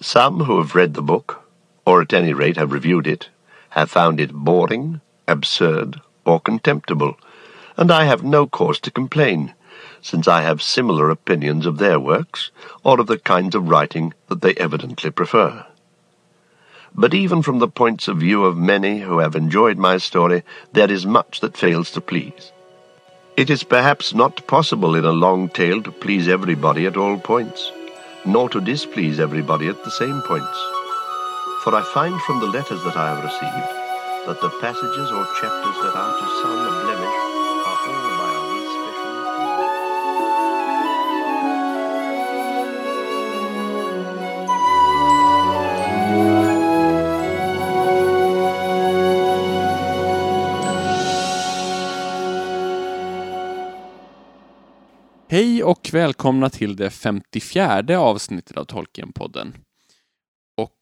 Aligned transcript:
Some 0.00 0.44
who 0.44 0.58
have 0.58 0.76
read 0.76 0.94
the 0.94 1.02
book, 1.02 1.42
or 1.84 2.00
at 2.00 2.12
any 2.12 2.32
rate 2.32 2.56
have 2.56 2.70
reviewed 2.70 3.08
it, 3.08 3.30
have 3.70 3.90
found 3.90 4.20
it 4.20 4.32
boring, 4.32 5.00
absurd, 5.26 6.00
or 6.24 6.38
contemptible, 6.38 7.18
and 7.76 7.90
I 7.90 8.04
have 8.04 8.22
no 8.22 8.46
cause 8.46 8.78
to 8.80 8.92
complain, 8.92 9.54
since 10.00 10.28
I 10.28 10.42
have 10.42 10.62
similar 10.62 11.10
opinions 11.10 11.66
of 11.66 11.78
their 11.78 11.98
works, 11.98 12.52
or 12.84 13.00
of 13.00 13.08
the 13.08 13.18
kinds 13.18 13.56
of 13.56 13.68
writing 13.68 14.14
that 14.28 14.40
they 14.40 14.54
evidently 14.54 15.10
prefer. 15.10 15.66
But 16.94 17.12
even 17.12 17.42
from 17.42 17.58
the 17.58 17.68
points 17.68 18.06
of 18.06 18.18
view 18.18 18.44
of 18.44 18.56
many 18.56 19.00
who 19.00 19.18
have 19.18 19.34
enjoyed 19.34 19.78
my 19.78 19.98
story, 19.98 20.44
there 20.72 20.90
is 20.90 21.06
much 21.06 21.40
that 21.40 21.56
fails 21.56 21.90
to 21.92 22.00
please. 22.00 22.52
It 23.36 23.50
is 23.50 23.64
perhaps 23.64 24.14
not 24.14 24.46
possible 24.46 24.94
in 24.94 25.04
a 25.04 25.10
long 25.10 25.48
tale 25.48 25.82
to 25.82 25.90
please 25.90 26.28
everybody 26.28 26.86
at 26.86 26.96
all 26.96 27.18
points, 27.18 27.72
nor 28.24 28.48
to 28.50 28.60
displease 28.60 29.18
everybody 29.18 29.68
at 29.68 29.82
the 29.84 29.90
same 29.90 30.20
points. 30.22 30.58
For 31.64 31.74
I 31.74 31.82
find 31.94 32.20
from 32.22 32.40
the 32.40 32.46
letters 32.46 32.82
that 32.84 32.96
I 32.96 33.14
have 33.14 33.24
received 33.24 34.26
that 34.26 34.40
the 34.40 34.50
passages 34.60 35.10
or 35.10 35.24
chapters 35.40 35.76
that 35.82 35.94
are 35.96 36.18
to 36.18 36.26
some 36.42 36.58
blemish 36.84 37.47
Hej 55.30 55.64
och 55.64 55.90
välkomna 55.92 56.50
till 56.50 56.76
det 56.76 56.90
54 56.90 57.98
avsnittet 57.98 58.56
av 58.56 58.64
Tolkienpodden. 58.64 59.54
Och 60.56 60.80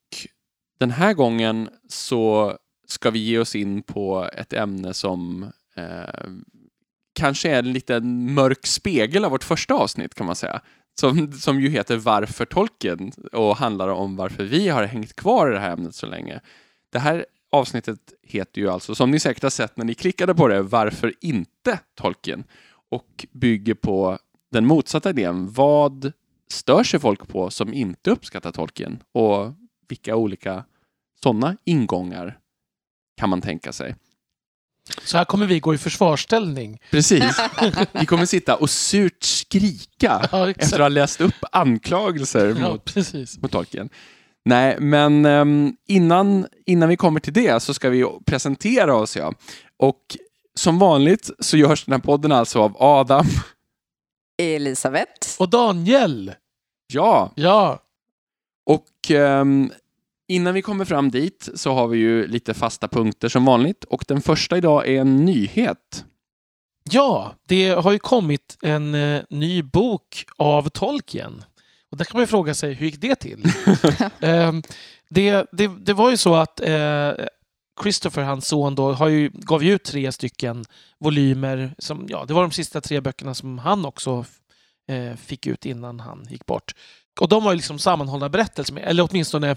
den 0.79 0.91
här 0.91 1.15
gången 1.15 1.69
så 1.89 2.57
ska 2.87 3.11
vi 3.11 3.19
ge 3.19 3.39
oss 3.39 3.57
in 3.57 3.83
på 3.83 4.31
ett 4.33 4.53
ämne 4.53 4.95
som 4.95 5.51
eh, 5.77 6.31
kanske 7.15 7.51
är 7.51 7.59
en 7.59 7.73
liten 7.73 8.35
mörk 8.35 8.67
spegel 8.67 9.25
av 9.25 9.31
vårt 9.31 9.45
första 9.45 9.75
avsnitt 9.75 10.15
kan 10.15 10.27
man 10.27 10.37
säga. 10.37 10.61
Som, 11.01 11.33
som 11.33 11.61
ju 11.61 11.69
heter 11.69 11.97
Varför 11.97 12.45
Tolkien 12.45 13.13
och 13.33 13.57
handlar 13.57 13.89
om 13.89 14.17
varför 14.17 14.45
vi 14.45 14.69
har 14.69 14.85
hängt 14.85 15.17
kvar 15.17 15.51
i 15.51 15.53
det 15.53 15.61
här 15.61 15.73
ämnet 15.73 15.95
så 15.95 16.07
länge. 16.07 16.41
Det 16.93 16.99
här 16.99 17.27
avsnittet 17.53 17.99
heter 18.23 18.61
ju 18.61 18.71
alltså, 18.71 18.95
som 18.95 19.11
ni 19.11 19.21
säkert 19.21 19.43
har 19.43 19.51
sett 19.51 19.77
när 19.77 19.85
ni 19.85 19.95
klickade 19.95 20.35
på 20.35 20.49
det, 20.49 20.63
Varför 20.63 21.13
inte 21.21 21.79
Tolkien? 21.95 22.45
Och 22.89 23.27
bygger 23.33 23.75
på 23.75 24.19
den 24.57 24.67
motsatta 24.67 25.11
idén. 25.11 25.53
Vad 25.53 26.13
stör 26.51 26.85
sig 26.85 27.01
folk 27.01 27.29
på 27.29 27.51
som 27.51 27.75
inte 27.75 28.11
uppskattar 28.11 28.53
Tolkien? 28.53 29.03
Och 29.13 29.55
vilka 29.89 30.17
olika 30.17 30.65
sådana 31.23 31.57
ingångar 31.65 32.39
kan 33.17 33.31
man 33.31 33.41
tänka 33.41 33.73
sig? 33.73 33.95
Så 35.05 35.17
här 35.19 35.25
kommer 35.25 35.47
vi 35.47 35.61
gå 35.61 35.75
i 35.75 35.79
försvarsställning. 35.79 36.79
Precis. 36.91 37.41
Vi 37.93 38.07
kommer 38.07 38.27
sitta 38.27 38.57
och 38.57 38.71
surt 38.71 39.23
skrika 39.23 40.29
Ja, 40.33 40.51
efter 40.51 40.75
att 40.75 40.81
ha 40.81 40.89
läst 40.89 41.21
upp 41.21 41.45
anklagelser 41.53 42.57
Ja, 42.61 42.71
mot, 42.71 42.85
precis. 42.95 43.43
mot 43.43 43.53
Tolkien. 43.53 43.89
Nej, 44.45 44.81
men 44.81 45.25
ehm, 45.27 45.77
innan, 45.87 46.47
innan 46.67 46.89
vi 46.89 46.97
kommer 46.97 47.21
till 47.21 47.33
det 47.33 47.63
så 47.63 47.75
ska 47.75 47.89
vi 47.91 48.07
presentera 48.27 48.95
oss. 48.95 49.17
Ja. 49.17 49.33
Och 49.79 50.01
som 50.55 50.79
vanligt 50.79 51.31
så 51.41 51.57
görs 51.57 51.85
den 51.85 51.93
här 51.93 52.01
podden 52.01 52.33
alltså 52.33 52.61
av 52.61 52.77
Adam. 52.79 53.27
Elisabeth. 54.39 55.29
Och 55.39 55.51
Daniel! 55.51 56.35
Ja, 56.93 57.33
Ja, 57.35 57.83
Och 58.67 59.11
ehm, 59.11 59.73
innan 60.29 60.55
vi 60.55 60.63
kommer 60.63 60.85
fram 60.85 61.11
dit 61.11 61.49
så 61.55 61.73
har 61.73 61.89
vi 61.89 61.99
ju 61.99 62.27
lite 62.27 62.55
fasta 62.55 62.89
punkter 62.89 63.29
som 63.29 63.45
vanligt. 63.45 63.85
Och 63.85 64.05
den 64.09 64.21
första 64.23 64.57
idag 64.57 64.89
är 64.89 65.01
en 65.01 65.25
nyhet. 65.25 66.05
ja, 66.91 67.35
det 67.49 67.69
har 67.69 67.93
ju 67.93 67.99
kommit 67.99 68.59
en 68.63 68.95
eh, 68.95 69.23
ny 69.31 69.63
bok 69.63 70.25
av 70.37 70.69
Tolkien. 70.69 71.45
Och 71.91 71.97
där 71.97 72.05
kan 72.05 72.17
man 72.19 72.23
ju 72.23 72.27
fråga 72.27 72.55
sig, 72.55 72.73
hur 72.75 72.87
gick 72.87 73.01
det 73.01 73.15
till? 73.15 73.45
Ehm, 74.21 74.63
det, 75.09 75.47
det, 75.53 75.71
det 75.81 75.93
var 75.93 76.11
ju 76.11 76.17
så 76.17 76.35
att 76.35 76.61
eh, 76.61 77.11
Christopher, 77.83 78.23
hans 78.23 78.47
son, 78.49 78.75
då, 78.75 78.93
har 78.93 79.09
ju, 79.09 79.31
gav 79.35 79.65
ju 79.65 79.73
ut 79.75 79.85
tre 79.85 80.13
stycken 80.13 80.65
volymer. 80.99 81.75
Som, 81.79 82.07
ja, 82.09 82.25
det 82.29 82.35
var 82.35 82.43
de 82.43 82.51
sista 82.51 82.81
tre 82.81 83.01
böckerna 83.01 83.35
som 83.35 83.59
han 83.59 83.85
också 83.85 84.25
eh, 84.91 85.17
fick 85.17 85.47
ut 85.47 85.67
innan 85.67 86.01
han 86.01 86.27
gick 86.31 86.47
bort. 86.47 86.75
Och 87.21 87.29
de 87.29 87.45
var 87.45 87.53
ju 87.53 87.57
liksom 87.57 87.79
sammanhållna 87.79 88.29
berättelser, 88.29 88.77
eller 88.77 89.09
åtminstone 89.11 89.57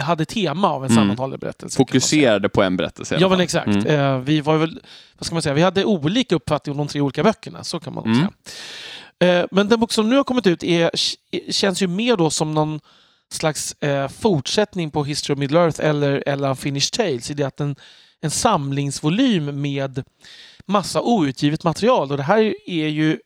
hade 0.00 0.24
tema 0.24 0.68
av 0.70 0.84
en 0.84 0.90
Mm. 0.90 1.02
sammanhållen 1.02 1.38
berättelse. 1.40 1.76
Fokuserade 1.76 2.48
på 2.48 2.62
en 2.62 2.76
berättelse 2.76 3.16
Ja, 3.20 3.28
men 3.28 3.40
exakt. 3.40 3.66
Mm. 3.66 3.86
Eh, 3.86 4.18
vi 4.18 4.40
var 4.40 4.56
väl, 4.58 4.80
vad 5.18 5.26
ska 5.26 5.34
man 5.34 5.42
säga, 5.42 5.54
vi 5.54 5.62
hade 5.62 5.84
olika 5.84 6.34
uppfattning 6.34 6.72
om 6.72 6.78
de 6.78 6.88
tre 6.88 7.00
olika 7.00 7.22
böckerna, 7.22 7.64
så 7.64 7.80
kan 7.80 7.94
man 7.94 8.04
Mm. 8.04 8.16
säga. 8.18 8.30
Eh, 9.40 9.46
men 9.50 9.68
den 9.68 9.80
bok 9.80 9.92
som 9.92 10.08
nu 10.10 10.16
har 10.16 10.24
kommit 10.24 10.46
ut 10.46 10.62
är, 10.64 10.90
känns 11.52 11.82
ju 11.82 11.86
mer 11.86 12.16
då 12.16 12.30
som 12.30 12.54
någon 12.54 12.80
slags 13.32 13.72
eh, 13.72 14.08
fortsättning 14.08 14.90
på 14.90 15.04
History 15.04 15.34
of 15.34 15.38
Middle 15.38 15.60
Earth 15.60 15.80
eller, 15.84 16.22
eller 16.26 16.48
Unfinished 16.48 16.92
Tales 16.92 17.30
i 17.30 17.34
det 17.34 17.44
att 17.44 17.60
en, 17.60 17.76
en 18.20 18.30
samlingsvolym 18.30 19.60
med 19.60 20.04
massa 20.66 21.00
outgivet 21.00 21.64
material. 21.64 22.10
Och 22.10 22.16
det 22.16 22.22
här 22.22 22.54
är 22.66 22.88
ju 22.88 23.18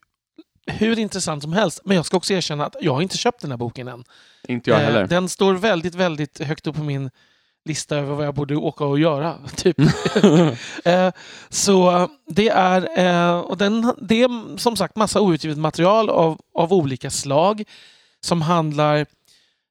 hur 0.67 0.99
intressant 0.99 1.43
som 1.43 1.53
helst. 1.53 1.81
Men 1.85 1.97
jag 1.97 2.07
ska 2.07 2.17
också 2.17 2.33
erkänna 2.33 2.67
att 2.67 2.77
jag 2.81 2.95
har 2.95 3.03
inte 3.03 3.17
köpt 3.17 3.41
den 3.41 3.51
här 3.51 3.59
boken 3.59 3.89
än. 3.89 4.05
Inte 4.49 4.71
jag 4.71 4.81
Eh, 4.81 4.87
heller. 4.87 5.07
Den 5.07 5.29
står 5.29 5.55
väldigt, 5.55 5.95
väldigt 5.95 6.41
högt 6.41 6.67
upp 6.67 6.77
på 6.77 6.83
min 6.83 7.11
lista 7.65 7.97
över 7.97 8.15
vad 8.15 8.27
jag 8.27 8.35
borde 8.35 8.57
åka 8.57 8.85
och 8.85 8.99
göra. 8.99 9.35
Typ. 9.57 9.77
Eh, 10.85 11.13
så 11.49 12.09
det 12.27 12.49
är, 12.49 12.99
eh, 12.99 13.39
och 13.39 13.57
den, 13.57 13.95
det 14.03 14.23
är 14.23 14.59
som 14.59 14.77
sagt 14.77 14.97
massa 14.97 15.21
outgivet 15.21 15.59
material 15.59 16.11
av, 16.11 16.41
av 16.55 16.73
olika 16.73 17.11
slag 17.11 17.65
som 18.21 18.43
handlar 18.43 19.07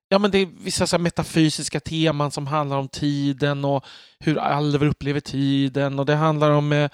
Ja, 0.10 0.20
men 0.20 0.32
det 0.32 0.38
är 0.38 0.46
vissa 0.46 0.88
så 0.88 0.96
här 0.96 1.04
metafysiska 1.04 1.80
teman 1.80 2.32
som 2.32 2.48
handlar 2.48 2.78
om 2.78 2.88
tiden 2.88 3.66
och 3.66 3.86
hur 4.20 4.38
alver 4.38 4.88
upplever 4.88 5.20
tiden. 5.20 6.00
Och 6.00 6.06
det 6.06 6.16
handlar 6.16 6.52
om 6.52 6.72
eh, 6.74 6.90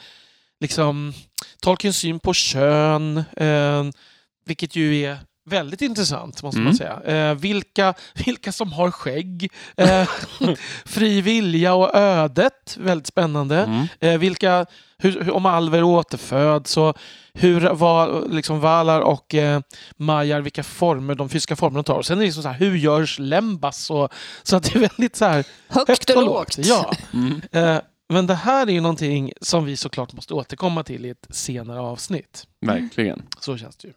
liksom, 0.59 1.13
Tolkiens 1.61 1.97
syn 1.97 2.19
på 2.19 2.33
kön, 2.33 3.17
eh, 3.37 3.83
vilket 4.45 4.75
ju 4.75 5.01
är 5.01 5.17
väldigt 5.49 5.81
intressant 5.81 6.43
måste 6.43 6.57
Mm. 6.59 6.65
man 6.65 6.75
säga. 6.75 7.01
Eh, 7.29 7.35
vilka, 7.35 7.93
vilka 8.25 8.51
som 8.51 8.71
har 8.73 8.91
skägg, 8.91 9.51
eh, 9.77 10.09
fri 10.85 11.21
vilja 11.21 11.73
och 11.73 11.95
ödet, 11.95 12.77
väldigt 12.79 13.07
spännande. 13.07 13.57
Mm. 13.57 13.87
Eh, 13.99 14.17
vilka, 14.19 14.65
hur, 14.97 15.31
om 15.31 15.45
alver 15.45 15.83
återföds 15.83 16.77
och 16.77 16.97
hur 17.33 17.61
var, 17.61 18.27
liksom 18.29 18.59
Valar 18.59 19.01
och 19.01 19.35
eh, 19.35 19.61
Majar, 19.97 20.41
vilka 20.41 20.63
former, 20.63 21.15
de 21.15 21.29
fysiska 21.29 21.55
former 21.55 21.75
de 21.75 21.83
tar. 21.83 21.95
Och 21.97 22.05
sen 22.05 22.17
är 22.17 22.21
det 22.21 22.25
liksom 22.25 22.43
så 22.43 22.49
här, 22.49 22.59
hur 22.59 22.75
görs 22.77 23.19
lembas? 23.19 23.89
Och, 23.89 24.09
så 24.43 24.55
att 24.55 24.63
det 24.63 24.75
är 24.75 24.79
väldigt 24.79 25.15
så 25.15 25.25
här, 25.25 25.45
Högt, 25.67 26.09
och 26.09 26.23
lågt. 26.23 26.57
Ja. 26.57 26.91
Mm. 27.13 27.41
Eh, 27.51 27.81
men 28.09 28.27
det 28.27 28.35
här 28.35 28.67
är 28.67 28.71
ju 28.71 28.81
någonting 28.81 29.31
som 29.41 29.65
vi 29.65 29.77
såklart 29.77 30.13
måste 30.13 30.33
återkomma 30.33 30.83
till 30.83 31.05
i 31.05 31.09
ett 31.09 31.27
senare 31.29 31.79
avsnitt. 31.79 32.47
Verkligen. 32.65 33.23
Så 33.39 33.57
känns 33.57 33.77
det 33.77 33.87
ju. 33.87 33.93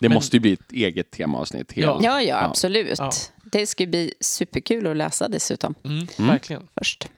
Det 0.00 0.08
Men- 0.08 0.14
måste 0.14 0.36
ju 0.36 0.40
bli 0.40 0.52
ett 0.52 0.72
eget 0.72 1.10
temaavsnitt. 1.10 1.72
Helt. 1.72 1.86
Ja. 1.86 1.98
Ja, 2.02 2.22
ja, 2.22 2.44
absolut. 2.44 2.98
Ja. 2.98 3.10
Det 3.52 3.66
ska 3.66 3.82
ju 3.82 3.88
bli 3.90 4.12
superkul 4.20 4.86
att 4.86 4.96
läsa 4.96 5.28
dessutom 5.28 5.74
Mm, 5.84 6.06
Mm. 6.18 6.30
Verkligen. 6.30 6.68
först. 6.78 7.08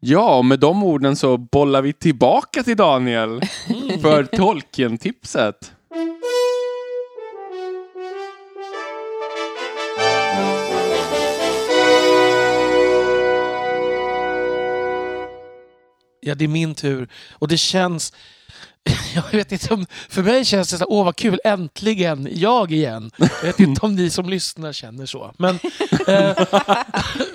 ja, 0.00 0.36
och 0.38 0.44
med 0.44 0.60
de 0.60 0.82
orden 0.82 1.16
så 1.16 1.36
bollar 1.36 1.82
vi 1.82 1.92
tillbaka 1.92 2.62
till 2.62 2.76
Daniel 2.76 3.40
för 4.02 4.24
Tolkien-tipset. 4.24 5.72
Ja, 16.20 16.34
det 16.34 16.44
är 16.44 16.48
min 16.48 16.74
tur. 16.74 17.08
Och 17.32 17.48
det 17.48 17.56
känns... 17.56 18.12
Jag 19.14 19.32
vet 19.32 19.52
inte 19.52 19.74
om... 19.74 19.86
För 20.08 20.22
mig 20.22 20.44
känns 20.44 20.70
det 20.70 20.78
så 20.78 20.84
åh 20.88 21.04
vad 21.04 21.16
kul, 21.16 21.40
äntligen 21.44 22.28
jag 22.32 22.72
igen. 22.72 23.10
Jag 23.16 23.42
vet 23.42 23.60
inte 23.60 23.86
om 23.86 23.94
ni 23.94 24.10
som 24.10 24.28
lyssnar 24.28 24.72
känner 24.72 25.06
så. 25.06 25.34
Men, 25.38 25.58
eh, 26.06 26.46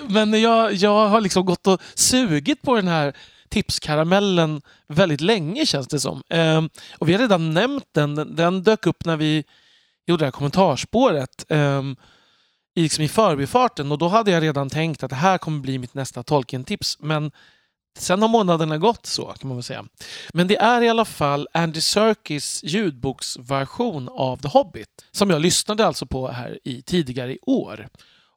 men 0.08 0.40
jag, 0.40 0.72
jag 0.72 1.08
har 1.08 1.20
liksom 1.20 1.44
gått 1.44 1.66
och 1.66 1.82
sugit 1.94 2.62
på 2.62 2.76
den 2.76 2.88
här 2.88 3.12
tipskaramellen 3.48 4.62
väldigt 4.88 5.20
länge 5.20 5.66
känns 5.66 5.88
det 5.88 6.00
som. 6.00 6.22
Eh, 6.30 6.62
och 6.98 7.08
vi 7.08 7.12
har 7.12 7.20
redan 7.20 7.54
nämnt 7.54 7.88
den. 7.92 8.14
Den, 8.14 8.36
den 8.36 8.62
dök 8.62 8.86
upp 8.86 9.04
när 9.04 9.16
vi 9.16 9.44
gjorde 10.06 10.20
det 10.20 10.26
här 10.26 10.32
kommentarspåret. 10.32 11.44
Eh, 11.48 11.82
i, 12.74 12.82
liksom 12.82 13.04
i 13.04 13.08
förbifarten 13.08 13.92
och 13.92 13.98
då 13.98 14.08
hade 14.08 14.30
jag 14.30 14.42
redan 14.42 14.70
tänkt 14.70 15.02
att 15.02 15.10
det 15.10 15.16
här 15.16 15.38
kommer 15.38 15.60
bli 15.60 15.78
mitt 15.78 15.94
nästa 15.94 16.22
Tolkien-tips. 16.22 16.98
Men 17.00 17.30
sen 18.00 18.22
har 18.22 18.28
månaderna 18.28 18.78
gått 18.78 19.06
så 19.06 19.24
kan 19.24 19.48
man 19.48 19.56
väl 19.56 19.62
säga. 19.64 19.84
Men 20.32 20.46
det 20.48 20.56
är 20.56 20.82
i 20.82 20.88
alla 20.88 21.04
fall 21.04 21.48
Andy 21.52 21.80
Serkis 21.80 22.60
ljudboksversion 22.64 24.08
av 24.08 24.36
The 24.36 24.48
Hobbit 24.48 24.88
som 25.10 25.30
jag 25.30 25.40
lyssnade 25.40 25.86
alltså 25.86 26.06
på 26.06 26.28
här 26.28 26.58
i 26.64 26.82
tidigare 26.82 27.32
i 27.32 27.38
år. 27.42 27.88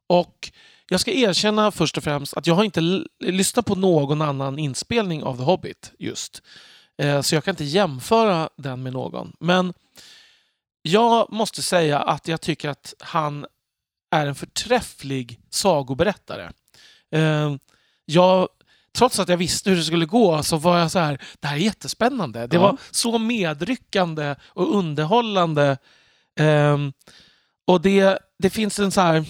Och 0.09 0.51
jag 0.89 0.99
ska 0.99 1.11
erkänna 1.11 1.71
först 1.71 1.97
och 1.97 2.03
främst 2.03 2.33
att 2.37 2.47
jag 2.47 2.55
har 2.55 2.63
inte 2.63 2.81
lyssnat 3.19 3.65
på 3.65 3.75
någon 3.75 4.21
annan 4.21 4.59
inspelning 4.59 5.23
av 5.23 5.37
The 5.37 5.43
Hobbit 5.43 5.91
just. 5.99 6.41
Eh, 7.01 7.21
Så 7.21 7.35
jag 7.35 7.43
kan 7.43 7.51
inte 7.51 7.63
jämföra 7.63 8.49
den 8.57 8.83
med 8.83 8.93
någon. 8.93 9.33
Men 9.39 9.73
jag 10.81 11.31
måste 11.31 11.61
säga 11.61 11.99
att 11.99 12.27
jag 12.27 12.41
tycker 12.41 12.69
att 12.69 12.93
han 12.99 13.45
är 14.11 14.27
en 14.27 14.35
förträfflig 14.35 15.39
sagoberättare. 15.49 16.51
Eh, 17.11 17.55
Jag, 18.05 18.49
trots 18.97 19.19
att 19.19 19.29
jag 19.29 19.37
visste 19.37 19.69
hur 19.69 19.77
det 19.77 19.83
skulle 19.83 20.05
gå 20.05 20.43
så 20.43 20.57
var 20.57 20.79
jag 20.79 20.91
så 20.91 20.99
här, 20.99 21.21
det 21.39 21.47
här 21.47 21.55
är 21.55 21.59
jättespännande. 21.59 22.47
Det 22.47 22.55
Ja. 22.55 22.61
var 22.61 22.77
så 22.91 23.17
medryckande 23.17 24.35
och 24.47 24.75
underhållande. 24.77 25.77
Ehm, 26.39 26.93
och 27.67 27.81
det, 27.81 28.19
det 28.39 28.49
finns 28.49 28.79
en 28.79 28.91
så 28.91 29.01
här 29.01 29.25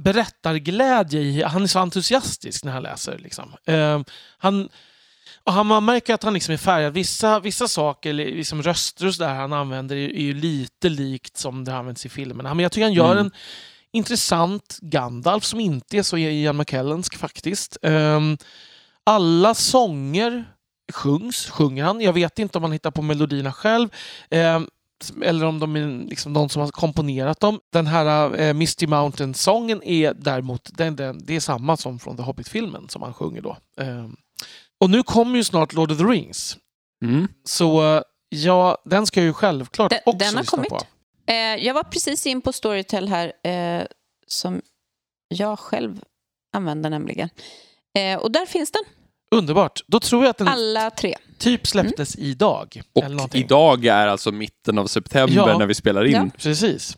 berättarglädje 0.00 1.20
i, 1.20 1.42
han 1.42 1.62
är 1.62 1.66
så 1.66 1.78
entusiastisk 1.78 2.64
när 2.64 2.72
han 2.72 2.82
läser. 2.82 3.18
Liksom. 3.18 3.52
Ehm, 3.66 4.04
han, 4.38 4.68
och 5.44 5.52
han, 5.52 5.66
man 5.66 5.84
märker 5.84 6.14
att 6.14 6.22
han 6.22 6.34
liksom 6.34 6.52
är 6.54 6.58
färgad. 6.58 6.92
Vissa, 6.92 7.40
vissa 7.40 7.68
saker, 7.68 8.12
liksom 8.12 8.62
röster 8.62 9.06
och 9.06 9.14
så 9.14 9.22
där 9.22 9.34
han 9.34 9.52
använder 9.52 9.96
är, 9.96 10.08
är 10.08 10.20
ju 10.20 10.34
lite 10.34 10.88
likt 10.88 11.36
som 11.36 11.64
det 11.64 11.74
används 11.76 12.06
i 12.06 12.08
filmerna. 12.08 12.54
Men 12.54 12.62
jag 12.62 12.72
tycker 12.72 12.84
han 12.84 12.92
gör 12.92 13.12
Mm. 13.12 13.24
en 13.26 13.30
intressant 13.92 14.78
Gandalf 14.82 15.44
som 15.44 15.60
inte 15.60 15.98
är 15.98 16.02
så 16.02 16.16
Ian 16.18 16.56
McKellensk 16.56 17.16
faktiskt. 17.16 17.76
Ehm, 17.82 18.38
alla 19.04 19.54
sånger 19.54 20.44
sjungs, 20.92 21.46
sjunger 21.50 21.84
han. 21.84 22.00
Jag 22.00 22.12
vet 22.12 22.38
inte 22.38 22.58
om 22.58 22.64
han 22.64 22.72
hittar 22.72 22.90
på 22.90 23.02
melodierna 23.02 23.52
själv. 23.52 23.88
Ehm, 24.30 24.68
eller 25.22 25.46
om 25.46 25.58
de 25.58 25.76
är 25.76 26.08
liksom 26.08 26.32
de 26.32 26.48
som 26.48 26.62
har 26.62 26.68
komponerat 26.68 27.40
dem. 27.40 27.60
Den 27.72 27.86
här 27.86 28.40
eh, 28.40 28.52
Misty 28.54 28.86
Mountain-sången 28.86 29.82
är 29.82 30.14
däremot 30.14 30.70
den, 30.76 30.96
den, 30.96 31.18
det 31.26 31.36
är 31.36 31.40
samma 31.40 31.76
som 31.76 31.98
från 31.98 32.16
The 32.16 32.22
Hobbit-filmen 32.22 32.88
som 32.88 33.02
han 33.02 33.14
sjunger 33.14 33.42
då. 33.42 33.56
Ehm, 33.80 34.16
och 34.80 34.90
nu 34.90 35.02
kommer 35.02 35.36
ju 35.36 35.44
snart 35.44 35.72
Lord 35.72 35.92
of 35.92 35.98
the 35.98 36.04
Rings. 36.04 36.56
Mm. 37.04 37.28
Så 37.44 38.02
ja, 38.28 38.78
den 38.84 39.06
ska 39.06 39.20
jag 39.20 39.26
ju 39.26 39.32
självklart 39.32 39.90
Den- 39.90 40.00
också 40.06 40.18
den 40.18 40.34
har 40.34 40.42
lyssna 40.42 40.56
kommit. 40.56 40.70
på. 40.70 40.80
Eh, 41.26 41.34
jag 41.66 41.74
var 41.74 41.82
precis 41.82 42.26
in 42.26 42.40
på 42.40 42.52
Storytel 42.52 43.08
här, 43.08 43.32
eh, 43.42 43.86
som 44.26 44.62
jag 45.28 45.58
själv 45.58 46.00
använder 46.56 46.90
nämligen. 46.90 47.28
Eh, 47.98 48.18
och 48.18 48.32
där 48.32 48.46
finns 48.46 48.70
den, 48.70 48.82
Underbart. 49.30 49.80
Då 49.86 50.00
tror 50.00 50.22
jag 50.24 50.30
att 50.30 50.38
den 50.38 50.48
alla 50.48 50.90
tre. 50.90 51.16
typ 51.38 51.66
släpptes 51.66 52.16
idag. 52.18 52.82
eller 53.02 53.24
Och 53.24 53.34
idag 53.34 53.84
är 53.86 54.06
alltså 54.06 54.32
mitten 54.32 54.78
av 54.78 54.86
september 54.86 55.36
Ja. 55.36 55.58
när 55.58 55.66
vi 55.66 55.74
spelar 55.74 56.04
in. 56.04 56.12
Ja. 56.12 56.26
Precis. 56.38 56.96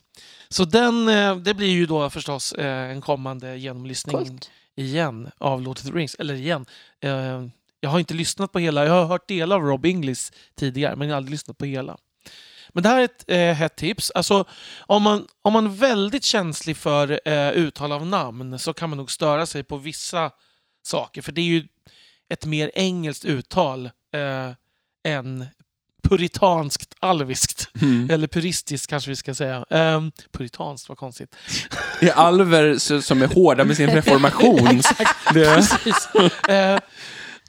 Så 0.49 0.65
den, 0.65 1.07
eh, 1.07 1.35
det 1.35 1.53
blir 1.53 1.67
ju 1.67 1.85
då 1.85 2.09
förstås 2.09 2.53
eh, 2.53 2.91
en 2.91 3.01
kommande 3.01 3.57
genomlyssning 3.57 4.15
Coolt. 4.17 4.51
igen 4.75 5.31
av 5.37 5.61
Lord 5.61 5.77
of 5.77 5.83
the 5.83 5.89
Rings. 5.91 6.15
Eller 6.15 6.33
igen. 6.33 6.65
Eh, 7.03 7.43
jag 7.79 7.89
har 7.89 7.99
inte 7.99 8.13
lyssnat 8.13 8.51
på 8.51 8.59
hela. 8.59 8.85
Jag 8.85 8.93
har 8.93 9.05
hört 9.05 9.27
delar 9.27 9.55
av 9.55 9.61
Rob 9.63 9.85
Inglis 9.85 10.31
tidigare, 10.55 10.95
men 10.95 11.07
jag 11.07 11.13
har 11.15 11.17
aldrig 11.17 11.31
lyssnat 11.31 11.57
på 11.57 11.65
hela. 11.65 11.97
Men 12.73 12.83
det 12.83 12.89
här 12.89 12.99
är 12.99 13.03
ett 13.03 13.23
eh, 13.27 13.53
hett 13.53 13.75
tips. 13.75 14.11
Alltså, 14.11 14.45
om, 14.79 15.03
man, 15.03 15.27
om 15.41 15.53
man 15.53 15.65
är 15.65 15.69
väldigt 15.69 16.23
känslig 16.23 16.77
för 16.77 17.19
eh, 17.25 17.49
uttal 17.49 17.91
av 17.91 18.05
namn 18.05 18.59
så 18.59 18.73
kan 18.73 18.89
man 18.89 18.97
nog 18.97 19.11
störa 19.11 19.45
sig 19.45 19.63
på 19.63 19.77
vissa 19.77 20.31
saker. 20.83 21.21
För 21.21 21.31
det 21.31 21.41
är 21.41 21.45
ju 21.45 21.67
ett 22.29 22.45
mer 22.45 22.71
engelskt 22.73 23.25
uttal 23.25 23.85
eh, 23.85 24.51
än 25.13 25.45
puritanskt 26.03 26.95
alviskt. 26.99 27.67
Mm. 27.81 28.09
Eller 28.09 28.27
puristiskt 28.27 28.87
kanske 28.87 29.09
vi 29.09 29.15
ska 29.15 29.33
säga. 29.33 29.65
Um, 29.69 30.11
puritanskt, 30.31 30.89
vad 30.89 30.97
konstigt. 30.97 31.35
Det 31.99 32.09
är 32.09 32.13
alver 32.13 33.01
som 33.01 33.21
är 33.21 33.27
hårda 33.27 33.65
med 33.65 33.77
sin 33.77 33.89
reformation. 33.89 34.81
Precis. 35.33 36.15
Eh, 36.49 36.79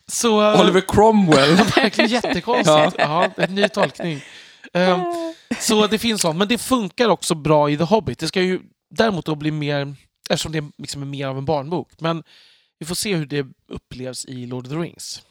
så, 0.06 0.60
Oliver 0.60 0.82
Cromwell. 0.88 1.56
Verkligen 1.56 2.10
jättekonstigt. 2.10 2.94
Ja. 2.98 3.30
en 3.36 3.54
ny 3.54 3.68
tolkning. 3.68 4.22
Eh, 4.74 5.04
så 5.60 5.86
det 5.86 5.98
finns 5.98 6.20
sånt. 6.20 6.38
Men 6.38 6.48
det 6.48 6.58
funkar 6.58 7.08
också 7.08 7.34
bra 7.34 7.70
i 7.70 7.76
The 7.76 7.84
Hobbit. 7.84 8.18
Det 8.18 8.28
ska 8.28 8.42
ju 8.42 8.60
däremot 8.90 9.26
då 9.26 9.34
bli 9.34 9.50
mer, 9.50 9.94
eftersom 10.30 10.52
det 10.52 10.64
liksom 10.78 11.02
är 11.02 11.06
mer 11.06 11.26
av 11.26 11.38
en 11.38 11.44
barnbok. 11.44 11.92
Men 12.00 12.22
vi 12.78 12.86
får 12.86 12.94
se 12.94 13.14
hur 13.16 13.26
det 13.26 13.46
upplevs 13.68 14.24
i 14.26 14.46
Lord 14.46 14.66
of 14.66 14.72
the 14.72 14.76
Rings. 14.78 15.22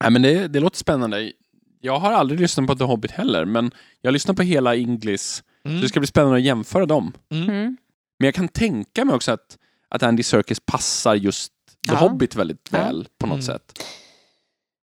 Nej, 0.00 0.10
men 0.10 0.22
det, 0.22 0.48
det 0.48 0.60
låter 0.60 0.76
spännande. 0.78 1.32
Jag 1.80 1.98
har 1.98 2.12
aldrig 2.12 2.40
lyssnat 2.40 2.66
på 2.66 2.74
The 2.76 2.84
Hobbit 2.84 3.10
heller, 3.10 3.44
men 3.44 3.70
jag 4.00 4.12
lyssnar 4.12 4.34
på 4.34 4.42
hela 4.42 4.74
Inglis. 4.76 5.42
Mm. 5.64 5.78
Så 5.78 5.82
det 5.82 5.88
ska 5.88 6.00
bli 6.00 6.06
spännande 6.06 6.36
att 6.36 6.42
jämföra 6.42 6.86
dem. 6.86 7.12
Mm. 7.30 7.42
Mm. 7.50 7.76
Men 8.18 8.26
jag 8.26 8.34
kan 8.34 8.48
tänka 8.48 9.04
mig 9.04 9.14
också 9.14 9.32
att, 9.32 9.58
att 9.88 10.02
Andy 10.02 10.22
Serkis 10.22 10.60
passar 10.60 11.14
just 11.14 11.52
The 11.88 11.92
Ja. 11.92 11.98
Hobbit 11.98 12.34
väldigt 12.34 12.68
Ja. 12.72 12.78
väl 12.78 13.08
på 13.18 13.26
något 13.26 13.34
Mm. 13.34 13.42
sätt. 13.46 13.84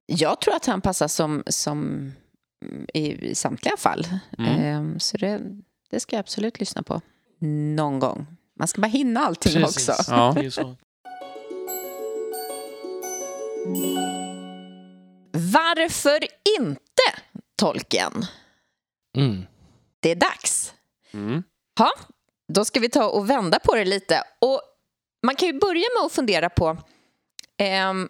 Jag 0.05 0.41
tror 0.41 0.55
att 0.55 0.65
han 0.65 0.81
passar 0.81 1.07
som, 1.07 1.43
som 1.47 1.79
mm, 1.81 2.11
i, 2.93 3.35
samtliga 3.35 3.77
fall. 3.77 4.07
Mm. 4.37 4.93
Eh, 4.93 4.97
så 4.97 5.17
det, 5.17 5.41
det 5.89 5.99
ska 5.99 6.15
jag 6.15 6.19
absolut 6.19 6.59
lyssna 6.59 6.83
på. 6.83 7.01
Någon 7.75 7.99
gång. 7.99 8.27
Man 8.59 8.67
ska 8.67 8.81
bara 8.81 8.87
hinna 8.87 9.19
allting 9.19 9.53
Precis. 9.53 9.89
också. 9.89 10.11
Ja. 10.11 10.35
Varför 15.33 16.19
inte 16.59 17.23
Tolkien? 17.55 18.25
Mm. 19.17 19.45
Det 19.99 20.11
är 20.11 20.15
dags. 20.15 20.73
Mm. 21.13 21.43
Då 22.53 22.65
ska 22.65 22.79
vi 22.79 22.89
ta 22.89 23.09
och 23.09 23.29
vända 23.29 23.59
på 23.59 23.75
det 23.75 23.85
lite. 23.85 24.23
Och 24.39 24.61
man 25.25 25.35
kan 25.35 25.47
ju 25.47 25.59
börja 25.59 25.85
med 25.97 26.05
att 26.05 26.11
fundera 26.11 26.49
på 26.49 26.77
ehm, 27.57 28.09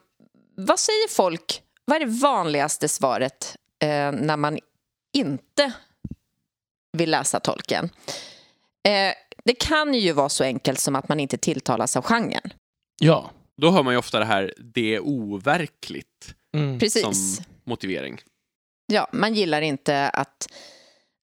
vad 0.56 0.80
säger 0.80 1.10
folk, 1.10 1.62
vad 1.86 2.02
är 2.02 2.06
det 2.06 2.12
vanligaste 2.22 2.88
svaret 2.88 3.56
eh, 3.82 4.12
när 4.12 4.38
man 4.38 4.60
inte 5.14 5.74
vill 6.98 7.12
läsa 7.12 7.40
tolken? 7.40 7.90
Eh, 8.88 9.14
det 9.44 9.54
kan 9.54 9.94
ju 9.94 10.12
vara 10.12 10.30
så 10.30 10.44
enkelt 10.44 10.80
som 10.80 10.96
att 10.96 11.10
man 11.10 11.20
inte 11.20 11.38
tilltalas 11.38 11.98
av 11.98 12.04
genren. 12.04 12.54
Ja. 13.02 13.32
Då 13.58 13.72
hör 13.72 13.84
man 13.84 13.94
ju 13.94 13.98
ofta 13.98 14.20
det 14.20 14.26
här, 14.26 14.54
det 14.58 14.96
är 14.96 15.00
overkligt, 15.00 16.36
Mm. 16.54 16.80
Precis. 16.80 17.02
som 17.02 17.46
motivering. 17.64 18.22
Ja, 18.88 19.08
man 19.14 19.34
gillar 19.34 19.62
inte 19.62 20.10
att, 20.10 20.48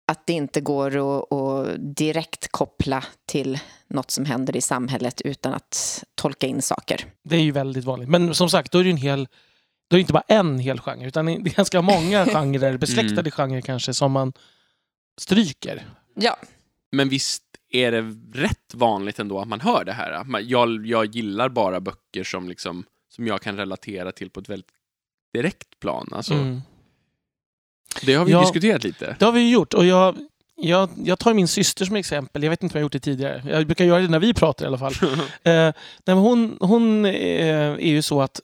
att 0.06 0.26
det 0.26 0.32
inte 0.32 0.60
går 0.60 0.96
att, 0.96 1.32
att 1.32 1.96
direkt 1.96 2.48
koppla 2.48 3.04
till 3.26 3.58
något 3.88 4.10
som 4.10 4.24
händer 4.24 4.56
i 4.56 4.60
samhället 4.60 5.20
utan 5.20 5.54
att 5.54 6.04
tolka 6.14 6.46
in 6.46 6.62
saker. 6.62 7.04
Det 7.22 7.36
är 7.36 7.40
ju 7.40 7.52
väldigt 7.52 7.84
vanligt. 7.84 8.08
Men 8.08 8.34
som 8.34 8.50
sagt, 8.50 8.72
då 8.72 8.78
är 8.78 8.82
det 8.82 8.88
ju 8.88 8.92
en 8.92 8.96
hel... 8.96 9.28
Då 9.88 9.96
är 9.96 9.98
det 9.98 10.00
inte 10.00 10.12
bara 10.12 10.24
en 10.28 10.58
hel 10.58 10.80
genre, 10.80 11.06
utan 11.06 11.26
det 11.26 11.32
är 11.32 11.38
ganska 11.56 11.82
många 11.82 12.26
genrer, 12.26 12.76
besläktade 12.78 13.20
Mm. 13.20 13.30
genrer 13.30 13.60
kanske, 13.60 13.94
som 13.94 14.12
man 14.12 14.32
stryker. 15.20 15.86
Ja, 16.14 16.36
Men 16.92 17.08
visst 17.08 17.42
är 17.70 17.92
det 17.92 18.00
rätt 18.34 18.74
vanligt 18.74 19.18
ändå 19.18 19.40
att 19.40 19.48
man 19.48 19.60
hör 19.60 19.84
det 19.84 19.92
här? 19.92 20.24
Jag, 20.40 20.86
jag 20.86 21.06
gillar 21.06 21.48
bara 21.48 21.80
böcker 21.80 22.24
som, 22.24 22.48
liksom, 22.48 22.84
som 23.08 23.26
jag 23.26 23.42
kan 23.42 23.56
relatera 23.56 24.12
till 24.12 24.30
på 24.30 24.40
ett 24.40 24.48
väldigt 24.48 24.70
direkt 25.32 25.80
plan. 25.80 26.08
Alltså, 26.12 26.34
Mm. 26.34 26.60
Det 28.02 28.14
har 28.14 28.24
vi 28.24 28.32
Ja. 28.32 28.40
diskuterat 28.40 28.84
lite. 28.84 29.16
Det 29.18 29.24
har 29.24 29.32
vi 29.32 29.50
gjort. 29.50 29.74
Och 29.74 29.86
jag, 29.86 30.16
jag, 30.56 30.90
jag 31.04 31.18
tar 31.18 31.34
min 31.34 31.48
syster 31.48 31.84
som 31.84 31.96
exempel. 31.96 32.42
Jag 32.42 32.50
vet 32.50 32.62
inte 32.62 32.72
om 32.72 32.78
jag 32.78 32.80
har 32.80 32.84
gjort 32.84 32.92
det 32.92 33.00
tidigare. 33.00 33.42
Jag 33.46 33.66
brukar 33.66 33.84
göra 33.84 34.00
det 34.00 34.08
när 34.08 34.18
vi 34.18 34.34
pratar 34.34 34.64
i 34.64 34.68
alla 34.68 34.78
fall. 34.78 34.94
eh, 36.06 36.14
hon 36.14 36.56
hon 36.60 37.04
eh, 37.04 37.12
är 37.70 37.78
ju 37.88 38.02
så 38.02 38.22
att, 38.22 38.40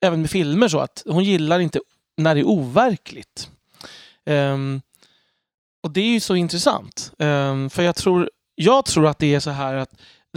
även 0.00 0.20
med 0.20 0.30
filmer, 0.30 0.68
så 0.68 0.78
att 0.78 1.02
hon 1.06 1.24
gillar 1.24 1.60
inte 1.60 1.80
när 2.16 2.34
det 2.34 2.40
är 2.40 2.44
overkligt. 2.48 3.50
Ehm, 4.26 4.80
och 5.82 5.90
det 5.90 6.00
är 6.00 6.08
ju 6.12 6.20
så 6.20 6.36
intressant. 6.36 7.12
Ehm, 7.18 7.70
för 7.70 7.82
jag 7.82 7.96
tror, 7.96 8.30
jag 8.54 8.84
tror 8.84 9.06
att 9.06 9.18
det 9.18 9.34
är 9.34 9.40
så 9.40 9.50
här 9.50 9.74
att, 9.74 9.90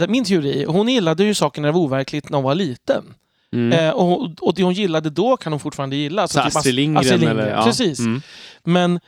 min 0.08 0.24
teori, 0.24 0.64
hon 0.64 0.88
gillade 0.88 1.24
ju 1.24 1.34
saker 1.34 1.60
när 1.62 1.68
det 1.68 1.72
var 1.72 1.80
overkligt 1.80 2.28
när 2.30 2.36
hon 2.38 2.44
var 2.44 2.54
liten. 2.54 3.14
Mm. 3.52 3.72
Eh, 3.78 3.90
och, 3.90 4.30
och 4.40 4.54
det 4.54 4.62
hon 4.62 4.72
gillade 4.72 5.10
då 5.10 5.36
kan 5.36 5.52
hon 5.52 5.60
fortfarande 5.60 5.96
gilla. 5.96 6.28
Så 6.28 6.42
typ 6.42 6.56
Astrid 6.56 6.74
Lindgren, 6.74 7.14
Astrid 7.14 7.28
eller? 7.28 7.50
Ja. 7.50 7.64
Precis. 7.64 7.98
Mm. 7.98 8.22
Men, 8.64 9.00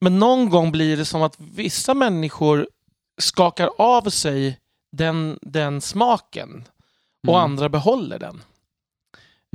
men 0.00 0.18
någon 0.18 0.50
gång 0.50 0.72
blir 0.72 0.96
det 0.96 1.04
som 1.04 1.22
att 1.22 1.34
vissa 1.38 1.94
människor 1.94 2.68
skakar 3.18 3.70
av 3.78 4.10
sig 4.10 4.58
den, 4.92 5.38
den 5.42 5.80
smaken 5.80 6.64
och 7.28 7.34
Mm. 7.34 7.44
andra 7.44 7.68
behåller 7.68 8.18
den. 8.18 8.42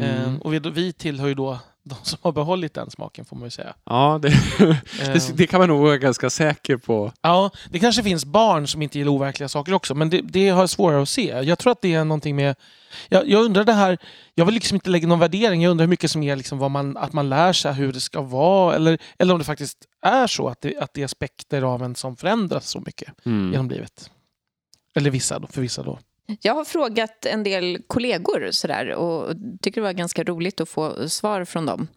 Mm. 0.02 0.36
Eh, 0.36 0.42
och 0.42 0.54
vi, 0.54 0.60
vi 0.60 0.94
tillhör 0.94 1.28
ju 1.28 1.34
då 1.34 1.60
de 1.84 1.96
som 2.04 2.20
har 2.22 2.32
behållit 2.32 2.74
den 2.74 2.92
smaken 2.92 3.26
får 3.26 3.36
man 3.36 3.46
ju 3.46 3.50
säga. 3.50 3.76
Ja, 3.84 4.20
det, 4.22 4.30
det, 5.00 5.38
det 5.38 5.48
kan 5.48 5.60
man 5.60 5.70
nog 5.70 5.82
vara 5.82 5.98
ganska 5.98 6.30
säker 6.30 6.78
på. 6.78 7.12
Ja, 7.22 7.50
det 7.70 7.80
kanske 7.80 8.04
finns 8.04 8.26
barn 8.26 8.68
som 8.68 8.82
inte 8.82 8.98
gillar 8.98 9.12
overkliga 9.12 9.50
saker 9.50 9.74
också, 9.74 9.96
men 9.96 10.10
det, 10.10 10.22
det 10.22 10.50
har 10.50 10.60
jag 10.60 10.70
svårare 10.70 11.02
att 11.02 11.10
se. 11.10 11.24
Jag 11.44 11.60
tror 11.60 11.72
att 11.72 11.82
det 11.82 11.94
är 11.94 12.04
någonting 12.06 12.36
med... 12.36 12.56
Jag, 13.10 13.28
jag 13.30 13.46
undrar 13.46 13.64
det 13.64 13.74
här... 13.74 13.98
Jag 14.36 14.46
vill 14.46 14.56
liksom 14.56 14.76
inte 14.76 14.90
lägga 14.90 15.08
någon 15.08 15.20
värdering. 15.20 15.62
Jag 15.64 15.72
undrar 15.72 15.84
hur 15.84 15.90
mycket 15.90 16.12
som 16.12 16.24
är 16.24 16.36
liksom 16.36 16.58
vad 16.58 16.72
man, 16.72 16.98
att 16.98 17.14
man 17.14 17.30
lär 17.30 17.54
sig 17.54 17.74
hur 17.74 17.94
det 17.94 18.02
ska 18.02 18.22
vara. 18.22 18.76
Eller, 18.76 18.98
eller 19.20 19.34
om 19.34 19.40
det 19.40 19.46
faktiskt 19.46 19.78
är 20.02 20.28
så 20.28 20.48
att 20.48 20.62
det, 20.62 20.78
att 20.78 20.94
det 20.94 21.02
är 21.02 21.06
aspekter 21.06 21.62
av 21.62 21.84
en 21.84 21.96
som 21.96 22.16
förändras 22.16 22.68
så 22.70 22.80
mycket 22.80 23.26
Mm. 23.26 23.52
genom 23.52 23.70
livet. 23.70 24.12
Eller 24.96 25.10
vissa 25.10 25.40
då, 25.40 25.48
för 25.48 25.62
vissa 25.62 25.84
då. 25.84 26.00
Jag 26.42 26.54
har 26.54 26.66
frågat 26.66 27.26
en 27.26 27.44
del 27.44 27.82
kollegor 27.88 28.48
sådär, 28.52 28.90
och 28.92 29.36
tycker 29.62 29.82
det 29.82 29.86
var 29.86 29.94
ganska 29.94 30.24
roligt 30.24 30.62
att 30.62 30.70
få 30.70 31.10
svar 31.10 31.46
från 31.46 31.66
dem. 31.66 31.88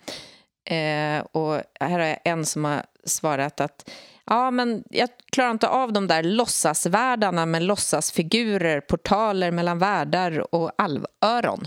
Eh, 0.70 1.20
och 1.32 1.62
här 1.80 1.90
har 1.90 2.06
jag 2.06 2.18
en 2.24 2.46
som 2.46 2.64
har 2.64 2.82
svarat 3.04 3.60
att 3.60 3.90
ja, 4.26 4.50
men 4.50 4.82
jag 4.90 5.08
klarar 5.32 5.50
inte 5.50 5.68
av 5.68 5.92
de 5.92 6.06
där 6.06 6.22
låtsasvärldarna 6.22 7.46
med 7.46 7.62
låtsasfigurer, 7.62 8.80
portaler 8.80 9.50
mellan 9.50 9.78
världar 9.78 10.54
och 10.54 10.70
alvöron. 10.78 11.66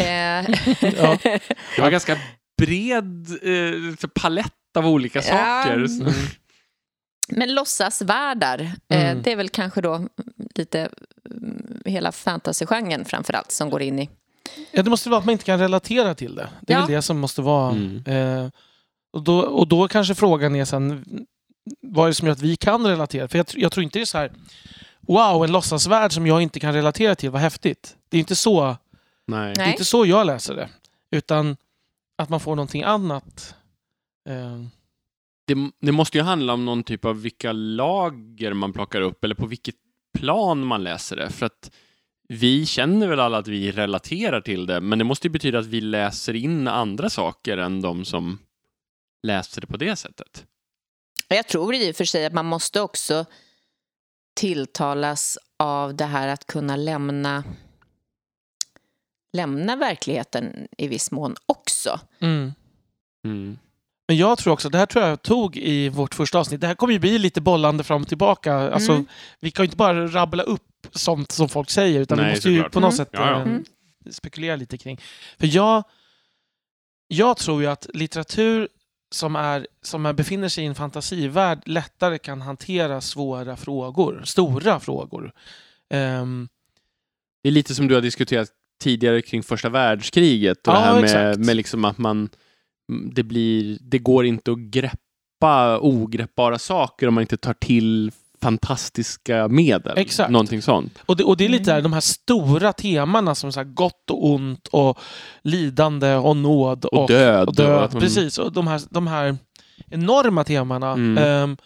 Eh, 0.00 0.04
Ja. 0.96 1.18
Det 1.76 1.80
var 1.82 1.90
ganska 1.90 2.18
bred 2.62 3.26
eh, 3.42 4.08
palett 4.22 4.52
av 4.78 4.86
olika 4.86 5.18
Ja. 5.18 5.22
saker. 5.24 5.74
Mm. 5.76 6.12
Men 7.28 7.54
låtsasvärldar, 7.54 8.72
Mm. 8.88 9.16
eh, 9.18 9.22
det 9.22 9.32
är 9.32 9.36
väl 9.36 9.48
kanske 9.48 9.80
då 9.80 10.08
lite 10.54 10.88
mm, 11.30 11.82
hela 11.84 12.12
fantasygenren 12.12 13.04
framför 13.04 13.32
allt 13.32 13.52
som 13.52 13.70
går 13.70 13.82
in 13.82 13.98
i... 13.98 14.10
Ja, 14.70 14.82
det 14.82 14.90
måste 14.90 15.08
vara 15.10 15.18
att 15.18 15.24
man 15.24 15.32
inte 15.32 15.44
kan 15.44 15.58
relatera 15.58 16.14
till 16.14 16.34
det. 16.34 16.48
Det 16.60 16.72
är 16.72 16.76
Ja. 16.76 16.86
väl 16.86 16.94
det 16.94 17.02
som 17.02 17.18
måste 17.20 17.42
vara... 17.42 17.70
Mm. 17.70 18.04
Eh, 18.06 18.50
och, 19.12 19.22
då, 19.22 19.40
och 19.40 19.68
då 19.68 19.88
kanske 19.88 20.14
frågan 20.14 20.56
är 20.56 20.64
sen, 20.64 21.04
vad 21.82 22.04
är 22.04 22.08
det 22.08 22.14
som 22.14 22.26
gör 22.26 22.32
att 22.32 22.40
vi 22.42 22.56
kan 22.56 22.86
relatera? 22.86 23.28
För 23.28 23.38
jag, 23.38 23.46
jag 23.54 23.72
tror 23.72 23.84
inte 23.84 23.98
det 23.98 24.02
är 24.02 24.06
så 24.06 24.18
här, 24.18 24.32
wow, 25.00 25.44
en 25.44 25.52
låtsasvärld 25.52 26.12
som 26.12 26.26
jag 26.26 26.42
inte 26.42 26.60
kan 26.60 26.74
relatera 26.74 27.14
till, 27.14 27.30
vad 27.30 27.40
häftigt. 27.40 27.96
Det 28.08 28.16
är 28.16 28.18
inte 28.18 28.36
så, 28.36 28.76
Nej. 29.26 29.54
det 29.54 29.60
är 29.62 29.70
inte 29.70 29.84
så 29.84 30.06
jag 30.06 30.26
läser 30.26 30.54
det. 30.54 30.68
Utan 31.10 31.56
att 32.18 32.28
man 32.28 32.40
får 32.40 32.56
någonting 32.56 32.82
annat. 32.82 33.54
Eh, 34.28 34.62
Det, 35.44 35.70
det 35.80 35.92
måste 35.92 36.18
ju 36.18 36.24
handla 36.24 36.52
om 36.52 36.64
någon 36.64 36.82
typ 36.82 37.04
av 37.04 37.22
vilka 37.22 37.52
lager 37.52 38.52
man 38.52 38.72
plockar 38.72 39.00
upp 39.00 39.24
eller 39.24 39.34
på 39.34 39.46
vilket 39.46 39.74
plan 40.18 40.66
man 40.66 40.84
läser 40.84 41.16
det. 41.16 41.30
För 41.30 41.46
att 41.46 41.70
vi 42.28 42.66
känner 42.66 43.06
väl 43.08 43.20
alla 43.20 43.38
att 43.38 43.48
vi 43.48 43.72
relaterar 43.72 44.40
till 44.40 44.66
det, 44.66 44.80
men 44.80 44.98
det 44.98 45.04
måste 45.04 45.26
ju 45.26 45.32
betyda 45.32 45.58
att 45.58 45.66
vi 45.66 45.80
läser 45.80 46.34
in 46.34 46.68
andra 46.68 47.10
saker 47.10 47.58
än 47.58 47.80
de 47.80 48.04
som 48.04 48.38
läser 49.22 49.60
det 49.60 49.66
på 49.66 49.76
det 49.76 49.96
sättet. 49.96 50.46
Jag 51.28 51.48
tror 51.48 51.74
i 51.74 51.92
och 51.92 51.96
för 51.96 52.04
sig 52.04 52.26
att 52.26 52.32
man 52.32 52.46
måste 52.46 52.80
också 52.80 53.24
tilltalas 54.34 55.38
av 55.58 55.96
det 55.96 56.04
här 56.04 56.28
att 56.28 56.46
kunna 56.46 56.76
lämna 56.76 57.44
lämna 59.32 59.76
verkligheten 59.76 60.68
i 60.78 60.88
viss 60.88 61.10
mån 61.10 61.36
också. 61.46 62.00
mm. 62.20 62.52
Mm. 63.24 63.58
Men 64.12 64.16
jag 64.18 64.38
tror 64.38 64.52
också, 64.52 64.68
det 64.68 64.78
här 64.78 64.86
tror 64.86 65.04
jag 65.04 65.22
tog 65.22 65.56
i 65.56 65.88
vårt 65.88 66.14
första 66.14 66.38
avsnitt, 66.38 66.60
det 66.60 66.66
här 66.66 66.74
kommer 66.74 66.92
ju 66.92 66.98
bli 66.98 67.18
lite 67.18 67.40
bollande 67.40 67.84
fram 67.84 68.02
och 68.02 68.08
tillbaka. 68.08 68.54
Alltså, 68.54 68.92
Mm. 68.92 69.06
Vi 69.40 69.50
kan 69.50 69.62
ju 69.62 69.66
inte 69.66 69.76
bara 69.76 70.06
rabbla 70.06 70.42
upp 70.42 70.86
sånt 70.92 71.32
som 71.32 71.48
folk 71.48 71.70
säger, 71.70 72.00
utan 72.00 72.18
vi 72.18 72.24
Nej, 72.24 72.32
måste 72.34 72.50
ju 72.50 72.62
på 72.62 72.80
något 72.80 72.88
Mm. 72.94 72.96
sätt 72.96 73.08
Ja, 73.12 73.30
ja. 73.30 73.36
eh, 73.36 73.42
Mm. 73.42 73.64
spekulera 74.10 74.56
lite 74.56 74.78
kring. 74.78 75.00
För 75.38 75.46
jag, 75.56 75.84
jag 77.08 77.36
tror 77.36 77.62
ju 77.62 77.68
att 77.68 77.86
litteratur 77.94 78.68
som, 79.14 79.36
är, 79.36 79.66
som 79.82 80.06
är, 80.06 80.12
befinner 80.12 80.48
sig 80.48 80.64
i 80.64 80.66
en 80.66 80.74
fantasivärld 80.74 81.62
lättare 81.66 82.18
kan 82.18 82.40
hantera 82.42 83.00
svåra 83.00 83.56
frågor, 83.56 84.22
stora 84.24 84.80
frågor. 84.80 85.32
Ehm, 85.90 86.48
Det 87.42 87.48
är 87.48 87.52
lite 87.52 87.74
som 87.74 87.88
du 87.88 87.94
har 87.94 88.02
diskuterat 88.02 88.48
tidigare 88.82 89.22
kring 89.22 89.42
första 89.42 89.68
världskriget 89.68 90.68
och 90.68 90.74
Ja, 90.74 90.78
det 90.78 90.84
här 90.84 91.00
med, 91.00 91.38
med 91.46 91.56
liksom 91.56 91.84
att 91.84 91.98
man 91.98 92.28
det 93.14 93.22
blir, 93.22 93.78
det 93.80 93.98
går 93.98 94.26
inte 94.26 94.52
att 94.52 94.58
greppa 94.58 95.78
ogreppbara 95.80 96.58
saker 96.58 97.08
om 97.08 97.14
man 97.14 97.20
inte 97.22 97.36
tar 97.36 97.54
till 97.54 98.12
fantastiska 98.42 99.48
medel. 99.48 99.98
Exakt. 99.98 100.30
Någonting 100.30 100.62
sånt. 100.62 100.98
och, 101.06 101.16
det, 101.16 101.24
och 101.24 101.36
det 101.36 101.44
är 101.44 101.48
lite 101.48 101.70
Mm. 101.70 101.74
där, 101.76 101.82
de 101.82 101.92
här 101.92 102.00
stora 102.00 102.72
temana 102.72 103.34
som 103.34 103.52
så 103.52 103.60
här 103.60 103.64
gott 103.64 104.10
och 104.10 104.26
ont 104.30 104.68
och 104.68 104.98
lidande 105.42 106.14
och 106.14 106.36
nåd 106.36 106.84
Och, 106.84 107.08
död. 107.08 107.48
och 107.48 107.54
död. 107.54 107.92
man- 107.92 108.00
Precis, 108.00 108.38
och 108.38 108.52
de 108.52 108.66
här, 108.66 108.80
de 108.90 109.06
här 109.06 109.36
enorma 109.90 110.44
temana. 110.44 110.92
Mm. 110.92 111.18
ehm, 111.24 111.56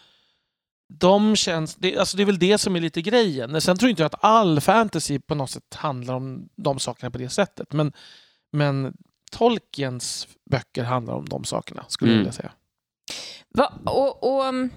de 0.99 1.35
känns, 1.35 1.75
det, 1.75 1.97
alltså 1.97 2.17
det 2.17 2.23
är 2.23 2.25
väl 2.25 2.39
det 2.39 2.57
som 2.57 2.75
är 2.75 2.79
lite 2.79 3.01
grejen. 3.01 3.61
Sen 3.61 3.77
tror 3.77 3.89
inte 3.89 4.01
jag 4.01 4.07
att 4.13 4.23
all 4.23 4.61
fantasy 4.61 5.19
på 5.19 5.35
något 5.35 5.49
sätt 5.49 5.73
handlar 5.75 6.13
om 6.13 6.49
de 6.57 6.79
sakerna 6.79 7.11
på 7.11 7.17
det 7.17 7.29
sättet. 7.29 7.73
Men, 7.73 7.91
men 8.51 8.93
Tolkiens 9.31 10.27
böcker 10.51 10.83
handlar 10.83 11.13
om 11.13 11.29
de 11.29 11.43
sakerna, 11.43 11.85
skulle 11.87 12.11
Mm. 12.11 12.17
jag 12.19 12.23
vilja 12.23 12.33
säga. 12.41 12.51
Va, 13.49 13.73
och, 13.85 14.35
och, 14.35 14.45
mm, 14.45 14.69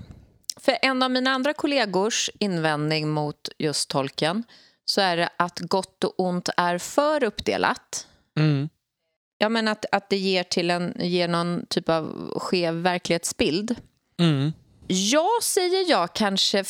för 0.57 0.77
en 0.83 1.03
av 1.03 1.11
mina 1.11 1.31
andra 1.31 1.53
kollegors 1.55 2.31
invändning 2.39 3.09
mot 3.09 3.49
just 3.59 3.91
tolken 3.91 4.45
så 4.85 5.01
är 5.01 5.17
det 5.17 5.29
att 5.37 5.59
gott 5.59 6.05
och 6.05 6.21
ont 6.21 6.49
är 6.57 6.79
för 6.79 7.25
uppdelat. 7.25 8.07
Mm. 8.39 8.69
Jag 9.39 9.53
menar 9.53 9.73
att, 9.73 9.85
att 9.93 10.11
det 10.11 10.17
ger, 10.17 10.43
till 10.45 10.71
en, 10.71 10.95
ger 10.99 11.29
någon 11.29 11.67
typ 11.67 11.89
av 11.89 12.33
skev 12.39 12.75
verklighetsbild. 12.75 13.77
Mm. 14.21 14.53
Ja, 14.87 15.29
säger 15.43 15.91
jag 15.91 16.15
kanske 16.15 16.65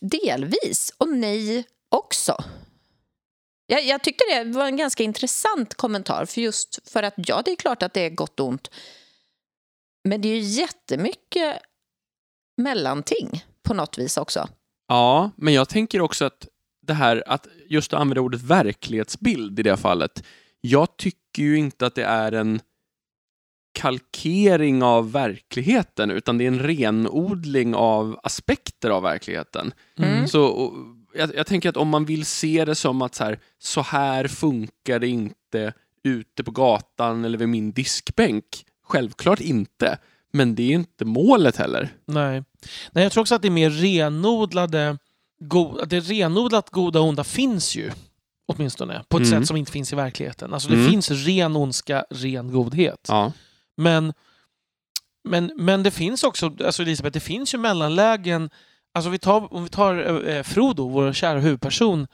delvis 0.00 0.92
och 0.98 1.08
nej 1.08 1.64
också. 1.88 2.44
Jag, 3.66 3.84
jag 3.84 4.02
tyckte 4.02 4.24
det 4.28 4.44
var 4.44 4.66
en 4.66 4.76
ganska 4.76 5.02
intressant 5.02 5.74
kommentar 5.74 6.26
för 6.26 6.40
just 6.40 6.90
för 6.90 7.02
att 7.02 7.14
ja, 7.16 7.42
det 7.44 7.50
är 7.50 7.56
klart 7.56 7.82
att 7.82 7.94
det 7.94 8.00
är 8.00 8.10
gott 8.10 8.40
och 8.40 8.46
ont. 8.46 8.70
Men 10.08 10.20
det 10.20 10.28
är 10.28 10.34
ju 10.34 10.40
jättemycket 10.40 11.58
mellanting 12.56 13.44
på 13.62 13.74
något 13.74 13.98
vis 13.98 14.16
också. 14.16 14.48
Ja, 14.88 15.30
men 15.36 15.54
jag 15.54 15.68
tänker 15.68 16.00
också 16.00 16.24
att 16.24 16.48
det 16.86 16.94
här 16.94 17.24
att 17.26 17.46
just 17.68 17.92
att 17.92 18.00
använda 18.00 18.20
ordet 18.20 18.42
verklighetsbild 18.42 19.60
i 19.60 19.62
det 19.62 19.76
fallet. 19.76 20.24
Jag 20.60 20.96
tycker 20.96 21.42
ju 21.42 21.58
inte 21.58 21.86
att 21.86 21.94
det 21.94 22.04
är 22.04 22.32
en 22.32 22.60
kalkering 23.74 24.82
av 24.82 25.12
verkligheten 25.12 26.10
utan 26.10 26.38
det 26.38 26.44
är 26.44 26.48
en 26.48 26.58
renodling 26.58 27.74
av 27.74 28.20
aspekter 28.22 28.90
av 28.90 29.02
verkligheten. 29.02 29.72
Mm. 29.98 30.28
Så 30.28 30.72
jag, 31.14 31.34
jag 31.34 31.46
tänker 31.46 31.68
att 31.68 31.76
om 31.76 31.88
man 31.88 32.04
vill 32.04 32.26
se 32.26 32.64
det 32.64 32.74
som 32.74 33.02
att 33.02 33.14
så 33.14 33.24
här, 33.24 33.38
så 33.58 33.80
här 33.82 34.28
funkar 34.28 34.98
det 34.98 35.08
inte 35.08 35.72
ute 36.02 36.44
på 36.44 36.50
gatan 36.50 37.24
eller 37.24 37.38
vid 37.38 37.48
min 37.48 37.72
diskbänk. 37.72 38.44
Självklart 38.86 39.40
inte. 39.40 39.98
Men 40.32 40.54
det 40.54 40.62
är 40.62 40.74
inte 40.74 41.04
målet 41.04 41.56
heller. 41.56 41.88
Nej. 42.06 42.44
Nej, 42.92 43.04
jag 43.04 43.12
tror 43.12 43.20
också 43.20 43.34
att 43.34 43.42
det 43.42 43.48
är 43.48 43.50
mer 43.50 43.70
renodlade... 43.70 44.98
Go, 45.40 45.78
det 45.86 46.00
renodlat 46.00 46.70
goda 46.70 47.00
och 47.00 47.06
onda 47.08 47.24
finns 47.24 47.76
ju. 47.76 47.90
Åtminstone. 48.46 49.04
På 49.08 49.16
ett 49.16 49.26
Mm. 49.26 49.40
sätt 49.40 49.48
som 49.48 49.56
inte 49.56 49.72
finns 49.72 49.92
i 49.92 49.96
verkligheten. 49.96 50.54
Alltså 50.54 50.68
det 50.68 50.74
Mm. 50.74 50.90
finns 50.90 51.10
ren 51.10 51.56
ondska, 51.56 52.04
ren 52.10 52.52
godhet. 52.52 53.06
Ja. 53.08 53.32
Men, 53.76 54.12
men, 55.28 55.52
men 55.56 55.82
det 55.82 55.90
finns 55.90 56.24
också, 56.24 56.56
alltså 56.64 56.82
Elisabeth, 56.82 57.14
det 57.14 57.20
finns 57.20 57.54
ju 57.54 57.58
mellanlägen. 57.58 58.50
Alltså 58.94 59.10
vi 59.10 59.18
tar, 59.18 59.54
om 59.54 59.62
vi 59.64 59.68
tar 59.70 60.28
eh, 60.28 60.42
Frodo, 60.42 60.88
vår 60.88 61.12
kära 61.12 61.38
huvudperson. 61.38 62.06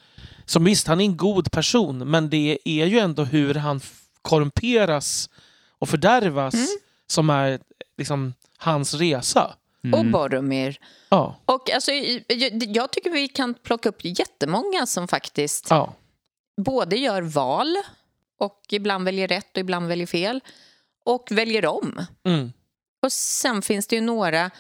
Som 0.45 0.65
visst, 0.65 0.87
han 0.87 1.01
är 1.01 1.05
en 1.05 1.17
god 1.17 1.51
person, 1.51 2.11
men 2.11 2.31
det 2.31 2.59
är 2.65 2.87
ju 2.87 2.99
ändå 2.99 3.25
hur 3.25 3.55
han 3.55 3.81
korrumperas 4.23 5.31
och 5.79 5.89
fördärvas 5.89 6.55
Mm. 6.55 6.67
som 7.07 7.31
är 7.31 7.61
liksom 7.99 8.35
hans 8.57 8.95
resa. 8.95 9.55
Och 9.93 9.99
Mm. 9.99 10.13
Boromir. 10.13 10.79
Ja. 11.09 11.37
Och 11.45 11.71
alltså, 11.71 11.93
jag, 11.93 12.63
jag 12.77 12.91
tycker 12.91 13.11
vi 13.11 13.29
kan 13.29 13.55
plocka 13.55 13.89
upp 13.89 13.99
jättemånga 14.01 14.87
som 14.87 15.09
faktiskt 15.09 15.67
ja. 15.71 15.95
både 16.57 16.97
gör 16.97 17.23
val 17.23 17.77
och 18.39 18.61
ibland 18.71 19.05
väljer 19.05 19.29
rätt 19.29 19.51
och 19.57 19.61
ibland 19.61 19.87
väljer 19.89 20.07
fel 20.07 20.41
och 21.05 21.29
väljer 21.31 21.67
om. 21.67 22.07
Mm. 22.25 22.53
Och 23.03 23.13
sen 23.13 23.63
finns 23.63 23.87
det 23.87 23.97
ju 23.97 24.03
några, 24.03 24.51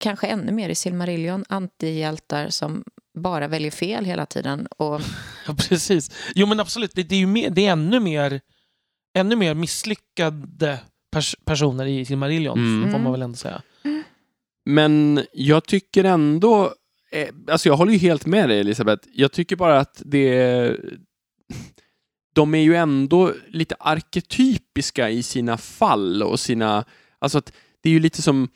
kanske 0.00 0.26
ännu 0.26 0.52
mer 0.52 0.68
i 0.68 0.74
Silmarillion, 0.74 1.44
antihjältar 1.48 2.48
som 2.48 2.84
bara 3.18 3.48
väljer 3.48 3.70
fel 3.70 4.04
hela 4.04 4.26
tiden. 4.26 4.66
Och, 4.76 5.00
Ja, 5.46 5.54
precis. 5.68 6.10
Jo, 6.34 6.46
men 6.46 6.60
absolut. 6.60 6.90
Det, 6.94 7.02
det 7.02 7.14
är 7.14 7.18
ju 7.20 7.26
mer, 7.26 7.50
det 7.50 7.66
är 7.66 7.72
ännu 7.72 8.00
mer, 8.00 8.40
ännu 9.14 9.36
mer 9.36 9.54
misslyckade 9.54 10.78
pers 11.12 11.36
personer 11.44 11.86
i 11.86 12.04
Silmarillion, 12.04 12.58
Mm. 12.58 12.92
får 12.92 12.98
man 12.98 13.12
väl 13.12 13.22
ändå 13.22 13.36
säga. 13.36 13.62
Men 14.64 15.24
jag 15.32 15.64
tycker 15.64 16.04
ändå, 16.04 16.74
eh, 17.12 17.28
alltså 17.50 17.68
jag 17.68 17.76
håller 17.76 17.92
ju 17.92 17.98
helt 17.98 18.26
med 18.26 18.48
dig 18.48 18.60
Elisabeth. 18.60 19.08
Jag 19.12 19.32
tycker 19.32 19.56
bara 19.56 19.78
att 19.80 20.02
det 20.04 20.76
de 22.34 22.54
är 22.54 22.58
ju 22.62 22.74
ändå 22.76 23.32
lite 23.48 23.74
arketypiska 23.78 25.10
i 25.10 25.22
sina 25.22 25.58
fall 25.58 26.22
och 26.22 26.40
sina, 26.40 26.84
alltså 27.18 27.38
att 27.38 27.52
det 27.80 27.88
är 27.88 27.92
ju 27.92 28.00
lite 28.00 28.22
som 28.22 28.48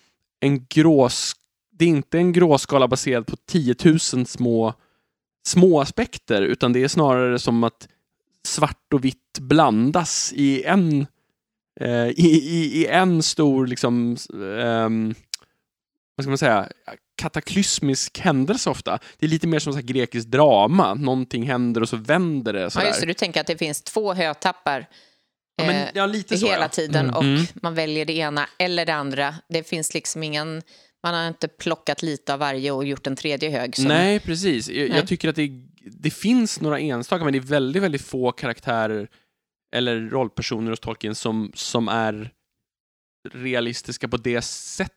en 0.44 0.66
grås, 0.66 1.32
det 1.72 1.84
är 1.84 1.88
inte 1.88 2.18
en 2.18 2.32
gråskala 2.32 2.88
baserad 2.88 3.26
på 3.26 3.36
10 3.36 3.74
000 3.84 4.00
små, 4.26 4.74
små 5.46 5.80
aspekter, 5.80 6.42
utan 6.42 6.72
det 6.72 6.82
är 6.82 6.88
snarare 6.88 7.38
som 7.38 7.64
att 7.64 7.88
svart 8.46 8.92
och 8.92 9.04
vitt 9.04 9.38
blandas 9.40 10.32
i 10.36 10.64
en, 10.64 11.06
eh, 11.80 12.08
i, 12.08 12.40
i, 12.50 12.80
i 12.82 12.86
en 12.86 13.22
stor 13.22 13.66
liksom, 13.66 14.16
ehm, 14.60 15.14
vad 16.16 16.24
ska 16.24 16.28
man 16.28 16.38
säga, 16.38 16.68
kataklysmisk 17.16 18.18
händelse 18.18 18.70
ofta. 18.70 18.98
Det 19.18 19.26
är 19.26 19.30
lite 19.30 19.46
mer 19.46 19.58
som 19.58 19.72
så 19.72 19.78
här 19.78 19.86
grekiskt 19.86 20.30
drama. 20.30 20.94
Någonting 20.94 21.42
händer 21.42 21.80
och 21.80 21.88
så 21.88 21.96
vänder 21.96 22.52
det. 22.52 22.60
Ja, 22.60 22.70
Sådär. 22.70 22.86
just 22.86 23.00
det, 23.00 23.06
du 23.06 23.14
tänker 23.14 23.40
att 23.40 23.46
det 23.46 23.56
finns 23.56 23.82
två 23.82 24.14
hötappar 24.14 24.86
Ja, 25.56 25.64
men, 25.66 25.76
eh, 25.76 25.88
ja, 25.94 26.06
lite 26.06 26.38
så, 26.38 26.46
hela 26.46 26.62
ja. 26.64 26.68
tiden 26.68 27.04
Mm. 27.04 27.14
och 27.16 27.22
Mm. 27.24 27.42
man 27.54 27.74
väljer 27.74 28.04
det 28.04 28.12
ena 28.12 28.48
eller 28.58 28.86
det 28.86 28.94
andra. 28.94 29.34
Det 29.48 29.68
finns 29.68 29.94
liksom 29.94 30.22
ingen... 30.22 30.62
Man 31.02 31.14
har 31.14 31.28
inte 31.28 31.48
plockat 31.48 32.02
lite 32.02 32.32
av 32.34 32.38
varje 32.40 32.70
och 32.70 32.84
gjort 32.84 33.06
en 33.06 33.16
tredje 33.16 33.50
hög. 33.50 33.76
Som, 33.76 33.84
Nej, 33.84 34.20
precis. 34.20 34.68
Jag, 34.68 34.88
Nej. 34.88 34.98
jag 34.98 35.08
tycker 35.08 35.28
att 35.28 35.36
det, 35.36 35.50
det 36.00 36.10
finns 36.10 36.60
några 36.60 36.78
enstaka, 36.80 37.24
men 37.24 37.32
det 37.32 37.38
är 37.38 37.40
väldigt, 37.40 37.82
väldigt 37.82 38.02
få 38.02 38.32
karaktärer 38.32 39.08
eller 39.76 40.00
rollpersoner 40.00 40.70
hos 40.70 40.80
Tolkien 40.80 41.14
som, 41.14 41.52
som 41.54 41.88
är 41.88 42.30
realistiska 43.32 44.08
på 44.08 44.16
det 44.16 44.42
sättet 44.42 44.90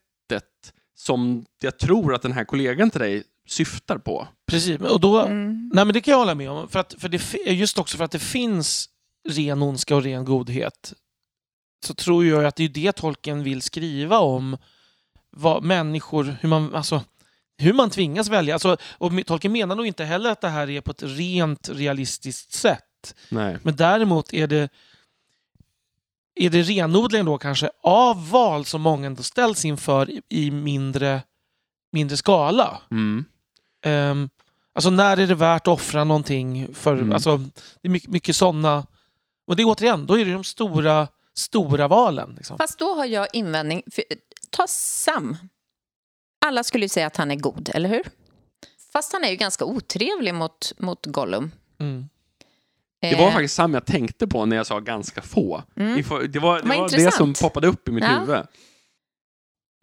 som 0.95 1.45
jag 1.61 1.79
tror 1.79 2.13
att 2.15 2.21
den 2.21 2.31
här 2.31 2.45
kollegan 2.45 2.89
till 2.89 3.01
dig 3.01 3.23
syftar 3.47 3.97
på. 3.97 4.27
Precis, 4.51 4.79
och 4.79 4.99
då, 4.99 5.19
Mm. 5.21 5.69
nej 5.73 5.85
men 5.85 5.93
det 5.93 6.01
kan 6.01 6.11
jag 6.11 6.19
hålla 6.19 6.35
med 6.35 6.49
om. 6.49 6.67
För 6.69 6.79
att, 6.79 6.95
för 6.99 7.09
det, 7.09 7.35
just 7.51 7.77
också 7.77 7.97
för 7.97 8.05
att 8.05 8.11
det 8.11 8.19
finns 8.19 8.89
ren 9.27 9.61
ondska 9.61 9.95
och 9.95 10.03
ren 10.03 10.25
godhet 10.25 10.93
så 11.85 11.93
tror 11.93 12.25
jag 12.25 12.45
att 12.45 12.55
det 12.55 12.63
är 12.63 12.69
det 12.69 12.91
Tolkien 12.91 13.43
vill 13.43 13.61
skriva 13.61 14.19
om. 14.19 14.57
Vad 15.29 15.63
människor, 15.63 16.37
hur 16.41 16.49
man, 16.49 16.75
alltså, 16.75 17.01
hur 17.57 17.73
man 17.73 17.89
tvingas 17.89 18.29
välja. 18.29 18.55
Alltså, 18.55 18.77
och 18.97 19.25
Tolkien 19.25 19.51
menar 19.51 19.75
nog 19.75 19.87
inte 19.87 20.03
heller 20.03 20.31
att 20.31 20.41
det 20.41 20.49
här 20.49 20.69
är 20.69 20.81
på 20.81 20.91
ett 20.91 21.03
rent 21.03 21.69
realistiskt 21.69 22.53
sätt. 22.53 23.15
Nej. 23.29 23.57
Men 23.63 23.75
däremot 23.75 24.33
är 24.33 24.47
det 24.47 24.69
är 26.35 26.49
det 26.49 26.61
renodlingen 26.61 27.25
då 27.25 27.37
kanske 27.37 27.69
av 27.83 28.29
val 28.29 28.65
som 28.65 28.81
många 28.81 29.07
ändå 29.07 29.23
ställs 29.23 29.65
inför 29.65 30.09
i, 30.09 30.21
i 30.29 30.51
mindre, 30.51 31.21
mindre 31.91 32.17
skala. 32.17 32.81
Mm. 32.91 33.25
Um, 33.85 34.29
alltså 34.73 34.89
när 34.89 35.17
är 35.17 35.27
det 35.27 35.35
värt 35.35 35.61
att 35.61 35.67
offra 35.67 36.03
någonting? 36.03 36.73
För, 36.73 36.93
Mm. 36.93 37.11
alltså, 37.11 37.37
det 37.81 37.87
är 37.87 37.89
mycket, 37.89 38.09
mycket 38.09 38.35
sådana... 38.35 38.85
Och 39.47 39.55
det 39.55 39.63
är 39.63 39.67
återigen, 39.67 40.05
då 40.05 40.19
är 40.19 40.25
det 40.25 40.33
de 40.33 40.43
stora, 40.43 41.07
stora 41.33 41.87
valen. 41.87 42.33
Liksom. 42.37 42.57
Fast 42.57 42.79
då 42.79 42.93
har 42.93 43.05
jag 43.05 43.27
invändning. 43.33 43.83
För, 43.91 44.03
ta 44.49 44.67
Sam. 44.67 45.37
Alla 46.45 46.63
skulle 46.63 46.85
ju 46.85 46.89
säga 46.89 47.07
att 47.07 47.17
han 47.17 47.31
är 47.31 47.35
god, 47.35 47.69
eller 47.73 47.89
hur? 47.89 48.03
Fast 48.93 49.13
han 49.13 49.23
är 49.23 49.29
ju 49.29 49.35
ganska 49.35 49.65
otrevlig 49.65 50.33
mot, 50.33 50.71
mot 50.77 51.05
Gollum. 51.05 51.51
Mm. 51.79 52.09
Det 53.01 53.15
var 53.15 53.27
Eh, 53.27 53.31
faktiskt 53.33 53.55
Sam 53.55 53.73
jag 53.73 53.85
tänkte 53.85 54.27
på 54.27 54.45
när 54.45 54.55
jag 54.55 54.67
sa 54.67 54.79
ganska 54.79 55.21
få. 55.21 55.63
Mm. 55.75 55.95
Det 55.95 56.09
var 56.09 56.23
det, 56.23 56.39
var, 56.39 56.61
var 56.61 56.89
det 56.89 57.13
som 57.13 57.33
poppade 57.33 57.67
upp 57.67 57.87
i 57.87 57.91
mitt 57.91 58.03
Ja. 58.03 58.19
huvud. 58.19 58.45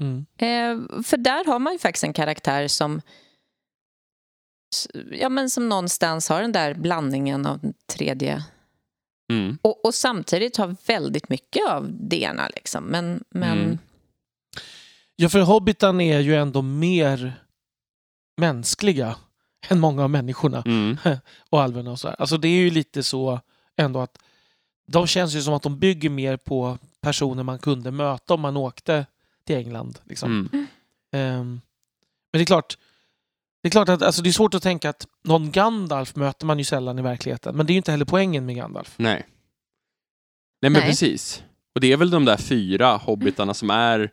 Mm. 0.01 0.27
Eh, 0.39 1.03
för 1.03 1.17
där 1.17 1.45
har 1.45 1.59
man 1.59 1.73
ju 1.73 1.79
faktiskt 1.79 2.05
en 2.05 2.13
karaktär 2.13 2.69
som 2.69 3.01
ja, 5.11 5.29
men 5.29 5.51
som 5.51 5.69
någonstans 5.69 6.29
har 6.29 6.41
den 6.43 6.53
där 6.53 6.75
blandningen 6.75 7.47
av 7.47 7.59
den 7.59 7.75
tredje 7.87 8.45
Mm. 9.33 9.59
och, 9.63 9.85
och 9.85 9.95
samtidigt 9.95 10.57
har 10.57 10.77
väldigt 10.87 11.29
mycket 11.29 11.63
av 11.69 11.89
det 11.91 12.23
ena. 12.23 12.49
Liksom. 12.49 12.85
Men, 12.85 13.25
men 13.31 13.59
Mm. 13.59 13.79
Ja, 15.17 15.29
för 15.29 15.41
hobbitan 15.41 16.01
är 16.01 16.21
ju 16.21 16.37
ändå 16.37 16.63
mer 16.63 17.33
mänskliga 18.37 19.17
än 19.69 19.81
många 19.81 20.03
av 20.03 20.11
människorna 20.11 20.63
Mm. 20.67 20.97
och 21.51 21.63
alverna 21.63 21.91
och 21.91 22.01
så 22.01 22.09
här. 22.09 22.17
Alltså 22.21 22.37
det 22.37 22.49
är 22.49 22.61
ju 22.61 22.71
lite 22.71 23.03
så 23.03 23.41
ändå 23.77 24.01
att 24.01 24.19
de 24.87 25.07
känns 25.07 25.35
ju 25.35 25.43
som 25.43 25.55
att 25.55 25.63
de 25.63 25.79
bygger 25.79 26.11
mer 26.11 26.37
på 26.37 26.79
personer 27.01 27.43
man 27.43 27.59
kunde 27.59 27.91
möta 27.91 28.35
om 28.35 28.41
man 28.41 28.57
åkte 28.57 29.07
till 29.45 29.57
England. 29.57 29.99
Liksom. 30.05 30.49
Mm. 30.53 30.67
Ehm, 31.13 31.61
men 32.33 32.39
det 32.39 32.41
är 32.43 32.47
klart, 32.47 32.79
det 33.65 33.69
är 33.69 33.71
klart 33.71 33.89
att 33.89 34.03
alltså, 34.03 34.23
det 34.23 34.31
är 34.31 34.33
svårt 34.33 34.55
att 34.55 34.63
tänka 34.63 34.91
att 34.91 35.07
någon 35.25 35.51
Gandalf 35.51 36.17
möter 36.17 36.47
man 36.47 36.59
ju 36.59 36.65
sällan 36.65 36.99
i 36.99 37.03
verkligheten. 37.03 37.57
Men 37.57 37.67
det 37.67 37.71
är 37.71 37.75
ju 37.75 37.79
inte 37.79 37.91
heller 37.91 38.05
poängen 38.05 38.47
med 38.47 38.57
Gandalf. 38.57 38.95
Nej. 38.97 39.27
Nej, 40.63 40.71
men 40.71 40.73
Nej. 40.73 40.83
precis. 40.83 41.43
Och 41.75 41.81
det 41.81 41.93
är 41.93 41.97
väl 41.97 42.11
de 42.11 42.25
där 42.25 42.37
fyra 42.37 42.97
hobbitarna 42.97 43.55
som 43.55 43.71
är 43.71 44.11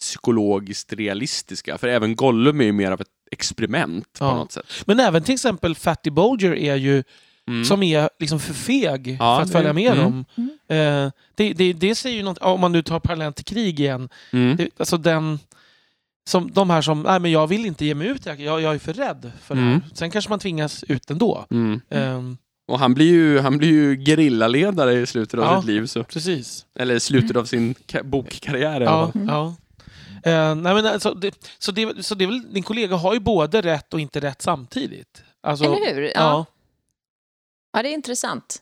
psykologiskt 0.00 0.92
realistiska. 0.92 1.78
För 1.78 1.88
även 1.88 2.16
Gollum 2.16 2.60
är 2.60 2.64
ju 2.64 2.72
mer 2.72 2.90
av 2.90 3.00
ett 3.00 3.08
experiment 3.30 4.12
på 4.18 4.24
Ja. 4.24 4.36
något 4.36 4.52
sätt. 4.52 4.66
Men 4.86 5.00
även 5.00 5.22
till 5.22 5.34
exempel 5.34 5.74
Fatty 5.74 6.10
Bolger 6.10 6.54
är 6.54 6.76
ju 6.76 7.04
Mm. 7.48 7.64
som 7.64 7.82
är 7.82 8.10
liksom 8.18 8.40
för 8.40 8.54
feg 8.54 9.16
Ja, 9.20 9.36
för 9.36 9.42
att 9.42 9.52
följa 9.52 9.72
med 9.72 9.92
mm. 9.92 10.04
dem. 10.04 10.24
Mm. 10.68 11.06
Eh, 11.06 11.12
det, 11.34 11.52
det, 11.52 11.72
det 11.72 11.94
säger 11.94 12.16
ju 12.16 12.22
något, 12.22 12.38
om 12.38 12.60
man 12.60 12.72
nu 12.72 12.82
tar 12.82 13.00
parallellt 13.00 13.36
till 13.36 13.44
krig 13.44 13.80
igen. 13.80 14.08
Mm. 14.32 14.56
Det, 14.56 14.68
alltså 14.76 14.96
den, 14.96 15.38
som, 16.26 16.50
de 16.52 16.70
här 16.70 16.82
som, 16.82 17.02
nej 17.02 17.20
men 17.20 17.30
jag 17.30 17.46
vill 17.46 17.66
inte 17.66 17.84
ge 17.84 17.94
mig 17.94 18.08
ut, 18.08 18.26
jag, 18.26 18.40
jag 18.40 18.74
är 18.74 18.78
för 18.78 18.92
rädd 18.92 19.32
för 19.42 19.54
det 19.54 19.60
Mm. 19.60 19.72
här. 19.72 19.90
Sen 19.94 20.10
kanske 20.10 20.28
man 20.30 20.38
tvingas 20.38 20.84
ut 20.84 21.10
ändå. 21.10 21.46
Mm. 21.50 21.80
Ehm, 21.90 22.36
Och 22.68 22.78
han 22.78 22.94
blir 22.94 23.06
ju, 23.12 23.38
han 23.40 23.58
blir 23.58 23.68
ju 23.68 24.04
gerillaledare 24.04 24.92
i 24.94 25.06
slutet 25.06 25.40
av 25.40 25.44
Ja. 25.46 25.60
sitt 25.60 25.66
liv. 25.70 25.86
Så. 25.86 26.04
precis. 26.04 26.66
Eller 26.78 26.94
i 26.94 27.00
slutet 27.00 27.36
av 27.36 27.44
sin 27.44 27.74
ka- 27.74 28.02
bokkarriär 28.02 28.80
Ja. 28.80 29.10
Mm. 29.14 29.28
ja. 29.28 29.54
Eh, 30.30 30.54
nej 30.54 30.74
men 30.74 30.86
alltså, 30.86 31.14
det, 31.14 31.34
så, 31.58 31.72
det, 31.72 32.04
så 32.04 32.14
det 32.14 32.24
är 32.24 32.28
väl, 32.28 32.52
din 32.52 32.62
kollega 32.62 32.96
har 32.96 33.14
ju 33.14 33.20
både 33.20 33.60
rätt 33.62 33.94
och 33.94 34.00
inte 34.00 34.20
rätt 34.20 34.42
samtidigt. 34.42 35.22
Alltså, 35.42 35.64
eller 35.64 35.94
hur? 35.94 36.02
Ja. 36.02 36.10
Ja. 36.14 36.46
Ja. 37.72 37.82
det 37.82 37.88
är 37.88 37.94
intressant. 37.94 38.60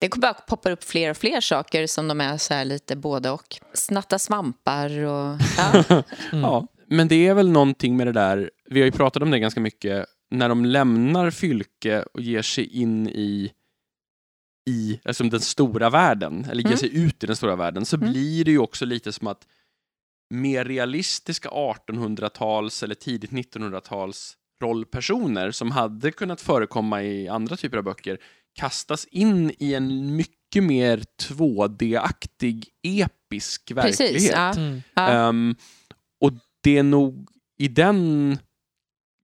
Det 0.00 0.08
kommer 0.08 0.20
bara 0.22 0.34
poppar 0.34 0.70
upp 0.70 0.84
fler 0.84 1.10
och 1.10 1.16
fler 1.16 1.40
saker 1.40 1.86
som 1.86 2.08
de 2.08 2.20
är 2.20 2.38
så 2.38 2.54
här 2.54 2.64
lite 2.64 2.96
både 2.96 3.30
och. 3.30 3.56
Snatta 3.74 4.18
svampar 4.18 4.98
och... 5.04 5.36
Ja. 5.56 5.84
Mm. 6.32 6.42
Ja, 6.42 6.66
men 6.92 7.08
det 7.08 7.26
är 7.28 7.34
väl 7.34 7.50
någonting 7.50 7.96
med 7.96 8.06
det 8.06 8.12
där, 8.12 8.50
vi 8.70 8.80
har 8.80 8.84
ju 8.86 8.92
pratat 8.92 9.22
om 9.22 9.30
det 9.30 9.38
ganska 9.38 9.60
mycket, 9.60 10.06
när 10.30 10.48
de 10.48 10.64
lämnar 10.64 11.30
Fylke 11.30 12.02
och 12.02 12.20
ger 12.20 12.42
sig 12.42 12.66
in 12.66 13.08
i 13.08 13.52
i 14.70 15.00
alltså 15.04 15.24
den 15.24 15.40
stora 15.40 15.90
världen, 15.90 16.44
eller 16.44 16.62
ger 16.62 16.66
Mm. 16.68 16.78
sig 16.78 16.96
ut 16.96 17.24
i 17.24 17.26
den 17.26 17.36
stora 17.36 17.56
världen, 17.56 17.86
så 17.86 17.96
Mm. 17.96 18.10
blir 18.12 18.44
det 18.44 18.50
ju 18.50 18.58
också 18.58 18.84
lite 18.84 19.12
som 19.12 19.26
att 19.26 19.46
mer 20.30 20.64
realistiska 20.64 21.48
1800-tals 21.48 22.82
eller 22.82 22.94
tidigt 22.94 23.30
1900-tals 23.30 24.36
rollpersoner 24.62 25.50
som 25.50 25.70
hade 25.70 26.10
kunnat 26.10 26.40
förekomma 26.40 27.02
i 27.02 27.28
andra 27.28 27.56
typer 27.56 27.76
av 27.78 27.84
böcker 27.84 28.18
kastas 28.54 29.04
in 29.10 29.52
i 29.58 29.74
en 29.74 30.16
mycket 30.16 30.64
mer 30.64 31.02
2D-aktig 31.22 32.64
episk 32.82 33.70
verklighet. 33.70 34.12
Precis. 34.12 34.30
Ja. 34.32 34.52
Mm. 34.54 34.82
Ja. 34.94 35.28
Det 36.62 36.78
är 36.78 36.82
nog 36.82 37.28
i 37.58 37.68
den, 37.68 38.38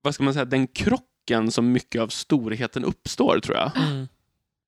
vad 0.01 0.13
ska 0.13 0.23
man 0.23 0.33
säga, 0.33 0.45
den 0.45 0.67
krocken 0.67 1.51
som 1.51 1.71
mycket 1.71 2.01
av 2.01 2.07
storheten 2.07 2.83
uppstår 2.83 3.39
tror 3.39 3.57
jag. 3.57 3.71
Mm. 3.77 4.07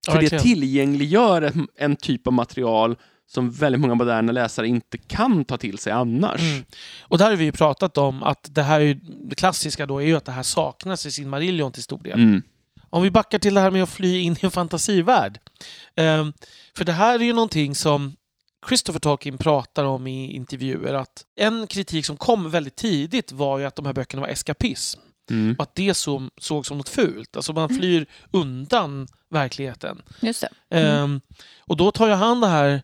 Ja, 0.08 0.14
För 0.14 0.20
det 0.20 0.24
verkligen. 0.24 0.42
tillgängliggör 0.44 1.42
en, 1.42 1.68
en 1.76 1.96
typ 1.96 2.28
av 2.28 2.34
material 2.34 2.96
som 3.28 3.52
väldigt 3.52 3.82
många 3.82 3.96
moderna 3.96 4.32
läsare 4.32 4.68
inte 4.68 4.98
kan 4.98 5.46
ta 5.46 5.58
till 5.58 5.78
sig 5.78 5.94
annars. 5.94 6.42
Mm. 6.42 6.64
Och 7.02 7.18
där 7.18 7.30
har 7.30 7.36
vi 7.36 7.44
ju 7.44 7.52
pratat 7.52 7.98
om 7.98 8.24
att 8.24 8.56
det 8.56 8.64
här 8.64 8.80
är 8.80 8.86
ju, 8.86 8.94
det 9.04 9.36
klassiska 9.36 9.86
då 9.86 10.00
är 10.00 10.06
ju 10.06 10.16
att 10.16 10.26
det 10.26 10.32
här 10.32 10.44
saknas 10.44 11.06
i 11.06 11.12
sin 11.12 11.30
Marillion 11.30 11.72
till 11.72 11.84
stor 11.84 12.04
del. 12.04 12.20
Mm. 12.20 12.42
Om 12.90 13.04
vi 13.04 13.12
backar 13.12 13.40
till 13.40 13.54
det 13.54 13.62
här 13.62 13.72
med 13.72 13.84
att 13.84 13.90
fly 13.90 14.20
in 14.20 14.34
i 14.34 14.46
en 14.46 14.52
fantasivärld. 14.52 15.40
Ehm, 15.96 16.34
för 16.78 16.86
det 16.86 16.92
här 16.92 17.20
är 17.20 17.24
ju 17.24 17.34
någonting 17.34 17.76
som 17.76 18.16
Christopher 18.68 19.00
Tolkien 19.00 19.38
pratar 19.38 19.84
om 19.84 20.08
i 20.08 20.36
intervjuer. 20.36 20.94
Att 20.94 21.26
en 21.36 21.68
kritik 21.68 22.06
som 22.06 22.18
kom 22.18 22.50
väldigt 22.50 22.76
tidigt 22.76 23.32
var 23.32 23.60
ju 23.60 23.66
att 23.66 23.76
de 23.76 23.86
här 23.86 23.94
böckerna 23.94 24.22
var 24.22 24.30
eskapism. 24.30 25.00
Mm. 25.30 25.56
Och 25.58 25.64
att 25.64 25.76
det 25.76 25.94
så, 25.94 26.30
såg 26.38 26.66
som 26.66 26.78
något 26.78 26.90
fult. 26.90 27.36
Alltså 27.36 27.54
man 27.54 27.70
flyr 27.70 28.06
undan 28.32 29.08
verkligheten. 29.30 30.02
Just 30.20 30.42
det. 30.70 30.78
Ehm, 30.78 31.22
och 31.60 31.78
då 31.78 31.92
tar 31.92 32.08
ju 32.08 32.14
han 32.14 32.42
det 32.42 32.48
här... 32.48 32.82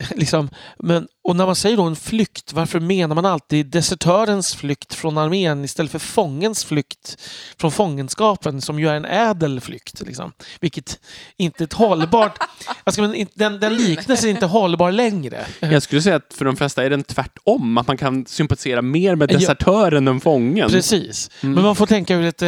Liksom, 0.16 0.50
men, 0.78 1.08
och 1.30 1.36
när 1.36 1.46
man 1.46 1.56
säger 1.56 1.76
då 1.76 1.82
en 1.82 1.96
flykt, 1.96 2.52
varför 2.52 2.80
menar 2.80 3.14
man 3.14 3.26
alltid 3.26 3.66
desertörens 3.66 4.54
flykt 4.54 4.94
från 4.94 5.18
armén 5.18 5.64
istället 5.64 5.92
för 5.92 5.98
fångens 5.98 6.64
flykt 6.64 7.16
från 7.58 7.72
fångenskapen 7.72 8.60
som 8.60 8.80
ju 8.80 8.88
är 8.88 8.94
en 8.94 9.04
ädel 9.04 9.60
flykt? 9.60 10.02
Liksom. 10.06 10.32
Vilket 10.60 10.98
inte 11.36 11.62
är 11.62 11.66
ett 11.66 11.72
hållbart... 11.72 12.38
alltså, 12.84 13.14
den, 13.34 13.60
den 13.60 13.76
liknelsen 13.76 14.28
är 14.28 14.30
inte 14.30 14.46
hållbar 14.46 14.92
längre. 14.92 15.46
Jag 15.60 15.82
skulle 15.82 16.02
säga 16.02 16.16
att 16.16 16.34
för 16.34 16.44
de 16.44 16.56
flesta 16.56 16.84
är 16.84 16.90
den 16.90 17.04
tvärtom, 17.04 17.78
att 17.78 17.86
man 17.86 17.96
kan 17.96 18.26
sympatisera 18.26 18.82
mer 18.82 19.14
med 19.14 19.32
Ja. 19.32 19.38
desertören 19.38 20.08
än 20.08 20.20
fången. 20.20 20.70
Precis. 20.70 21.30
Mm. 21.40 21.54
Men 21.54 21.64
man 21.64 21.76
får 21.76 21.86
tänka 21.86 22.14
ur 22.14 22.24
ett... 22.24 22.42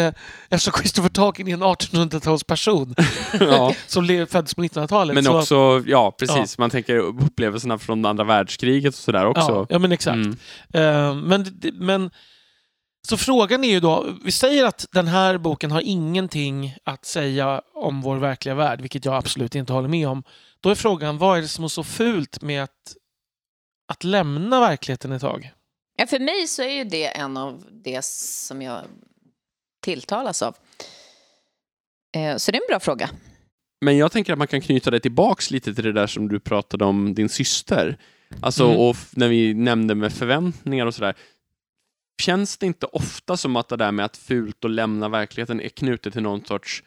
Eftersom 0.48 0.72
Christopher 0.78 1.08
Tolkien 1.08 1.48
är 1.48 1.52
en 1.52 1.62
1800-talsperson 1.62 2.94
Ja. 3.40 3.74
som 3.86 4.26
föddes 4.30 4.54
på 4.54 4.62
1900-talet. 4.62 5.14
Men 5.14 5.24
så, 5.24 5.38
också, 5.38 5.82
ja 5.86 6.14
precis, 6.18 6.58
man 6.58 6.70
tänker 6.70 6.96
upplevelserna 6.98 7.78
från 7.78 8.04
andra 8.04 8.24
världskriget 8.24 8.71
och 8.88 8.94
sådär 8.94 9.26
också. 9.26 9.52
Ja, 9.52 9.66
ja, 9.70 9.78
men 9.78 9.92
exakt. 9.92 10.16
Mm. 10.16 10.36
Eh, 10.72 11.14
men, 11.14 11.60
men, 11.74 12.10
så 13.08 13.16
frågan 13.16 13.64
är 13.64 13.68
ju 13.68 13.80
då, 13.80 14.06
vi 14.24 14.32
säger 14.32 14.64
att 14.64 14.86
den 14.92 15.08
här 15.08 15.38
boken 15.38 15.70
har 15.70 15.80
ingenting 15.80 16.76
att 16.84 17.04
säga 17.04 17.62
om 17.74 18.02
vår 18.02 18.16
verkliga 18.16 18.54
värld, 18.54 18.80
vilket 18.80 19.04
jag 19.04 19.14
absolut 19.14 19.54
inte 19.54 19.72
håller 19.72 19.88
med 19.88 20.08
om. 20.08 20.22
Då 20.60 20.70
är 20.70 20.74
frågan, 20.74 21.18
vad 21.18 21.38
är 21.38 21.42
det 21.42 21.48
som 21.48 21.64
är 21.64 21.68
så 21.68 21.84
fult 21.84 22.42
med 22.42 22.62
att, 22.62 22.96
att 23.92 24.04
lämna 24.04 24.60
verkligheten 24.60 25.12
ett 25.12 25.20
tag? 25.20 25.52
Ja, 25.96 26.06
för 26.06 26.18
mig 26.18 26.46
så 26.46 26.62
är 26.62 26.70
ju 26.70 26.84
det 26.84 27.06
en 27.06 27.36
av 27.36 27.64
det 27.70 28.04
som 28.04 28.62
jag 28.62 28.80
tilltalas 29.82 30.42
av. 30.42 30.56
Eh, 32.16 32.36
Så 32.36 32.52
det 32.52 32.58
är 32.58 32.62
en 32.62 32.66
bra 32.68 32.80
fråga. 32.80 33.10
Men 33.80 33.96
jag 33.96 34.12
tänker 34.12 34.32
att 34.32 34.38
man 34.38 34.48
kan 34.48 34.60
knyta 34.60 34.90
det 34.90 35.00
tillbaks 35.00 35.50
lite 35.50 35.74
till 35.74 35.84
det 35.84 35.92
där 35.92 36.06
som 36.06 36.28
du 36.28 36.40
pratade 36.40 36.84
om 36.84 37.14
din 37.14 37.28
syster. 37.28 37.98
Alltså, 38.40 38.64
Mm. 38.64 38.76
och 38.80 38.96
när 39.12 39.28
vi 39.28 39.54
nämnde 39.54 39.94
med 39.94 40.12
förväntningar 40.12 40.86
och 40.86 40.94
sådär. 40.94 41.14
Känns 42.22 42.58
det 42.58 42.66
inte 42.66 42.86
ofta 42.86 43.36
som 43.36 43.56
att 43.56 43.68
det 43.68 43.76
där 43.76 43.92
med 43.92 44.04
att 44.04 44.16
fult 44.16 44.64
och 44.64 44.70
lämna 44.70 45.08
verkligheten 45.08 45.60
är 45.60 45.68
knutet 45.68 46.12
till 46.12 46.22
någon 46.22 46.44
sorts 46.44 46.82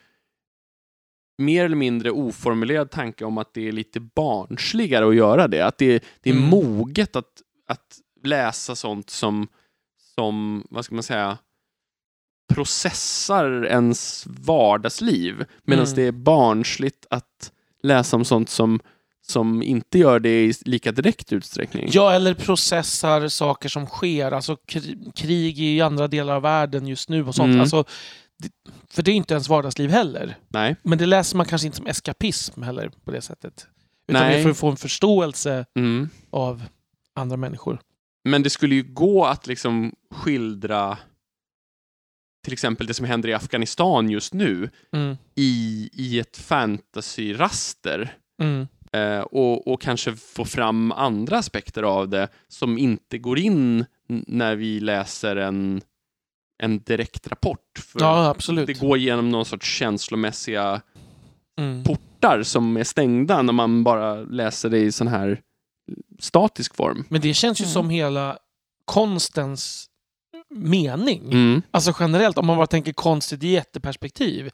mer 1.38 1.64
eller 1.64 1.76
mindre 1.76 2.10
oformulerad 2.10 2.90
tanke 2.90 3.24
om 3.24 3.38
att 3.38 3.54
det 3.54 3.68
är 3.68 3.72
lite 3.72 4.00
barnsligare 4.00 5.08
att 5.08 5.14
göra 5.16 5.48
det. 5.48 5.66
Att 5.66 5.78
det, 5.78 6.04
det 6.20 6.30
är 6.30 6.34
Mm. 6.34 6.48
moget 6.48 7.16
att, 7.16 7.42
att 7.66 7.98
läsa 8.22 8.76
sånt 8.76 9.10
som, 9.10 9.48
som, 10.14 10.66
vad 10.70 10.84
ska 10.84 10.94
man 10.94 11.02
säga, 11.02 11.38
processar 12.54 13.64
ens 13.66 14.26
vardagsliv. 14.26 15.44
Medan 15.62 15.84
Mm. 15.84 15.96
det 15.96 16.02
är 16.02 16.12
barnsligt 16.12 17.06
att 17.10 17.52
läsa 17.82 18.16
om 18.16 18.24
sånt 18.24 18.48
som, 18.48 18.80
som 19.28 19.62
inte 19.62 19.98
gör 19.98 20.20
det 20.20 20.44
i 20.44 20.54
lika 20.60 20.92
direkt 20.92 21.32
utsträckning. 21.32 21.88
Ja, 21.92 22.12
eller 22.12 22.34
processar 22.34 23.28
saker 23.28 23.68
som 23.68 23.86
sker, 23.86 24.32
alltså 24.32 24.56
kri- 24.68 25.12
krig 25.14 25.58
i 25.60 25.80
andra 25.80 26.08
delar 26.08 26.34
av 26.36 26.42
världen 26.42 26.86
just 26.86 27.08
nu 27.08 27.24
och 27.26 27.34
sånt. 27.34 27.48
Mm. 27.48 27.60
Alltså, 27.60 27.84
för 28.90 29.02
det 29.02 29.10
är 29.10 29.14
inte 29.14 29.34
ens 29.34 29.48
vardagsliv 29.48 29.90
heller. 29.90 30.36
Nej. 30.48 30.76
Men 30.82 30.98
det 30.98 31.06
läser 31.06 31.36
man 31.36 31.46
kanske 31.46 31.66
inte 31.66 31.76
som 31.76 31.86
eskapism 31.86 32.62
heller 32.62 32.90
på 33.04 33.10
det 33.10 33.20
sättet. 33.20 33.66
Utan 34.08 34.22
Nej. 34.22 34.32
det 34.34 34.38
är 34.38 34.42
för 34.42 34.50
att 34.50 34.56
få 34.58 34.70
en 34.70 34.76
förståelse 34.76 35.66
Mm. 35.78 36.08
av 36.30 36.62
andra 37.14 37.36
människor. 37.36 37.78
Men 38.24 38.42
det 38.42 38.50
skulle 38.50 38.74
ju 38.74 38.82
gå 38.82 39.24
att 39.24 39.46
liksom 39.46 39.92
skildra 40.10 40.98
till 42.44 42.52
exempel 42.52 42.86
det 42.86 42.94
som 42.94 43.06
händer 43.06 43.28
i 43.28 43.34
Afghanistan 43.34 44.10
just 44.10 44.34
nu 44.34 44.70
Mm. 44.92 45.16
i, 45.34 45.90
i 45.92 46.18
ett 46.18 46.36
fantasyraster 46.36 48.16
Mm. 48.42 48.68
Eh, 48.92 49.20
och, 49.20 49.68
och 49.72 49.80
kanske 49.80 50.16
få 50.16 50.44
fram 50.44 50.92
andra 50.92 51.38
aspekter 51.38 51.82
av 51.82 52.08
det 52.08 52.28
som 52.48 52.78
inte 52.78 53.18
går 53.18 53.38
in 53.38 53.84
när 54.08 54.56
vi 54.56 54.80
läser 54.80 55.36
en, 55.36 55.80
en 56.62 56.78
direkt 56.78 57.26
rapport. 57.28 57.78
För 57.84 58.00
Ja, 58.00 58.26
absolut. 58.28 58.66
det 58.66 58.80
går 58.80 58.98
genom 58.98 59.30
någon 59.30 59.44
sorts 59.44 59.78
känslomässiga 59.78 60.80
Mm. 61.58 61.84
portar 61.84 62.42
som 62.42 62.76
är 62.76 62.84
stängda 62.84 63.42
när 63.42 63.52
man 63.52 63.84
bara 63.84 64.14
läser 64.14 64.68
det 64.68 64.78
i 64.78 64.92
sån 64.92 65.08
här 65.08 65.40
statisk 66.20 66.74
form. 66.76 67.04
Men 67.08 67.20
det 67.20 67.34
känns 67.34 67.60
ju 67.60 67.64
Mm. 67.64 67.72
som 67.72 67.90
hela 67.90 68.38
konstens 68.84 69.86
mening. 70.50 71.32
Mm. 71.32 71.62
Alltså 71.70 71.94
generellt, 72.00 72.38
om 72.38 72.46
man 72.46 72.56
bara 72.56 72.66
tänker 72.66 72.92
konst 72.92 73.32
i 73.32 73.36
ett 73.36 73.42
jätteperspektiv. 73.42 74.50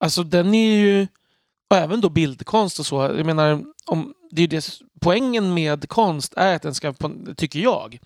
Alltså 0.00 0.22
den 0.22 0.54
är 0.54 0.76
ju, 0.76 1.06
och 1.70 1.76
även 1.76 2.00
då 2.00 2.08
bildkonst 2.08 2.78
och 2.80 2.86
så, 2.86 2.96
jag 3.02 3.26
menar, 3.26 3.64
om, 3.86 4.14
det 4.30 4.40
är 4.40 4.42
ju 4.42 4.46
det, 4.46 4.68
poängen 5.00 5.54
med 5.54 5.88
konst 5.88 6.34
är 6.36 6.56
att 6.56 6.62
den 6.62 6.74
ska, 6.74 6.94
tycker 7.36 7.58
jag, 7.60 7.98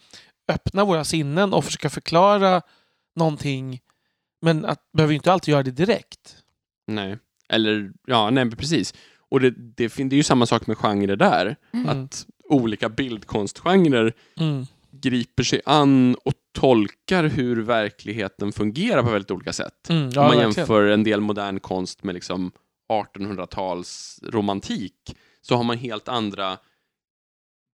öppna 0.49 0.85
våra 0.85 1.05
sinnen 1.05 1.53
och 1.53 1.65
försöka 1.65 1.91
förklara 1.91 2.63
någonting, 3.17 3.81
men 4.43 4.65
att 4.65 4.93
behöver 4.93 5.13
ju 5.13 5.17
inte 5.17 5.33
alltid 5.33 5.53
göra 5.53 5.63
det 5.63 5.71
direkt. 5.71 6.37
Nej. 6.87 7.19
Eller, 7.49 7.93
ja, 8.07 8.31
nej 8.31 8.51
precis. 8.51 8.95
Och 9.29 9.41
det, 9.41 9.51
det, 9.51 9.95
det 9.97 10.03
är 10.03 10.17
ju 10.17 10.23
samma 10.23 10.47
sak 10.47 10.67
med 10.67 10.77
genrer 10.79 11.17
där. 11.17 11.57
Mm. 11.73 11.89
Att 11.89 12.27
olika 12.49 12.89
bildkonstgenrer 12.89 14.13
Mm. 14.37 14.67
griper 14.91 15.43
sig 15.43 15.61
an 15.65 16.17
och 16.25 16.33
tolkar 16.53 17.25
hur 17.25 17.63
verkligheten 17.63 18.53
fungerar 18.53 19.03
på 19.03 19.11
väldigt 19.11 19.31
olika 19.31 19.53
sätt. 19.53 19.89
Mm, 19.91 20.03
ja, 20.03 20.07
Om 20.07 20.15
man 20.15 20.37
verkligen. 20.37 20.53
jämför 20.53 20.85
en 20.87 21.05
del 21.05 21.21
modern 21.21 21.61
konst 21.61 22.05
med 22.05 22.15
liksom 22.15 22.53
1800-tals 22.91 24.21
romantik 24.23 25.17
så 25.41 25.57
har 25.57 25.65
man 25.65 25.79
helt 25.79 26.09
andra 26.09 26.59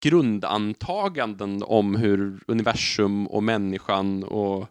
grundantaganden 0.04 1.64
om 1.64 1.96
hur 1.96 2.44
universum 2.48 3.28
och 3.28 3.44
människan 3.44 4.24
och, 4.24 4.62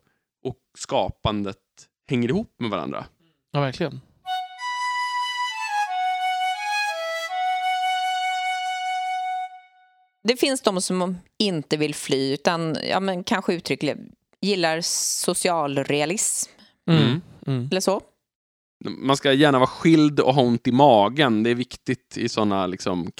och 0.44 0.58
skapandet 0.78 1.58
hänger 2.08 2.28
ihop 2.28 2.54
med 2.58 2.70
varandra. 2.70 3.04
Ja, 3.52 3.60
verkligen. 3.60 4.00
Det 10.22 10.36
finns 10.36 10.60
de 10.62 10.82
som 10.82 11.18
inte 11.38 11.76
vill 11.76 11.94
fly 11.94 12.32
utan 12.34 12.76
ja, 12.90 13.00
men 13.00 13.24
kanske 13.24 13.54
uttryckligen 13.54 14.12
gillar 14.40 14.80
socialrealism 14.80 16.50
Mm. 16.86 17.02
Mm. 17.02 17.20
Mm. 17.46 17.68
eller 17.70 17.80
så. 17.80 18.00
Man 18.84 19.16
ska 19.16 19.32
gärna 19.32 19.58
vara 19.58 19.66
skild 19.68 20.20
och 20.20 20.34
ha 20.34 20.42
ont 20.42 20.66
i 20.66 20.72
magen. 20.72 21.42
Det 21.42 21.50
är 21.50 21.54
viktigt 21.54 22.16
i 22.16 22.28
sådana 22.28 22.66
liksom, 22.66 23.10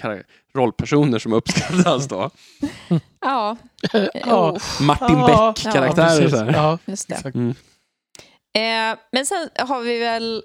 rollpersoner 0.54 1.18
som 1.18 1.32
uppskattas 1.32 2.08
då. 2.08 2.30
Ja, 3.20 3.56
Ja. 4.14 4.50
oh, 4.50 4.82
Martin 4.82 5.18
Ja, 5.18 5.54
Beck-karaktärer. 5.56 6.52
Ja, 6.52 6.78
just 6.84 7.08
det. 7.08 7.14
exakt. 7.14 7.34
Mm. 7.34 7.54
Eh, 8.56 8.98
men 9.12 9.26
sen 9.26 9.48
har 9.58 9.80
vi 9.80 9.98
väl 9.98 10.42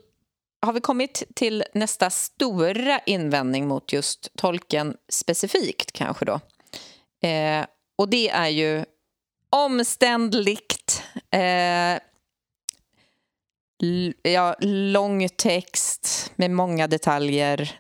har 0.62 0.73
vi 0.73 0.79
kommit 0.82 1.23
till 1.36 1.63
nästa 1.73 2.10
stora 2.10 2.99
invändning 2.99 3.67
mot 3.67 3.93
just 3.93 4.29
tolken 4.38 4.95
specifikt 5.12 5.91
kanske 5.91 6.25
då. 6.25 6.39
Eh, 7.27 7.65
och 7.97 8.10
det 8.10 8.29
är 8.29 8.47
ju 8.47 8.86
omständligt. 9.49 11.03
Eh, 11.32 11.99
ja, 14.23 14.55
lång 14.61 15.29
text 15.29 16.31
med 16.35 16.51
många 16.51 16.87
detaljer 16.87 17.71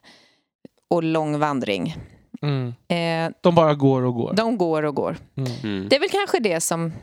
och 0.89 1.03
lång 1.03 1.39
vandring. 1.39 1.95
Mm. 2.41 2.67
Eh, 2.87 3.35
De 3.41 3.55
bara 3.55 3.73
går 3.75 4.01
och 4.01 4.13
går. 4.13 4.33
de 4.33 4.57
går 4.57 4.83
och 4.83 4.95
går. 4.95 5.17
Mm. 5.35 5.51
Mm. 5.63 5.89
Det 5.89 5.95
är 5.95 5.99
väl 5.99 6.09
kanske 6.09 6.39
det 6.39 6.61
som, 6.61 6.93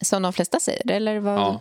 som 0.00 0.22
de 0.22 0.32
flesta 0.32 0.60
säger, 0.60 0.90
eller 0.90 1.18
vad? 1.18 1.38
Ja. 1.40 1.60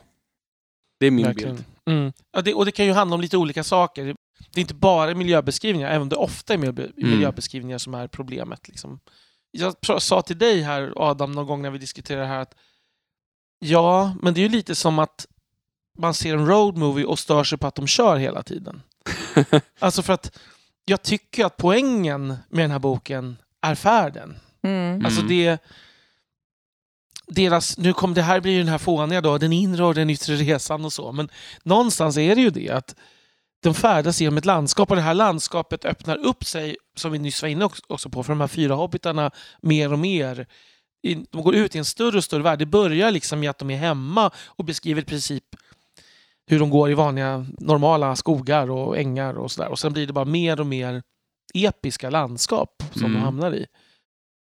Det 1.00 1.06
är 1.08 1.12
min 1.12 1.26
Verkligen. 1.26 1.56
bild. 1.56 1.66
Mm. 1.90 2.14
Ja, 2.32 2.42
det, 2.42 2.54
och 2.54 2.66
det 2.66 2.72
kan 2.72 2.86
ju 2.86 2.92
handla 2.92 3.16
om 3.16 3.22
lite 3.22 3.38
olika 3.38 3.64
saker. 3.64 4.16
Det 4.54 4.60
är 4.60 4.62
inte 4.62 4.74
bara 4.74 5.16
miljöbeskrivningar, 5.16 5.90
även 5.90 6.02
om 6.02 6.10
det 6.10 6.16
ofta 6.16 6.54
är 6.54 6.58
Mm. 6.58 6.84
miljöbeskrivningar 6.96 7.78
som 7.78 7.94
är 7.94 8.08
problemet. 8.08 8.68
Liksom. 8.68 9.00
Jag 9.52 10.02
sa 10.02 10.22
till 10.22 10.38
dig 10.38 10.62
här, 10.62 10.94
Adam, 10.96 11.32
någon 11.32 11.48
gång 11.48 11.62
när 11.62 11.70
vi 11.70 11.78
diskuterade 11.78 12.24
det 12.24 12.28
här 12.28 12.40
att 12.40 12.56
ja, 13.60 14.16
men 14.22 14.34
det 14.34 14.40
är 14.40 14.44
ju 14.44 14.50
lite 14.50 14.76
som 14.76 15.00
att 15.00 15.26
man 15.98 16.14
ser 16.14 16.34
en 16.34 16.48
road 16.48 16.78
movie 16.78 17.06
och 17.06 17.20
stör 17.20 17.44
sig 17.44 17.58
på 17.58 17.68
att 17.68 17.76
de 17.76 17.88
kör 17.88 18.18
hela 18.18 18.44
tiden. 18.44 18.82
alltså 19.80 20.02
för 20.02 20.14
att 20.14 20.40
jag 20.86 21.02
tycker 21.04 21.46
att 21.46 21.58
poängen 21.58 22.28
med 22.28 22.64
den 22.64 22.72
här 22.72 22.80
boken 22.80 23.38
är 23.62 23.76
färden. 23.76 24.36
Mm. 24.64 25.06
Alltså 25.06 25.22
Mm. 25.22 25.30
det... 25.30 25.58
Deras, 27.28 27.78
nu 27.78 27.94
kom 27.94 28.14
det 28.14 28.22
här 28.22 28.40
blir 28.42 28.52
ju 28.52 28.58
den 28.60 28.68
här 28.68 28.78
fåniga 28.78 29.22
då, 29.22 29.38
den 29.38 29.54
inre 29.54 29.84
och 29.86 29.96
den 29.96 30.10
yttre 30.10 30.36
resan 30.36 30.86
och 30.86 30.94
så. 30.94 31.12
Men 31.12 31.30
någonstans 31.64 32.18
är 32.18 32.36
det 32.36 32.42
ju 32.42 32.50
det 32.50 32.70
att 32.70 32.96
de 33.64 33.74
färdas 33.74 34.22
genom 34.22 34.38
ett 34.38 34.46
landskap 34.46 34.90
och 34.90 34.96
det 34.96 35.02
här 35.02 35.14
landskapet 35.14 35.86
öppnar 35.86 36.18
upp 36.18 36.46
sig, 36.46 36.78
som 36.96 37.12
vi 37.12 37.20
nyss 37.20 37.42
var 37.42 37.50
inne 37.50 37.66
också- 37.88 38.10
på, 38.10 38.24
för 38.24 38.32
de 38.34 38.40
här 38.42 38.48
fyra 38.48 38.76
hobbitarna 38.76 39.32
mer 39.62 39.94
och 39.94 40.00
mer. 40.00 40.48
De 41.32 41.44
går 41.44 41.56
ut 41.56 41.76
i 41.76 41.78
en 41.78 41.86
större 41.86 42.18
och 42.18 42.24
större 42.24 42.44
värld. 42.44 42.60
Det 42.60 42.66
börjar 42.66 43.12
liksom 43.12 43.40
med 43.40 43.50
att 43.50 43.58
de 43.58 43.70
är 43.72 43.78
hemma 43.78 44.32
och 44.46 44.66
beskriver 44.66 45.02
i 45.02 45.06
princip 45.06 45.44
hur 46.50 46.60
de 46.60 46.70
går 46.70 46.92
i 46.92 46.94
vanliga 46.94 47.46
normala 47.60 48.16
skogar 48.16 48.70
och 48.72 48.98
ängar 48.98 49.34
och 49.34 49.52
sådär. 49.52 49.70
Och 49.70 49.80
sen 49.80 49.94
blir 49.94 50.08
det 50.08 50.14
bara 50.14 50.26
mer 50.26 50.60
och 50.60 50.68
mer 50.68 51.02
episka 51.54 52.10
landskap 52.10 52.84
som 52.94 53.02
Mm. 53.06 53.14
de 53.14 53.20
hamnar 53.24 53.54
i. 53.56 53.66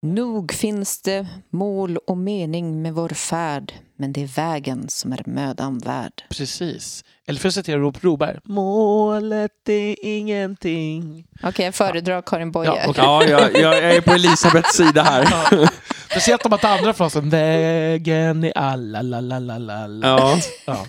Nog 0.02 0.52
finns 0.52 1.02
det 1.02 1.26
mål 1.50 1.96
och 1.96 2.16
mening 2.18 2.82
med 2.82 2.94
vår 2.94 3.08
färd 3.08 3.72
men 3.98 4.12
det 4.12 4.22
är 4.22 4.26
vägen 4.26 4.88
som 4.88 5.12
är 5.12 5.22
mödan 5.26 5.78
värd. 5.78 6.22
Precis. 6.28 7.04
Eller 7.26 7.40
för 7.40 7.48
att 7.48 7.54
citera 7.54 7.78
Robert 7.78 8.00
Broberg. 8.02 8.38
Målet 8.44 9.68
är 9.68 9.96
ingenting. 10.02 11.26
Okej, 11.42 11.64
jag 11.64 11.74
föredrar 11.74 12.22
Karin 12.22 12.52
Boye. 12.52 12.66
Ja, 12.66 12.76
okej. 12.88 13.04
Ja, 13.04 13.24
jag, 13.24 13.56
jag 13.60 13.78
är 13.78 14.00
på 14.00 14.10
Elisabeths 14.12 14.76
sida 14.76 15.02
här. 15.02 15.28
Ja. 15.50 15.68
Speciellt 16.10 16.44
om 16.46 16.50
man 16.50 16.58
tar 16.58 16.78
andra 16.78 16.92
frasen. 16.92 17.30
Vägen 17.30 18.44
är 18.44 18.58
alla, 18.58 19.02
la, 19.02 19.20
la, 19.20 19.38
la, 19.38 19.58
la, 19.58 19.86
la. 19.86 20.08
Ja. 20.08 20.38
Ja. 20.66 20.86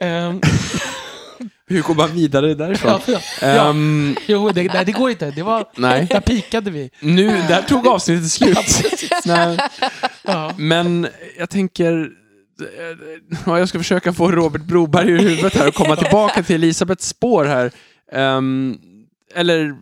Ehm, 0.00 0.40
Hur 1.66 1.82
går 1.82 1.94
man 1.94 2.12
vidare 2.12 2.54
därifrån? 2.54 3.00
ja, 3.06 3.20
ja. 3.40 3.70
Ehm, 3.70 4.16
Jo, 4.26 4.50
det, 4.50 4.72
nej, 4.74 4.84
det 4.84 4.92
går 4.92 5.10
inte. 5.10 5.30
Det 5.30 5.42
var, 5.42 5.68
nej, 5.76 6.06
där 6.10 6.20
pikade 6.20 6.70
vi. 6.70 6.90
nu, 7.00 7.26
där 7.28 7.62
tog 7.62 7.86
avsnittet 7.86 8.30
slut. 8.30 8.58
Ja. 10.24 10.52
Men 10.58 11.08
jag 11.38 11.50
tänker... 11.50 12.10
eh, 12.60 13.38
ja, 13.46 13.58
Jag 13.58 13.68
ska 13.68 13.78
försöka 13.78 14.12
få 14.12 14.30
Robert 14.32 14.62
Broberg 14.62 15.08
ur 15.10 15.18
huvudet 15.18 15.54
här 15.54 15.68
och 15.68 15.74
komma 15.74 15.96
tillbaka 16.04 16.42
till 16.42 16.54
Elisabeths 16.54 17.08
spår 17.08 17.44
här. 17.44 17.70
Ehm, 18.12 18.78
eller 19.34 19.74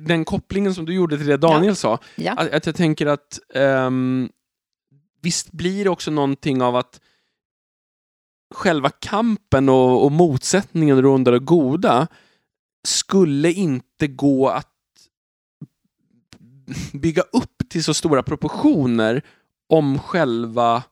den 0.00 0.24
kopplingen 0.24 0.74
som 0.74 0.84
du 0.86 0.94
gjorde 0.94 1.16
till 1.18 1.26
det 1.26 1.36
Daniel 1.36 1.76
sa. 1.76 1.98
Att, 2.36 2.52
att 2.52 2.66
jag 2.66 2.74
tänker 2.74 3.06
att 3.06 3.38
ehm, 3.54 4.28
visst 5.22 5.52
blir 5.52 5.84
det 5.84 5.90
också 5.90 6.10
någonting 6.10 6.62
av 6.62 6.76
att 6.76 7.00
själva 8.54 8.90
kampen 8.90 9.68
och, 9.68 10.04
och 10.04 10.12
motsättningen 10.12 11.02
det 11.02 11.08
onda 11.08 11.30
och 11.30 11.44
goda 11.44 12.06
skulle 12.88 13.52
inte 13.52 14.06
gå 14.06 14.48
att 14.48 14.74
bygga 16.92 17.22
upp 17.22 17.68
till 17.68 17.84
så 17.84 17.94
stora 17.94 18.22
proportioner 18.22 19.22
om 19.68 19.98
själva 19.98 20.82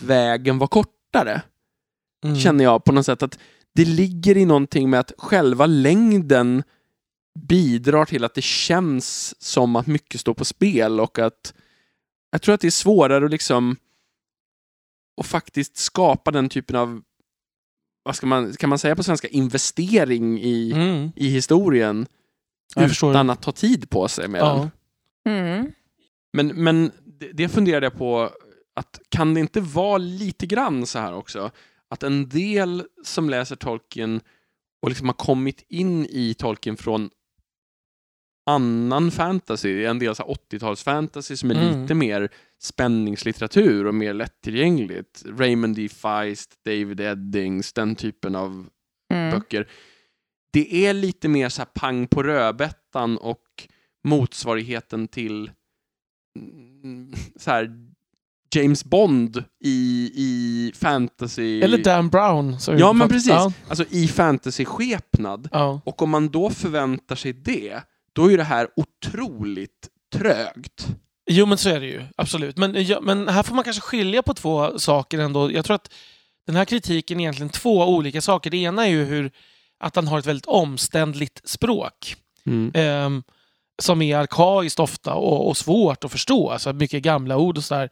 vägen 0.00 0.58
var 0.58 0.66
kortare. 0.66 1.42
Mm. 2.24 2.36
Känner 2.36 2.64
jag 2.64 2.84
på 2.84 2.92
något 2.92 3.06
sätt 3.06 3.22
att 3.22 3.38
det 3.74 3.84
ligger 3.84 4.36
i 4.36 4.44
någonting 4.44 4.90
med 4.90 5.00
att 5.00 5.12
själva 5.18 5.66
längden 5.66 6.62
bidrar 7.40 8.04
till 8.04 8.24
att 8.24 8.34
det 8.34 8.44
känns 8.44 9.34
som 9.42 9.76
att 9.76 9.86
mycket 9.86 10.20
står 10.20 10.34
på 10.34 10.44
spel 10.44 11.00
och 11.00 11.18
att 11.18 11.54
jag 12.30 12.42
tror 12.42 12.54
att 12.54 12.60
det 12.60 12.66
är 12.66 12.70
svårare 12.70 13.24
att 13.24 13.30
liksom 13.30 13.76
och 15.18 15.26
faktiskt 15.26 15.76
skapa 15.76 16.30
den 16.30 16.48
typen 16.48 16.76
av 16.76 17.02
vad 18.02 18.16
ska 18.16 18.26
man, 18.26 18.52
kan 18.52 18.68
man 18.70 18.78
säga 18.78 18.96
på 18.96 19.02
svenska, 19.02 19.28
investering 19.28 20.40
i, 20.40 20.72
Mm. 20.72 21.12
i 21.16 21.28
historien 21.28 22.06
Jag 22.74 22.88
förstår. 22.88 23.10
utan 23.10 23.30
att 23.30 23.42
ta 23.42 23.52
tid 23.52 23.90
på 23.90 24.08
sig 24.08 24.28
med 24.28 24.40
den. 24.42 24.70
Ja. 25.24 25.30
Mm. 25.30 25.72
Men, 26.32 26.46
men 26.48 26.90
det, 27.04 27.32
det 27.32 27.48
funderade 27.48 27.86
jag 27.86 27.94
på, 27.98 28.30
att 28.76 29.00
kan 29.08 29.34
det 29.34 29.40
inte 29.40 29.60
vara 29.60 29.98
lite 29.98 30.46
grann 30.46 30.86
så 30.86 30.98
här 30.98 31.14
också, 31.14 31.50
att 31.88 32.02
en 32.02 32.28
del 32.28 32.84
som 33.04 33.30
läser 33.30 33.56
Tolkien 33.56 34.20
och 34.82 34.88
liksom 34.88 35.06
har 35.08 35.14
kommit 35.14 35.64
in 35.68 36.06
i 36.06 36.34
Tolkien 36.34 36.76
från 36.76 37.10
annan 38.46 39.10
fantasy, 39.10 39.84
en 39.84 39.98
del 39.98 40.14
så 40.14 40.22
här 40.22 40.30
80-tals 40.34 40.82
fantasy 40.82 41.36
som 41.36 41.50
är 41.50 41.54
Mm. 41.54 41.82
lite 41.82 41.94
mer 41.94 42.28
spänningslitteratur 42.62 43.86
och 43.86 43.94
mer 43.94 44.14
lättillgängligt. 44.14 45.22
Raymond 45.26 45.76
D. 45.76 45.88
Feist, 45.88 46.50
David 46.64 47.00
Eddings, 47.00 47.72
den 47.72 47.96
typen 47.96 48.36
av 48.36 48.68
Mm. 49.14 49.30
böcker. 49.30 49.68
Det 50.52 50.86
är 50.86 50.94
lite 50.94 51.28
mer 51.28 51.48
så 51.48 51.60
här 51.60 51.66
pang 51.74 52.06
på 52.06 52.22
rödbetan 52.22 53.18
och 53.18 53.68
motsvarigheten 54.04 55.08
till 55.08 55.50
mm, 56.38 57.14
så 57.36 57.50
här 57.50 57.70
James 58.54 58.84
Bond 58.84 59.44
i, 59.64 60.10
i 60.14 60.72
fantasy... 60.74 61.60
Eller 61.60 61.78
Dan 61.78 62.08
Brown. 62.08 62.56
vi 62.68 62.78
Ja, 62.78 62.92
men 62.92 63.08
precis. 63.08 63.28
Ja. 63.28 63.52
Alltså 63.68 63.84
i 63.90 64.08
fantasy-skepnad. 64.08 65.48
Ja. 65.52 65.80
Och 65.84 66.02
om 66.02 66.10
man 66.10 66.28
då 66.28 66.50
förväntar 66.50 67.16
sig 67.16 67.32
det, 67.32 67.82
då 68.12 68.26
är 68.26 68.30
ju 68.30 68.36
det 68.36 68.44
här 68.44 68.68
otroligt 68.76 69.88
trögt. 70.12 70.88
Jo, 71.30 71.46
men 71.46 71.58
så 71.58 71.68
är 71.68 71.80
det 71.80 71.86
ju. 71.86 72.02
Absolut. 72.16 72.56
Men, 72.56 72.84
ja, 72.86 73.00
men 73.00 73.28
här 73.28 73.42
får 73.42 73.54
man 73.54 73.64
kanske 73.64 73.82
skilja 73.82 74.22
på 74.22 74.34
två 74.34 74.78
saker 74.78 75.18
ändå. 75.18 75.52
Jag 75.52 75.64
tror 75.64 75.74
att 75.74 75.92
den 76.46 76.56
här 76.56 76.64
kritiken 76.64 77.20
är 77.20 77.24
egentligen 77.24 77.50
två 77.50 77.84
olika 77.84 78.20
saker. 78.20 78.50
Det 78.50 78.56
ena 78.56 78.86
är 78.86 78.90
ju 78.90 79.04
hur 79.04 79.30
att 79.80 79.96
han 79.96 80.08
har 80.08 80.18
ett 80.18 80.26
väldigt 80.26 80.46
omständligt 80.46 81.40
språk. 81.44 82.16
ehm, 82.74 83.22
som 83.82 84.02
är 84.02 84.16
arkaiskt 84.16 84.80
ofta 84.80 85.14
och, 85.14 85.48
och 85.48 85.56
svårt 85.56 86.04
att 86.04 86.12
förstå. 86.12 86.50
Alltså 86.50 86.72
mycket 86.72 87.02
gamla 87.02 87.36
ord 87.36 87.58
och 87.58 87.64
sådär. 87.64 87.90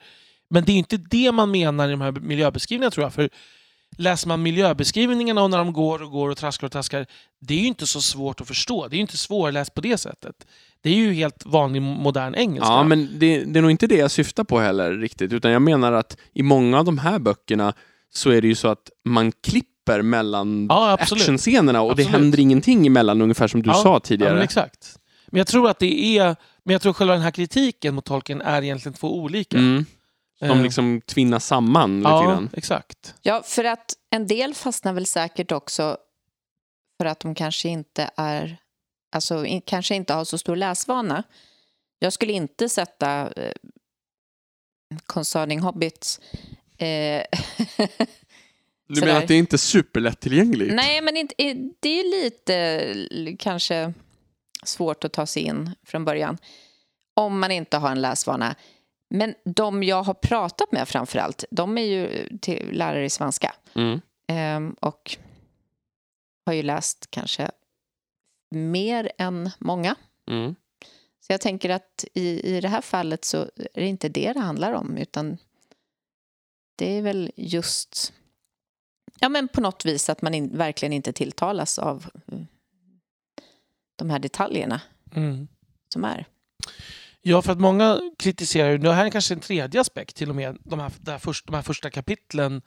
Men 0.51 0.65
det 0.65 0.73
är 0.73 0.77
inte 0.77 0.97
det 0.97 1.33
man 1.33 1.51
menar 1.51 1.89
i 1.89 1.91
de 1.91 2.01
här 2.01 2.13
miljöbeskrivningarna 2.13 2.91
tror 2.91 3.05
jag. 3.05 3.15
För 3.15 3.31
läser 3.99 4.29
man 4.29 4.43
miljöbeskrivningarna 4.43 5.43
och 5.43 5.51
när 5.51 5.59
de 5.59 5.73
går 5.73 6.03
och 6.03 6.11
går 6.11 6.31
och 6.31 6.37
traskar 6.39 6.67
och 6.67 6.73
traskar, 6.73 7.07
det 7.41 7.55
är 7.55 7.59
ju 7.59 7.67
inte 7.67 7.87
så 7.87 8.01
svårt 8.01 8.41
att 8.41 8.49
förstå. 8.49 8.89
Det 8.89 8.95
är 8.95 8.99
ju 8.99 9.03
inte 9.03 9.17
svårläst 9.17 9.75
på 9.75 9.81
det 9.81 9.99
sättet. 9.99 10.47
Det 10.87 10.91
är 10.91 10.95
ju 10.95 11.13
helt 11.13 11.47
vanlig 11.47 11.83
modern 11.83 12.35
engelska. 12.35 12.73
Ja, 12.73 12.83
men 12.85 13.19
det, 13.19 13.45
det 13.45 13.59
är 13.59 13.63
nog 13.63 13.71
inte 13.71 13.87
det 13.87 13.97
jag 13.97 14.11
syftar 14.11 14.45
på 14.45 14.59
heller 14.59 14.93
riktigt, 14.93 15.33
utan 15.33 15.51
jag 15.51 15.63
menar 15.63 15.93
att 15.93 16.17
i 16.33 16.43
många 16.43 16.79
av 16.79 16.85
de 16.85 16.99
här 16.99 17.19
böckerna 17.19 17.73
så 18.13 18.31
är 18.31 18.41
det 18.43 18.49
ju 18.49 18.55
så 18.55 18.69
att 18.69 18.91
man 19.05 19.33
klipper 19.33 20.03
mellan 20.03 20.67
Ja, 20.71 20.93
actionscenerna 21.01 21.83
och 21.83 21.91
Absolut. 21.91 22.13
det 22.13 22.19
händer 22.19 22.41
ingenting 22.41 22.87
emellan, 22.87 23.23
ungefär 23.23 23.49
som 23.49 23.63
du 23.63 23.71
Ja, 23.71 23.75
sa 23.75 23.89
Ja, 23.89 23.93
men 23.93 24.01
tidigare. 24.01 24.43
exakt. 24.43 24.99
Men 25.27 25.39
jag 25.39 25.47
tror 25.47 25.71
att 25.71 25.79
det 25.79 26.19
är... 26.19 26.37
Men 26.65 26.73
jag 26.73 26.83
tror 26.83 26.93
själva 26.93 27.15
den 27.15 27.23
här 27.23 27.31
kritiken 27.31 27.95
mot 27.95 28.05
tolken 28.05 28.41
är 28.43 28.63
egentligen 28.63 28.95
två 28.95 29.19
olika. 29.21 29.59
mm. 29.59 29.85
De 30.41 30.47
Eh, 30.47 30.63
liksom 30.63 31.01
tvinnas 31.07 31.47
samman 31.47 31.99
lite 31.99 32.11
Ja, 32.11 32.23
grann. 32.23 32.49
exakt. 32.53 33.15
Ja, 33.23 33.43
för 33.45 33.65
att 33.65 33.95
en 34.11 34.27
del 34.27 34.55
fastnar 34.55 34.93
väl 34.93 35.07
säkert 35.07 35.53
också 35.53 35.97
för 36.99 37.05
att 37.07 37.21
de 37.21 37.35
kanske 37.35 37.69
inte 37.69 38.11
är, 38.17 38.57
alltså 39.13 39.45
kanske 39.67 39.95
inte 39.95 40.15
har 40.15 40.25
så 40.25 40.39
stor 40.39 40.57
läsvana. 40.57 41.23
Jag 41.99 42.13
skulle 42.13 42.33
inte 42.33 42.69
sätta 42.69 43.33
eh, 43.33 43.53
Concerning 45.07 45.61
Hobbits 45.61 46.21
eh, 46.79 47.23
Du 48.89 49.01
menar 49.01 49.21
att 49.23 49.29
det 49.29 49.35
är 49.35 49.39
inte 49.39 49.57
är 49.57 49.59
superlättillgängligt? 49.59 50.75
Nej, 50.75 51.01
men 51.01 51.17
inte, 51.17 51.35
eh, 51.39 51.57
det 51.81 52.01
är 52.01 52.05
lite 52.05 53.37
kanske 53.39 53.93
svårt 54.65 55.05
att 55.05 55.13
ta 55.13 55.27
sig 55.27 55.43
in 55.43 55.71
från 55.87 56.05
början 56.05 56.39
om 57.15 57.41
man 57.41 57.51
inte 57.51 57.77
har 57.77 57.91
en 57.91 58.01
läsvana. 58.01 58.55
Men 59.11 59.35
de 59.45 59.83
jag 59.83 60.03
har 60.03 60.15
pratat 60.15 60.73
med 60.73 60.89
framför 60.89 61.19
allt, 61.19 61.45
de 61.51 61.79
är 61.79 61.83
ju 61.83 62.29
lärare 62.73 63.05
i 63.05 63.11
svenska 63.11 63.55
Mm. 63.75 64.01
ehm, 64.29 64.77
och 64.81 65.17
har 66.47 66.53
ju 66.53 66.63
läst 66.63 67.07
kanske 67.11 67.51
mer 68.57 69.13
än 69.19 69.51
många. 69.59 69.95
Mm. 70.31 70.55
Så 71.21 71.33
jag 71.33 71.41
tänker 71.41 71.71
att 71.71 72.05
i, 72.15 72.57
i 72.57 72.61
det 72.61 72.69
här 72.69 72.81
fallet 72.81 73.25
så 73.25 73.43
är 73.57 73.81
det 73.81 73.87
inte 73.87 74.09
det 74.09 74.33
det 74.33 74.41
handlar 74.41 74.73
om 74.73 74.97
utan 74.97 75.39
det 76.77 76.99
är 76.99 77.03
väl 77.03 77.33
just 77.37 78.13
ja 79.21 79.29
men 79.29 79.49
på 79.49 79.61
något 79.61 79.85
vis 79.85 80.09
att 80.09 80.23
man 80.23 80.35
in, 80.35 80.57
verkligen 80.57 80.93
inte 80.93 81.13
tilltalas 81.13 81.79
av 81.79 82.07
mm, 82.33 82.47
de 83.97 84.11
här 84.11 84.19
detaljerna 84.19 84.81
Mm. 85.15 85.49
som 85.93 86.05
är. 86.05 86.27
Ja, 87.23 87.43
för 87.43 87.53
att 87.53 87.61
många 87.61 88.01
kritiserar 88.19 88.71
ju, 88.71 88.79
det 88.79 88.93
här 88.93 89.07
är 89.07 89.11
kanske 89.11 89.35
en 89.35 89.41
tredje 89.41 89.81
aspekt 89.81 90.17
till 90.17 90.31
och 90.31 90.37
med, 90.37 90.59
de 90.65 90.81
här, 90.81 90.93
det 91.01 91.11
här 91.11 91.19
först, 91.19 91.47
de 91.47 91.55
här 91.55 91.63
första 91.63 91.91
kapitlen 91.91 92.63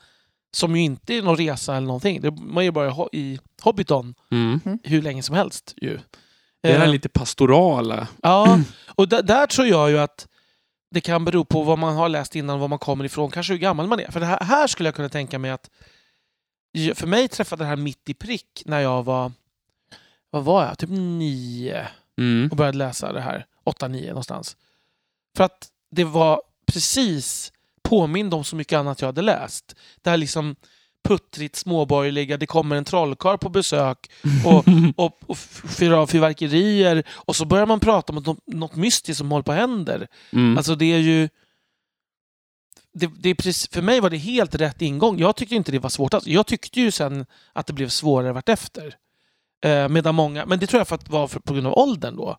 som 0.52 0.76
ju 0.76 0.82
inte 0.82 1.14
är 1.14 1.22
någon 1.22 1.38
resa 1.38 1.76
eller 1.76 1.88
någonting. 1.88 2.22
Det, 2.22 2.32
man 2.32 2.58
är 2.58 2.62
ju 2.66 2.72
bara 2.72 3.08
i 3.12 3.40
Hobbiton 3.62 4.16
Mm. 4.32 4.60
hur 4.84 5.02
länge 5.02 5.24
som 5.24 5.36
helst 5.36 5.74
ju. 5.82 6.00
Det 6.62 6.72
är 6.72 6.82
Eh, 6.86 6.92
lite 6.92 7.10
pastorala. 7.10 8.08
Ja, 8.24 8.60
och 8.96 9.08
där, 9.10 9.24
där 9.24 9.48
tror 9.48 9.68
jag 9.68 9.90
ju 9.90 10.00
att 10.00 10.28
det 10.92 11.02
kan 11.02 11.26
bero 11.26 11.46
på 11.46 11.64
vad 11.64 11.80
man 11.80 11.96
har 11.96 12.10
läst 12.10 12.36
innan, 12.36 12.60
var 12.60 12.68
man 12.68 12.80
kommer 12.80 13.06
ifrån, 13.06 13.32
kanske 13.32 13.54
hur 13.54 13.60
gammal 13.60 13.88
man 13.88 14.00
är. 14.00 14.12
För 14.12 14.20
det 14.20 14.26
här, 14.26 14.40
här 14.44 14.68
skulle 14.68 14.88
jag 14.88 14.96
kunna 14.96 15.10
tänka 15.10 15.40
mig 15.40 15.52
att 15.52 15.70
för 16.96 17.08
mig 17.08 17.28
träffade 17.28 17.64
det 17.64 17.68
här 17.68 17.76
mitt 17.76 18.10
i 18.10 18.14
prick 18.14 18.64
när 18.66 18.80
jag 18.80 19.04
var, 19.04 19.32
vad 20.30 20.44
var 20.44 20.66
jag, 20.66 20.78
typ 20.78 20.90
nio 20.90 21.88
Mm. 22.18 22.48
och 22.52 22.58
började 22.58 22.78
läsa 22.78 23.14
det 23.14 23.22
här. 23.22 23.46
Åtta, 23.64 23.88
nio 23.88 24.08
någonstans. 24.08 24.58
För 25.38 25.44
att 25.44 25.68
det 25.92 26.04
var 26.04 26.42
precis 26.72 27.52
påmind 27.90 28.34
om 28.34 28.44
så 28.44 28.56
mycket 28.56 28.78
annat 28.78 29.02
jag 29.02 29.08
hade 29.08 29.22
läst. 29.22 29.76
Det 30.02 30.10
här 30.10 30.18
liksom 30.18 30.56
puttrigt 31.04 31.56
småborgerliga, 31.56 32.38
det 32.38 32.46
kommer 32.46 32.76
en 32.76 32.86
trollkarl 32.86 33.38
på 33.38 33.50
besök 33.50 34.12
och, 34.46 34.66
och, 35.06 35.20
och 35.26 35.38
fyrar 35.78 35.98
av 35.98 36.08
fyrverkerier 36.08 37.04
och 37.10 37.36
så 37.36 37.46
börjar 37.46 37.66
man 37.66 37.80
prata 37.80 38.14
om 38.14 38.24
något, 38.24 38.48
något 38.48 38.76
mystiskt 38.76 39.18
som 39.18 39.32
håller 39.32 39.44
på 39.44 39.52
att 39.52 39.58
hända. 39.58 40.00
Mm. 40.34 40.58
Alltså 40.58 40.76
det 40.76 40.86
är 40.86 40.98
ju... 40.98 41.30
Det, 42.94 43.12
det 43.20 43.30
är 43.30 43.36
precis, 43.36 43.70
för 43.72 43.82
mig 43.82 44.00
var 44.00 44.10
det 44.10 44.18
helt 44.18 44.56
rätt 44.56 44.82
ingång. 44.82 45.20
Jag 45.20 45.36
tyckte 45.36 45.56
inte 45.56 45.72
det 45.72 45.80
var 45.80 45.90
svårt 45.90 46.14
alls. 46.14 46.28
Jag 46.28 46.48
tyckte 46.48 46.82
ju 46.82 46.92
sen 46.92 47.26
att 47.54 47.68
det 47.68 47.74
blev 47.74 47.90
svårare 47.90 48.34
vartefter. 48.34 48.96
Eh, 49.66 49.90
medan 49.90 50.16
många, 50.16 50.46
men 50.46 50.60
det 50.60 50.68
tror 50.68 50.80
jag 50.80 50.88
för 50.88 50.96
att 50.96 51.10
var 51.10 51.28
för, 51.28 51.40
på 51.40 51.54
grund 51.54 51.68
av 51.68 51.78
åldern 51.78 52.16
då. 52.16 52.38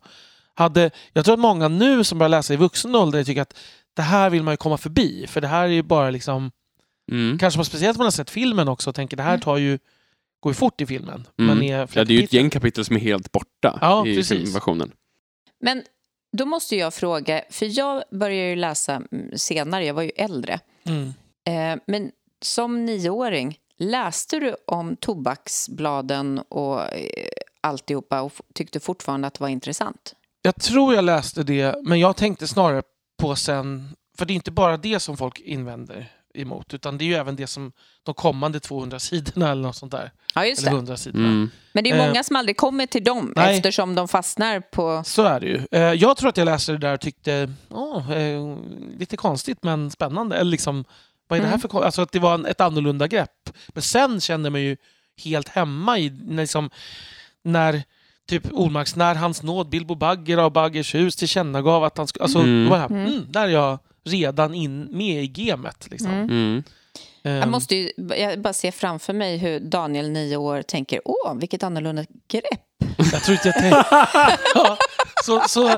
hade, 0.54 0.90
jag 1.12 1.24
tror 1.24 1.34
att 1.34 1.40
många 1.40 1.68
nu 1.68 2.04
som 2.04 2.18
börjar 2.18 2.28
läsa 2.28 2.54
i 2.54 2.56
vuxen 2.56 2.94
ålder 2.94 3.24
tycker 3.24 3.42
att 3.42 3.54
det 4.00 4.04
här 4.04 4.30
vill 4.30 4.42
man 4.42 4.52
ju 4.52 4.56
komma 4.56 4.76
förbi. 4.78 5.26
För 5.26 5.40
det 5.40 5.48
här 5.48 5.62
är 5.64 5.68
ju 5.72 5.82
bara 5.82 6.10
liksom, 6.10 6.50
Mm. 7.12 7.38
kanske 7.38 7.58
man 7.58 7.64
speciellt 7.64 7.96
om 7.96 7.98
man 8.00 8.06
har 8.06 8.10
sett 8.10 8.30
filmen 8.30 8.68
också 8.68 8.90
och 8.90 8.96
tänker 8.96 9.16
det 9.16 9.22
här 9.22 9.38
tar 9.38 9.56
ju, 9.56 9.78
går 10.40 10.50
ju 10.50 10.54
fort 10.54 10.80
i 10.80 10.86
filmen. 10.86 11.26
Mm. 11.38 11.46
Man 11.56 11.62
är 11.62 11.78
Ja, 11.92 12.04
det 12.04 12.14
är 12.14 12.18
ju 12.18 12.24
ett 12.24 12.32
gäng 12.32 12.50
kapitel 12.50 12.84
som 12.84 12.96
är 12.96 13.00
helt 13.00 13.32
borta 13.32 13.78
Ja, 13.80 14.06
i 14.06 14.16
precis. 14.16 14.28
filmversionen. 14.38 14.92
Men 15.60 15.82
då 16.36 16.44
måste 16.46 16.76
jag 16.76 16.94
fråga, 16.94 17.42
för 17.50 17.78
jag 17.78 18.02
började 18.10 18.48
ju 18.50 18.56
läsa 18.56 19.02
mm, 19.12 19.38
senare, 19.38 19.84
jag 19.86 19.94
var 19.94 20.02
ju 20.02 20.10
äldre. 20.16 20.60
Mm. 20.84 21.08
Eh, 21.46 21.82
men 21.86 22.10
som 22.42 22.84
nioåring, 22.84 23.58
läste 23.78 24.38
du 24.38 24.56
om 24.66 24.96
tobaksbladen 24.96 26.38
och 26.48 26.80
eh, 26.94 27.26
alltihopa 27.60 28.20
och 28.22 28.32
tyckte 28.54 28.80
fortfarande 28.80 29.26
att 29.26 29.34
det 29.34 29.40
var 29.40 29.48
intressant? 29.48 30.14
Jag 30.42 30.54
tror 30.56 30.94
jag 30.94 31.04
läste 31.04 31.42
det, 31.42 31.76
men 31.82 32.00
jag 32.00 32.16
tänkte 32.16 32.48
snarare 32.48 32.82
på 33.20 33.36
sen, 33.36 33.88
för 34.18 34.24
det 34.26 34.32
är 34.32 34.34
inte 34.34 34.50
bara 34.50 34.76
det 34.76 35.00
som 35.00 35.16
folk 35.16 35.40
invänder 35.40 36.12
emot, 36.34 36.74
utan 36.74 36.98
det 36.98 37.04
är 37.04 37.06
ju 37.06 37.14
även 37.14 37.36
det 37.36 37.46
som 37.46 37.72
de 38.02 38.14
kommande 38.14 38.60
200 38.60 38.98
sidorna 38.98 39.50
eller 39.50 39.62
något 39.62 39.76
sånt 39.76 39.92
där. 39.92 40.10
Ja, 40.34 40.46
just 40.46 40.60
Eller 40.62 40.70
det. 40.70 40.76
100 40.76 40.96
sidorna. 40.96 41.28
Mm. 41.28 41.50
Men 41.72 41.84
det 41.84 41.90
är 41.90 41.98
Eh, 41.98 42.06
många 42.06 42.22
som 42.24 42.36
aldrig 42.36 42.56
kommer 42.56 42.86
till 42.86 43.04
dem 43.04 43.32
nej. 43.36 43.56
eftersom 43.56 43.94
de 43.94 44.08
fastnar 44.08 44.60
på... 44.60 45.02
Så 45.06 45.22
är 45.22 45.40
det 45.40 45.46
ju. 45.46 45.66
Eh, 45.70 45.80
Jag 45.80 46.16
tror 46.16 46.28
att 46.28 46.36
jag 46.36 46.44
läste 46.44 46.72
det 46.72 46.78
där 46.78 46.94
och 46.94 47.00
tyckte, 47.00 47.32
eh, 48.14 48.56
lite 48.98 49.16
konstigt 49.16 49.58
men 49.62 49.90
spännande. 49.90 50.36
Eller 50.36 50.50
liksom, 50.50 50.84
vad 51.28 51.36
är 51.38 51.40
det 51.40 51.46
här 51.48 51.54
Mm. 51.54 51.60
för 51.60 51.68
kon- 51.68 51.82
Alltså 51.82 52.02
att 52.02 52.12
det 52.12 52.18
var 52.18 52.34
en, 52.34 52.46
ett 52.46 52.60
annorlunda 52.60 53.06
grepp. 53.08 53.50
Men 53.68 53.82
sen 53.82 54.20
kände 54.20 54.50
mig 54.50 54.62
ju 54.62 54.76
helt 55.24 55.48
hemma 55.48 55.98
i, 55.98 56.10
när 56.10 56.42
liksom, 56.42 56.70
när 57.44 57.82
typ 58.30 58.52
Olmarks, 58.52 58.96
när 58.96 59.14
hans 59.14 59.42
nåd 59.42 59.68
Bilbo 59.68 59.94
Bagger 59.94 60.38
av 60.38 60.52
Baggers 60.52 60.94
hus 60.94 61.16
tillkännagav 61.16 61.84
att 61.84 61.98
han 61.98 62.06
skulle... 62.06 62.22
Alltså, 62.22 62.38
Mm. 62.38 62.72
Mm. 62.72 63.06
mm, 63.06 63.24
där 63.28 63.44
är 63.44 63.48
jag 63.48 63.78
redan 64.04 64.54
in, 64.54 64.88
med 64.90 65.24
i 65.24 65.26
gamet. 65.26 65.88
Liksom. 65.90 66.10
Mm. 66.10 66.62
Mm. 67.22 67.36
Ehm, 67.36 67.40
Jag 67.40 67.48
måste 67.50 67.76
ju, 67.76 67.90
jag 68.16 68.40
bara 68.40 68.52
ser 68.52 68.70
framför 68.70 69.12
mig 69.12 69.36
hur 69.36 69.60
Daniel, 69.60 70.10
nio 70.10 70.36
år, 70.36 70.62
tänker 70.62 71.00
åh, 71.04 71.34
vilket 71.34 71.62
annorlunda 71.62 72.04
grepp. 72.30 72.44
Jag 73.12 73.22
tror 73.22 73.34
inte 73.34 73.48
jag 73.48 73.54
tänkte... 73.54 73.84
ja, 74.54 74.76
så 75.24 75.40
så 75.48 75.68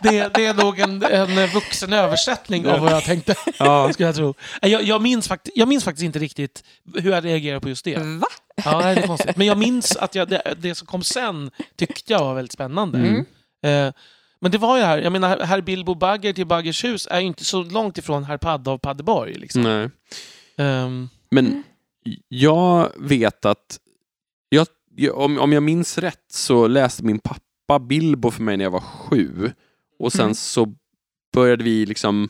det, 0.00 0.34
det 0.34 0.46
är 0.46 0.54
nog 0.54 0.78
en, 0.78 1.02
en 1.02 1.46
vuxen 1.48 1.92
översättning 1.92 2.66
av 2.68 2.80
vad 2.80 2.92
jag 2.92 3.04
tänkte. 3.04 3.34
Ja. 3.58 3.92
skulle 3.92 4.06
jag 4.08 4.16
tro. 4.16 4.34
Jag, 4.62 4.82
jag, 4.82 5.02
minns 5.02 5.28
fakt- 5.28 5.48
jag 5.54 5.68
minns 5.68 5.84
faktiskt 5.84 6.04
inte 6.04 6.18
riktigt 6.18 6.64
hur 6.94 7.10
jag 7.10 7.24
reagerade 7.24 7.60
på 7.60 7.68
just 7.68 7.84
det. 7.84 7.96
Va? 7.98 8.26
Ja, 8.64 8.80
nej, 8.80 8.94
det 8.94 9.00
är 9.02 9.06
konstigt. 9.06 9.36
Men 9.36 9.46
jag 9.46 9.58
minns 9.58 9.96
att 9.96 10.14
jag, 10.14 10.28
det, 10.28 10.54
det 10.58 10.74
som 10.74 10.86
kom 10.86 11.02
sen 11.02 11.50
tyckte 11.76 12.12
jag 12.12 12.20
var 12.24 12.34
väldigt 12.34 12.52
spännande. 12.52 12.98
Mm. 12.98 13.24
Eh, 13.88 13.94
men 14.40 14.50
det 14.50 14.58
var 14.58 14.76
ju 14.76 14.82
här, 14.82 14.98
jag 14.98 15.12
menar, 15.12 15.40
herr 15.40 15.60
Bilbo 15.60 15.94
Bagger 15.94 16.32
till 16.32 16.46
Baggers 16.46 16.84
hus 16.84 17.08
är 17.10 17.20
ju 17.20 17.26
inte 17.26 17.44
så 17.44 17.62
långt 17.62 17.98
ifrån 17.98 18.24
herr 18.24 18.36
Padda 18.36 18.70
av 18.70 18.78
Paddeborg. 18.78 19.34
Liksom. 19.34 19.62
Nej. 19.62 19.90
Ehm, 20.58 21.08
Men 21.30 21.62
jag 22.28 22.92
vet 22.96 23.44
att, 23.44 23.78
jag, 24.48 24.66
om, 25.14 25.38
om 25.38 25.52
jag 25.52 25.62
minns 25.62 25.98
rätt 25.98 26.24
så 26.32 26.66
läste 26.66 27.04
min 27.04 27.18
pappa 27.18 27.78
Bilbo 27.78 28.30
för 28.30 28.42
mig 28.42 28.56
när 28.56 28.64
jag 28.64 28.70
var 28.70 28.80
sju. 28.80 29.52
Och 29.98 30.12
sen 30.12 30.20
Mm. 30.24 30.34
så 30.34 30.72
började 31.34 31.64
vi 31.64 31.86
liksom 31.86 32.28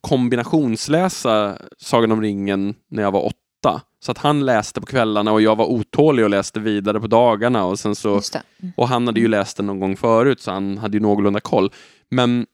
kombinationsläsa 0.00 1.58
Sagan 1.78 2.12
om 2.12 2.22
ringen 2.22 2.74
när 2.90 3.02
jag 3.02 3.10
var 3.12 3.24
åtta. 3.26 3.82
Så 4.04 4.10
att 4.10 4.18
han 4.18 4.46
läste 4.46 4.80
på 4.80 4.86
kvällarna 4.86 5.32
och 5.32 5.42
jag 5.42 5.56
var 5.56 5.66
otålig 5.66 6.24
och 6.24 6.30
läste 6.30 6.60
vidare 6.60 7.00
på 7.00 7.06
dagarna. 7.06 7.64
Och, 7.64 7.78
sen 7.78 7.94
så. 7.94 8.08
Mm. 8.12 8.72
och 8.76 8.88
han 8.88 9.06
hade 9.06 9.20
ju 9.20 9.28
läst 9.28 9.56
den 9.56 9.66
någon 9.66 9.80
gång 9.80 9.96
förut 9.96 10.40
så 10.40 10.50
han 10.50 10.78
hade 10.78 10.96
ju 10.96 11.00
någorlunda 11.00 11.40
koll. 11.40 11.72
Men 12.10 12.46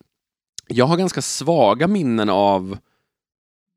jag 0.69 0.87
har 0.87 0.97
ganska 0.97 1.23
svaga 1.23 1.89
minnen 1.89 2.31
av 2.31 2.79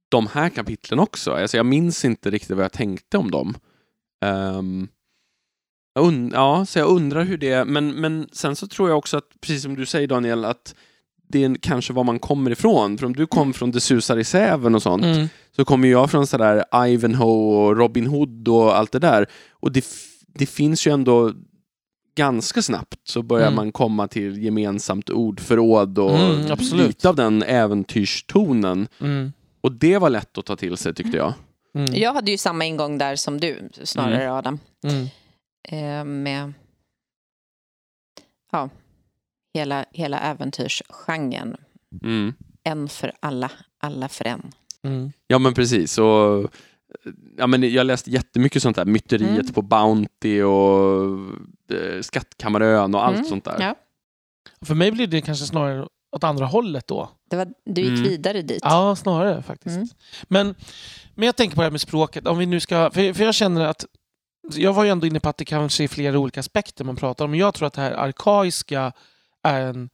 de 0.10 0.28
här 0.28 0.50
kapitlen 0.50 1.00
också. 1.00 1.32
Alltså 1.32 1.58
jag 1.58 1.66
minns 1.66 2.06
inte 2.06 2.30
riktigt 2.30 2.56
vad 2.56 2.64
jag 2.66 2.72
tänkte 2.72 3.18
om 3.18 3.32
dem. 3.32 3.58
Jag 5.96 6.06
und- 6.06 6.32
ja, 6.34 6.66
så 6.66 6.80
jag 6.80 6.88
undrar 6.90 7.24
hur 7.24 7.38
det 7.38 7.50
är. 7.50 7.66
Men, 7.66 7.92
men 7.92 8.30
sen 8.32 8.56
så 8.56 8.68
tror 8.68 8.90
jag 8.90 8.98
också 8.98 9.18
att, 9.18 9.30
precis 9.42 9.64
som 9.64 9.76
du 9.76 9.86
säger 9.86 10.08
Daniel, 10.08 10.46
att 10.46 10.76
det 11.30 11.44
är 11.44 11.56
kanske 11.62 11.94
var 11.94 12.04
man 12.04 12.20
kommer 12.20 12.52
ifrån. 12.52 12.98
För 12.98 13.06
om 13.06 13.14
du 13.14 13.26
kom 13.28 13.54
från 13.54 13.72
Det 13.72 13.80
susar 13.82 14.18
i 14.18 14.24
säven 14.24 14.76
och 14.76 14.82
sånt, 14.84 15.04
mm. 15.04 15.28
så 15.56 15.66
kommer 15.66 15.88
jag 15.88 16.12
från 16.12 16.28
sådär 16.28 16.64
Ivanhoe 16.88 17.68
och 17.68 17.78
Robin 17.78 18.08
Hood 18.08 18.48
och 18.48 18.78
allt 18.78 18.92
det 18.92 19.00
där. 19.00 19.26
Och 19.52 19.72
det, 19.72 19.86
det 20.28 20.46
finns 20.46 20.88
ju 20.88 20.92
ändå 20.94 21.34
ganska 22.16 22.62
snabbt 22.62 23.00
så 23.04 23.22
börjar 23.22 23.48
Mm. 23.48 23.56
man 23.56 23.72
komma 23.72 24.08
till 24.08 24.44
gemensamt 24.44 25.10
ordförråd 25.10 26.00
och 26.00 26.20
Mm, 26.20 26.58
lite 26.74 27.10
av 27.10 27.16
den 27.16 27.44
äventyrstonen. 27.44 28.88
Mm. 29.00 29.32
Och 29.68 29.74
det 29.74 29.98
var 29.98 30.10
lätt 30.10 30.38
att 30.38 30.46
ta 30.46 30.56
till 30.56 30.78
sig 30.78 30.94
tyckte 30.94 31.18
jag. 31.18 31.34
Mm. 31.76 31.96
Jag 31.96 32.14
hade 32.14 32.32
ju 32.32 32.38
samma 32.38 32.66
ingång 32.66 32.98
där 32.98 33.16
som 33.16 33.40
du, 33.40 33.70
snarare 33.84 34.32
Adam. 34.34 34.60
Mm. 34.84 35.08
Eh, 35.70 36.06
med 36.06 36.54
ja, 38.52 38.70
hela, 39.54 39.86
hela 39.92 40.20
äventyrsgenren. 40.20 41.58
Mm. 42.04 42.34
En 42.64 42.88
för 42.90 43.12
alla, 43.20 43.52
alla 43.80 44.10
för 44.10 44.26
en. 44.26 44.52
Mm. 44.84 45.12
Ja 45.28 45.40
men 45.40 45.54
precis. 45.54 45.98
Och, 45.98 46.52
ja, 47.38 47.48
men 47.48 47.72
jag 47.74 47.86
läste 47.86 48.10
jättemycket 48.12 48.62
sånt 48.62 48.76
där. 48.76 48.86
Myteriet 48.86 49.40
Mm. 49.40 49.54
på 49.54 49.62
Bounty 49.62 50.42
och 50.42 51.20
eh, 51.72 52.02
Skattkammarön 52.02 52.96
och 52.96 53.06
allt 53.06 53.16
Mm, 53.18 53.28
sånt 53.30 53.44
där. 53.46 53.58
Ja, 53.60 53.76
För 54.66 54.76
mig 54.76 54.92
blir 54.92 55.08
det 55.08 55.22
kanske 55.22 55.46
snarare 55.46 55.88
åt 56.18 56.24
andra 56.24 56.46
hållet 56.46 56.88
då. 56.88 57.10
det 57.30 57.36
var, 57.36 57.48
du 57.66 57.82
gick 57.82 57.90
Mm. 57.90 58.04
vidare 58.04 58.42
dit. 58.42 58.60
Ja, 58.64 58.96
snarare 58.96 59.42
faktiskt. 59.44 59.76
Mm. 59.76 59.88
Men, 60.28 60.56
men 61.16 61.26
jag 61.26 61.36
tänker 61.36 61.56
på 61.56 61.62
det 61.62 61.66
här 61.66 61.72
med 61.72 61.82
språket. 61.82 62.28
Om 62.28 62.38
vi 62.38 62.46
nu 62.46 62.60
ska, 62.60 62.92
för, 62.92 63.14
för 63.14 63.24
jag 63.24 63.36
känner 63.36 63.66
att 63.66 63.86
jag 64.54 64.74
var 64.74 64.84
ju 64.84 64.90
ändå 64.90 65.08
inne 65.08 65.20
på 65.20 65.30
att 65.30 65.38
det 65.38 65.46
kanske 65.46 65.84
är 65.84 65.88
flera 65.88 66.20
olika 66.20 66.40
aspekter 66.40 66.84
man 66.84 66.96
pratar 66.96 67.26
om. 67.26 67.32
Men 67.32 67.40
jag 67.40 67.54
tror 67.54 67.68
att 67.68 67.74
det 67.74 67.82
här 67.82 67.92
arkaiska 67.92 68.92
är 69.44 69.62
en 69.62 69.90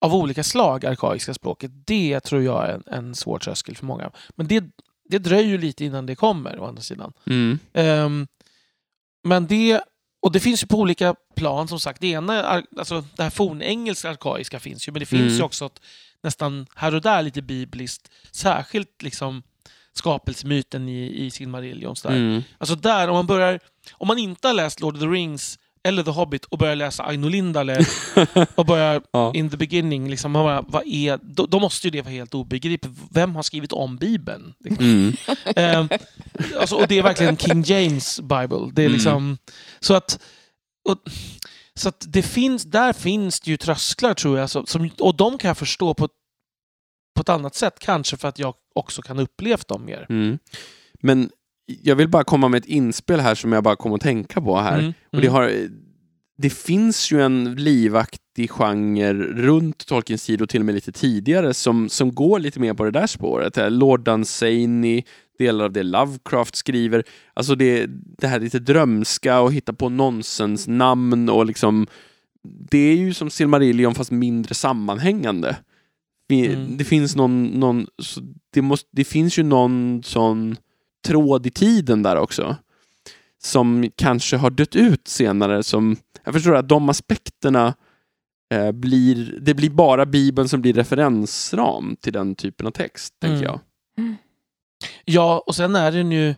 av 0.00 0.14
olika 0.14 0.44
slag, 0.44 0.86
arkaiska 0.86 1.34
språket. 1.34 1.70
Det 1.86 2.20
tror 2.20 2.42
jag 2.42 2.68
är 2.68 2.72
en, 2.74 2.82
en 2.86 3.14
svår 3.14 3.38
tröskel 3.38 3.76
för 3.76 3.86
många. 3.86 4.10
Men 4.36 4.46
det, 4.46 4.64
det 5.08 5.18
dröjer 5.18 5.48
ju 5.48 5.58
lite 5.58 5.84
innan 5.84 6.06
det 6.06 6.14
kommer, 6.14 6.58
å 6.58 6.64
andra 6.66 6.82
sidan. 6.82 7.12
Mm. 7.26 7.58
Ehm, 7.72 8.26
men 9.24 9.46
det, 9.46 9.80
och 10.24 10.32
det 10.32 10.40
finns 10.40 10.62
ju 10.62 10.66
på 10.66 10.78
olika 10.78 11.14
plan 11.36 11.68
som 11.68 11.80
sagt. 11.80 12.00
Det 12.00 12.06
ena, 12.06 12.62
alltså 12.78 13.04
det 13.16 13.22
här 13.22 13.30
fornengelska 13.30 14.10
arkaiska 14.10 14.60
finns 14.60 14.88
ju, 14.88 14.92
men 14.92 15.00
det 15.00 15.06
finns 15.06 15.22
Mm. 15.22 15.34
ju 15.36 15.42
också 15.42 15.66
ett, 15.66 15.80
nästan 16.22 16.66
här 16.74 16.94
och 16.94 17.00
där 17.00 17.22
lite 17.22 17.42
bibliskt, 17.42 18.10
särskilt 18.30 19.02
liksom 19.02 19.42
skapelsemyten 19.92 20.88
i, 20.88 21.24
i 21.24 21.30
Silmarillion. 21.30 21.94
Mm. 22.04 22.42
Alltså 22.58 22.74
där, 22.74 23.08
om 23.08 23.14
man 23.14 23.26
börjar, 23.26 23.60
om 23.92 24.08
man 24.08 24.18
inte 24.18 24.48
har 24.48 24.54
läst 24.54 24.80
Lord 24.80 24.94
of 24.94 25.00
the 25.00 25.06
Rings 25.06 25.58
eller 25.84 26.02
The 26.02 26.10
Hobbit 26.10 26.44
och 26.44 26.58
börjar 26.58 26.76
läsa 26.76 27.04
Aino 27.04 27.28
Lindale 27.28 27.84
och 28.54 28.66
börjar 28.66 29.02
Ja. 29.12 29.32
in 29.34 29.50
the 29.50 29.56
beginning, 29.56 30.10
liksom, 30.10 30.32
man 30.32 30.44
bara, 30.44 30.62
vad 30.62 30.86
är, 30.86 31.18
då, 31.22 31.46
då 31.46 31.60
måste 31.60 31.86
ju 31.86 31.90
det 31.90 32.02
vara 32.02 32.12
helt 32.12 32.34
obegripligt. 32.34 32.94
Vem 33.10 33.34
har 33.36 33.42
skrivit 33.42 33.72
om 33.72 33.96
Bibeln? 33.96 34.54
Liksom. 34.60 34.84
Mm. 34.84 35.12
Ehm, 35.56 35.88
alltså, 36.60 36.76
och 36.76 36.88
det 36.88 36.98
är 36.98 37.02
verkligen 37.02 37.36
King 37.36 37.62
James 37.62 38.20
Bible. 38.20 38.70
Det 38.72 38.82
är 38.82 38.86
Mm. 38.86 38.92
liksom, 38.92 39.38
Så 39.80 39.94
att, 39.94 40.18
och, 40.88 40.98
så 41.74 41.88
att 41.88 42.04
det 42.08 42.22
finns, 42.22 42.64
där 42.64 42.92
finns 42.92 43.40
det 43.40 43.50
ju 43.50 43.56
trösklar 43.56 44.14
tror 44.14 44.38
jag. 44.38 44.50
Så, 44.50 44.66
som, 44.66 44.90
och 45.00 45.14
de 45.16 45.38
kan 45.38 45.48
jag 45.48 45.58
förstå 45.58 45.94
på, 45.94 46.08
på 47.16 47.20
ett 47.20 47.28
annat 47.28 47.54
sätt. 47.54 47.78
Kanske 47.78 48.16
för 48.16 48.28
att 48.28 48.38
jag 48.38 48.54
också 48.74 49.02
kan 49.02 49.18
upplevt 49.18 49.68
dem 49.68 49.84
mer. 49.84 50.06
Mm. 50.08 50.38
Men 51.00 51.30
jag 51.66 51.96
vill 51.96 52.08
bara 52.08 52.24
komma 52.24 52.48
med 52.48 52.58
ett 52.58 52.68
inspel 52.68 53.20
här 53.20 53.34
som 53.34 53.52
jag 53.52 53.64
bara 53.64 53.76
kom 53.76 53.92
att 53.92 54.00
tänka 54.00 54.40
på 54.40 54.58
här. 54.58 54.78
Mm, 54.78 54.92
Och 55.12 55.20
det, 55.20 55.26
mm. 55.26 55.32
har, 55.32 55.68
det 56.38 56.50
finns 56.50 57.12
ju 57.12 57.22
en 57.22 57.54
livaktig 57.54 58.50
genre 58.50 59.12
runt 59.12 59.86
Tolkiens 59.86 60.26
tid 60.26 60.42
och 60.42 60.48
till 60.48 60.60
och 60.60 60.66
med 60.66 60.74
lite 60.74 60.92
tidigare 60.92 61.54
som, 61.54 61.88
som 61.88 62.14
går 62.14 62.38
lite 62.38 62.60
mer 62.60 62.74
på 62.74 62.84
det 62.84 62.90
där 62.90 63.06
spåret. 63.06 63.58
Eh, 63.58 63.70
Lord 63.70 64.04
Dunsany, 64.04 65.02
delar 65.38 65.64
av 65.64 65.72
det 65.72 65.82
Lovecraft 65.82 66.56
skriver. 66.56 67.04
Alltså 67.34 67.54
det, 67.54 67.86
det 68.18 68.26
här 68.26 68.40
lite 68.40 68.58
drömska 68.58 69.40
och 69.40 69.52
hitta 69.52 69.72
på 69.72 69.88
nonsensnamn 69.88 71.28
och 71.28 71.46
liksom 71.46 71.86
det 72.70 72.78
är 72.78 72.96
ju 72.96 73.14
som 73.14 73.30
Silmarillion 73.30 73.94
fast 73.94 74.10
mindre 74.10 74.54
sammanhängande. 74.54 75.56
Mm. 76.30 76.76
Det 76.76 76.84
finns 76.84 77.16
någon, 77.16 77.44
någon 77.44 77.86
det, 78.52 78.62
måste, 78.62 78.88
det 78.92 79.04
finns 79.04 79.38
ju 79.38 79.42
någon 79.42 80.02
sån 80.04 80.56
tråd 81.04 81.46
i 81.46 81.50
tiden 81.50 82.02
där 82.02 82.16
också 82.16 82.56
som 83.42 83.90
kanske 83.96 84.36
har 84.36 84.50
dött 84.50 84.76
ut 84.76 85.08
senare. 85.08 85.62
Som, 85.62 85.96
jag 86.24 86.34
förstår 86.34 86.54
att 86.56 86.68
de 86.68 86.88
aspekterna 86.88 87.74
eh, 88.54 88.72
blir, 88.72 89.38
det 89.40 89.54
blir 89.54 89.70
bara 89.70 90.06
Bibeln 90.06 90.48
som 90.48 90.62
blir 90.62 90.72
referensram 90.72 91.96
till 92.00 92.12
den 92.12 92.34
typen 92.34 92.66
av 92.66 92.70
text, 92.70 93.14
tänker 93.20 93.36
Mm. 93.36 93.44
jag. 93.44 93.60
Ja, 95.04 95.44
och 95.46 95.54
sen 95.54 95.76
är 95.76 95.92
den 95.92 96.12
ju... 96.12 96.34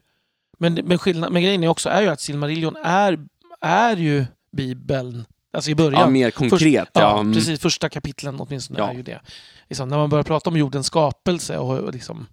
Men, 0.59 0.75
men, 0.75 0.99
skillnad, 0.99 1.33
men 1.33 1.43
grejen 1.43 1.65
är 1.65 1.69
också 1.69 1.89
är 1.89 2.03
ju 2.03 2.09
att 2.09 2.21
Silmarillion 2.21 2.77
är, 2.77 3.19
är 3.61 3.97
ju 3.97 4.25
Bibeln. 4.53 5.25
Alltså 5.53 5.71
i 5.71 5.75
början. 5.75 6.01
Ja, 6.01 6.11
mer 6.11 6.31
konkret. 6.31 6.61
Först, 6.61 6.91
ja, 6.95 7.21
mm. 7.21 7.33
precis. 7.35 7.61
Första 7.61 7.89
kapitlen 7.89 8.41
åtminstone 8.41 8.79
Ja. 8.79 8.91
är 8.91 8.95
ju 8.95 9.03
det. 9.03 9.21
Liksom, 9.69 9.89
när 9.89 9.97
man 9.97 10.11
börjar 10.11 10.23
prata 10.23 10.51
om 10.51 10.57
jordens 10.57 10.87
skapelse 10.87 11.59
och, 11.59 11.79
och, 11.79 11.93
liksom, 11.93 12.27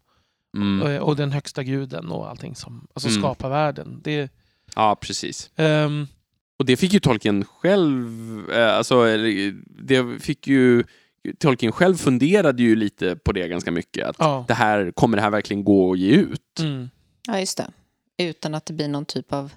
Mm. 0.56 0.82
och, 0.82 1.08
och 1.10 1.16
den 1.16 1.32
högsta 1.32 1.64
guden 1.64 2.12
och 2.12 2.30
allting 2.30 2.56
som 2.56 2.88
alltså 2.94 3.10
Mm. 3.10 3.22
skapar 3.22 3.50
världen. 3.50 4.02
Det, 4.04 4.32
Ja, 4.76 4.96
precis. 5.02 5.52
ehm, 5.56 6.08
Och 6.60 6.66
det 6.66 6.78
fick 6.78 6.94
ju 6.94 7.00
Tolkien 7.00 7.46
själv, 7.46 8.52
eh, 8.52 8.76
alltså 8.78 9.06
det 9.68 10.20
fick 10.22 10.48
ju, 10.48 10.84
Tolkien 11.40 11.72
själv 11.72 11.96
funderade 11.96 12.64
ju 12.64 12.76
lite 12.76 13.16
på 13.16 13.32
det 13.32 13.48
ganska 13.48 13.72
mycket. 13.72 14.08
Att 14.08 14.16
ja. 14.20 14.46
det 14.48 14.54
här, 14.54 14.92
kommer 14.92 15.18
det 15.18 15.22
här 15.24 15.30
verkligen 15.30 15.64
gå 15.64 15.94
att 15.94 16.00
ge 16.00 16.12
ut? 16.16 16.60
Mm. 16.60 16.90
Ja, 17.28 17.40
just 17.40 17.58
det. 17.58 17.68
Utan 18.18 18.56
att 18.56 18.66
det 18.66 18.74
blir 18.74 18.88
någon 18.88 19.06
typ 19.06 19.34
av 19.34 19.52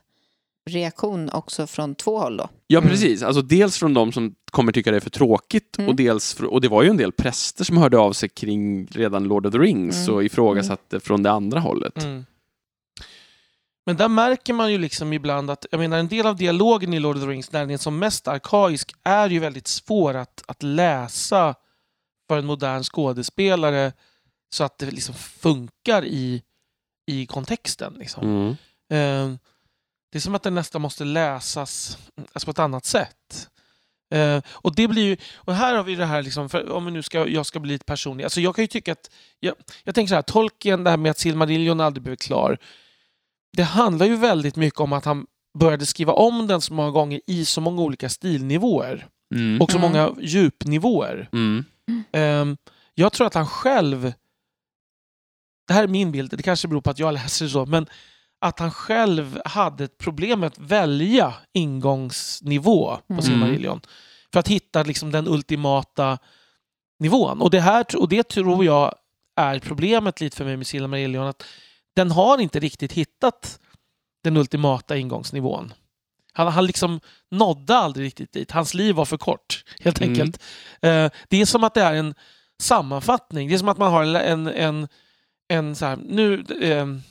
reaktion 0.71 1.31
också 1.31 1.67
från 1.67 1.95
två 1.95 2.19
håll 2.19 2.37
då. 2.37 2.49
Ja, 2.67 2.79
Mm. 2.79 2.91
precis. 2.91 3.23
Alltså 3.23 3.43
dels 3.43 3.79
från 3.79 3.95
de 3.95 4.13
som 4.13 4.35
kommer 4.51 4.73
tycka 4.73 4.91
det 4.91 4.97
är 4.97 5.01
för 5.01 5.11
tråkigt 5.11 5.79
Mm. 5.79 5.89
och 5.89 5.97
dels, 5.97 6.41
och 6.41 6.61
det 6.61 6.69
var 6.69 6.83
ju 6.83 6.89
en 6.91 6.97
del 6.97 7.13
präster 7.13 7.65
som 7.65 7.77
hörde 7.77 7.99
av 7.99 8.13
sig 8.13 8.29
kring 8.29 8.87
redan 8.87 9.25
Lord 9.25 9.47
of 9.47 9.53
the 9.53 9.59
Rings 9.59 9.97
Mm. 10.09 10.15
och 10.15 10.25
ifrågasatte 10.25 11.01
från 11.01 11.23
det 11.23 11.31
andra 11.31 11.61
hållet. 11.61 12.03
Mm. 12.05 12.27
Men 13.87 13.97
där 13.97 14.09
märker 14.09 14.53
man 14.53 14.73
ju 14.73 14.79
liksom 14.79 15.13
ibland 15.13 15.51
att 15.51 15.67
jag 15.71 15.79
menar, 15.79 15.99
en 15.99 16.09
del 16.09 16.27
av 16.27 16.37
dialogen 16.37 16.95
i 16.95 17.01
Lord 17.01 17.17
of 17.17 17.23
the 17.23 17.29
Rings, 17.29 17.53
när 17.53 17.61
den 17.61 17.71
är 17.71 17.77
som 17.79 17.99
mest 17.99 18.29
arkaisk, 18.29 18.93
är 19.03 19.29
ju 19.31 19.39
väldigt 19.39 19.67
svår 19.67 20.15
att, 20.17 20.43
att 20.49 20.63
läsa 20.63 21.55
för 22.29 22.39
en 22.39 22.47
modern 22.47 22.83
skådespelare 22.83 23.93
så 24.51 24.65
att 24.65 24.79
det 24.79 24.91
liksom 24.91 25.15
funkar 25.15 26.05
i, 26.05 26.43
i 27.07 27.27
kontexten. 27.27 27.95
Liksom. 27.99 28.25
Mm. 28.91 29.31
Eh, 29.33 29.37
det 30.17 30.19
är 30.19 30.21
som 30.21 30.35
att 30.35 30.43
den 30.43 30.55
nästan 30.55 30.83
måste 30.83 31.05
läsas 31.05 31.99
alltså 32.33 32.45
på 32.47 32.51
ett 32.51 32.59
annat 32.59 32.85
sätt. 32.85 33.49
Eh, 34.15 34.43
och 34.49 34.75
det 34.75 34.89
blir 34.89 35.05
ju, 35.05 35.17
och 35.37 35.55
här 35.55 35.75
har 35.75 35.83
vi 35.83 35.95
det 35.95 36.05
här, 36.07 36.23
liksom, 36.23 36.49
för 36.49 36.71
om 36.71 36.85
vi 36.85 36.91
nu 36.91 37.03
ska, 37.03 37.29
jag 37.29 37.47
ska 37.47 37.61
bli 37.61 37.73
lite 37.73 37.85
personlig. 37.85 38.25
Alltså 38.25 38.41
jag 38.41 38.55
kan 38.57 38.63
ju 38.63 38.67
tycka 38.69 38.93
att, 38.93 39.11
jag, 39.41 39.55
jag 39.85 39.95
tänker 39.95 40.09
så 40.09 40.15
här, 40.15 40.23
Tolkien, 40.23 40.85
det 40.85 40.91
här 40.91 40.97
med 40.97 41.11
att 41.11 41.19
Silmarillion 41.19 41.81
aldrig 41.81 42.03
blev 42.03 42.17
klar. 42.17 42.59
Det 43.57 43.63
handlar 43.63 44.07
ju 44.07 44.17
väldigt 44.17 44.57
mycket 44.57 44.81
om 44.81 44.93
att 44.93 45.05
han 45.05 45.27
började 45.59 45.87
skriva 45.87 46.13
om 46.13 46.47
den 46.47 46.61
så 46.61 46.75
många 46.75 46.91
gånger 46.91 47.21
i 47.27 47.45
så 47.45 47.61
många 47.61 47.83
olika 47.83 48.09
stilnivåer. 48.09 49.07
Mm. 49.35 49.61
Och 49.61 49.71
så 49.71 49.79
Mm. 49.79 49.91
många 49.91 50.15
djupnivåer. 50.21 51.29
Mm. 51.33 51.65
Ehm, 52.13 52.57
jag 52.95 53.13
tror 53.13 53.27
att 53.27 53.35
han 53.35 53.47
själv, 53.47 54.13
det 55.69 55.75
här 55.75 55.85
är 55.85 55.89
min 55.89 56.13
bild, 56.13 56.31
det 56.37 56.43
kanske 56.43 56.69
beror 56.69 56.81
på 56.81 56.91
att 56.91 56.99
jag 56.99 57.15
läser 57.15 57.49
så, 57.49 57.67
men 57.67 57.87
att 58.41 58.59
han 58.59 58.71
själv 58.71 59.41
hade 59.45 59.85
ett 59.85 59.99
problem 59.99 60.41
med 60.41 60.47
att 60.47 60.59
välja 60.59 61.35
ingångsnivå 61.53 62.97
på 63.07 63.13
Mm. 63.13 63.23
Silmarillion. 63.23 63.81
För 64.33 64.41
att 64.41 64.49
hitta 64.49 64.83
liksom 64.83 65.13
den 65.13 65.29
ultimata 65.29 66.19
nivån. 66.99 67.41
Och 67.43 67.51
det, 67.51 67.61
här, 67.61 67.85
och 67.97 68.09
det 68.09 68.29
tror 68.29 68.65
jag 68.65 68.95
är 69.37 69.59
problemet 69.59 70.21
lite 70.21 70.37
för 70.37 70.45
mig 70.45 70.57
med 70.57 70.67
Silmarillion. 70.67 71.27
Att 71.27 71.45
den 71.97 72.11
har 72.11 72.39
inte 72.41 72.61
riktigt 72.61 72.93
hittat 72.93 73.61
den 74.25 74.37
ultimata 74.37 74.97
ingångsnivån. 74.97 75.73
Han, 76.33 76.47
han 76.49 76.67
liksom 76.67 77.01
nådde 77.31 77.77
aldrig 77.77 78.07
riktigt 78.07 78.33
dit. 78.33 78.51
Hans 78.51 78.75
liv 78.75 78.95
var 78.95 79.05
för 79.05 79.17
kort, 79.17 79.65
helt 79.81 80.01
Mm. 80.01 80.11
enkelt. 80.11 80.43
Eh, 80.83 81.11
det 81.29 81.41
är 81.41 81.47
som 81.47 81.65
att 81.65 81.75
det 81.75 81.83
är 81.83 81.95
en 81.95 82.15
sammanfattning. 82.63 83.49
Det 83.49 83.55
är 83.55 83.59
som 83.59 83.69
att 83.69 83.79
man 83.79 83.93
har 83.93 84.03
en, 84.03 84.17
en, 84.17 84.47
en, 84.47 84.89
en 85.49 85.77
så 85.77 85.87
här, 85.87 85.97
nu, 85.97 86.45
ehm, 86.63 87.03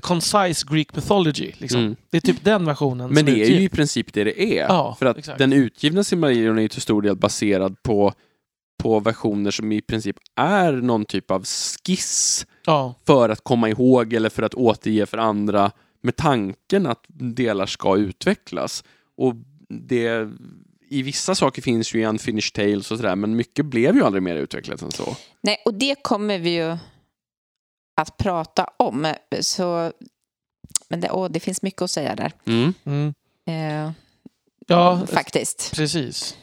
the 0.00 0.06
concise 0.06 0.66
Greek 0.70 0.96
mythology. 0.96 1.52
Liksom. 1.58 1.80
Mm. 1.80 1.96
Det 2.10 2.16
är 2.16 2.20
typ 2.20 2.44
den 2.44 2.64
versionen. 2.64 3.08
Men 3.08 3.16
som 3.16 3.26
det 3.26 3.32
är 3.32 3.42
utgiven. 3.42 3.60
ju 3.60 3.66
i 3.66 3.68
princip 3.68 4.12
det 4.12 4.24
det 4.24 4.42
är. 4.42 4.62
Ja, 4.62 4.96
för 4.98 5.06
att 5.06 5.18
exakt. 5.18 5.38
den 5.38 5.52
utgivna 5.52 6.04
Silmarillion 6.04 6.58
är 6.58 6.62
ju 6.62 6.68
till 6.68 6.82
stor 6.82 7.02
del 7.02 7.16
baserad 7.16 7.82
på, 7.82 8.12
på 8.82 9.00
versioner 9.00 9.50
som 9.50 9.72
i 9.72 9.80
princip 9.80 10.16
är 10.36 10.72
någon 10.72 11.04
typ 11.04 11.30
av 11.30 11.44
skiss 11.44 12.46
Ja, 12.66 12.94
för 13.06 13.28
att 13.28 13.44
komma 13.44 13.68
ihåg 13.68 14.12
eller 14.12 14.30
för 14.30 14.42
att 14.42 14.54
återge 14.54 15.06
för 15.06 15.18
andra 15.18 15.70
med 16.02 16.16
tanken 16.16 16.86
att 16.86 17.04
delar 17.08 17.66
ska 17.66 17.96
utvecklas. 17.96 18.84
Och 19.16 19.34
det, 19.68 20.28
I 20.88 21.02
vissa 21.02 21.34
saker 21.34 21.62
finns 21.62 21.94
ju 21.94 22.00
i 22.00 22.04
Unfinished 22.04 22.52
Tales 22.52 22.90
och 22.90 22.96
sådär, 22.96 23.16
men 23.16 23.36
mycket 23.36 23.66
blev 23.66 23.96
ju 23.96 24.04
aldrig 24.04 24.22
mer 24.22 24.36
utvecklat 24.36 24.82
än 24.82 24.90
så. 24.90 25.16
Nej, 25.40 25.62
och 25.64 25.74
det 25.74 26.02
kommer 26.02 26.38
vi 26.38 26.50
ju 26.50 26.76
att 28.00 28.16
prata 28.16 28.70
om. 28.76 29.14
Så, 29.40 29.92
men 30.88 31.00
det, 31.00 31.10
åh, 31.10 31.28
det 31.30 31.40
finns 31.40 31.62
mycket 31.62 31.82
att 31.82 31.90
säga 31.90 32.16
där. 32.16 32.32
Mm. 32.46 32.74
mm. 32.84 33.14
Eh, 33.46 33.92
ja 34.66 35.06
faktiskt. 35.06 35.72
precis. 35.74 36.36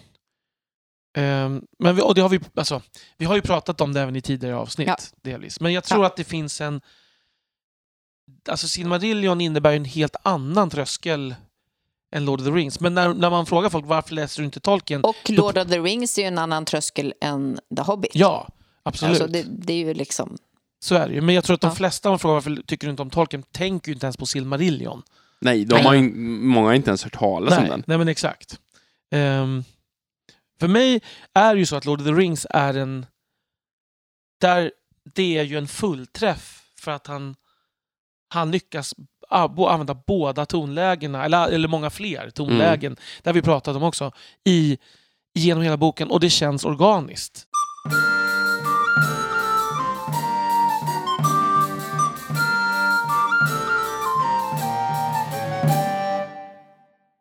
Ehm, 1.17 1.61
men 1.79 1.95
vi, 1.95 2.01
och 2.01 2.15
det 2.15 2.21
har 2.21 2.29
vi, 2.29 2.39
alltså, 2.55 2.81
vi 3.17 3.25
har 3.25 3.35
ju 3.35 3.41
pratat 3.41 3.81
om 3.81 3.93
det 3.93 4.01
även 4.01 4.15
i 4.15 4.21
tidigare 4.21 4.55
avsnitt. 4.55 4.87
Ja. 4.87 4.97
Delvis. 5.21 5.59
Men 5.59 5.73
jag 5.73 5.83
tror 5.83 6.01
Ja. 6.01 6.07
att 6.07 6.15
det 6.15 6.23
finns 6.23 6.61
en... 6.61 6.81
Alltså 8.49 8.67
Silmarillion 8.67 9.41
innebär 9.41 9.71
ju 9.71 9.77
en 9.77 9.85
helt 9.85 10.15
annan 10.23 10.69
tröskel 10.69 11.35
än 12.11 12.25
Lord 12.25 12.39
of 12.39 12.45
the 12.45 12.51
Rings. 12.51 12.79
Men 12.79 12.93
när, 12.93 13.13
när 13.13 13.29
man 13.29 13.45
frågar 13.45 13.69
folk 13.69 13.85
varför 13.85 14.15
läser 14.15 14.41
du 14.41 14.45
inte 14.45 14.59
Tolkien? 14.59 15.03
Och 15.03 15.29
Lord 15.29 15.57
of 15.57 15.67
the 15.67 15.79
Rings 15.79 16.17
är 16.17 16.21
ju 16.21 16.27
en 16.27 16.37
annan 16.37 16.65
tröskel 16.65 17.13
än 17.21 17.59
The 17.75 17.81
Hobbit. 17.81 18.11
Ja, 18.13 18.47
absolut. 18.83 19.21
Alltså 19.21 19.33
det, 19.33 19.45
det 19.49 19.73
är 19.73 19.77
ju 19.77 19.93
liksom... 19.93 20.37
Så 20.85 20.95
är 20.95 21.07
det 21.07 21.13
ju. 21.13 21.21
Men 21.21 21.35
jag 21.35 21.43
tror 21.43 21.53
att 21.53 21.61
de 21.61 21.67
Ja. 21.67 21.75
flesta 21.75 22.09
man 22.09 22.19
frågar 22.19 22.33
varför 22.33 22.61
tycker 22.65 22.87
du 22.87 22.91
inte 22.91 23.01
om 23.01 23.09
Tolkien 23.09 23.43
tänker 23.43 23.89
ju 23.89 23.93
inte 23.93 24.05
ens 24.05 24.17
på 24.17 24.25
Silmarillion. 24.25 25.01
Nej, 25.41 25.65
de 25.65 25.73
Nej. 25.75 25.83
har 25.83 25.93
ju, 25.93 26.01
många 26.41 26.67
har 26.67 26.73
inte 26.73 26.89
ens 26.89 27.03
hört 27.03 27.13
talas 27.13 27.57
om 27.57 27.63
Nej, 27.63 27.69
den. 27.71 27.83
nej 27.87 27.97
men 27.97 28.07
exakt. 28.07 28.59
Ehm, 29.11 29.63
för 30.59 30.67
mig 30.67 31.01
är 31.33 31.53
det 31.53 31.59
ju 31.59 31.65
så 31.65 31.75
att 31.75 31.85
Lord 31.85 31.99
of 32.01 32.07
the 32.07 32.13
Rings 32.13 32.47
är 32.49 32.73
en... 32.73 33.05
Där 34.41 34.71
det 35.15 35.37
är 35.37 35.43
ju 35.43 35.57
en 35.57 35.67
fullträff 35.67 36.61
för 36.79 36.91
att 36.91 37.07
han, 37.07 37.35
han 38.29 38.51
lyckas 38.51 38.93
använda 39.29 39.93
båda 40.07 40.45
tonlägena, 40.45 41.25
eller, 41.25 41.47
eller 41.47 41.67
många 41.67 41.89
fler 41.89 42.29
tonlägen, 42.29 42.91
Mm. 42.91 42.97
har 43.23 43.33
vi 43.33 43.41
pratat 43.41 43.75
om 43.75 43.83
också, 43.83 44.11
i, 44.43 44.77
genom 45.33 45.63
hela 45.63 45.77
boken 45.77 46.11
och 46.11 46.19
det 46.19 46.29
känns 46.29 46.65
organiskt. 46.65 47.47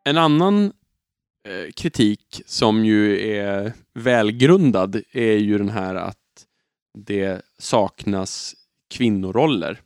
En 0.09 0.17
annan 0.17 0.73
eh, 1.47 1.71
kritik 1.75 2.41
som 2.45 2.85
ju 2.85 3.29
är 3.29 3.73
välgrundad 3.93 5.01
är 5.11 5.35
ju 5.37 5.57
den 5.57 5.69
här 5.69 5.95
att 5.95 6.17
det 6.97 7.41
saknas 7.57 8.55
kvinnoroller 8.89 9.81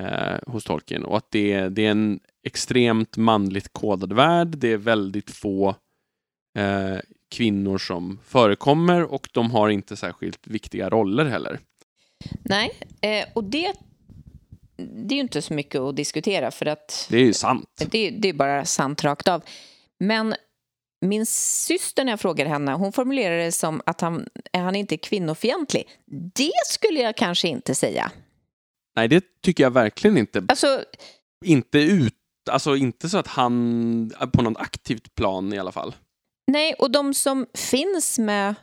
eh, 0.00 0.38
hos 0.46 0.64
Tolkien 0.64 1.04
och 1.04 1.16
att 1.16 1.30
det, 1.30 1.68
det 1.68 1.86
är 1.86 1.90
en 1.90 2.20
extremt 2.42 3.16
manligt 3.16 3.72
kodad 3.72 4.12
värld. 4.12 4.48
Det 4.48 4.68
är 4.68 4.76
väldigt 4.76 5.30
få 5.30 5.68
eh, 6.58 6.98
kvinnor 7.30 7.78
som 7.78 8.18
förekommer 8.24 9.02
och 9.02 9.28
de 9.32 9.50
har 9.50 9.68
inte 9.68 9.96
särskilt 9.96 10.46
viktiga 10.46 10.90
roller 10.90 11.24
heller. 11.24 11.58
Nej, 12.42 12.72
eh, 13.00 13.24
och 13.34 13.44
det, 13.44 13.74
det 14.90 15.14
är 15.14 15.16
ju 15.16 15.20
inte 15.22 15.42
så 15.42 15.54
mycket 15.54 15.80
att 15.80 15.96
diskutera 15.96 16.50
för 16.50 16.66
att 16.66 17.06
Det 17.10 17.16
är 17.16 17.24
ju 17.24 17.32
sant. 17.32 17.82
det, 17.90 18.10
det 18.10 18.28
är 18.28 18.32
bara 18.32 18.64
sant 18.64 19.04
rakt 19.04 19.28
av. 19.28 19.42
Men 20.00 20.34
min 21.04 21.26
syster 21.26 22.04
när 22.04 22.12
jag 22.12 22.20
frågade 22.20 22.50
henne, 22.50 22.72
hon 22.72 22.92
formulerade 22.92 23.44
det 23.44 23.52
som 23.52 23.82
att 23.86 24.00
han, 24.00 24.28
han 24.52 24.76
inte 24.76 24.94
är 24.94 24.96
kvinnofientlig. 24.96 25.88
Det 26.34 26.52
skulle 26.66 27.00
jag 27.00 27.16
kanske 27.16 27.48
inte 27.48 27.74
säga. 27.74 28.12
Nej, 28.96 29.08
det 29.08 29.24
tycker 29.42 29.62
jag 29.64 29.70
verkligen 29.70 30.16
inte. 30.18 30.44
Alltså, 30.48 30.84
Inte 31.44 31.78
ut, 31.78 32.14
alltså 32.50 32.76
inte 32.76 33.08
så 33.08 33.18
att 33.18 33.26
han, 33.26 34.12
på 34.32 34.42
något 34.42 34.58
aktivt 34.62 35.14
plan 35.14 35.52
i 35.52 35.58
alla 35.58 35.72
fall. 35.72 35.94
nej, 36.46 36.74
och 36.74 36.90
de 36.90 37.14
som 37.14 37.46
finns 37.54 38.18
med, 38.18 38.54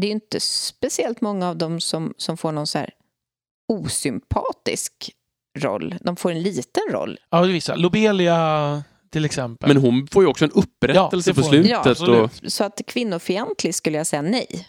det 0.00 0.06
är 0.06 0.08
ju 0.08 0.14
inte 0.14 0.40
speciellt 0.40 1.20
många 1.20 1.48
av 1.48 1.56
dem 1.56 1.80
som, 1.80 2.14
som 2.16 2.36
får 2.36 2.52
någon 2.52 2.66
så 2.66 2.78
här 2.78 2.90
osympatisk 3.72 5.10
roll. 5.56 5.94
De 6.00 6.16
får 6.16 6.30
en 6.30 6.42
liten 6.42 6.82
roll. 6.90 7.18
Ja, 7.30 7.46
det 7.46 7.52
visar. 7.52 7.76
Lobelia 7.76 8.82
till 9.10 9.24
exempel. 9.24 9.68
Men 9.68 9.76
hon 9.76 10.06
får 10.06 10.22
ju 10.22 10.28
också 10.28 10.44
en 10.44 10.50
upprättelse 10.50 11.30
Ja, 11.30 11.34
på 11.34 11.42
slutet. 11.42 12.00
Ja, 12.00 12.22
och. 12.22 12.30
Så 12.46 12.64
att 12.64 12.80
kvinnofientlig 12.86 13.74
skulle 13.74 13.96
jag 13.96 14.06
säga 14.06 14.22
nej. 14.22 14.68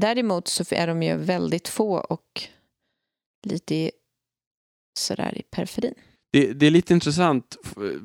Däremot 0.00 0.48
så 0.48 0.64
är 0.70 0.86
de 0.86 1.02
ju 1.02 1.16
väldigt 1.16 1.68
få 1.68 1.94
och 1.98 2.42
lite 3.46 3.74
i- 3.74 3.90
sådär 4.98 5.38
i 5.38 5.42
periferin. 5.50 5.94
det, 6.32 6.52
det 6.52 6.66
är 6.66 6.70
lite 6.70 6.94
intressant. 6.94 7.56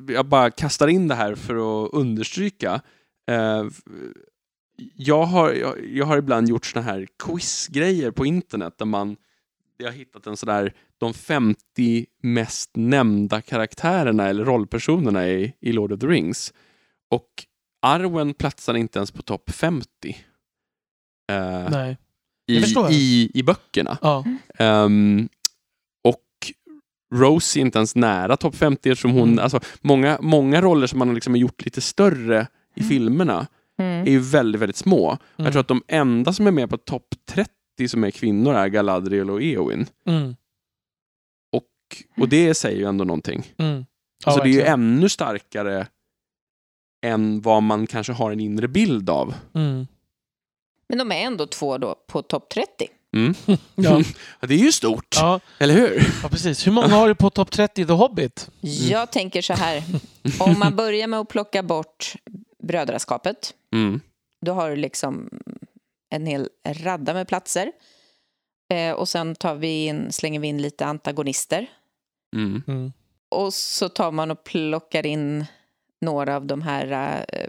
Jag 0.08 0.26
bara 0.26 0.50
kastar 0.50 0.88
in 0.88 1.08
det 1.08 1.14
här 1.14 1.34
för 1.34 1.54
att 1.86 1.92
understryka. 1.92 2.80
Eh, 3.30 3.64
Jag 4.94 5.24
har, 5.24 5.52
jag, 5.52 5.84
jag 5.86 6.06
har 6.06 6.16
ibland 6.18 6.48
gjort 6.48 6.66
såna 6.66 6.82
här 6.84 7.06
quizgrejer 7.24 8.10
på 8.10 8.26
internet 8.26 8.74
där 8.78 8.86
man 8.86 9.16
jag 9.78 9.86
har 9.86 9.92
hittat 9.98 10.26
en 10.26 10.36
sådär 10.36 10.74
de 10.98 11.14
50 11.14 12.06
mest 12.22 12.70
nämnda 12.76 13.40
karaktärerna 13.40 14.26
eller 14.28 14.44
rollpersonerna 14.44 15.28
i, 15.28 15.54
i 15.60 15.72
Lord 15.72 15.92
of 15.92 16.00
the 16.00 16.06
Rings. 16.06 16.52
Och 17.10 17.28
Arwen 17.82 18.34
platsar 18.34 18.74
inte 18.74 18.98
ens 18.98 19.10
på 19.10 19.22
topp 19.22 19.50
50. 19.50 19.86
eh, 21.32 21.70
Nej. 21.70 21.98
i, 22.50 22.64
i, 22.90 23.30
I 23.34 23.42
böckerna. 23.42 23.98
Ja. 24.02 24.24
Ehm, 24.58 25.28
och 26.04 26.24
Rose 27.14 27.58
är 27.58 27.60
inte 27.60 27.78
ens 27.78 27.96
nära 27.96 28.36
topp 28.36 28.54
50 28.54 28.90
eftersom 28.90 29.10
hon, 29.12 29.28
Mm. 29.28 29.38
alltså 29.38 29.60
många, 29.80 30.18
många 30.22 30.60
roller 30.60 30.86
som 30.86 30.98
man 30.98 31.14
liksom 31.14 31.32
har 31.32 31.38
gjort 31.38 31.64
lite 31.64 31.80
större 31.80 32.46
i 32.74 32.80
Mm. 32.80 32.88
filmerna 32.88 33.46
är 33.78 33.84
Mm. 34.00 34.12
ju 34.12 34.18
väldigt, 34.20 34.60
väldigt 34.62 34.76
små. 34.76 35.10
Mm. 35.10 35.20
Jag 35.36 35.52
tror 35.52 35.60
att 35.60 35.68
de 35.68 35.82
enda 35.88 36.32
som 36.32 36.46
är 36.46 36.50
med 36.50 36.70
på 36.70 36.76
topp 36.76 37.14
30 37.28 37.52
som 37.86 38.04
är 38.04 38.10
kvinnor 38.10 38.54
är 38.54 38.68
Galadriel 38.68 39.30
och 39.30 39.42
Eowyn. 39.42 39.86
Mm. 40.06 40.36
Och, 41.52 41.64
och 42.22 42.28
det 42.28 42.54
säger 42.54 42.78
ju 42.78 42.84
ändå 42.84 43.04
någonting. 43.04 43.52
Mm. 43.58 43.86
Ja, 44.24 44.30
alltså 44.30 44.42
det 44.44 44.50
är 44.50 44.52
ju 44.52 44.62
ännu 44.62 45.08
starkare 45.08 45.86
än 47.06 47.40
vad 47.40 47.62
man 47.62 47.86
kanske 47.86 48.12
har 48.12 48.30
en 48.32 48.40
inre 48.40 48.68
bild 48.68 49.10
av. 49.10 49.34
Mm. 49.54 49.86
Men 50.88 50.98
de 50.98 51.12
är 51.12 51.16
ändå 51.26 51.46
två 51.46 51.78
då 51.78 51.94
på 52.06 52.22
topp 52.22 52.48
30. 52.48 52.68
Mm. 53.16 53.34
Ja. 53.74 54.02
Ja, 54.40 54.46
det 54.48 54.54
är 54.54 54.58
ju 54.58 54.72
stort, 54.72 55.16
Ja, 55.16 55.40
eller 55.58 55.74
hur? 55.74 56.06
ja, 56.22 56.28
precis. 56.28 56.66
Hur 56.66 56.72
många 56.72 56.86
har 56.88 57.08
du 57.08 57.14
på 57.14 57.30
topp 57.30 57.50
30 57.50 57.82
i 57.82 57.86
The 57.86 57.92
Hobbit? 57.92 58.50
Jag 58.60 59.12
tänker 59.12 59.42
så 59.42 59.52
här, 59.52 59.82
om 60.40 60.58
man 60.58 60.76
börjar 60.76 61.06
med 61.06 61.20
att 61.20 61.28
plocka 61.28 61.62
bort 61.62 62.12
brödraskapet, 62.62 63.54
Mm. 63.72 64.00
då 64.46 64.52
har 64.52 64.70
du 64.70 64.76
liksom 64.76 65.30
en 66.10 66.26
hel 66.26 66.48
radda 66.64 67.14
med 67.14 67.28
platser. 67.28 67.72
Eh, 68.70 68.92
och 68.92 69.08
sen 69.08 69.34
tar 69.34 69.54
vi 69.54 69.86
in, 69.86 70.12
slänger 70.12 70.40
vi 70.40 70.48
in 70.48 70.62
lite 70.62 70.86
antagonister. 70.86 71.66
Mm. 72.36 72.62
Mm. 72.66 72.92
Och 73.28 73.54
så 73.54 73.88
tar 73.88 74.12
man 74.12 74.30
och 74.30 74.44
plockar 74.44 75.06
in 75.06 75.46
några 76.00 76.36
av 76.36 76.46
de 76.46 76.62
här 76.62 77.24
eh, 77.28 77.48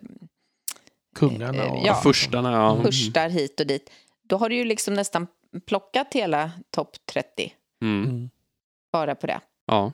Kungarna 1.16 1.66
och... 1.72 1.88
Ja. 1.88 1.96
Förstarna, 1.96 2.52
ja. 2.52 2.72
Mm. 2.72 2.84
pushtar 2.84 3.30
hit 3.30 3.60
och 3.60 3.68
dit. 3.68 3.90
Då 4.24 4.38
har 4.38 4.50
du 4.50 4.56
ju 4.56 4.66
liksom 4.66 4.94
nästan 4.94 5.28
plockat 5.66 6.08
hela 6.14 6.52
topp 6.72 6.98
30 7.06 7.54
Mm. 7.82 8.04
Mm. 8.04 8.30
bara 8.92 9.16
på 9.16 9.28
det. 9.28 9.42
Ja. 9.66 9.92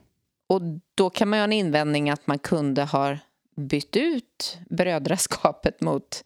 Och 0.48 0.60
då 0.94 1.10
kan 1.10 1.28
man 1.28 1.38
ju 1.38 1.40
ha 1.40 1.44
en 1.44 1.52
invändning 1.52 2.10
att 2.10 2.26
man 2.26 2.38
kunde 2.38 2.84
ha 2.84 3.18
bytt 3.56 3.96
ut 3.96 4.58
brödraskapet 4.70 5.80
mot 5.80 6.24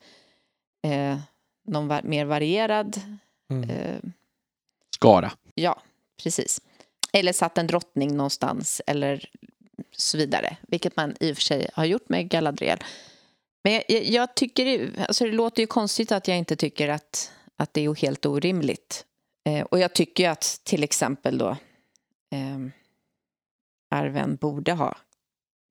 eh, 0.83 1.17
någon 1.67 1.87
va- 1.87 2.01
mer 2.03 2.25
varierad. 2.25 3.01
Mm. 3.49 3.69
Eh, 3.69 3.99
Skara. 4.95 5.31
ja, 5.55 5.81
precis. 6.23 6.61
Eller 7.13 7.33
satt 7.33 7.57
en 7.57 7.67
drottning 7.67 8.17
någonstans 8.17 8.81
eller 8.87 9.29
så 9.91 10.17
vidare. 10.17 10.57
Vilket 10.61 10.95
man 10.95 11.15
i 11.19 11.31
och 11.31 11.35
för 11.35 11.41
sig 11.41 11.69
har 11.73 11.85
gjort 11.85 12.09
med 12.09 12.29
Galadriel. 12.29 12.79
Men 13.63 13.73
jag, 13.73 13.83
jag, 13.87 14.03
jag 14.03 14.35
tycker, 14.35 14.91
alltså 15.07 15.25
det 15.25 15.31
låter 15.31 15.61
ju 15.63 15.67
konstigt 15.67 16.11
att 16.11 16.27
jag 16.27 16.37
inte 16.37 16.55
tycker 16.55 16.89
att, 16.89 17.31
att 17.55 17.73
det 17.73 17.85
är 17.85 17.95
helt 17.95 18.25
orimligt. 18.25 19.05
Eh, 19.49 19.61
och 19.65 19.79
jag 19.79 19.93
tycker 19.93 20.23
ju 20.23 20.29
att 20.29 20.59
till 20.63 20.83
exempel 20.83 21.37
då 21.37 21.49
eh, 22.31 22.59
arven 23.95 24.35
borde 24.35 24.71
ha 24.73 24.97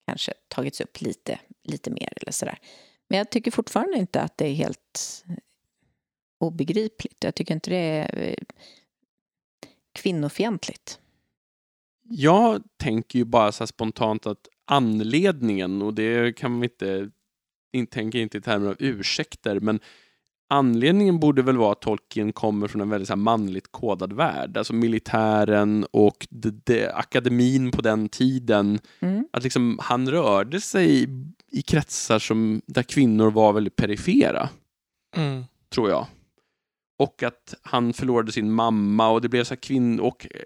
kanske 0.06 0.34
tagits 0.48 0.80
upp 0.80 1.00
lite, 1.00 1.38
lite 1.64 1.90
mer 1.90 2.12
eller 2.16 2.32
sådär. 2.32 2.58
Men 3.08 3.18
jag 3.18 3.30
tycker 3.30 3.50
fortfarande 3.50 3.98
inte 3.98 4.20
att 4.20 4.36
det 4.36 4.46
är 4.48 4.54
helt 4.54 5.24
obegripligt. 6.40 7.16
Jag 7.24 7.34
tycker 7.34 7.54
inte 7.54 7.70
det 7.70 7.76
är 7.76 8.28
eh, 8.28 8.34
kvinnofientligt. 9.94 10.98
Jag 12.02 12.62
tänker 12.76 13.18
ju 13.18 13.24
bara 13.24 13.52
så 13.52 13.66
spontant 13.66 14.26
att 14.26 14.48
anledningen, 14.64 15.82
och 15.82 15.94
det 15.94 16.36
kan 16.36 16.52
man 16.52 16.64
inte, 16.64 17.10
inte 17.72 17.94
tänka 17.94 18.18
inte 18.18 18.38
i 18.38 18.40
termer 18.40 18.68
av 18.68 18.76
ursäkter, 18.78 19.60
men 19.60 19.80
anledningen 20.48 21.20
borde 21.20 21.42
väl 21.42 21.56
vara 21.56 21.72
att 21.72 21.80
Tolkien 21.80 22.32
kommer 22.32 22.68
från 22.68 22.80
en 22.80 22.90
väldigt 22.90 23.08
så 23.08 23.12
här 23.12 23.18
manligt 23.18 23.72
kodad 23.72 24.12
värld. 24.12 24.56
Alltså 24.56 24.72
militären 24.72 25.86
och 25.90 26.26
de, 26.30 26.50
de, 26.64 26.86
akademin 26.86 27.70
på 27.70 27.82
den 27.82 28.08
tiden. 28.08 28.78
Mm. 29.00 29.28
Att 29.32 29.42
liksom 29.42 29.78
han 29.82 30.10
rörde 30.10 30.60
sig 30.60 31.02
i, 31.02 31.08
i 31.52 31.62
kretsar 31.62 32.18
som, 32.18 32.62
där 32.66 32.82
kvinnor 32.82 33.30
var 33.30 33.52
väldigt 33.52 33.76
perifera 33.76 34.48
Mm. 35.16 35.44
tror 35.74 35.90
jag. 35.90 36.06
Och 37.00 37.22
att 37.22 37.54
han 37.62 37.92
förlorade 37.92 38.32
sin 38.32 38.52
mamma 38.52 39.08
och 39.08 39.20
det 39.20 39.28
blev 39.28 39.44
så 39.44 39.54
här 39.54 39.60
kvinn 39.60 40.00
och 40.00 40.26
eh, 40.30 40.40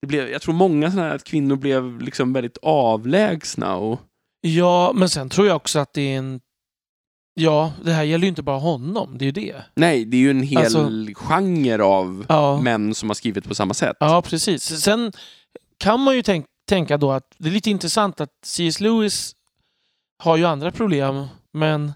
det 0.00 0.06
blev, 0.06 0.28
jag 0.30 0.42
tror 0.42 0.54
många 0.54 0.90
sådana 0.90 1.08
här 1.08 1.14
att 1.16 1.24
kvinnor 1.24 1.56
blev 1.56 2.00
liksom 2.00 2.32
väldigt 2.32 2.58
avlägsna 2.62 3.76
och 3.76 4.00
Ja, 4.40 4.92
men 4.94 5.08
sen 5.08 5.28
tror 5.28 5.46
jag 5.46 5.56
också 5.56 5.78
att 5.78 5.92
det 5.92 6.02
är 6.02 6.18
en... 6.18 6.40
Ja, 7.34 7.72
det 7.84 7.92
här 7.92 8.02
gäller 8.02 8.22
ju 8.24 8.28
inte 8.28 8.42
bara 8.42 8.58
honom, 8.58 9.18
det 9.18 9.24
är 9.24 9.26
ju 9.26 9.32
det. 9.32 9.64
nej, 9.74 10.04
det 10.04 10.16
är 10.16 10.20
ju 10.20 10.30
en 10.30 10.42
hel 10.42 10.58
Alltså- 10.58 10.90
genre 11.14 11.82
av 11.82 12.26
Ja, 12.28 12.60
män 12.60 12.94
som 12.94 13.10
har 13.10 13.14
skrivit 13.14 13.48
på 13.48 13.54
samma 13.54 13.74
sätt. 13.74 13.96
ja 14.00 14.22
precis. 14.22 14.62
Sen 14.80 15.12
kan 15.78 16.00
man 16.00 16.16
ju 16.16 16.22
tänk, 16.22 16.46
tänka 16.68 16.96
då 16.96 17.12
att 17.12 17.34
det 17.38 17.48
är 17.48 17.52
lite 17.52 17.70
intressant 17.70 18.20
att 18.20 18.30
C.S. 18.44 18.80
Lewis 18.80 19.32
har 20.22 20.36
ju 20.36 20.44
andra 20.44 20.70
problem, 20.70 21.26
men 21.52 21.92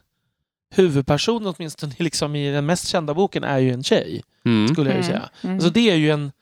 huvudpersonen 0.74 1.54
åtminstone 1.58 1.92
liksom 1.98 2.36
i 2.36 2.50
den 2.52 2.66
mest 2.66 2.88
kända 2.88 3.14
boken 3.14 3.44
är 3.44 3.58
ju 3.58 3.72
en 3.72 3.82
tjej, 3.84 4.22
Mm. 4.44 4.68
skulle 4.68 4.90
jag 4.90 4.96
ju 4.98 5.02
Mm. 5.04 5.12
säga. 5.12 5.28
Mm. 5.42 5.54
Alltså 5.56 5.70
det 5.70 5.90
är 5.90 5.94
ju 5.96 6.10
en... 6.10 6.32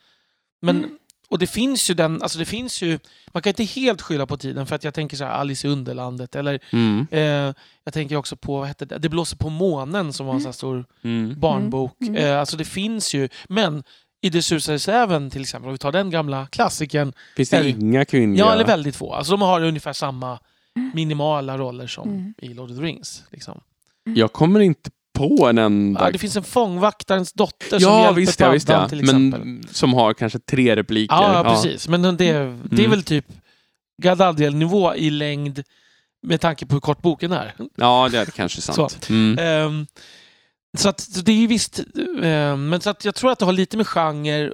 Men, 0.63 0.77
Mm. 0.79 0.91
och 1.29 1.39
det 1.39 1.47
finns 1.47 1.91
ju 1.91 1.95
den, 1.95 2.23
alltså 2.23 2.39
det 2.39 2.45
finns 2.45 2.83
ju, 2.83 2.99
man 3.33 3.43
kan 3.43 3.51
inte 3.51 3.65
helt 3.65 4.03
skylla 4.03 4.27
på 4.27 4.37
tiden 4.37 4.67
för 4.67 4.77
att 4.77 4.85
jag 4.85 4.95
tänker 4.95 5.17
så 5.17 5.25
här 5.25 5.31
Alice 5.31 5.67
i 5.67 5.71
Underlandet 5.71 6.37
eller 6.37 6.59
Mm. 6.73 7.07
eh, 7.11 7.55
jag 7.85 7.93
tänker 7.95 8.17
också 8.17 8.37
på, 8.37 8.59
vad 8.59 8.69
hette 8.69 8.85
det, 8.85 8.99
Det 8.99 9.09
blåser 9.09 9.37
på 9.37 9.51
månen 9.51 10.13
som 10.13 10.27
var 10.27 10.35
en 10.35 10.41
sån 10.41 10.47
här 10.49 10.53
stor 10.53 10.85
Mm. 11.05 11.41
barnbok. 11.41 12.01
Mm, 12.01 12.15
mm. 12.17 12.27
Eh, 12.33 12.41
alltså 12.41 12.57
det 12.57 12.65
finns 12.65 13.15
ju, 13.15 13.29
men 13.49 13.85
i 14.21 14.31
Det 14.31 14.43
susade 14.43 14.77
i 14.77 14.79
säven 14.79 15.31
till 15.31 15.43
exempel, 15.43 15.67
om 15.69 15.73
vi 15.73 15.79
tar 15.79 15.93
den 15.93 16.11
gamla 16.11 16.47
klassikern, 16.47 17.13
Finns 17.37 17.51
det 17.51 17.57
Är 17.57 17.65
inga 17.65 18.05
kvinnliga? 18.05 18.45
ja 18.45 18.53
eller 18.53 18.65
väldigt 18.65 18.97
få. 18.97 19.13
Alltså 19.13 19.31
de 19.33 19.43
har 19.43 19.61
ungefär 19.65 19.93
samma 19.93 20.39
minimala 20.95 21.59
roller 21.59 21.87
som 21.87 22.09
Mm. 22.09 22.35
i 22.39 22.49
Lord 22.55 22.71
of 22.71 22.77
the 22.77 22.83
Rings. 22.83 23.25
Liksom. 23.31 23.61
Jag 24.05 24.33
kommer 24.33 24.61
inte 24.61 24.91
på 25.19 25.47
en 25.49 25.59
enda... 25.59 26.05
Ja, 26.05 26.11
det 26.11 26.19
finns 26.19 26.37
en 26.37 26.45
fångvaktarens 26.45 27.33
dotter 27.33 27.79
som 27.79 27.93
ja, 27.93 28.01
hjälper 28.05 28.21
visst 28.21 28.41
ja, 28.41 28.51
visst 28.51 28.69
ja. 28.69 28.89
till 28.89 29.01
exempel. 29.01 29.45
Men 29.45 29.65
som 29.71 29.95
har 29.95 30.15
kanske 30.15 30.39
tre 30.39 30.77
repliker. 30.77 31.15
Ja, 31.15 31.35
ja, 31.35 31.55
precis. 31.55 31.89
Men 31.89 32.03
det, 32.03 32.13
det 32.13 32.29
är 32.29 32.47
Mm. 32.73 32.91
väl 32.91 33.03
typ 33.03 33.27
Galadriel-nivå 34.03 34.95
i 34.95 35.11
längd 35.11 35.63
med 36.27 36.41
tanke 36.41 36.67
på 36.67 36.75
hur 36.75 36.81
kort 36.81 37.03
boken 37.03 37.33
är. 37.33 37.55
Ja, 37.77 38.09
det 38.13 38.19
är 38.19 38.25
kanske 38.27 38.61
sant. 38.61 39.07
Mm. 39.11 39.39
Ehm, 39.39 39.87
så 40.79 40.89
att 40.89 41.01
så 41.01 41.21
det 41.21 41.33
är 41.33 41.37
ju 41.37 41.47
visst, 41.47 41.81
ehm, 42.23 42.69
men 42.69 42.81
så 42.81 42.91
att 42.91 43.05
jag 43.05 43.15
tror 43.15 43.31
att 43.31 43.39
det 43.39 43.45
har 43.45 43.53
lite 43.53 43.77
med 43.77 43.87
genre, 43.87 44.53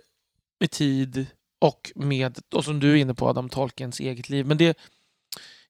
med 0.60 0.70
tid 0.70 1.26
och 1.60 1.92
med, 1.94 2.38
och 2.54 2.64
som 2.64 2.80
du 2.80 2.90
är 2.92 2.96
inne 2.96 3.14
på 3.14 3.28
Adam, 3.28 3.48
Tolkiens 3.48 4.00
eget 4.00 4.28
liv. 4.28 4.46
Men 4.46 4.56
det, 4.58 4.78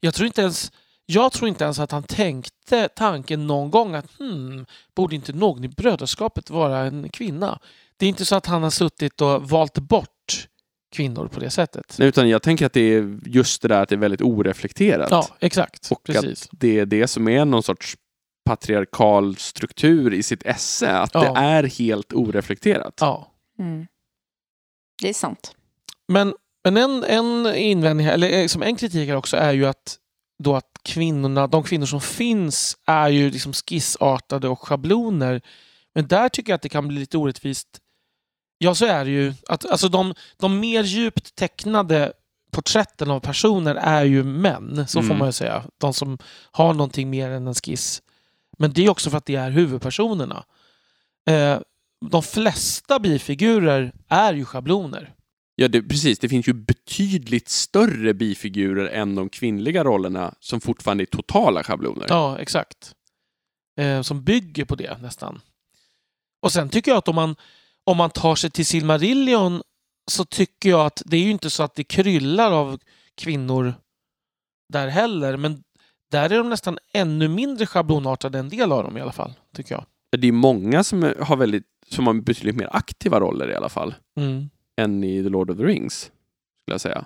jag 0.00 0.14
tror 0.14 0.26
inte 0.26 0.40
ens, 0.42 0.72
jag 1.10 1.32
tror 1.32 1.48
inte 1.48 1.64
ens 1.64 1.78
att 1.78 1.92
han 1.92 2.02
tänkte 2.02 2.88
tanken 2.88 3.46
någon 3.46 3.70
gång 3.70 3.94
att 3.94 4.18
hmm, 4.18 4.66
borde 4.94 5.14
inte 5.14 5.32
någon 5.32 5.64
i 5.64 5.68
brödraskapet 5.68 6.50
vara 6.50 6.78
en 6.78 7.08
kvinna? 7.08 7.58
Det 7.96 8.06
är 8.06 8.08
inte 8.08 8.24
så 8.24 8.36
att 8.36 8.46
han 8.46 8.62
har 8.62 8.70
suttit 8.70 9.20
och 9.20 9.50
valt 9.50 9.78
bort 9.78 10.48
kvinnor 10.92 11.28
på 11.28 11.40
det 11.40 11.50
sättet. 11.50 11.96
Nej, 11.98 12.08
Utan 12.08 12.28
jag 12.28 12.42
tänker 12.42 12.66
att 12.66 12.72
det 12.72 12.94
är 12.94 13.18
just 13.26 13.62
det 13.62 13.68
där 13.68 13.82
att 13.82 13.88
det 13.88 13.94
är 13.94 13.98
väldigt 13.98 14.22
oreflekterat. 14.22 15.10
Ja, 15.10 15.28
exakt. 15.40 15.90
Och 15.90 16.04
Precis. 16.04 16.42
att 16.42 16.48
det 16.60 16.78
är 16.78 16.86
det 16.86 17.06
som 17.06 17.28
är 17.28 17.44
någon 17.44 17.62
sorts 17.62 17.96
patriarkal 18.44 19.36
struktur 19.36 20.14
i 20.14 20.22
sitt 20.22 20.42
esse. 20.42 20.90
Att 20.90 21.14
Ja. 21.14 21.20
det 21.20 21.40
är 21.40 21.62
helt 21.62 22.12
oreflekterat. 22.12 22.94
Ja. 23.00 23.32
Mm. 23.58 23.86
Det 25.02 25.08
är 25.08 25.14
sant. 25.14 25.54
Men, 26.08 26.34
men 26.64 26.76
en, 26.76 27.04
en 27.04 27.54
invändning, 27.54 28.06
eller 28.06 28.40
eh, 28.40 28.46
som 28.46 28.62
en 28.62 28.76
kritik 28.76 29.08
här 29.08 29.16
också 29.16 29.36
är 29.36 29.52
ju 29.52 29.66
att, 29.66 29.98
då 30.42 30.56
att 30.56 30.69
kvinnorna, 30.82 31.46
de 31.46 31.62
kvinnor 31.62 31.86
som 31.86 32.00
finns 32.00 32.76
är 32.86 33.08
ju 33.08 33.30
liksom 33.30 33.52
skissartade 33.52 34.48
och 34.48 34.60
schabloner. 34.68 35.40
Men 35.94 36.06
där 36.08 36.28
tycker 36.28 36.52
jag 36.52 36.56
att 36.56 36.62
det 36.62 36.68
kan 36.68 36.88
bli 36.88 36.98
lite 36.98 37.18
orättvist. 37.18 37.68
Ja, 38.58 38.74
så 38.74 38.86
är 38.86 39.04
det 39.04 39.10
ju. 39.10 39.34
Att, 39.48 39.70
alltså 39.70 39.88
de, 39.88 40.14
de 40.36 40.60
mer 40.60 40.82
djupt 40.84 41.34
tecknade 41.34 42.12
porträtten 42.52 43.10
av 43.10 43.20
personer 43.20 43.74
är 43.74 44.04
ju 44.04 44.22
män, 44.24 44.84
så 44.88 44.98
får 45.00 45.06
Mm. 45.06 45.18
man 45.18 45.28
ju 45.28 45.32
säga. 45.32 45.64
De 45.78 45.94
som 45.94 46.18
har 46.50 46.74
någonting 46.74 47.10
mer 47.10 47.30
än 47.30 47.46
en 47.46 47.54
skiss. 47.54 48.02
Men 48.58 48.72
det 48.72 48.84
är 48.84 48.90
också 48.90 49.10
för 49.10 49.18
att 49.18 49.26
det 49.26 49.34
är 49.36 49.50
huvudpersonerna. 49.50 50.44
Eh, 51.30 51.58
de 52.10 52.22
flesta 52.22 52.98
bifigurer 52.98 53.92
är 54.08 54.34
ju 54.34 54.44
schabloner. 54.44 55.14
Ja, 55.60 55.68
det, 55.68 55.82
precis. 55.82 56.18
Det 56.18 56.28
finns 56.28 56.48
ju 56.48 56.52
betydligt 56.52 57.48
större 57.48 58.14
bifigurer 58.14 58.86
än 58.86 59.14
de 59.14 59.28
kvinnliga 59.28 59.84
rollerna 59.84 60.34
som 60.40 60.60
fortfarande 60.60 61.04
är 61.04 61.06
totala 61.06 61.62
schabloner. 61.62 62.06
Ja, 62.08 62.38
exakt. 62.38 62.94
Eh, 63.80 64.02
som 64.02 64.24
bygger 64.24 64.64
på 64.64 64.74
det 64.74 64.98
nästan. 65.02 65.40
Och 66.42 66.52
sen 66.52 66.68
tycker 66.68 66.90
jag 66.90 66.98
att 66.98 67.08
om 67.08 67.14
man, 67.14 67.36
om 67.84 67.96
man 67.96 68.10
tar 68.10 68.34
sig 68.34 68.50
till 68.50 68.66
Silmarillion 68.66 69.62
så 70.10 70.24
tycker 70.24 70.70
jag 70.70 70.86
att 70.86 71.02
det 71.06 71.16
är 71.16 71.20
ju 71.20 71.30
inte 71.30 71.50
så 71.50 71.62
att 71.62 71.74
det 71.74 71.84
kryllar 71.84 72.52
av 72.52 72.78
kvinnor 73.16 73.74
där 74.72 74.88
heller. 74.88 75.36
Men 75.36 75.62
där 76.10 76.30
är 76.30 76.38
de 76.38 76.48
nästan 76.48 76.78
ännu 76.92 77.28
mindre 77.28 77.66
schablonartade, 77.66 78.38
en 78.38 78.48
del 78.48 78.72
av 78.72 78.84
dem 78.84 78.96
i 78.96 79.00
alla 79.00 79.12
fall, 79.12 79.32
tycker 79.54 79.74
jag. 79.74 79.84
Det 80.18 80.28
är 80.28 80.32
många 80.32 80.84
som 80.84 81.14
har, 81.20 81.36
väldigt, 81.36 81.66
som 81.88 82.06
har 82.06 82.14
betydligt 82.14 82.56
mer 82.56 82.68
aktiva 82.72 83.20
roller 83.20 83.50
i 83.50 83.54
alla 83.54 83.68
fall, 83.68 83.94
Mm. 84.16 84.50
Än 84.76 85.04
i 85.04 85.22
The 85.22 85.28
Lord 85.28 85.50
of 85.50 85.56
the 85.56 85.64
Rings, 85.64 85.94
skulle 86.00 86.74
jag 86.74 86.80
säga. 86.80 87.04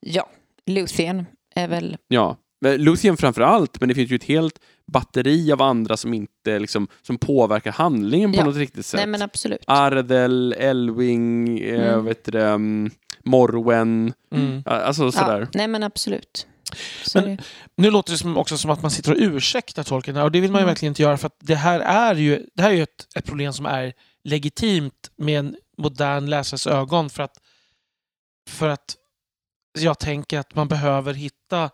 Ja, 0.00 0.28
Luthien 0.66 1.26
är 1.54 1.68
väl... 1.68 1.96
Ja, 2.08 2.36
Luthien 2.64 3.16
framför 3.16 3.40
allt, 3.42 3.80
men 3.80 3.88
det 3.88 3.94
finns 3.94 4.10
ju 4.10 4.16
ett 4.16 4.24
helt 4.24 4.58
batteri 4.92 5.52
av 5.52 5.62
andra 5.62 5.96
som 5.96 6.14
inte 6.14 6.58
liksom, 6.58 6.88
som 7.02 7.18
påverkar 7.18 7.72
handlingen 7.72 8.32
på 8.32 8.38
Ja. 8.38 8.44
något 8.44 8.56
riktigt 8.56 8.86
sätt. 8.86 8.98
Nej, 8.98 9.06
men 9.06 9.22
absolut. 9.22 9.64
Ardel, 9.66 10.52
Elwing, 10.58 11.58
Mm. 11.60 12.04
vet 12.04 12.24
du 12.24 12.30
det, 12.30 12.44
um, 12.50 12.90
Morwen, 13.24 14.12
Mm. 14.34 14.62
alltså 14.66 15.12
sådär. 15.12 15.40
Ja, 15.40 15.46
nej, 15.54 15.68
men 15.68 15.82
absolut. 15.82 16.46
Men-. 17.14 17.38
Nu 17.76 17.90
låter 17.90 18.12
det 18.12 18.18
som, 18.18 18.36
också 18.36 18.58
som 18.58 18.70
att 18.70 18.82
man 18.82 18.90
sitter 18.90 19.10
och 19.12 19.18
ursäktar 19.20 19.82
tolken 19.82 20.16
och 20.16 20.32
det 20.32 20.40
vill 20.40 20.50
man 20.52 20.58
ju 20.58 20.62
Mm. 20.62 20.70
verkligen 20.70 20.90
inte 20.90 21.02
göra 21.02 21.16
för 21.16 21.26
att 21.26 21.36
det 21.40 21.54
här 21.54 21.80
är 21.80 22.14
ju, 22.14 22.46
det 22.54 22.62
här 22.62 22.70
är 22.70 22.74
ju 22.74 22.82
ett, 22.82 23.06
ett 23.16 23.24
problem 23.26 23.52
som 23.52 23.66
är 23.66 23.92
legitimt 24.24 25.10
med 25.16 25.38
en 25.38 25.56
modern 25.82 26.26
läsares 26.30 26.66
ögon 26.66 27.10
för 27.10 27.22
att, 27.22 27.38
för 28.50 28.68
att 28.68 28.96
jag 29.78 29.98
tänker 29.98 30.38
att 30.38 30.54
man 30.54 30.68
behöver 30.68 31.14
hitta 31.14 31.70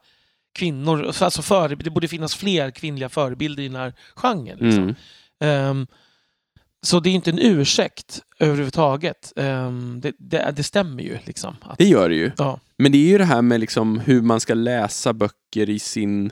kvinnor, 0.54 1.12
alltså 1.20 1.42
före, 1.42 1.74
det 1.74 1.90
borde 1.90 2.08
finnas 2.08 2.34
fler 2.34 2.70
kvinnliga 2.70 3.08
förebilder 3.08 3.62
i 3.62 3.68
den 3.68 3.76
här 3.76 3.94
genren. 4.16 4.58
Liksom. 4.58 4.82
Mm. 4.82 4.94
Ehm, 5.40 5.86
så 6.86 7.00
det 7.00 7.10
är 7.10 7.14
inte 7.14 7.30
en 7.30 7.38
ursäkt 7.38 8.20
överhuvudtaget. 8.38 9.32
Ehm, 9.36 10.00
det, 10.00 10.12
det, 10.18 10.52
det 10.56 10.62
stämmer 10.62 11.02
ju. 11.02 11.18
Liksom, 11.24 11.56
att, 11.60 11.78
Det 11.78 11.84
gör 11.88 12.08
det 12.08 12.14
ju. 12.14 12.30
Ja. 12.38 12.60
Men 12.78 12.92
det 12.92 12.98
är 12.98 13.08
ju 13.08 13.18
det 13.18 13.24
här 13.24 13.42
med 13.42 13.60
liksom 13.60 13.98
hur 13.98 14.22
man 14.22 14.40
ska 14.40 14.54
läsa 14.54 15.12
böcker 15.12 15.70
i 15.70 15.78
sin 15.78 16.30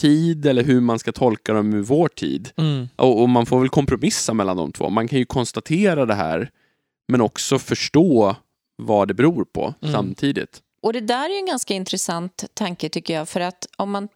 tid 0.00 0.46
eller 0.46 0.62
hur 0.62 0.80
man 0.80 0.98
ska 0.98 1.12
tolka 1.12 1.52
dem 1.52 1.74
i 1.74 1.80
vår 1.80 2.08
tid. 2.08 2.50
mm, 2.56 2.88
Och, 2.96 3.22
och 3.22 3.28
man 3.28 3.46
får 3.46 3.60
väl 3.60 3.68
kompromissa 3.68 4.34
mellan 4.34 4.56
de 4.56 4.72
två. 4.72 4.90
Man 4.90 5.08
kan 5.08 5.18
ju 5.18 5.24
konstatera 5.24 6.06
det 6.06 6.14
här 6.14 6.50
men 7.10 7.20
också 7.20 7.58
förstå 7.58 8.36
vad 8.76 9.08
det 9.08 9.14
beror 9.14 9.44
på 9.44 9.74
Mm. 9.82 9.94
samtidigt. 9.94 10.62
Och 10.82 10.92
det 10.92 11.00
där 11.00 11.30
är 11.30 11.38
en 11.38 11.46
ganska 11.46 11.74
intressant 11.74 12.44
tanke 12.54 12.88
tycker 12.88 13.14
jag. 13.14 13.28
För 13.28 13.40
att 13.40 13.66
om 13.76 13.90
man... 13.90 14.08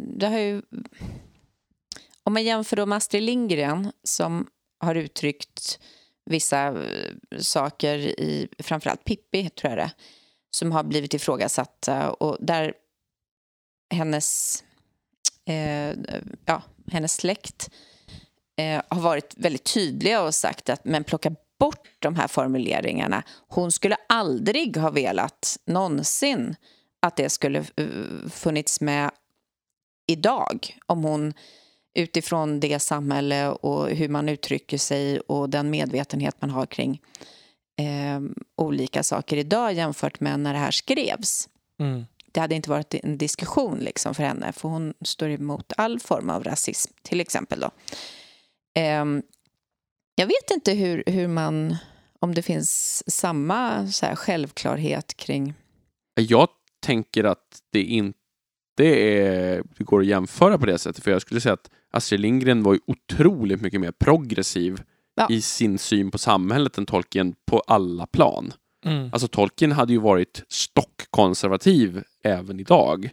Det 0.00 0.26
har 0.26 0.38
ju, 0.38 0.62
om 2.22 2.32
man 2.32 2.44
jämför 2.44 2.76
då 2.76 2.86
med 2.86 2.96
Astrid 2.96 3.22
Lindgren 3.22 3.92
som 4.04 4.46
har 4.80 4.94
uttryckt 4.94 5.78
vissa 6.30 6.66
eh, 6.66 7.38
saker 7.38 7.98
i 7.98 8.48
framförallt 8.58 9.04
Pippi, 9.04 9.50
tror 9.50 9.70
jag 9.70 9.78
det 9.78 9.90
som 10.50 10.72
har 10.72 10.84
blivit 10.84 11.14
ifrågasatta 11.14 12.10
och 12.12 12.36
där 12.40 12.74
hennes, 13.94 14.58
eh, 15.46 15.92
ja, 16.44 16.62
hennes 16.90 17.12
släkt 17.12 17.70
eh, 18.56 18.82
har 18.88 19.00
varit 19.00 19.34
väldigt 19.36 19.74
tydliga 19.74 20.22
och 20.22 20.34
sagt 20.34 20.68
att 20.68 20.84
men 20.84 21.04
plocka 21.04 21.34
bort 21.64 21.88
de 21.98 22.14
här 22.16 22.28
formuleringarna. 22.28 23.22
Hon 23.48 23.72
skulle 23.72 23.96
aldrig 24.08 24.76
ha 24.76 24.90
velat 24.90 25.56
någonsin 25.66 26.56
att 27.02 27.16
det 27.16 27.30
skulle 27.30 27.58
eh, 27.58 28.30
funnits 28.30 28.80
med 28.80 29.10
idag 30.06 30.78
om 30.86 31.04
hon 31.04 31.34
utifrån 31.94 32.60
det 32.60 32.78
samhälle 32.78 33.48
och 33.48 33.88
hur 33.88 34.08
man 34.08 34.28
uttrycker 34.28 34.78
sig 34.78 35.20
och 35.20 35.50
den 35.50 35.70
medvetenhet 35.70 36.36
man 36.40 36.50
har 36.50 36.66
kring 36.66 37.00
eh, 37.78 38.20
olika 38.56 39.02
saker 39.02 39.36
idag 39.36 39.72
jämfört 39.72 40.20
med 40.20 40.40
när 40.40 40.52
det 40.52 40.58
här 40.58 40.70
skrevs. 40.70 41.48
mm, 41.80 42.04
Det 42.32 42.40
hade 42.40 42.54
inte 42.54 42.70
varit 42.70 42.94
en 42.94 43.18
diskussion 43.18 43.78
liksom 43.78 44.14
för 44.14 44.22
henne 44.22 44.52
för 44.52 44.68
hon 44.68 44.94
står 45.04 45.28
emot 45.28 45.72
all 45.76 46.00
form 46.00 46.30
av 46.30 46.44
rasism 46.44 46.92
till 47.02 47.20
exempel. 47.20 47.60
Då. 47.60 47.70
Ehm, 48.74 49.22
jag 50.14 50.26
vet 50.26 50.50
inte 50.54 50.72
hur, 50.72 51.02
hur 51.06 51.28
man, 51.28 51.76
om 52.20 52.34
det 52.34 52.42
finns 52.42 53.02
samma 53.10 53.86
så 53.86 54.06
här, 54.06 54.14
självklarhet 54.16 55.16
kring... 55.16 55.54
Jag 56.20 56.48
tänker 56.86 57.24
att 57.24 57.58
det 57.72 57.82
inte 57.82 58.84
är, 58.84 59.62
det 59.78 59.84
går 59.84 60.00
att 60.00 60.06
jämföra 60.06 60.58
på 60.58 60.66
det 60.66 60.78
sättet. 60.78 61.04
För 61.04 61.10
jag 61.10 61.22
skulle 61.22 61.40
säga 61.40 61.52
att 61.52 61.70
Astrid 61.90 62.20
Lindgren 62.20 62.62
var 62.62 62.74
ju 62.74 62.80
otroligt 62.86 63.60
mycket 63.60 63.80
mer 63.80 63.92
progressiv 63.92 64.82
Ja. 65.16 65.26
i 65.30 65.40
sin 65.42 65.78
syn 65.78 66.10
på 66.10 66.18
samhället 66.18 66.78
än 66.78 66.86
Tolkien 66.86 67.34
på 67.46 67.60
alla 67.60 68.06
plan. 68.06 68.52
mm, 68.86 69.10
Alltså 69.12 69.28
Tolkien 69.28 69.72
hade 69.72 69.92
ju 69.92 69.98
varit 69.98 70.42
stockkonservativ 70.48 72.02
även 72.24 72.60
idag. 72.60 73.10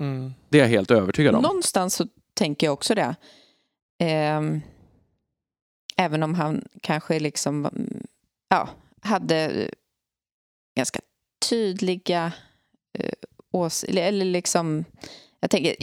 mm. 0.00 0.32
Det 0.48 0.58
är 0.58 0.62
jag 0.62 0.68
helt 0.68 0.90
övertygad 0.90 1.34
om. 1.34 1.42
Någonstans 1.42 1.94
så 1.94 2.06
tänker 2.34 2.66
jag 2.66 2.72
också 2.74 2.94
det. 2.94 3.14
Ehm, 4.02 4.60
även 6.02 6.22
om 6.22 6.34
han 6.34 6.64
kanske 6.80 7.20
liksom 7.20 7.66
mm, 7.66 8.06
ja, 8.48 8.68
hade 9.00 9.70
ganska 10.76 11.00
tydliga 11.48 12.32
eh, 12.98 13.12
ås... 13.52 13.84
Eller, 13.84 14.02
eller 14.02 14.24
liksom... 14.24 14.84
Jag, 15.40 15.50
tänker, 15.50 15.76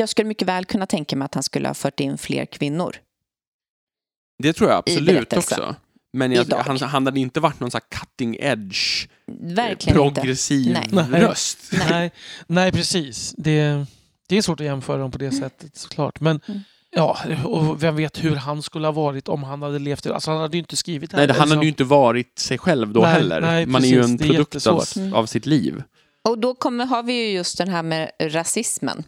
jag 0.00 0.08
skulle 0.08 0.28
mycket 0.28 0.48
väl 0.48 0.64
kunna 0.64 0.86
tänka 0.86 1.16
mig 1.16 1.24
att 1.24 1.34
han 1.34 1.42
skulle 1.42 1.68
ha 1.68 1.74
fört 1.74 2.00
in 2.00 2.18
fler 2.18 2.46
kvinnor. 2.46 2.96
Det 4.38 4.52
tror 4.52 4.70
jag 4.70 4.78
absolut 4.78 5.32
också. 5.32 5.76
Men 6.12 6.32
jag, 6.32 6.44
han, 6.44 6.78
han 6.78 7.06
hade 7.06 7.20
inte 7.20 7.40
varit 7.40 7.60
någon 7.60 7.70
sån 7.70 7.80
här 7.90 7.98
cutting 8.00 8.36
edge, 8.40 9.08
eh, 9.26 9.34
Verkligen 9.54 10.02
inte. 10.02 10.20
progressiv 10.20 10.78
Nej. 10.92 11.20
röst. 11.20 11.58
Nej. 11.72 11.86
Nej, 11.90 12.10
nej, 12.46 12.72
precis. 12.72 13.34
Det, 13.38 13.86
det 14.28 14.36
är 14.36 14.42
svårt 14.42 14.60
att 14.60 14.66
jämföra 14.66 14.98
dem 14.98 15.10
på 15.10 15.18
det 15.18 15.32
sättet 15.32 15.76
såklart. 15.76 16.20
Men 16.20 16.40
Mm. 16.48 16.60
Ja, 16.96 17.18
och 17.44 17.82
vem 17.82 17.96
vet 17.96 18.24
hur 18.24 18.36
han 18.36 18.62
skulle 18.62 18.86
ha 18.86 18.92
varit 18.92 19.28
om 19.28 19.42
han 19.42 19.62
hade 19.62 19.78
levt. 19.78 20.06
Alltså 20.06 20.30
han 20.30 20.40
hade 20.40 20.56
ju 20.56 20.58
inte 20.58 20.76
skrivit 20.76 21.10
det 21.10 21.16
här. 21.16 21.26
Nej, 21.26 21.36
han 21.36 21.40
hade 21.40 21.50
liksom. 21.50 21.62
ju 21.62 21.68
inte 21.68 21.84
varit 21.84 22.38
sig 22.38 22.58
själv 22.58 22.92
då 22.92 23.00
Nej, 23.00 23.12
heller. 23.12 23.40
nej, 23.40 23.66
Man 23.66 23.84
är 23.84 23.88
ju 23.88 24.02
precis. 24.02 24.20
en 24.20 24.28
produkt 24.28 24.66
av. 24.66 24.84
Mm. 24.96 25.14
av 25.14 25.26
sitt 25.26 25.46
liv. 25.46 25.82
Och 26.28 26.38
då 26.38 26.54
kommer, 26.54 26.86
har 26.86 27.02
vi 27.02 27.12
ju 27.12 27.32
just 27.32 27.58
den 27.58 27.68
här 27.68 27.82
med 27.82 28.10
rasismen. 28.20 29.04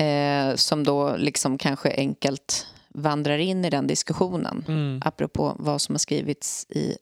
Eh, 0.00 0.54
som 0.54 0.84
då 0.84 1.16
liksom 1.16 1.58
kanske 1.58 1.90
enkelt 1.90 2.66
vandrar 2.88 3.38
in 3.38 3.64
i 3.64 3.70
den 3.70 3.86
diskussionen. 3.86 4.64
Mm. 4.68 5.02
apropå 5.04 5.56
vad 5.58 5.80
som 5.80 5.94
har 5.94 5.98
skrivits 5.98 6.66
i 6.70 6.96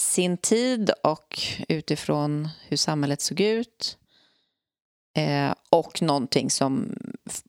sin 0.00 0.36
tid 0.36 0.90
och 1.02 1.40
utifrån 1.68 2.48
hur 2.68 2.76
samhället 2.76 3.20
såg 3.20 3.40
ut. 3.40 3.98
Eh, 5.16 5.54
och 5.70 6.02
någonting 6.02 6.50
som 6.50 6.94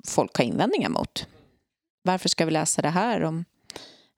folk 0.07 0.37
har 0.37 0.45
invändningar 0.45 0.89
mot. 0.89 1.27
Varför 2.03 2.29
ska 2.29 2.45
vi 2.45 2.51
läsa 2.51 2.81
det 2.81 2.89
här? 2.89 3.23
Om, 3.23 3.45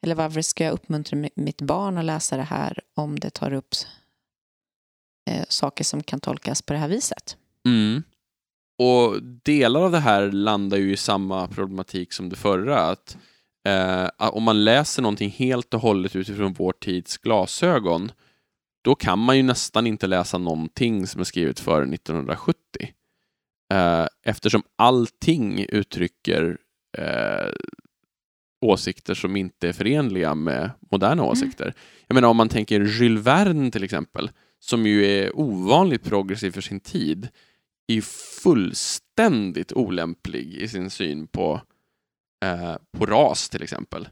eller 0.02 0.16
varför 0.16 0.42
ska 0.42 0.64
jag 0.64 0.74
uppmuntra 0.74 1.30
mitt 1.36 1.62
barn 1.62 1.98
att 1.98 2.06
läsa 2.06 2.38
det 2.38 2.44
här 2.44 2.80
om 2.96 3.20
det 3.20 3.30
tar 3.30 3.54
upp 3.54 3.76
eh, 5.30 5.46
saker 5.50 5.84
som 5.84 6.04
kan 6.04 6.20
tolkas 6.20 6.62
på 6.62 6.74
det 6.74 6.80
här 6.80 6.88
viset? 6.88 7.38
Mm. 7.68 8.04
Och 8.80 9.24
delar 9.24 9.82
av 9.82 9.92
det 9.92 10.00
här 10.00 10.32
landar 10.32 10.78
ju 10.78 10.94
i 10.94 10.98
samma 10.98 11.48
problematik 11.48 12.14
som 12.14 12.30
det 12.30 12.36
förra. 12.36 12.80
Att, 12.80 13.18
eh, 13.68 14.10
om 14.18 14.44
man 14.44 14.64
läser 14.64 15.02
någonting 15.02 15.30
helt 15.30 15.74
och 15.74 15.82
hållet 15.82 16.16
utifrån 16.16 16.54
vår 16.54 16.74
tids 16.74 17.18
glasögon, 17.18 18.12
då 18.84 18.96
kan 18.96 19.20
man 19.20 19.38
ju 19.38 19.44
nästan 19.44 19.88
inte 19.88 20.08
läsa 20.08 20.38
någonting 20.38 21.08
som 21.08 21.22
är 21.22 21.26
skrivet 21.26 21.60
före 21.60 21.86
1970. 21.86 22.58
Eh, 23.74 24.08
eftersom 24.24 24.64
allting 24.76 25.66
uttrycker 25.70 26.58
eh, 26.98 27.52
åsikter 28.62 29.14
som 29.14 29.36
inte 29.36 29.68
är 29.68 29.74
förenliga 29.74 30.36
med 30.36 30.72
moderna 30.92 31.24
åsikter. 31.24 31.74
Jag 32.08 32.16
menar 32.16 32.28
om 32.28 32.38
man 32.38 32.50
tänker 32.50 32.82
Jules 32.82 33.26
Verne 33.26 33.72
till 33.72 33.84
exempel, 33.84 34.32
som 34.60 34.86
ju 34.86 35.06
är 35.06 35.40
ovanligt 35.40 36.04
progressiv 36.04 36.52
för 36.52 36.62
sin 36.62 36.80
tid, 36.80 37.28
är 37.88 38.02
fullständigt 38.44 39.74
olämplig 39.74 40.54
i 40.54 40.68
sin 40.68 40.90
syn 40.90 41.28
på, 41.28 41.62
eh, 42.46 42.76
på 42.98 43.06
ras 43.06 43.50
till 43.50 43.64
exempel. 43.64 44.10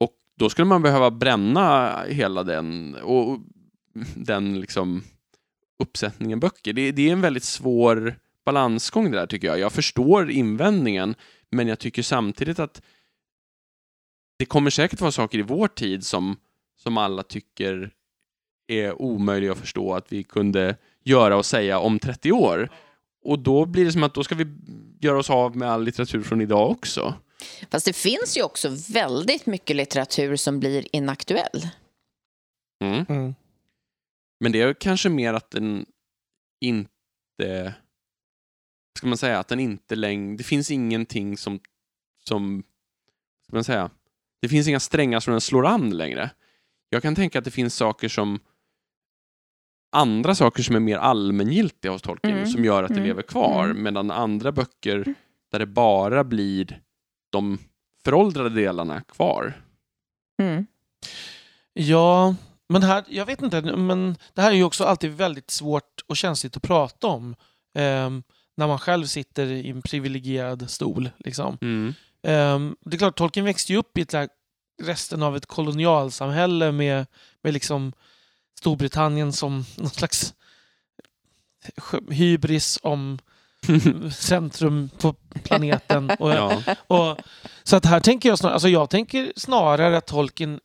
Och 0.00 0.12
då 0.38 0.50
skulle 0.50 0.66
man 0.66 0.82
behöva 0.82 1.10
bränna 1.10 1.96
hela 2.08 2.42
den 2.42 2.94
och 2.94 3.30
och 3.30 3.38
den 4.14 4.60
liksom 4.60 5.02
uppsättningen 5.82 6.40
böcker. 6.40 6.72
Det, 6.72 6.92
det 6.92 7.08
är 7.08 7.12
en 7.12 7.20
väldigt 7.20 7.44
svår 7.44 8.16
balansgång 8.48 9.10
det 9.10 9.18
där 9.18 9.26
tycker 9.26 9.48
jag. 9.48 9.58
Jag 9.58 9.72
förstår 9.72 10.30
invändningen 10.30 11.14
men 11.50 11.68
jag 11.68 11.78
tycker 11.78 12.02
samtidigt 12.02 12.58
att 12.58 12.82
det 14.38 14.44
kommer 14.44 14.70
säkert 14.70 15.00
vara 15.00 15.12
saker 15.12 15.38
i 15.38 15.42
vår 15.42 15.68
tid 15.68 16.06
som, 16.06 16.36
som 16.76 16.98
alla 16.98 17.22
tycker 17.22 17.90
är 18.66 19.02
omöjliga 19.02 19.52
att 19.52 19.58
förstå 19.58 19.94
att 19.94 20.12
vi 20.12 20.22
kunde 20.22 20.76
göra 21.04 21.36
och 21.36 21.46
säga 21.46 21.78
om 21.78 21.98
30 21.98 22.32
år. 22.32 22.70
Och 23.24 23.38
då 23.38 23.66
blir 23.66 23.84
det 23.84 23.92
som 23.92 24.02
att 24.02 24.14
då 24.14 24.24
ska 24.24 24.34
vi 24.34 24.46
göra 25.00 25.18
oss 25.18 25.30
av 25.30 25.56
med 25.56 25.70
all 25.70 25.84
litteratur 25.84 26.22
från 26.22 26.40
idag 26.40 26.70
också. 26.70 27.14
Fast 27.70 27.86
det 27.86 27.92
finns 27.92 28.36
ju 28.36 28.42
också 28.42 28.68
väldigt 28.92 29.46
mycket 29.46 29.76
litteratur 29.76 30.36
som 30.36 30.60
blir 30.60 30.86
inaktuell. 30.92 31.68
Mm. 32.84 33.04
Mm. 33.08 33.34
Men 34.40 34.52
det 34.52 34.60
är 34.60 34.74
kanske 34.74 35.08
mer 35.08 35.34
att 35.34 35.50
den 35.50 35.86
inte 36.60 37.74
ska 38.98 39.06
man 39.06 39.18
säga, 39.18 39.38
att 39.38 39.48
den 39.48 39.60
inte 39.60 39.96
längre, 39.96 40.36
det 40.36 40.44
finns 40.44 40.70
ingenting 40.70 41.36
som, 41.36 41.60
som, 42.24 42.62
ska 43.46 43.56
man 43.56 43.64
säga, 43.64 43.90
det 44.42 44.48
finns 44.48 44.68
inga 44.68 44.80
strängar 44.80 45.20
som 45.20 45.30
den 45.30 45.40
slår 45.40 45.66
an 45.66 45.90
längre. 45.96 46.30
Jag 46.88 47.02
kan 47.02 47.14
tänka 47.14 47.38
att 47.38 47.44
det 47.44 47.50
finns 47.50 47.74
saker 47.76 48.08
som, 48.08 48.40
andra 49.92 50.34
saker 50.34 50.62
som 50.62 50.76
är 50.76 50.80
mer 50.80 50.98
allmängiltiga 50.98 51.92
hos 51.92 52.02
Tolkien 52.02 52.36
Mm. 52.36 52.46
som 52.48 52.64
gör 52.64 52.82
att 52.82 52.88
det 52.88 52.94
Mm. 52.94 53.06
lever 53.06 53.22
kvar, 53.22 53.64
Mm. 53.64 53.82
medan 53.82 54.10
andra 54.10 54.52
böcker 54.52 55.14
där 55.50 55.58
det 55.58 55.66
bara 55.66 56.24
blir 56.24 56.80
de 57.30 57.58
föråldrade 58.04 58.50
delarna 58.50 59.00
kvar. 59.02 59.62
Mm. 60.42 60.66
Ja, 61.72 62.34
men 62.68 62.82
här, 62.82 63.04
jag 63.08 63.26
vet 63.26 63.42
inte, 63.42 63.62
men 63.76 64.16
det 64.34 64.42
här 64.42 64.50
är 64.50 64.54
ju 64.56 64.64
också 64.64 64.84
alltid 64.84 65.10
väldigt 65.12 65.50
svårt 65.50 66.04
och 66.06 66.16
känsligt 66.16 66.56
att 66.56 66.62
prata 66.62 67.06
om. 67.06 67.36
ehm, 67.74 68.22
när 68.58 68.66
man 68.66 68.78
själv 68.78 69.06
sitter 69.06 69.46
i 69.46 69.70
en 69.70 69.82
privilegierad 69.82 70.70
stol. 70.70 71.10
Liksom. 71.18 71.58
Mm. 71.60 71.94
Ehm, 72.22 72.76
det 72.80 72.96
är 72.96 72.98
klart, 72.98 73.16
Tolkien 73.18 73.44
växte 73.44 73.72
ju 73.72 73.78
upp 73.78 73.98
i 73.98 74.00
ett, 74.00 74.12
här- 74.12 74.28
resten 74.82 75.22
av 75.22 75.36
ett 75.36 75.46
kolonialsamhälle 75.46 76.72
med, 76.72 77.06
med 77.42 77.52
liksom 77.54 77.92
Storbritannien 78.58 79.32
som 79.32 79.64
någon 79.76 79.90
slags 79.90 80.34
hybris 82.10 82.78
om 82.82 83.18
centrum 84.16 84.90
på 84.98 85.12
planeten. 85.44 86.10
Och, 86.18 86.30
Ja. 86.30 86.62
och, 86.86 87.18
så 87.62 87.76
att 87.76 87.84
här 87.84 88.00
tänker 88.00 88.28
jag 88.28 88.38
snarare, 88.38 88.54
alltså 88.54 88.68
jag 88.68 88.90
tänker 88.90 89.32
snarare 89.36 89.96
att 89.96 90.06
Tolkien 90.06 90.60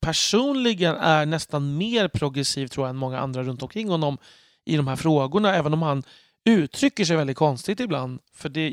personligen 0.00 0.96
är 0.96 1.26
nästan 1.26 1.76
mer 1.76 2.08
progressiv 2.08 2.66
tror 2.68 2.86
jag 2.86 2.90
än 2.90 2.96
många 2.96 3.20
andra 3.20 3.42
runt 3.42 3.62
omkring 3.62 3.88
honom 3.88 4.18
i 4.64 4.76
de 4.76 4.88
här 4.88 4.96
frågorna, 4.96 5.54
även 5.56 5.72
om 5.72 5.82
han 5.82 6.02
uttrycker 6.46 7.04
sig 7.04 7.16
väldigt 7.16 7.36
konstigt 7.36 7.80
ibland. 7.80 8.20
För 8.34 8.48
det 8.48 8.72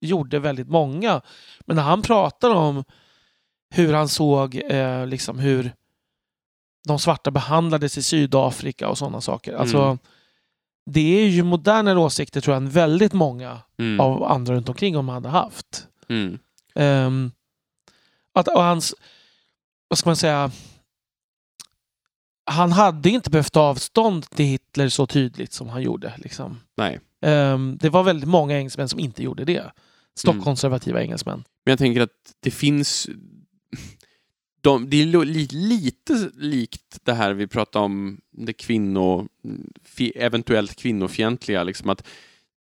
gjorde 0.00 0.38
väldigt 0.38 0.68
många. 0.68 1.22
Men 1.60 1.76
när 1.76 1.82
han 1.82 2.02
pratar 2.02 2.54
om 2.54 2.84
hur 3.74 3.92
han 3.94 4.08
såg 4.08 4.54
eh, 4.70 5.06
liksom 5.06 5.38
hur 5.38 5.72
de 6.88 6.98
svarta 6.98 7.30
behandlades 7.30 7.98
i 7.98 8.02
Sydafrika 8.02 8.88
och 8.88 8.98
sådana 8.98 9.20
saker. 9.20 9.54
Alltså, 9.54 9.78
Mm. 9.82 9.98
Det 10.90 11.00
är 11.00 11.26
ju 11.28 11.42
modernare 11.42 11.98
åsikter 11.98 12.40
tror 12.40 12.54
jag 12.54 12.62
än 12.62 12.70
väldigt 12.70 13.12
många 13.12 13.58
Mm. 13.78 14.00
av 14.00 14.24
andra 14.24 14.54
runt 14.54 14.68
omkring 14.68 14.94
honom 14.94 15.08
hade 15.14 15.28
haft. 15.28 15.88
Mm. 16.08 16.38
Ehm, 16.74 17.32
att, 18.32 18.48
och 18.48 18.62
hans, 18.62 18.94
vad 19.88 19.98
ska 19.98 20.08
man 20.08 20.16
säga, 20.16 20.50
han 22.46 22.72
hade 22.72 23.10
inte 23.10 23.30
behövt 23.30 23.52
ta 23.52 23.60
avstånd 23.60 24.30
till 24.30 24.44
Hitler 24.46 24.88
så 24.88 25.06
tydligt 25.06 25.52
som 25.52 25.68
han 25.68 25.82
gjorde. 25.82 26.14
Liksom. 26.18 26.60
Nej. 26.76 27.00
Ehm, 27.20 27.78
det 27.80 27.88
var 27.88 28.02
väldigt 28.02 28.28
många 28.28 28.56
engelsmän 28.56 28.88
som 28.88 29.00
inte 29.00 29.22
gjorde 29.22 29.44
det. 29.44 29.72
Stockkonservativa 30.14 31.02
engelsmän. 31.02 31.44
Men 31.64 31.72
jag 31.72 31.78
tänker 31.78 32.00
att 32.00 32.34
det 32.40 32.50
finns... 32.50 33.08
De, 34.60 34.90
det 34.90 35.02
är 35.02 35.24
li, 35.24 35.48
lite 35.50 36.30
likt 36.34 36.98
det 37.02 37.14
här 37.14 37.32
vi 37.32 37.46
pratade 37.46 37.84
om, 37.84 38.20
det 38.30 38.52
kvinno, 38.52 39.28
eventuellt 40.14 40.76
kvinnofientliga. 40.76 41.62
Liksom 41.64 41.90
att 41.90 42.06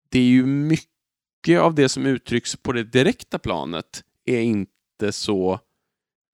det 0.08 0.18
är 0.18 0.22
ju 0.24 0.46
mycket 0.46 1.60
av 1.60 1.74
det 1.74 1.88
som 1.88 2.06
uttrycks 2.06 2.56
på 2.56 2.72
det 2.72 2.84
direkta 2.84 3.38
planet 3.38 4.02
är 4.24 4.40
inte 4.40 5.12
så 5.12 5.60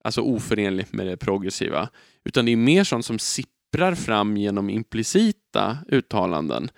alltså 0.03 0.21
oförenligt 0.21 0.93
med 0.93 1.07
det 1.07 1.17
progressiva. 1.17 1.89
Utan 2.25 2.45
det 2.45 2.51
är 2.51 2.55
mer 2.57 2.83
sånt 2.83 3.05
som 3.05 3.19
sipprar 3.19 3.95
fram 3.95 4.37
genom 4.37 4.69
implicita 4.69 5.77
uttalanden. 5.87 6.69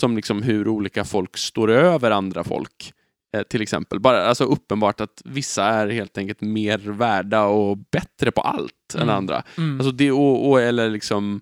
Som 0.00 0.16
liksom 0.16 0.42
hur 0.42 0.68
olika 0.68 1.04
folk 1.04 1.36
står 1.36 1.70
över 1.70 2.10
andra 2.10 2.44
folk. 2.44 2.92
Eh, 3.36 3.42
till 3.42 3.62
exempel. 3.62 4.00
Bara, 4.00 4.22
alltså 4.26 4.44
uppenbart 4.44 5.00
att 5.00 5.22
vissa 5.24 5.64
är 5.64 5.88
helt 5.88 6.18
enkelt 6.18 6.40
mer 6.40 6.78
värda 6.78 7.44
och 7.44 7.78
bättre 7.78 8.30
på 8.30 8.40
allt 8.40 8.94
än 8.94 9.02
Mm. 9.02 9.14
andra. 9.14 9.42
Mm. 9.58 9.80
Alltså 9.80 9.90
det, 9.92 10.12
och, 10.12 10.48
och, 10.50 10.60
eller 10.60 10.90
liksom 10.90 11.40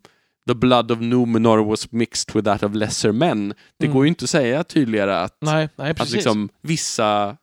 The 0.48 0.54
blood 0.54 0.90
of 0.92 1.00
Numenor 1.00 1.64
was 1.64 1.92
mixed 1.92 2.34
with 2.34 2.44
that 2.44 2.62
of 2.62 2.74
lesser 2.74 3.12
men. 3.12 3.48
Det 3.78 3.86
Mm. 3.86 3.94
går 3.94 4.04
ju 4.04 4.08
inte 4.08 4.24
att 4.24 4.30
säga 4.30 4.64
tydligare 4.64 5.16
att, 5.20 5.36
nej, 5.40 5.68
nej, 5.76 5.90
att 5.98 6.10
liksom, 6.10 6.48
vissa 6.62 7.36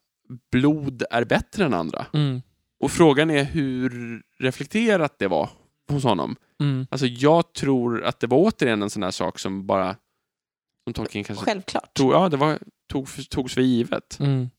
blod 0.52 1.04
är 1.12 1.24
bättre 1.24 1.66
än 1.66 1.74
andra. 1.74 2.06
mm. 2.14 2.42
Och 2.80 2.92
frågan 2.92 3.30
är 3.30 3.44
hur 3.44 4.22
reflekterat 4.40 5.16
det 5.20 5.28
var 5.28 5.50
hos 5.92 6.04
honom. 6.04 6.36
Mm. 6.60 6.88
Alltså 6.92 7.06
jag 7.08 7.54
tror 7.54 8.04
att 8.04 8.20
det 8.20 8.28
var 8.28 8.38
återigen 8.38 8.82
en 8.82 8.90
sån 8.90 9.04
här 9.04 9.12
sak 9.12 9.40
som 9.40 9.66
bara 9.68 9.96
som 10.84 10.94
Tolkien 10.94 11.24
kanske 11.24 11.46
Självklart. 11.46 11.94
tog, 11.94 12.14
ja, 12.14 12.30
det 12.30 12.38
var, 12.38 12.60
tog, 12.92 13.30
togs 13.30 13.54
för 13.54 13.62
givet. 13.62 14.20
Mm. 14.20 14.50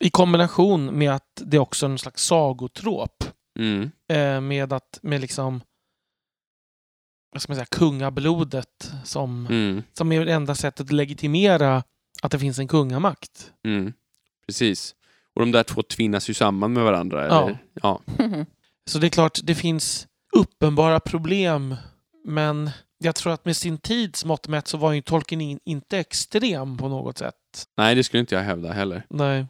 I 0.00 0.10
kombination 0.10 0.98
med 0.98 1.12
att 1.12 1.42
det 1.44 1.56
är 1.56 1.60
också 1.60 1.86
är 1.86 1.90
en 1.90 1.98
slags 1.98 2.24
sagotrop. 2.24 3.24
Mm. 3.58 3.90
Eh, 4.12 4.40
med 4.40 4.72
att 4.72 4.98
med 5.02 5.20
liksom 5.20 5.60
vad 7.32 7.42
ska 7.42 7.50
man 7.50 7.56
säga, 7.56 7.66
kungablodet 7.70 8.92
som, 9.04 9.46
Mm. 9.46 9.82
som 9.92 10.12
är 10.12 10.24
det 10.24 10.32
enda 10.32 10.54
sättet 10.54 10.86
att 10.86 10.92
legitimera 10.92 11.82
att 12.22 12.30
det 12.32 12.38
finns 12.38 12.58
en 12.58 12.68
kungamakt. 12.68 13.52
Mm. 13.64 13.92
Precis. 14.46 14.94
Och 15.34 15.40
de 15.40 15.52
där 15.52 15.62
två 15.62 15.82
tvinnas 15.82 16.30
ju 16.30 16.34
samman 16.34 16.72
med 16.72 16.84
varandra. 16.84 17.26
Ja. 17.26 17.42
Eller? 17.44 17.58
Ja. 17.82 18.00
Så 18.90 18.98
det 18.98 19.06
är 19.06 19.10
klart, 19.10 19.40
det 19.42 19.54
finns 19.54 20.08
uppenbara 20.36 21.00
problem. 21.00 21.74
Men 22.24 22.70
jag 22.98 23.14
tror 23.14 23.32
att 23.32 23.44
med 23.44 23.56
sin 23.56 23.78
tids 23.78 24.24
mått 24.24 24.48
mätt 24.48 24.68
så 24.68 24.78
var 24.78 24.92
ju 24.92 25.02
Tolkien 25.02 25.40
in, 25.40 25.58
inte 25.64 25.98
extrem 25.98 26.76
på 26.78 26.88
något 26.88 27.18
sätt. 27.18 27.34
Nej, 27.76 27.94
det 27.94 28.04
skulle 28.04 28.20
inte 28.20 28.34
jag 28.34 28.42
hävda 28.42 28.72
heller. 28.72 29.02
Nej. 29.10 29.46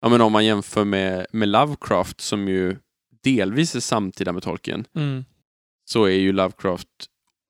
Ja, 0.00 0.08
men 0.08 0.20
om 0.20 0.32
man 0.32 0.44
jämför 0.44 0.84
med, 0.84 1.26
med 1.32 1.48
Lovecraft 1.48 2.20
som 2.20 2.48
ju 2.48 2.76
delvis 3.22 3.74
är 3.74 3.80
samtida 3.80 4.32
med 4.32 4.42
Tolkien 4.42 4.84
Mm. 4.96 5.24
så 5.84 6.04
är 6.04 6.10
ju 6.18 6.32
Lovecraft 6.32 6.88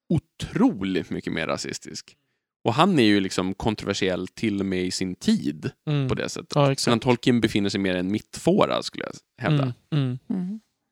otroligt 0.09 1.11
mycket 1.11 1.32
mer 1.32 1.46
rasistisk. 1.46 2.16
Och 2.64 2.74
han 2.74 2.98
är 2.98 3.02
ju 3.05 3.20
liksom 3.20 3.55
kontroversiell 3.55 4.28
till 4.28 4.61
och 4.61 4.66
med 4.66 4.82
i 4.84 4.90
sin 4.90 5.14
tid 5.14 5.70
Mm. 5.86 6.09
på 6.09 6.14
det 6.14 6.28
sättet. 6.28 6.52
Ja, 6.55 6.74
Medan. 6.86 7.00
Tolkien 7.00 7.40
befinner 7.40 7.68
sig 7.70 7.80
mer 7.80 7.94
i 7.94 7.98
en 7.98 8.12
mittfåra 8.12 8.82
skulle 8.82 9.05
jag 9.05 9.12
hävda. 9.42 9.74
Mm. 9.92 10.18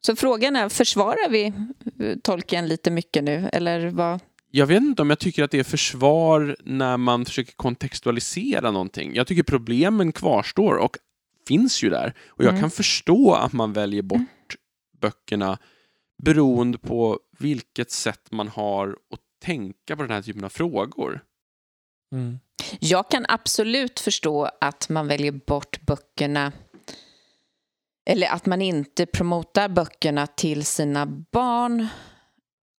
Mm. 0.09 0.11
Mm. 0.11 0.17
Så 0.17 0.17
frågan 0.17 0.57
är, 0.57 0.69
försvarar 0.69 1.29
vi 1.31 1.53
eh, 2.01 2.17
tolken 2.23 2.69
lite 2.69 2.91
mycket 2.91 3.25
nu? 3.25 3.49
Eller 3.53 3.87
vad? 3.87 4.21
Jag 4.51 4.67
vet 4.67 4.83
inte 4.83 5.03
om 5.03 5.11
jag 5.11 5.19
tycker 5.19 5.45
att 5.45 5.51
det 5.51 5.59
är 5.59 5.65
försvar 5.65 6.57
när 6.65 6.97
man 6.97 7.25
försöker 7.25 7.53
kontextualisera 7.53 8.71
någonting. 8.71 9.15
Jag 9.15 9.27
tycker 9.27 9.43
problemen 9.43 10.13
kvarstår 10.13 10.75
och 10.77 10.97
finns 11.49 11.83
ju 11.85 11.91
där. 11.91 12.15
Och 12.29 12.45
jag 12.45 12.49
Mm. 12.51 12.61
kan 12.61 12.71
förstå 12.71 13.35
att 13.35 13.53
man 13.53 13.73
väljer 13.73 14.03
bort 14.03 14.57
böckerna 15.01 15.59
beroende 16.23 16.79
på 16.79 17.19
vilket 17.39 17.91
sätt 17.91 18.31
man 18.31 18.49
har 18.49 18.89
att 18.89 19.21
tänka 19.45 19.97
på 19.97 20.03
den 20.03 20.11
här 20.11 20.23
typen 20.23 20.45
av 20.45 20.49
frågor. 20.49 21.21
Mm. 22.13 22.39
Jag 22.81 23.11
kan 23.11 23.25
absolut 23.29 24.01
förstå 24.01 24.51
att 24.61 24.89
man 24.89 25.07
väljer 25.07 25.33
bort 25.33 25.81
böckerna 25.87 26.53
eller 28.05 28.27
att 28.29 28.47
man 28.47 28.63
inte 28.63 29.07
promotar 29.07 29.69
böckerna 29.69 30.27
till 30.27 30.65
sina 30.65 31.07
barn 31.07 31.89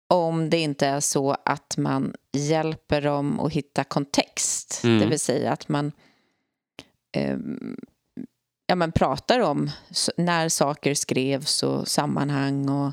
om 0.08 0.50
det 0.50 0.58
inte 0.58 0.88
är 0.88 1.00
så 1.00 1.36
att 1.46 1.78
man 1.78 2.16
hjälper 2.32 3.02
dem 3.02 3.40
att 3.40 3.54
hitta 3.54 3.84
kontext. 3.84 4.82
Mm. 4.84 5.00
Det 5.00 5.06
vill 5.06 5.20
säga 5.20 5.52
att 5.52 5.70
man 5.70 5.92
ehm, 7.16 7.78
ja, 8.68 8.76
men 8.76 8.92
pratar 8.92 9.40
om 9.40 9.70
när 10.18 10.50
saker 10.50 10.94
skrevs 10.94 11.64
och 11.64 11.88
sammanhang 11.88 12.70
och 12.70 12.92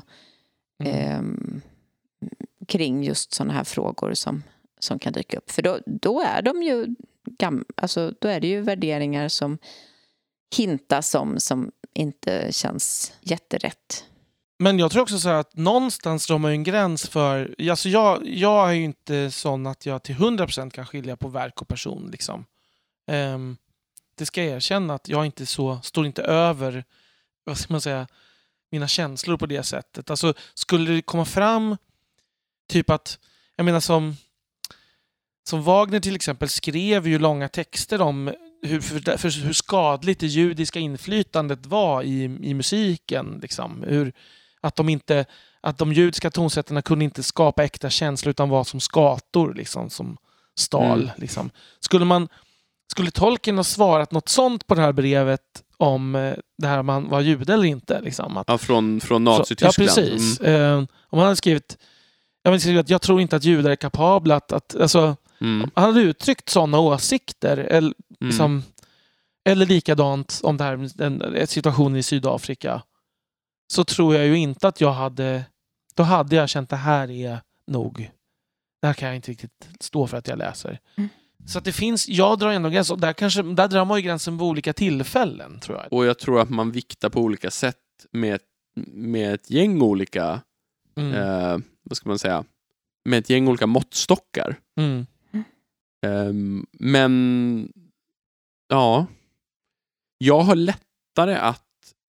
ehm, 0.83 1.61
kring 2.67 3.03
just 3.03 3.33
sådana 3.33 3.53
här 3.53 3.63
frågor 3.63 4.13
som, 4.13 4.43
som 4.79 4.99
kan 4.99 5.13
dyka 5.13 5.37
upp. 5.37 5.51
För 5.51 5.61
då, 5.61 5.79
då 5.85 6.21
är 6.21 6.41
de 6.41 6.63
ju 6.63 6.87
gam, 7.37 7.65
alltså, 7.77 8.13
då 8.19 8.27
är 8.27 8.39
det 8.39 8.47
ju 8.47 8.61
värderingar 8.61 9.27
som 9.27 9.57
hintas 10.55 11.15
om 11.15 11.39
som 11.39 11.71
inte 11.93 12.51
känns 12.51 13.13
jätterätt. 13.21 14.05
Men 14.59 14.79
jag 14.79 14.91
tror 14.91 15.01
också 15.01 15.19
så 15.19 15.29
här 15.29 15.35
att 15.35 15.55
någonstans 15.55 16.27
drar 16.27 16.37
man 16.37 16.51
ju 16.51 16.55
en 16.55 16.63
gräns 16.63 17.09
för... 17.09 17.55
Alltså 17.69 17.89
jag, 17.89 18.27
jag 18.27 18.69
är 18.69 18.73
ju 18.73 18.83
inte 18.83 19.31
sån 19.31 19.67
att 19.67 19.85
jag 19.85 20.03
till 20.03 20.15
100% 20.15 20.69
kan 20.69 20.85
skilja 20.85 21.15
på 21.15 21.27
verk 21.27 21.61
och 21.61 21.67
person. 21.67 22.09
Liksom. 22.11 22.45
Um, 23.07 23.57
det 24.15 24.25
ska 24.25 24.43
jag 24.43 24.55
erkänna 24.55 24.93
att 24.93 25.09
jag 25.09 25.25
inte 25.25 25.45
så, 25.45 25.79
står 25.83 26.05
inte 26.05 26.21
över 26.21 26.83
vad 27.43 27.57
ska 27.57 27.73
man 27.73 27.81
säga, 27.81 28.07
mina 28.71 28.87
känslor 28.87 29.37
på 29.37 29.45
det 29.45 29.63
sättet. 29.63 30.09
Alltså, 30.09 30.33
skulle 30.53 30.91
det 30.91 31.01
komma 31.01 31.25
fram 31.25 31.77
typ 32.67 32.89
att, 32.89 33.19
jag 33.55 33.65
menar 33.65 33.79
som, 33.79 34.15
som 35.43 35.63
Wagner 35.63 35.99
till 35.99 36.15
exempel 36.15 36.49
skrev 36.49 37.07
ju 37.07 37.19
långa 37.19 37.47
texter 37.47 38.01
om 38.01 38.33
hur, 38.61 38.81
för, 38.81 39.17
för 39.17 39.43
hur 39.45 39.53
skadligt 39.53 40.19
det 40.19 40.27
judiska 40.27 40.79
inflytandet 40.79 41.65
var 41.65 42.03
i, 42.03 42.23
i 42.23 42.53
musiken. 42.53 43.39
Liksom. 43.41 43.83
Hur, 43.87 44.13
att, 44.61 44.75
de 44.75 44.89
inte, 44.89 45.25
att 45.61 45.77
de 45.77 45.93
judiska 45.93 46.31
tonsättarna 46.31 46.81
kunde 46.81 47.05
inte 47.05 47.23
skapa 47.23 47.63
äkta 47.63 47.89
känslor 47.89 48.29
utan 48.29 48.49
var 48.49 48.63
som 48.63 48.79
skator 48.79 49.53
liksom, 49.53 49.89
som 49.89 50.17
stal. 50.55 51.01
Mm. 51.01 51.11
Liksom. 51.17 51.49
Skulle, 51.79 52.05
man, 52.05 52.27
skulle 52.91 53.11
Tolkien 53.11 53.57
ha 53.57 53.63
svarat 53.63 54.11
något 54.11 54.29
sånt 54.29 54.67
på 54.67 54.75
det 54.75 54.81
här 54.81 54.91
brevet 54.91 55.63
om 55.77 56.15
eh, 56.15 56.33
det 56.57 56.67
här 56.67 56.79
om 56.79 56.89
han 56.89 57.09
var 57.09 57.21
jude 57.21 57.53
eller 57.53 57.65
inte? 57.65 58.01
Liksom, 58.01 58.37
att, 58.37 58.47
Ja, 58.47 58.57
från, 58.57 59.01
från 59.01 59.23
Nazityskland. 59.23 59.89
Ja, 59.89 60.03
precis. 60.03 60.39
Mm. 60.39 60.61
Eh, 60.61 60.77
om 61.09 61.19
han 61.19 61.21
hade 61.21 61.35
skrivit 61.35 61.77
jag, 62.43 62.51
vill 62.51 62.61
skriva 62.61 62.79
att 62.79 62.89
jag 62.89 63.01
tror 63.01 63.21
inte 63.21 63.35
att 63.35 63.43
judar 63.43 63.71
är 63.71 63.75
kapabla 63.75 64.35
att... 64.35 64.51
att 64.51 64.75
alltså, 64.75 65.15
Mm. 65.41 65.69
han 65.75 65.83
hade 65.85 66.01
uttryckt 66.01 66.49
sådana 66.49 66.79
åsikter. 66.79 67.57
Eller, 67.57 67.93
Mm. 68.21 68.29
liksom, 68.29 68.63
eller 69.45 69.65
likadant 69.65 70.39
om 70.43 70.57
det 70.57 70.63
här 70.63 70.89
den, 70.95 71.47
situationen 71.47 71.95
i 71.97 72.03
Sydafrika. 72.03 72.81
Så 73.73 73.83
tror 73.83 74.15
jag 74.15 74.25
ju 74.27 74.37
inte 74.37 74.67
att 74.67 74.81
jag 74.81 74.91
hade... 74.93 75.43
Då 75.95 76.03
hade 76.03 76.35
jag 76.35 76.49
känt 76.49 76.69
det 76.69 76.75
här 76.75 77.11
är 77.11 77.39
nog... 77.67 78.11
Det 78.81 78.87
här 78.87 78.93
kan 78.93 79.07
jag 79.07 79.15
inte 79.15 79.31
riktigt 79.31 79.69
stå 79.79 80.07
för 80.07 80.17
att 80.17 80.27
jag 80.27 80.37
läser. 80.37 80.79
Mm. 80.95 81.09
Så 81.45 81.57
att 81.57 81.63
det 81.65 81.71
finns... 81.71 82.09
Jag 82.09 82.39
drar 82.39 82.49
ändå 82.51 82.69
gränsen. 82.69 82.93
och 82.93 82.99
Där, 83.01 83.13
kanske, 83.13 83.41
där 83.41 83.67
drar 83.67 83.85
man 83.85 83.97
ju 83.97 84.03
gränsen 84.03 84.37
på 84.37 84.45
olika 84.45 84.73
tillfällen, 84.73 85.59
tror 85.59 85.77
jag. 85.77 85.93
Och 85.93 86.05
jag 86.05 86.19
tror 86.19 86.41
att 86.41 86.49
man 86.49 86.71
viktar 86.71 87.09
på 87.09 87.19
olika 87.21 87.51
sätt 87.51 87.77
med, 88.11 88.35
ett- 88.35 88.41
med 88.93 89.33
ett 89.33 89.49
gäng 89.51 89.81
olika, 89.81 90.41
Mm. 90.97 91.13
eh, 91.13 91.57
vad 91.83 91.97
ska 91.97 92.09
man 92.09 92.19
säga, 92.19 92.43
med 93.05 93.19
ett 93.19 93.29
gäng 93.29 93.47
olika 93.47 93.67
måttstockar. 93.67 94.55
Mm. 94.77 95.05
Ehm, 96.01 96.65
men, 96.71 97.73
ja. 98.69 99.05
Jag 100.17 100.39
har 100.41 100.55
lättare 100.55 101.35
att 101.35 101.63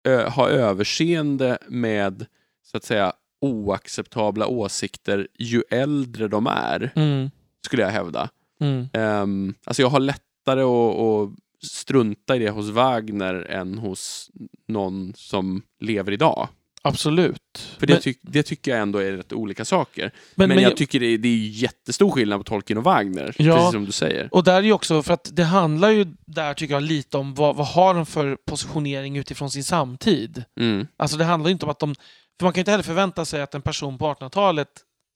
ö, 0.08 0.30
ha 0.30 0.50
överseende 0.50 1.58
med, 1.68 2.26
så 2.64 2.78
att 2.78 2.84
säga, 2.84 3.14
oacceptabla 3.42 4.48
åsikter 4.48 5.28
ju 5.40 5.64
äldre 5.70 6.28
de 6.28 6.48
är, 6.48 6.92
Mm. 6.96 7.32
skulle 7.66 7.82
jag 7.84 7.90
hävda. 7.90 8.30
Mm. 8.60 8.88
Um, 8.94 9.54
alltså 9.64 9.82
jag 9.82 9.90
har 9.90 10.00
lättare 10.00 10.62
att, 10.62 10.96
att 11.00 11.30
strunta 11.64 12.36
i 12.36 12.40
det 12.40 12.50
hos 12.50 12.70
Wagner 12.70 13.34
än 13.36 13.78
hos 13.78 14.32
någon 14.68 15.14
som 15.16 15.62
lever 15.80 16.12
idag. 16.12 16.48
Absolut. 16.88 17.42
För 17.80 17.88
det, 17.88 17.94
Men- 17.94 18.02
tyck, 18.02 18.20
det 18.22 18.44
tycker 18.44 18.72
jag 18.72 18.80
ändå 18.82 19.00
är 19.00 19.12
rätt 19.12 19.34
olika 19.34 19.66
saker. 19.66 20.12
men, 20.36 20.48
Men, 20.50 20.56
men 20.56 20.64
jag 20.64 20.78
tycker 20.78 21.00
det 21.00 21.06
är, 21.06 21.18
det 21.18 21.28
är 21.28 21.38
jättestor 21.38 22.12
skillnad 22.12 22.40
på 22.40 22.44
Tolkien 22.44 22.78
och 22.78 22.84
Wagner, 22.84 23.36
Ja. 23.38 23.56
precis 23.56 23.72
som 23.72 23.86
du 23.86 23.92
säger. 23.92 24.28
Och 24.32 24.44
där 24.44 24.54
är 24.54 24.62
ju 24.62 24.72
också, 24.74 25.04
för 25.04 25.14
att 25.14 25.30
det 25.34 25.44
handlar 25.44 25.90
ju 25.90 26.06
där 26.26 26.54
tycker 26.54 26.74
jag 26.74 26.84
lite 26.84 27.18
om 27.18 27.34
vad, 27.34 27.56
vad 27.56 27.68
har 27.68 27.94
de 27.94 28.06
för 28.06 28.38
positionering 28.48 29.18
utifrån 29.18 29.52
sin 29.52 29.64
samtid. 29.64 30.44
Mm. 30.60 30.88
Alltså 30.98 31.18
det 31.18 31.24
handlar 31.24 31.50
ju 31.50 31.52
inte 31.54 31.66
om 31.66 31.72
att 31.72 31.80
de... 31.80 31.96
För 32.40 32.46
man 32.46 32.54
kan 32.54 32.60
ju 32.60 32.62
inte 32.62 32.72
heller 32.72 32.84
förvänta 32.84 33.26
sig 33.26 33.42
att 33.42 33.56
en 33.56 33.62
person 33.62 33.98
på 33.98 34.06
1800-talet 34.14 34.68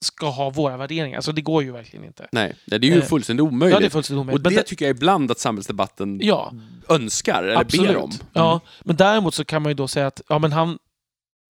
ska 0.05 0.29
ha 0.29 0.49
våra 0.49 0.77
värderingar. 0.77 1.15
Alltså 1.17 1.31
det 1.31 1.41
går 1.41 1.63
ju 1.63 1.71
verkligen 1.71 2.05
inte. 2.05 2.27
Nej, 2.31 2.55
det 2.65 2.75
är 2.75 2.79
ju 2.79 2.97
Eh, 2.99 3.03
fullständigt 3.05 3.43
omöjligt. 3.43 3.73
Ja, 3.75 3.79
det 3.79 3.85
är 3.85 3.89
fullständigt 3.89 4.21
omöjligt. 4.21 4.45
och 4.45 4.51
det 4.51 4.57
det- 4.57 4.63
tycker 4.63 4.85
jag 4.85 4.95
ibland 4.95 5.31
att 5.31 5.39
samhällsdebatten 5.39 6.19
Ja, 6.23 6.53
önskar 6.89 7.43
eller 7.43 7.55
absolut. 7.61 7.87
ber 7.87 7.97
om. 7.97 8.09
Mm. 8.09 8.17
Ja, 8.33 8.59
men 8.85 8.95
däremot 8.95 9.33
så 9.33 9.45
kan 9.45 9.61
man 9.61 9.69
ju 9.69 9.73
då 9.73 9.87
säga 9.87 10.07
att 10.07 10.21
ja, 10.29 10.39
men 10.39 10.51
han, 10.51 10.77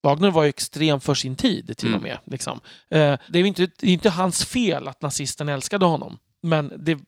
Wagner 0.02 0.30
var 0.30 0.42
ju 0.42 0.48
extrem 0.48 1.00
för 1.00 1.14
sin 1.14 1.36
tid 1.36 1.76
till 1.78 1.88
och 1.88 2.00
Mm. 2.00 2.02
med. 2.02 2.18
Liksom. 2.26 2.60
Eh, 2.90 3.18
det 3.28 3.38
är 3.38 3.44
inte, 3.44 3.66
det 3.78 3.86
är 3.86 3.92
inte 3.92 4.10
hans 4.10 4.44
fel 4.44 4.88
att 4.88 5.02
nazisten 5.02 5.48
älskade 5.48 5.86
honom. 5.86 6.18
Men, 6.42 6.72
det, 6.78 6.98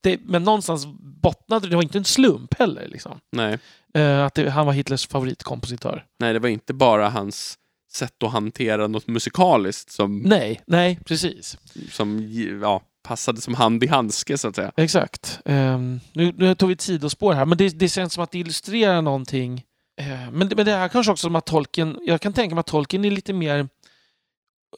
det, 0.00 0.20
men 0.24 0.42
någonstans 0.44 0.86
bottnade 1.22 1.66
det, 1.66 1.70
det 1.70 1.76
var 1.76 1.82
inte 1.82 1.98
en 1.98 2.04
slump 2.04 2.54
heller. 2.58 2.88
Liksom. 2.88 3.20
Nej. 3.32 3.58
Eh, 3.94 4.24
att 4.24 4.34
det, 4.34 4.50
han 4.50 4.66
var 4.66 4.72
Hitlers 4.72 5.06
favoritkompositör. 5.08 6.04
Nej, 6.20 6.32
det 6.32 6.38
var 6.38 6.48
inte 6.48 6.74
bara 6.74 7.08
hans 7.10 7.58
sätt 7.92 8.22
att 8.22 8.32
hantera 8.32 8.86
något 8.86 9.06
musikaliskt 9.06 9.90
som, 9.92 10.18
Nej, 10.18 10.60
nej, 10.66 10.98
precis. 11.04 11.58
som 11.90 12.32
ja, 12.62 12.82
passade 13.02 13.40
som 13.40 13.54
hand 13.54 13.84
i 13.84 13.86
handske, 13.86 14.38
så 14.38 14.48
att 14.48 14.56
säga. 14.56 14.72
Exakt. 14.76 15.40
Ehm, 15.44 16.00
nu, 16.12 16.32
nu 16.36 16.54
tog 16.54 16.68
vi 16.68 16.72
ett 16.72 16.80
sidospår 16.80 17.32
här, 17.32 17.44
men 17.44 17.58
det, 17.58 17.68
det 17.78 17.88
känns 17.88 18.12
som 18.12 18.24
att 18.24 18.30
det 18.30 18.38
illustrerar 18.38 19.02
någonting. 19.02 19.64
Eh, 19.98 20.30
men, 20.32 20.48
det- 20.48 20.56
men 20.56 20.66
det 20.66 20.72
är 20.72 20.88
kanske 20.88 21.12
också 21.12 21.22
som 21.22 21.36
att 21.36 21.46
Tolkien, 21.46 21.98
jag 22.02 22.20
kan 22.20 22.32
tänka 22.32 22.54
mig 22.54 22.60
att 22.60 22.66
Tolkien 22.66 23.04
är 23.04 23.10
lite 23.10 23.32
mer, 23.32 23.68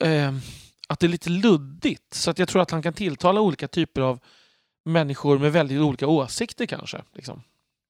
ehm, 0.01 0.39
att 0.89 1.01
det 1.01 1.07
är 1.07 1.09
lite 1.09 1.31
luddigt. 1.31 2.15
Så 2.15 2.31
att 2.31 2.39
jag 2.39 2.49
tror 2.49 2.63
att 2.63 2.71
han 2.71 2.83
kan 2.83 2.93
tilltala 2.93 3.41
olika 3.41 3.69
typer 3.69 4.01
av 4.01 4.19
människor 4.85 5.39
med 5.39 5.53
väldigt 5.53 5.81
olika 5.81 6.07
åsikter 6.07 6.67
kanske. 6.67 7.03
Liksom. 7.15 7.43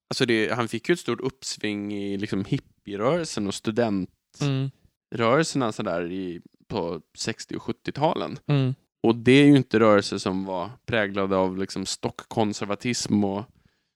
Alltså 0.09 0.25
det, 0.25 0.51
han 0.53 0.67
fick 0.67 0.89
ju 0.89 0.93
ett 0.93 0.99
stort 0.99 1.19
uppsving 1.21 1.93
i 1.93 2.17
liksom 2.17 2.45
hippierörelsen 2.45 3.47
och 3.47 3.53
studentrörelserna 3.53 5.65
Mm, 5.65 5.73
sådär 5.73 6.11
i, 6.11 6.41
på 6.67 7.01
60 7.17 7.55
och 7.55 7.61
70-talen. 7.61 8.39
mm, 8.47 8.75
Och 9.03 9.15
det 9.15 9.31
är 9.31 9.45
ju 9.45 9.55
inte 9.57 9.79
rörelser 9.79 10.17
som 10.17 10.45
var 10.45 10.69
präglade 10.85 11.35
av 11.35 11.57
liksom 11.57 11.85
stockkonservatism 11.85 13.23
och, 13.23 13.43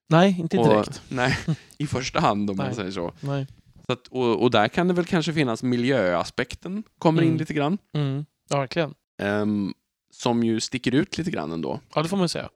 nej, 0.09 0.35
inte 0.39 0.57
och 0.57 0.67
direkt. 0.69 1.01
nej, 1.09 1.37
i 1.77 1.87
första 1.87 2.19
hand 2.19 2.49
om 2.49 2.57
man 2.57 2.65
Nej. 2.65 2.75
säger 2.75 2.91
så. 2.91 3.11
Nej. 3.19 3.47
så 3.87 3.93
att, 3.93 4.07
och, 4.07 4.41
och 4.43 4.51
där 4.51 4.67
kan 4.67 4.87
det 4.87 4.93
väl 4.93 5.05
kanske 5.05 5.33
finnas 5.33 5.63
miljöaspekten 5.63 6.83
kommer 6.99 7.21
in 7.21 7.27
Mm. 7.27 7.39
lite 7.39 7.53
grann. 7.53 7.77
Mm, 7.93 8.25
ja, 8.49 8.57
verkligen. 8.59 8.93
ehm, 9.21 9.73
som 10.13 10.43
ju 10.43 10.59
sticker 10.59 10.95
ut 10.95 11.17
lite 11.17 11.31
grann 11.31 11.51
ändå. 11.51 11.79
Ja, 11.95 12.01
det 12.03 12.09
får 12.09 12.17
man 12.17 12.29
säga. 12.29 12.49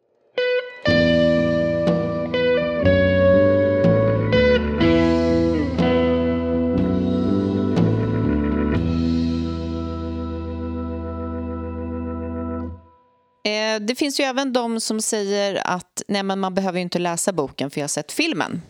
Eh, 13.46 13.82
det 13.82 13.96
finns 13.96 14.20
ju 14.20 14.24
även 14.24 14.54
de 14.54 14.80
som 14.80 15.02
säger 15.02 15.68
att 15.68 16.04
nej, 16.08 16.24
men 16.24 16.40
man 16.40 16.54
behöver 16.54 16.80
inte 16.80 17.00
läsa 17.00 17.34
boken 17.34 17.70
för 17.70 17.80
jag 17.80 17.84
har 17.84 17.90
sett 17.90 18.12
filmen. 18.12 18.62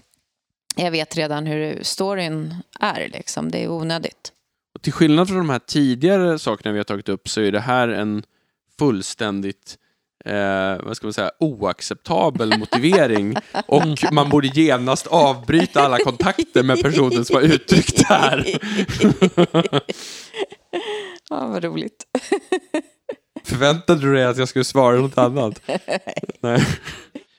Jag 0.75 0.91
vet 0.91 1.17
redan 1.17 1.45
hur 1.45 1.83
storyn 1.83 2.55
är, 2.79 3.09
liksom. 3.13 3.51
det 3.51 3.63
är 3.63 3.71
onödigt. 3.71 4.33
Och 4.75 4.81
till 4.81 4.93
skillnad 4.93 5.27
från 5.27 5.37
de 5.37 5.49
här 5.49 5.59
tidigare 5.59 6.39
sakerna 6.39 6.71
vi 6.71 6.79
har 6.79 6.83
tagit 6.83 7.09
upp 7.09 7.29
så 7.29 7.41
är 7.41 7.51
det 7.51 7.59
här 7.59 7.87
en 7.87 8.23
fullständigt 8.79 9.77
eh, 10.25 10.77
vad 10.83 10.97
ska 10.97 11.07
man 11.07 11.13
säga, 11.13 11.31
oacceptabel 11.39 12.57
motivering 12.59 13.35
och 13.67 14.11
man 14.11 14.29
borde 14.29 14.47
genast 14.47 15.07
avbryta 15.07 15.81
alla 15.81 15.97
kontakter 15.97 16.63
med 16.63 16.81
personen 16.81 17.25
som 17.25 17.35
har 17.35 17.43
uttryckt 17.43 17.97
det 17.97 18.13
här. 18.13 18.45
ja, 21.29 21.47
vad 21.47 21.63
roligt. 21.63 22.05
Förväntade 23.43 24.01
du 24.01 24.13
dig 24.13 24.25
att 24.25 24.37
jag 24.37 24.47
skulle 24.49 24.65
svara 24.65 24.95
något 24.97 25.17
annat? 25.17 25.61
Nej. 26.41 26.65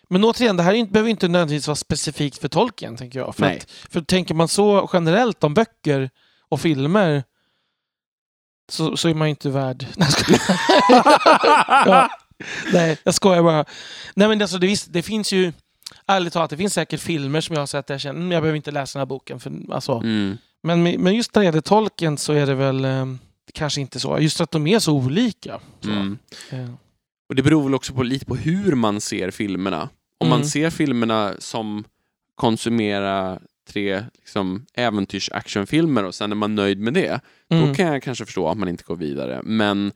Men 0.08 0.24
återigen, 0.24 0.56
det 0.56 0.62
här 0.62 0.70
är 0.72 0.76
inte, 0.76 0.92
behöver 0.92 1.10
inte 1.10 1.28
nödvändigtvis 1.28 1.66
vara 1.66 1.76
specifikt 1.76 2.38
för 2.38 2.48
tolken, 2.48 2.96
tänker 2.96 3.18
jag. 3.18 3.34
För, 3.36 3.42
Nej. 3.42 3.56
att, 3.58 3.70
för 3.92 4.00
tänker 4.00 4.34
man 4.34 4.48
så 4.48 4.90
generellt 4.92 5.44
om 5.44 5.54
böcker 5.54 6.10
och 6.48 6.60
filmer 6.60 7.22
så, 8.72 8.96
så 8.96 9.08
är 9.08 9.14
man 9.14 9.28
ju 9.28 9.30
inte 9.30 9.50
värd... 9.50 9.86
Nej, 9.96 10.08
jag 10.08 10.12
skojar. 10.12 10.40
ja, 11.86 12.08
nej, 12.72 12.98
jag 13.04 13.14
skojar 13.14 13.42
bara. 13.42 13.64
Nej, 14.14 14.28
men 14.28 14.42
alltså, 14.42 14.58
det, 14.58 14.66
visst, 14.66 14.92
det 14.92 15.02
finns 15.02 15.32
ju... 15.32 15.52
Ärligt 16.06 16.32
talat, 16.32 16.50
det 16.50 16.56
finns 16.56 16.74
säkert 16.74 17.00
filmer 17.00 17.40
som 17.40 17.54
jag 17.54 17.62
har 17.62 17.66
sett 17.66 17.86
där 17.86 17.94
jag 17.94 18.00
känner 18.00 18.20
"Mm, 18.20 18.32
jag 18.32 18.42
behöver 18.42 18.56
inte 18.56 18.70
läsa 18.70 18.98
den 18.98 19.00
här 19.00 19.06
boken. 19.06 19.40
För, 19.40 19.52
alltså, 19.72 19.92
Mm. 19.92 20.38
men, 20.62 20.82
men 20.82 21.14
just 21.14 21.34
när 21.34 21.42
det 21.42 21.46
gäller 21.46 21.60
tolken 21.60 22.18
så 22.18 22.32
är 22.32 22.46
det 22.46 22.54
väl 22.54 22.84
eh, 22.84 23.06
kanske 23.50 23.80
inte 23.80 24.00
så. 24.00 24.18
Just 24.18 24.40
att 24.40 24.50
de 24.50 24.66
är 24.66 24.78
så 24.78 24.92
olika. 24.92 25.60
Så. 25.80 25.90
Mm. 25.90 26.18
Eh, 26.50 26.70
Och 27.28 27.34
det 27.34 27.42
beror 27.42 27.64
väl 27.64 27.74
också 27.74 27.92
på, 27.94 28.02
lite 28.02 28.24
på 28.26 28.36
hur 28.36 28.74
man 28.74 29.00
ser 29.00 29.30
filmerna. 29.30 29.82
Om 30.18 30.26
Mm. 30.26 30.38
man 30.38 30.46
ser 30.48 30.70
filmerna 30.70 31.34
som 31.38 31.84
konsumera 32.34 33.40
tre 33.68 34.04
liksom, 34.18 34.66
äventyrs-actionfilmer 34.74 36.04
och 36.04 36.14
sen 36.14 36.32
är 36.32 36.36
man 36.36 36.54
nöjd 36.54 36.78
med 36.80 36.94
det, 36.94 37.20
mm. 37.48 37.68
då 37.68 37.74
kan 37.74 37.86
jag 37.86 38.02
kanske 38.02 38.24
förstå 38.24 38.48
att 38.48 38.58
man 38.58 38.68
inte 38.68 38.84
går 38.84 38.96
vidare. 38.96 39.40
Men 39.44 39.92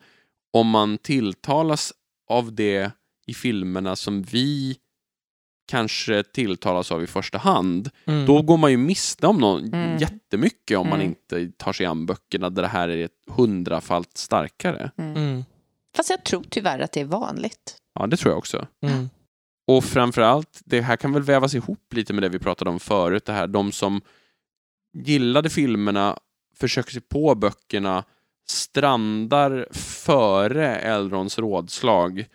om 0.53 0.67
man 0.67 0.97
tilltalas 0.97 1.93
av 2.29 2.55
det 2.55 2.91
i 3.27 3.33
filmerna 3.33 3.95
som 3.95 4.23
vi 4.23 4.77
kanske 5.67 6.23
tilltalas 6.23 6.91
av 6.91 7.03
i 7.03 7.07
första 7.07 7.37
hand, 7.37 7.89
Mm. 8.05 8.25
då 8.25 8.41
går 8.41 8.57
man 8.57 8.71
ju 8.71 8.77
miste 8.77 9.27
om 9.27 9.37
någon 9.37 9.73
Mm. 9.73 9.97
jättemycket 9.97 10.77
om 10.77 10.87
man 10.89 10.99
Mm. 11.01 11.07
inte 11.07 11.51
tar 11.57 11.73
sig 11.73 11.85
an 11.85 12.05
böckerna 12.05 12.49
där 12.49 12.61
det 12.61 12.67
här 12.67 12.89
är 12.89 13.05
ett 13.05 13.11
hundrafalt 13.27 14.17
starkare. 14.17 14.91
Mm. 14.97 15.15
Mm. 15.17 15.43
Fast 15.95 16.09
jag 16.09 16.23
tror 16.25 16.43
tyvärr 16.49 16.79
att 16.79 16.91
det 16.91 17.01
är 17.01 17.05
vanligt. 17.05 17.77
Ja, 17.99 18.07
det 18.07 18.17
tror 18.17 18.31
jag 18.31 18.37
också. 18.37 18.67
Mm. 18.83 19.09
Och 19.67 19.83
framförallt, 19.83 20.61
det 20.65 20.81
här 20.81 20.95
kan 20.97 21.13
väl 21.13 21.23
vävas 21.23 21.55
ihop 21.55 21.93
lite 21.93 22.13
med 22.13 22.23
det 22.23 22.29
vi 22.29 22.39
pratade 22.39 22.69
om 22.69 22.79
förut, 22.79 23.25
det 23.25 23.33
här 23.33 23.47
de 23.47 23.71
som 23.71 24.01
gillade 24.97 25.49
filmerna, 25.49 26.19
försöker 26.55 26.91
sig 26.91 27.01
på 27.01 27.35
böckerna, 27.35 28.03
strandar 28.47 29.67
före 29.71 30.75
Elrons 30.75 31.39
rådslag 31.39 32.25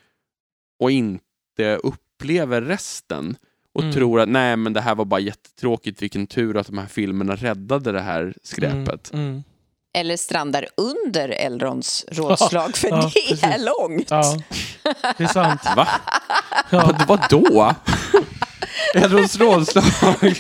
och 0.81 0.91
inte 0.91 1.79
upplever 2.21 2.63
resten 2.63 3.37
och 3.75 3.83
Mm. 3.83 3.95
tror 3.95 4.21
att 4.21 4.29
nej 4.29 4.57
men 4.57 4.73
det 4.73 4.81
här 4.81 4.95
var 4.95 5.05
bara 5.05 5.21
jättetråkigt, 5.21 6.03
vilken 6.03 6.27
tur 6.27 6.57
att 6.57 6.67
de 6.67 6.79
här 6.79 6.87
filmerna 6.87 7.37
räddade 7.37 7.93
det 7.93 8.01
här 8.01 8.35
skräpet. 8.43 9.13
Mm. 9.13 9.27
Mm. 9.29 9.43
Eller 9.95 10.17
strandar 10.17 10.67
under 10.77 11.29
Elrons 11.29 12.05
rådslag, 12.13 12.77
för 12.77 12.89
Ja, 12.89 13.11
det 13.15 13.21
är 13.21 13.37
precis. 13.37 13.65
långt. 13.67 14.11
Ja, 14.11 14.37
det 15.19 15.25
är 15.25 15.29
sant. 15.29 15.61
Va? 15.77 15.89
Ja. 16.71 16.93
Vad, 17.07 17.07
vadå? 17.31 17.75
Edwards 18.95 19.37
rådslag. 19.41 19.85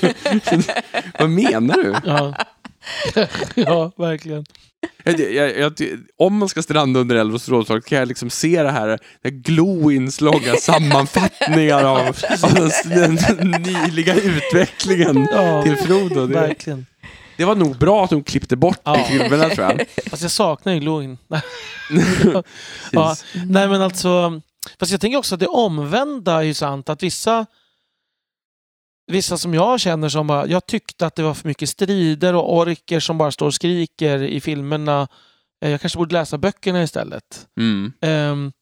Vad 1.19 1.31
menar 1.31 1.75
du? 1.83 1.95
Ja, 2.05 2.35
ja 3.55 3.93
verkligen. 3.97 4.45
Jag, 5.05 5.21
jag, 5.21 5.59
jag, 5.59 5.73
om 6.19 6.37
man 6.39 6.49
ska 6.49 6.63
stranda 6.63 7.01
under 7.01 7.17
Elros 7.17 7.49
rådslag 7.49 7.85
kan 7.85 7.99
jag 7.99 8.09
liksom 8.09 8.31
se 8.31 8.63
det 8.63 8.71
här, 8.71 8.89
det 8.89 8.99
här 9.25 9.31
glow-inslagna 9.31 10.57
sammanfattningar 10.61 11.85
av, 11.85 12.17
av 12.43 12.71
den, 12.85 13.17
den 13.17 13.51
nyliga 13.63 14.15
utvecklingen 14.15 15.29
Ja, 15.33 15.63
till 15.63 15.77
Frodo. 15.77 16.27
Det, 16.27 16.35
verkligen. 16.35 16.87
det 17.37 17.45
var 17.45 17.55
nog 17.55 17.79
bra 17.79 18.05
att 18.05 18.11
de 18.11 18.23
klippte 18.23 18.57
bort 18.57 18.81
Ja. 18.85 19.01
i 19.01 19.05
filmerna 19.05 19.49
tror 19.49 19.67
jag. 19.67 19.85
Fast 20.11 20.23
jag 20.23 20.31
saknar 20.31 20.73
ju 20.73 20.81
Glowin. 20.81 21.19
Ja, 22.93 23.17
nej 23.47 23.69
men 23.69 23.83
alltså, 23.83 24.41
fast 24.81 24.93
jag 24.93 25.01
tänker 25.01 25.19
också 25.19 25.35
att 25.35 25.41
det 25.41 25.47
omvända 25.47 26.33
är 26.39 26.43
ju 26.43 26.55
sant. 26.55 26.89
Att 26.89 27.03
vissa, 27.03 27.47
vissa 29.11 29.39
som 29.39 29.55
jag 29.55 29.81
känner 29.81 30.09
som 30.09 30.27
bara, 30.27 30.47
jag 30.47 30.67
tyckte 30.67 31.07
att 31.07 31.15
det 31.15 31.23
var 31.23 31.35
för 31.35 31.49
mycket 31.49 31.69
strider 31.69 32.35
och 32.35 32.57
orker 32.57 33.01
som 33.01 33.19
bara 33.19 33.31
står 33.31 33.47
och 33.47 33.55
skriker 33.55 34.23
i 34.23 34.41
filmerna. 34.41 35.09
Eh, 35.65 35.71
Jag 35.71 35.81
kanske 35.81 35.99
borde 35.99 36.13
läsa 36.15 36.39
böckerna 36.39 36.83
istället. 36.83 37.47
Mm. 37.61 37.93
Ehm, 38.01 38.53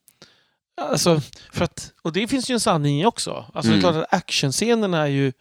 alltså, 0.80 1.20
för 1.52 1.64
att, 1.64 1.92
och 2.02 2.12
det 2.12 2.28
finns 2.28 2.50
ju 2.50 2.52
en 2.52 2.60
sanning 2.60 3.00
i 3.00 3.06
också. 3.06 3.44
Alltså, 3.54 3.70
Mm. 3.72 3.80
Det 3.82 3.88
är 3.88 3.92
klart 3.92 4.04
att 4.04 4.14
actionscenerna 4.14 5.02
är 5.02 5.06
ju... 5.06 5.32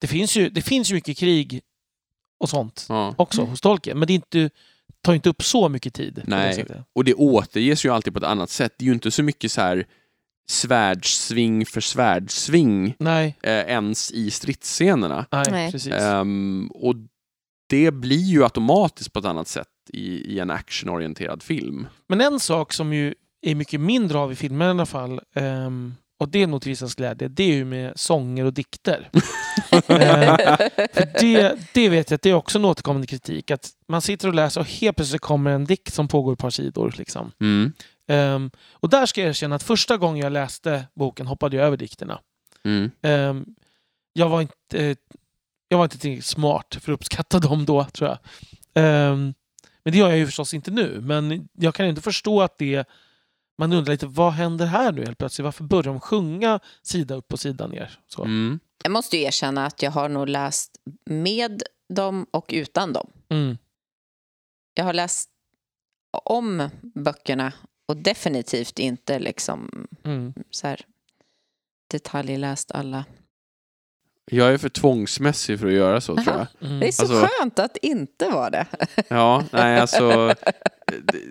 Det 0.00 0.06
finns 0.06 0.36
ju, 0.36 0.48
det 0.50 0.62
finns 0.62 0.90
ju 0.90 0.94
mycket 0.94 1.18
krig 1.18 1.60
och 2.40 2.48
sånt 2.48 2.86
Ja. 2.88 3.14
också 3.18 3.42
hos 3.44 3.60
Tolkien. 3.60 3.98
Men 3.98 4.06
det 4.06 4.12
är 4.12 4.14
inte, 4.14 4.50
tar 5.02 5.14
inte 5.14 5.28
upp 5.28 5.42
så 5.42 5.68
mycket 5.68 5.94
tid. 5.94 6.14
det 6.14 6.22
Nej. 6.26 6.54
sättet. 6.54 6.76
Och 6.92 7.04
det 7.04 7.14
återges 7.14 7.84
ju 7.84 7.92
alltid 7.92 8.12
på 8.12 8.18
ett 8.18 8.24
annat 8.24 8.50
sätt. 8.50 8.74
Det 8.78 8.84
är 8.84 8.86
ju 8.86 8.92
inte 8.92 9.10
så 9.10 9.22
mycket 9.22 9.52
så 9.52 9.60
här 9.60 9.86
svärdssving 10.50 11.66
för 11.66 11.80
svärdsving 11.80 12.94
Nej, 12.98 13.36
eh, 13.42 13.52
ens 13.52 14.10
i 14.10 14.30
stridsscenerna. 14.30 15.26
nej, 15.32 15.44
Nej. 15.50 15.72
precis. 15.72 15.92
Ehm, 15.92 16.70
och 16.74 16.94
det 17.68 17.90
blir 17.90 18.24
ju 18.24 18.42
automatiskt 18.44 19.12
på 19.12 19.18
ett 19.18 19.24
annat 19.24 19.48
sätt 19.48 19.68
i, 19.92 20.34
i 20.34 20.38
en 20.38 20.50
actionorienterad 20.50 21.42
film. 21.42 21.86
Men 22.08 22.20
en 22.20 22.40
sak 22.40 22.72
som 22.72 22.92
ju 22.92 23.14
är 23.42 23.54
mycket 23.54 23.80
mindre 23.80 24.18
av 24.18 24.32
i 24.32 24.36
filmen 24.36 24.66
i 24.68 24.70
alla 24.70 24.86
fall, 24.86 25.20
ehm, 25.34 25.94
och 26.20 26.28
det 26.28 26.42
är 26.42 26.46
nog 26.46 26.62
till 26.62 26.70
vissas 26.70 26.94
glädje, 26.94 27.28
det 27.28 27.42
är 27.42 27.54
ju 27.54 27.64
med 27.64 27.92
sånger 27.96 28.44
och 28.44 28.54
dikter. 28.54 29.10
För 29.70 29.98
det, 31.20 31.56
det 31.74 31.88
vet 31.88 32.10
jag 32.10 32.14
att 32.16 32.22
det 32.22 32.30
är 32.30 32.34
också 32.34 32.58
en 32.58 32.64
återkommande 32.64 33.06
kritik. 33.06 33.50
Att 33.50 33.70
man 33.88 34.02
sitter 34.02 34.28
och 34.28 34.34
läser 34.34 34.60
och 34.60 34.66
helt 34.66 34.96
plötsligt 34.96 35.20
kommer 35.22 35.50
en 35.50 35.64
dikt 35.64 35.94
som 35.94 36.08
pågår 36.08 36.32
ett 36.32 36.38
par 36.38 36.50
sidor. 36.50 36.94
Liksom. 36.98 37.32
Mm. 37.40 37.72
Ehm, 38.08 38.50
och 38.72 38.88
där 38.88 39.06
ska 39.06 39.20
jag 39.20 39.28
erkänna 39.28 39.56
att 39.56 39.62
första 39.62 39.96
gången 39.96 40.22
jag 40.22 40.32
läste 40.32 40.86
boken 40.94 41.26
hoppade 41.26 41.56
jag 41.56 41.66
över 41.66 41.76
dikterna. 41.76 42.20
Mm. 42.64 42.90
Ehm, 43.02 43.46
jag 44.12 44.28
var 44.28 44.40
inte 44.40 44.96
jag 45.68 45.78
var 45.78 45.84
inte 45.84 45.98
tillräckligt 45.98 46.24
smart 46.24 46.76
för 46.80 46.92
att 46.92 46.96
uppskatta 46.96 47.38
dem 47.48 47.64
då, 47.64 47.84
tror 47.84 48.08
jag. 48.08 48.18
Ehm, 48.74 49.34
men 49.82 49.92
det 49.92 49.98
gör 49.98 50.08
jag 50.08 50.18
ju 50.18 50.26
förstås 50.26 50.54
inte 50.54 50.70
nu. 50.70 51.00
Men 51.00 51.48
jag 51.52 51.74
kan 51.74 51.86
inte 51.86 52.00
förstå 52.00 52.42
att 52.42 52.58
det... 52.58 52.84
Man 53.60 53.72
undrar 53.72 53.92
lite, 53.92 54.06
vad 54.06 54.32
händer 54.32 54.66
här 54.66 54.92
nu 54.92 55.04
helt 55.04 55.18
plötsligt? 55.18 55.44
Varför 55.44 55.64
börjar 55.64 55.82
de 55.82 56.00
sjunga 56.00 56.60
sida 56.82 57.14
upp 57.14 57.32
och 57.32 57.40
sida 57.40 57.66
ner? 57.66 58.00
Så. 58.06 58.24
Mm. 58.24 58.60
Jag 58.82 58.92
måste 58.92 59.16
ju 59.16 59.22
erkänna 59.22 59.66
att 59.66 59.82
jag 59.82 59.90
har 59.90 60.08
nog 60.08 60.28
läst 60.28 60.76
med 61.04 61.62
dem 61.88 62.26
och 62.30 62.50
utan 62.52 62.92
dem. 62.92 63.10
Mm. 63.28 63.58
Jag 64.74 64.84
har 64.84 64.92
läst 64.92 65.30
om 66.24 66.70
böckerna 66.94 67.52
och 67.88 67.96
definitivt 67.96 68.78
inte 68.78 69.18
liksom 69.18 69.86
Mm. 70.04 70.34
så 70.50 70.66
här 70.66 70.80
detaljläst 71.90 72.72
alla. 72.72 73.04
Jag 74.30 74.52
är 74.52 74.58
för 74.58 74.68
tvångsmässig 74.68 75.60
för 75.60 75.66
att 75.66 75.72
göra 75.72 76.00
så 76.00 76.16
tror 76.16 76.36
jag. 76.36 76.46
Mm. 76.68 76.80
Det 76.80 76.88
är 76.88 76.92
så 76.92 77.02
Alltså- 77.02 77.28
skönt 77.40 77.58
att 77.58 77.76
inte 77.76 78.28
vara 78.28 78.50
det. 78.50 78.66
Ja, 79.08 79.44
nej 79.52 79.80
alltså. 79.80 80.34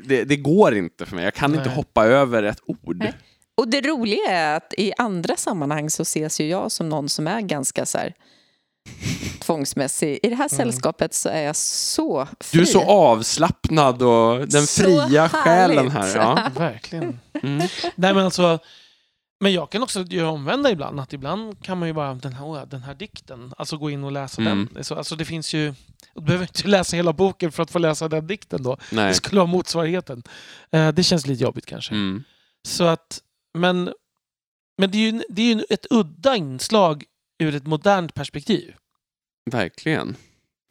Det, 0.05 0.23
det, 0.23 0.35
går 0.37 0.75
inte 0.75 1.05
för 1.05 1.15
mig. 1.15 1.23
Jag 1.25 1.33
kan 1.33 1.51
inte 1.51 1.65
Nej. 1.65 1.75
hoppa 1.75 2.05
över 2.05 2.43
ett 2.43 2.61
ord. 2.65 2.97
Nej. 2.97 3.13
Och 3.55 3.67
det 3.67 3.81
roliga 3.81 4.29
är 4.29 4.57
att 4.57 4.73
i 4.77 4.93
andra 4.97 5.35
sammanhang 5.35 5.89
så 5.89 6.01
ses 6.01 6.39
ju 6.41 6.47
jag 6.47 6.71
som 6.71 6.89
någon 6.89 7.09
som 7.09 7.27
är 7.27 7.41
ganska 7.41 7.85
så 7.85 7.97
här 7.97 8.13
tvångsmässig. 9.39 10.19
I 10.23 10.29
det 10.29 10.35
här 10.35 10.47
sällskapet 10.49 11.13
så 11.13 11.29
är 11.29 11.41
jag 11.41 11.55
så 11.55 12.27
fri. 12.39 12.57
Du 12.59 12.61
är 12.61 12.65
så 12.65 12.83
avslappnad 12.83 14.01
och 14.01 14.47
den 14.47 14.67
Så 14.67 14.83
fria 14.83 15.25
härligt. 15.27 15.31
själen 15.31 15.91
här. 15.91 16.15
Ja. 16.15 16.49
Verkligen. 16.55 17.19
Mm. 17.43 17.67
Nej, 17.95 18.13
men 18.13 18.17
alltså... 18.25 18.59
Men 19.39 19.53
jag 19.53 19.69
kan 19.69 19.83
också 19.83 20.01
göra 20.03 20.29
omvända 20.29 20.71
ibland. 20.71 20.99
Att 20.99 21.13
ibland 21.13 21.63
kan 21.63 21.77
man 21.77 21.87
ju 21.87 21.93
bara, 21.93 22.13
den 22.13 22.33
här, 22.33 22.65
den 22.65 22.83
här 22.83 22.93
dikten, 22.93 23.53
alltså 23.57 23.77
gå 23.77 23.89
in 23.89 24.03
och 24.03 24.11
läsa 24.11 24.41
Mm. 24.41 24.69
den. 24.73 24.83
Så, 24.83 24.95
alltså 24.95 25.15
det 25.15 25.25
finns 25.25 25.53
ju... 25.53 25.73
Du 26.15 26.21
behöver 26.21 26.43
inte 26.45 26.67
läsa 26.67 26.95
hela 26.95 27.13
boken 27.13 27.51
för 27.51 27.63
att 27.63 27.71
få 27.71 27.79
läsa 27.79 28.07
den 28.07 28.27
dikten 28.27 28.63
då. 28.63 28.77
Nej. 28.91 29.07
Det 29.07 29.13
skulle 29.13 29.39
vara 29.39 29.47
motsvarigheten. 29.51 30.23
Eh, 30.71 30.89
det 30.91 31.03
känns 31.03 31.27
lite 31.27 31.43
jobbigt 31.43 31.65
kanske. 31.65 31.93
Mm. 31.93 32.23
Så 32.67 32.83
att, 32.83 33.19
men 33.53 33.93
men 34.77 34.91
det 34.91 34.97
är 34.97 35.11
ju 35.11 35.21
det 35.29 35.41
är 35.41 35.55
ju 35.55 35.63
ett 35.69 35.85
udda 35.89 36.35
inslag 36.35 37.03
ur 37.39 37.55
ett 37.55 37.67
modernt 37.67 38.13
perspektiv. 38.13 38.75
Verkligen. 39.51 40.15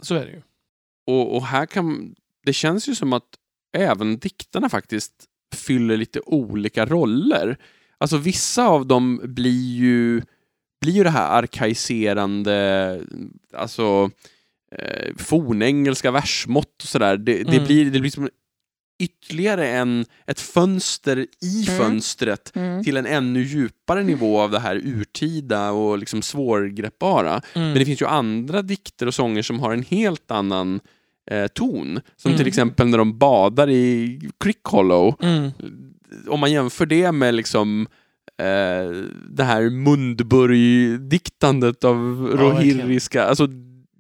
Så 0.02 0.14
är 0.14 0.26
det 0.26 0.32
ju. 0.32 0.42
Och, 1.06 1.36
och 1.36 1.46
här 1.46 1.66
kan, 1.66 2.14
det 2.44 2.52
känns 2.52 2.88
ju 2.88 2.94
som 2.94 3.12
att 3.12 3.28
även 3.76 4.18
dikterna 4.18 4.68
faktiskt 4.68 5.12
fyller 5.54 5.96
lite 5.96 6.20
olika 6.20 6.86
roller. 6.86 7.56
Alltså 7.98 8.16
vissa 8.16 8.66
av 8.66 8.86
dem 8.86 9.20
blir 9.24 9.74
ju, 9.74 10.22
blir 10.80 10.92
ju 10.92 11.04
det 11.04 11.10
här 11.10 11.42
arkaiserande, 11.42 13.00
alltså 13.54 14.10
eh, 14.72 15.14
fornengelska 15.16 16.10
versmått 16.10 16.82
och 16.82 16.88
sådär. 16.88 17.16
Det, 17.16 17.42
det, 17.42 17.52
Mm. 17.52 17.64
blir, 17.66 17.90
det 17.90 18.00
blir 18.00 18.10
som 18.10 18.30
ytterligare 18.98 19.68
en, 19.68 20.04
ett 20.26 20.40
fönster 20.40 21.26
i 21.42 21.64
Mm. 21.68 21.78
fönstret 21.78 22.52
Mm. 22.56 22.84
till 22.84 22.96
en 22.96 23.06
ännu 23.06 23.42
djupare 23.42 24.02
nivå 24.02 24.40
av 24.40 24.50
det 24.50 24.58
här 24.58 24.76
urtida 24.76 25.70
och 25.70 25.98
liksom 25.98 26.22
svårgreppbara. 26.22 27.42
Mm. 27.54 27.68
Men 27.68 27.78
det 27.78 27.84
finns 27.84 28.02
ju 28.02 28.06
andra 28.06 28.62
dikter 28.62 29.06
och 29.06 29.14
sånger 29.14 29.42
som 29.42 29.60
har 29.60 29.72
en 29.72 29.82
helt 29.82 30.30
annan 30.30 30.80
eh, 31.30 31.46
ton. 31.46 32.00
Som 32.16 32.28
Mm. 32.28 32.38
till 32.38 32.46
exempel 32.46 32.86
när 32.88 32.98
de 32.98 33.18
badar 33.18 33.70
i 33.70 34.20
Crick 34.40 34.64
Hollow. 34.64 35.14
Mm. 35.22 35.50
Om 36.28 36.40
man 36.40 36.52
jämför 36.52 36.86
det 36.86 37.12
med 37.12 37.34
liksom 37.34 37.86
eh, 38.38 38.90
det 39.30 39.44
här 39.44 39.62
Mundburg-diktandet 39.70 41.84
av 41.84 41.96
rohirriska. 42.34 43.24
Alltså, 43.24 43.46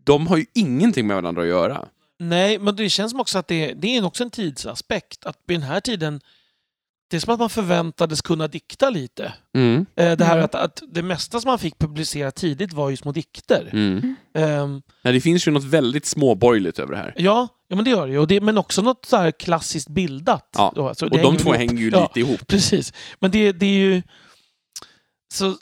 de 0.04 0.26
har 0.26 0.36
ju 0.36 0.44
ingenting 0.54 1.06
med 1.06 1.16
varandra 1.16 1.42
att 1.42 1.48
göra. 1.48 1.86
Nej, 2.18 2.58
men 2.58 2.76
det 2.76 2.90
känns 2.90 3.10
som 3.10 3.20
också 3.20 3.38
att 3.38 3.48
det, 3.48 3.72
det 3.72 3.96
är 3.96 4.04
också 4.04 4.24
en 4.24 4.30
tidsaspekt. 4.30 5.26
Att 5.26 5.38
vid 5.46 5.60
den 5.60 5.68
här 5.68 5.80
tiden, 5.80 6.20
det 7.10 7.16
är 7.16 7.20
som 7.20 7.34
att 7.34 7.40
man 7.40 7.50
förväntades 7.50 8.22
kunna 8.22 8.48
dikta 8.48 8.90
lite. 8.90 9.32
Mm. 9.54 9.86
Eh, 9.96 10.16
Det 10.16 10.24
här 10.24 10.32
Mm. 10.32 10.44
att, 10.44 10.54
att 10.54 10.82
det 10.88 11.02
mesta 11.02 11.40
som 11.40 11.48
man 11.48 11.58
fick 11.58 11.78
publicera 11.78 12.30
tidigt 12.30 12.72
var 12.72 12.90
ju 12.90 12.96
små 12.96 13.12
dikter. 13.12 13.68
Mm. 13.72 14.14
Ehm, 14.34 14.82
Nej, 15.02 15.12
det 15.14 15.20
finns 15.20 15.48
ju 15.48 15.50
något 15.52 15.64
väldigt 15.64 16.06
småborgerligt 16.06 16.78
över 16.78 16.92
det 16.92 16.98
här. 16.98 17.14
ja, 17.16 17.48
ja, 17.68 17.76
men 17.76 17.84
det 17.84 17.90
gör 17.90 18.06
det 18.26 18.34
ju. 18.34 18.40
Men 18.40 18.58
också 18.58 18.82
något 18.82 19.04
så 19.04 19.16
här 19.16 19.30
klassiskt 19.30 19.88
bildat. 19.88 20.50
Ja, 20.56 20.72
då. 20.76 20.94
Så 20.94 21.06
Och 21.06 21.18
de 21.18 21.36
två 21.36 21.48
ihop. 21.48 21.56
hänger 21.56 21.82
ju 21.82 21.90
Ja. 21.90 22.02
lite 22.02 22.20
ihop. 22.20 22.46
Precis. 22.46 22.92
Men 23.20 23.30
det, 23.30 23.52
det 23.52 23.66
är 23.66 23.78
ju... 23.78 24.02
Så, 25.34 25.56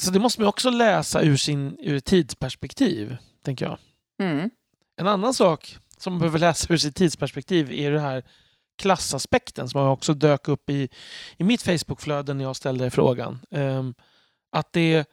så 0.00 0.10
det 0.10 0.18
måste 0.18 0.40
man 0.40 0.48
också 0.48 0.70
läsa 0.70 1.22
ur, 1.22 1.36
sin, 1.36 1.76
ur 1.80 2.00
tidsperspektiv, 2.00 3.16
tänker 3.44 3.64
jag. 3.66 3.78
Mm. 4.22 4.50
En 5.02 5.08
annan 5.08 5.34
sak 5.34 5.78
som 5.98 6.12
man 6.12 6.20
behöver 6.20 6.38
läsa 6.38 6.72
ur 6.72 6.76
sitt 6.76 6.96
tidsperspektiv 6.96 7.72
är 7.72 7.90
det 7.90 8.00
här 8.00 8.24
klassaspekten 8.78 9.68
som 9.68 9.88
också 9.88 10.14
dök 10.14 10.48
upp 10.48 10.70
i, 10.70 10.88
i 11.36 11.44
mitt 11.44 11.62
Facebookflöde 11.62 12.34
när 12.34 12.44
jag 12.44 12.56
ställde 12.56 12.90
frågan. 12.90 13.38
Um, 13.50 13.94
att 14.52 14.72
det, 14.72 15.04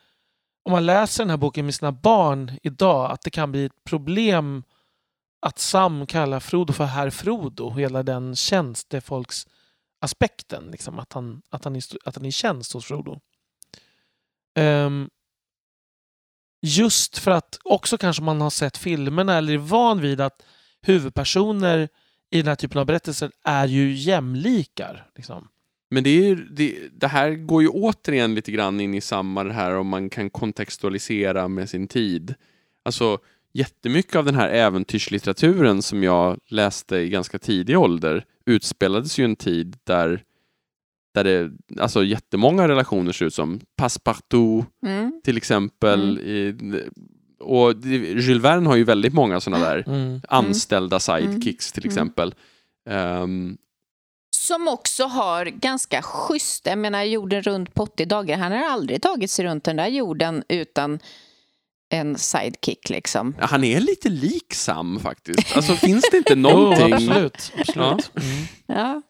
om 0.63 0.71
man 0.71 0.85
läser 0.85 1.23
den 1.23 1.29
här 1.29 1.37
boken 1.37 1.65
med 1.65 1.75
sina 1.75 1.91
barn 1.91 2.51
idag, 2.63 3.11
att 3.11 3.21
det 3.21 3.29
kan 3.29 3.51
bli 3.51 3.65
ett 3.65 3.83
problem 3.83 4.63
att 5.39 5.59
Sam 5.59 6.05
kallar 6.05 6.39
Frodo 6.39 6.73
för 6.73 6.85
herr 6.85 7.09
Frodo. 7.09 7.69
Hela 7.69 8.03
den 8.03 8.35
tjänstefolks 8.35 9.47
aspekten, 10.01 10.71
liksom, 10.71 10.99
att, 10.99 11.13
han, 11.13 11.41
att, 11.49 11.63
han 11.63 11.75
är, 11.75 11.83
att 12.05 12.15
han 12.15 12.25
är 12.25 12.29
i 12.29 12.31
tjänst 12.31 12.73
hos 12.73 12.85
Frodo. 12.85 13.19
Um, 14.59 15.09
just 16.61 17.17
för 17.17 17.31
att 17.31 17.59
också 17.63 17.97
kanske 17.97 18.23
man 18.23 18.41
har 18.41 18.49
sett 18.49 18.77
filmerna 18.77 19.37
eller 19.37 19.53
är 19.53 19.57
van 19.57 20.01
vid 20.01 20.21
att 20.21 20.41
huvudpersoner 20.81 21.89
i 22.31 22.37
den 22.37 22.47
här 22.47 22.55
typen 22.55 22.79
av 22.79 22.85
berättelser 22.85 23.31
är 23.43 23.67
ju 23.67 23.93
jämlikar. 23.93 25.07
Liksom. 25.15 25.47
Men 25.91 26.03
det, 26.03 26.09
är, 26.09 26.23
ju- 26.23 26.45
det, 26.51 26.75
det 26.91 27.07
här 27.07 27.31
går 27.31 27.61
ju 27.61 27.67
återigen 27.67 28.35
lite 28.35 28.51
grann 28.51 28.79
in 28.79 28.93
i 28.93 29.01
samma 29.01 29.43
det 29.43 29.53
här 29.53 29.75
om 29.75 29.87
man 29.87 30.09
kan 30.09 30.29
kontextualisera 30.29 31.47
med 31.47 31.69
sin 31.69 31.87
tid. 31.87 32.35
Alltså 32.85 33.17
jättemycket 33.53 34.15
av 34.15 34.25
den 34.25 34.35
här 34.35 34.49
äventyrslitteraturen 34.49 35.81
som 35.81 36.03
jag 36.03 36.37
läste 36.47 36.97
i 36.97 37.09
ganska 37.09 37.39
tidig 37.39 37.77
ålder 37.79 38.25
utspelades 38.45 39.19
ju 39.19 39.25
en 39.25 39.35
tid 39.35 39.77
där 39.83 40.23
där 41.13 41.23
det, 41.23 41.51
alltså 41.81 42.03
jättemånga 42.03 42.67
relationer 42.67 43.11
ser 43.11 43.25
ut 43.25 43.33
som 43.33 43.59
Passepartout 43.77 44.65
Mm. 44.85 45.21
till 45.23 45.37
exempel. 45.37 46.19
I, 46.19 46.55
och 47.39 47.73
Jules 47.85 48.43
Verne 48.43 48.69
har 48.69 48.75
ju 48.75 48.83
väldigt 48.83 49.13
många 49.13 49.39
sådana 49.39 49.65
där 49.65 49.83
Mm. 49.87 50.21
anställda 50.27 50.99
sidekicks 50.99 51.71
till 51.71 51.83
Mm. 51.83 51.89
exempel. 51.91 52.35
Ehm, 52.89 53.57
Som 54.35 54.67
också 54.67 55.03
har 55.05 55.45
ganska 55.45 56.01
schysst, 56.01 56.65
jag 56.65 56.77
menar 56.77 57.03
jorden 57.03 57.41
runt 57.41 57.73
på 57.73 57.83
80 57.83 58.05
dagar. 58.05 58.37
Han 58.37 58.51
har 58.51 58.69
aldrig 58.69 59.01
tagit 59.01 59.31
sig 59.31 59.45
runt 59.45 59.63
den 59.63 59.75
där 59.75 59.87
jorden 59.87 60.43
utan 60.49 60.99
en 61.91 62.17
sidekick 62.17 62.89
liksom. 62.89 63.35
ja, 63.39 63.45
han 63.45 63.63
är 63.63 63.79
lite 63.79 64.09
lik 64.09 64.53
Sam 64.53 64.99
faktiskt. 64.99 65.55
Alltså 65.57 65.73
finns 65.75 66.05
det 66.11 66.17
inte 66.17 66.35
någonting? 66.49 66.93
absolut. 66.93 67.51
absolut. 67.59 68.11
Mm. 68.15 68.45
Ja. 68.67 69.01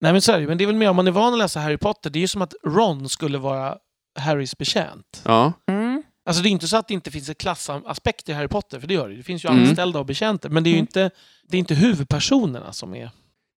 Nej 0.00 0.12
men 0.12 0.22
så 0.22 0.32
är 0.32 0.36
det 0.36 0.40
ju. 0.42 0.48
Men 0.48 0.58
det 0.58 0.64
är 0.64 0.66
väl 0.66 0.76
mer 0.76 0.90
om 0.90 0.96
man 0.96 1.06
är 1.06 1.10
van 1.10 1.32
att 1.32 1.38
läsa 1.38 1.60
Harry 1.60 1.76
Potter. 1.76 2.10
Det 2.10 2.18
är 2.18 2.20
ju 2.20 2.28
som 2.28 2.42
att 2.42 2.54
Ron 2.66 3.08
skulle 3.08 3.38
vara 3.38 3.76
Harrys 4.18 4.58
betjänt. 4.58 5.22
Ja, 5.24 5.52
Mm. 5.68 6.02
Alltså 6.28 6.42
det 6.42 6.48
är 6.48 6.50
inte 6.50 6.68
så 6.68 6.76
att 6.76 6.88
det 6.88 6.94
inte 6.94 7.10
finns 7.10 7.28
en 7.28 7.34
klassaspekt 7.34 8.28
i 8.28 8.32
Harry 8.32 8.48
Potter, 8.48 8.80
för 8.80 8.86
det 8.86 8.94
gör 8.94 9.08
det. 9.08 9.16
Det 9.16 9.22
finns 9.22 9.44
ju 9.44 9.48
Mm. 9.48 9.62
anställda 9.68 9.98
och 9.98 10.06
betjänter. 10.06 10.48
Men 10.48 10.64
det 10.64 10.68
är 10.68 10.72
ju 10.72 10.76
Mm. 10.76 10.82
inte, 10.82 11.10
det 11.48 11.56
är 11.56 11.58
inte 11.58 11.74
huvudpersonerna 11.74 12.72
som 12.72 12.94
är... 12.94 13.10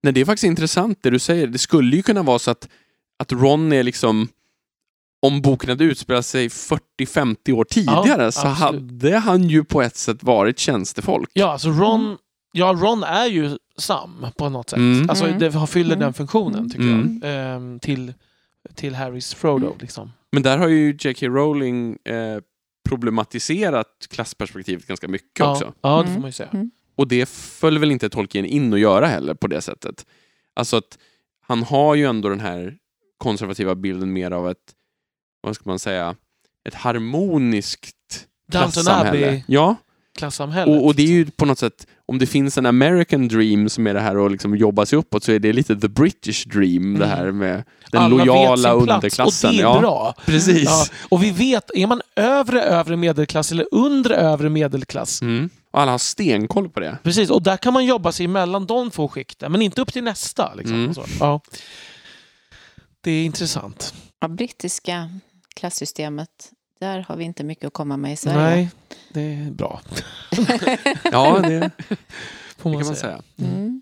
Nej, 0.04 0.14
det 0.14 0.22
är 0.22 0.26
faktiskt 0.26 0.44
intressant 0.44 1.00
det 1.04 1.10
du 1.10 1.20
säger. 1.20 1.48
Det 1.48 1.58
skulle 1.58 1.96
ju 1.96 2.04
kunna 2.04 2.24
vara 2.24 2.40
så 2.40 2.52
att, 2.52 2.70
att 3.20 3.32
Ron 3.32 3.74
är 3.74 3.84
liksom 3.84 4.28
om 5.22 5.42
boken 5.42 5.70
hade 5.70 5.84
utspelat 5.84 6.26
sig 6.26 6.48
40-50 6.50 7.52
år 7.54 7.64
tidigare 7.64 8.32
så 8.32 8.48
absolut. 8.48 8.58
hade 9.02 9.18
han 9.18 9.44
ju 9.50 9.64
på 9.64 9.82
ett 9.82 9.96
sätt 9.96 10.24
varit 10.24 10.60
tjänstefolk. 10.60 11.30
Ja, 11.34 11.52
alltså 11.52 11.70
Ron, 11.70 12.18
ja, 12.52 12.74
Ron 12.80 13.04
är 13.04 13.26
ju 13.26 13.58
Sam 13.80 14.26
på 14.38 14.50
något 14.50 14.70
sätt. 14.70 14.78
Mm. 14.80 15.10
Alltså 15.10 15.26
Mm. 15.26 15.40
det 15.40 15.54
har- 15.54 15.68
fyller 15.68 15.96
Mm. 15.96 16.00
den 16.00 16.14
funktionen, 16.14 16.70
tycker 16.70 16.84
Mm. 16.84 17.20
jag. 17.24 17.56
Ehm, 17.56 17.80
till, 17.80 18.14
till 18.76 18.96
Harrys 18.96 19.34
Frodo, 19.34 19.66
Mm. 19.66 19.78
liksom. 19.82 20.12
Men 20.32 20.44
där 20.44 20.58
har 20.58 20.68
ju 20.68 20.98
J.K. 21.00 21.28
Rowling 21.28 21.98
eh, 22.06 22.40
problematiserat 22.90 24.08
klassperspektivet 24.10 24.88
ganska 24.88 25.08
mycket 25.08 25.40
Ja, 25.40 25.52
också. 25.52 25.74
ja, 25.82 25.90
det 25.98 26.02
Mm. 26.02 26.14
får 26.14 26.22
man 26.22 26.28
ju 26.28 26.32
säga. 26.34 26.50
Mm. 26.54 26.72
Och 26.96 27.08
det 27.08 27.30
föll 27.30 27.80
väl 27.80 27.92
inte 27.92 28.10
Tolkien 28.10 28.46
in 28.46 28.74
att 28.74 28.80
göra 28.80 29.08
heller 29.08 29.34
på 29.34 29.48
det 29.48 29.62
sättet. 29.62 30.06
Alltså 30.56 30.78
att 30.78 30.98
han 31.48 31.64
har 31.64 31.96
ju 31.96 32.06
ändå 32.06 32.30
den 32.30 32.40
här 32.40 32.78
konservativa 33.18 33.76
bilden 33.76 34.14
mer 34.14 34.32
av 34.32 34.50
ett, 34.50 34.74
vad 35.42 35.56
ska 35.56 35.70
man 35.70 35.80
säga, 35.80 36.16
ett 36.68 36.74
harmoniskt 36.74 38.28
klassamhälle. 38.52 39.44
Ja, 39.48 39.76
klassamhället. 40.18 40.76
och, 40.80 40.86
och 40.86 40.96
det 40.96 41.04
är 41.04 41.08
ju 41.08 41.26
på 41.26 41.46
något 41.46 41.60
sätt, 41.60 41.88
om 42.10 42.18
det 42.20 42.26
finns 42.26 42.57
en 42.57 42.66
American 42.66 43.28
dream 43.28 43.70
som 43.70 43.88
är 43.88 43.93
det 43.93 43.99
här 43.99 44.26
att 44.26 44.32
liksom 44.32 44.55
jobba 44.55 44.86
sig 44.86 44.97
uppåt 44.99 45.24
så 45.24 45.32
är 45.32 45.39
det 45.39 45.53
lite 45.53 45.76
the 45.76 45.88
British 45.88 46.45
dream 46.47 46.99
det 46.99 47.05
Mm. 47.05 47.18
här 47.18 47.32
med 47.32 47.64
den 47.91 48.01
Alla 48.01 48.16
vet 48.18 48.26
lojala 48.26 48.57
sin 48.57 48.86
plats, 48.86 49.03
underklassen. 49.05 49.49
Och 49.49 49.53
det 49.55 49.60
är 49.62 49.64
ja, 49.64 49.80
bra. 49.80 50.14
precis. 50.26 50.64
Ja, 50.66 50.86
och 51.10 51.24
vi 51.24 51.32
vet, 51.32 51.72
är 51.76 51.88
man 51.88 52.01
övre 52.16 52.62
övre 52.62 52.95
medelklass 52.97 53.51
eller 53.51 53.66
undre 53.72 54.16
övre 54.16 54.49
medelklass, 54.49 55.22
Mm. 55.22 55.49
Och 55.72 55.82
alla 55.82 55.91
har 55.91 55.97
stenkoll 55.97 56.70
på 56.70 56.80
det. 56.80 56.97
precis, 57.03 57.30
och 57.30 57.43
där 57.43 57.57
kan 57.57 57.74
man 57.74 57.86
jobba 57.86 58.12
sig 58.12 58.26
emellan 58.26 58.66
de 58.66 58.91
två 58.91 59.07
skikten, 59.07 59.51
men 59.51 59.62
inte 59.62 59.82
upp 59.82 59.93
till 59.93 60.03
nästa. 60.03 60.53
Liksom, 60.53 60.76
Mm. 60.76 60.93
Ja. 61.20 61.41
Det 63.01 63.12
är 63.12 63.26
intressant. 63.26 63.93
Ja, 64.22 64.28
brittiska 64.28 65.10
klassystemet, 65.55 66.30
där 66.80 67.00
har 67.08 67.16
vi 67.18 67.24
inte 67.24 67.44
mycket 67.44 67.66
att 67.66 67.74
komma 67.74 67.98
med 67.98 68.14
i 68.14 68.16
Sverige. 68.16 68.56
Nej, 68.56 68.72
det 69.14 69.22
är 69.22 69.52
bra. 69.52 69.82
Ja, 71.12 71.40
det, 71.40 71.60
det 71.60 71.72
Får 72.58 72.70
man 72.70 72.80
kan 72.80 72.88
man 72.88 72.96
säga. 72.96 73.22
säga. 73.36 73.50
Mm. 73.52 73.82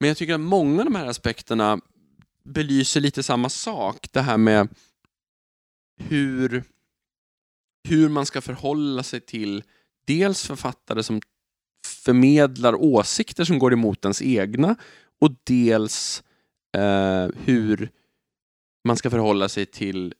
Men 0.00 0.08
jag 0.08 0.16
tycker 0.16 0.34
att 0.34 0.40
många 0.40 0.78
av 0.78 0.84
de 0.84 0.94
här 0.94 1.06
aspekterna 1.06 1.80
belyser 2.44 3.00
lite 3.00 3.22
samma 3.22 3.48
sak. 3.48 4.08
Det 4.12 4.20
här 4.20 4.36
med 4.36 4.68
hur, 6.00 6.64
hur 7.88 8.08
man 8.08 8.26
ska 8.26 8.40
förhålla 8.40 9.02
sig 9.02 9.20
till 9.20 9.62
dels 10.06 10.46
författare 10.46 11.02
som 11.02 11.20
förmedlar 11.86 12.74
åsikter 12.74 13.44
som 13.44 13.58
går 13.58 13.72
emot 13.72 14.04
ens 14.04 14.22
egna 14.22 14.76
och 15.20 15.30
dels 15.44 16.22
eh, 16.76 17.28
hur 17.44 17.90
man 18.84 18.96
ska 18.96 19.10
förhålla 19.10 19.48
sig 19.48 19.66
till 19.66 20.14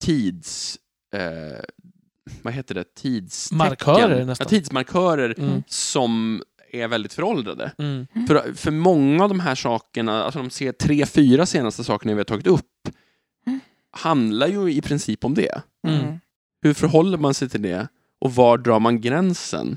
tids... 0.00 0.78
Eh, 1.14 1.60
vad 2.42 2.52
heter 2.52 2.74
det? 2.74 2.94
Tidstecken. 2.94 3.58
Markörer 3.58 4.24
nästan. 4.24 4.44
Ja, 4.44 4.48
tidsmarkörer 4.48 5.34
Mm. 5.38 5.62
som 5.66 6.42
är 6.72 6.88
väldigt 6.88 7.12
föråldrade. 7.12 7.72
Mm. 7.78 8.06
För, 8.28 8.52
för 8.54 8.70
många 8.70 9.22
av 9.22 9.28
de 9.28 9.40
här 9.40 9.54
sakerna, 9.54 10.24
alltså 10.24 10.42
de 10.64 10.72
tre, 10.72 11.06
fyra 11.06 11.46
senaste 11.46 11.84
sakerna 11.84 12.12
vi 12.14 12.18
har 12.18 12.24
tagit 12.24 12.46
upp, 12.46 12.64
Mm. 13.46 13.60
handlar 13.90 14.48
ju 14.48 14.72
i 14.72 14.80
princip 14.80 15.24
om 15.24 15.34
det. 15.34 15.62
Mm. 15.88 16.00
Mm. 16.00 16.18
Hur 16.62 16.74
förhåller 16.74 17.18
man 17.18 17.34
sig 17.34 17.48
till 17.48 17.62
det? 17.62 17.88
Och 18.20 18.34
var 18.34 18.58
drar 18.58 18.80
man 18.80 19.00
gränsen? 19.00 19.76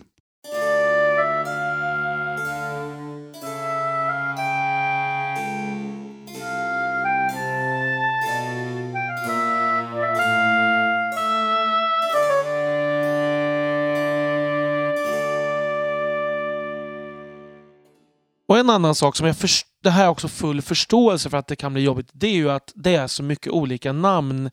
En 18.62 18.70
annan 18.70 18.96
sak 18.96 19.16
som 19.16 19.28
jag 19.28 19.38
först- 19.38 19.68
det 19.84 19.90
här 19.90 20.08
också 20.10 20.28
full 20.28 20.62
förståelse 20.62 21.30
för 21.30 21.38
att 21.38 21.48
det 21.48 21.56
kan 21.56 21.74
bli 21.74 21.82
jobbigt. 21.84 22.10
Det 22.14 22.28
är 22.28 22.34
ju 22.36 22.52
att 22.52 22.72
det 22.76 22.96
är 22.96 23.08
så 23.08 23.24
mycket 23.24 23.52
olika 23.54 23.92
namn. 23.94 24.52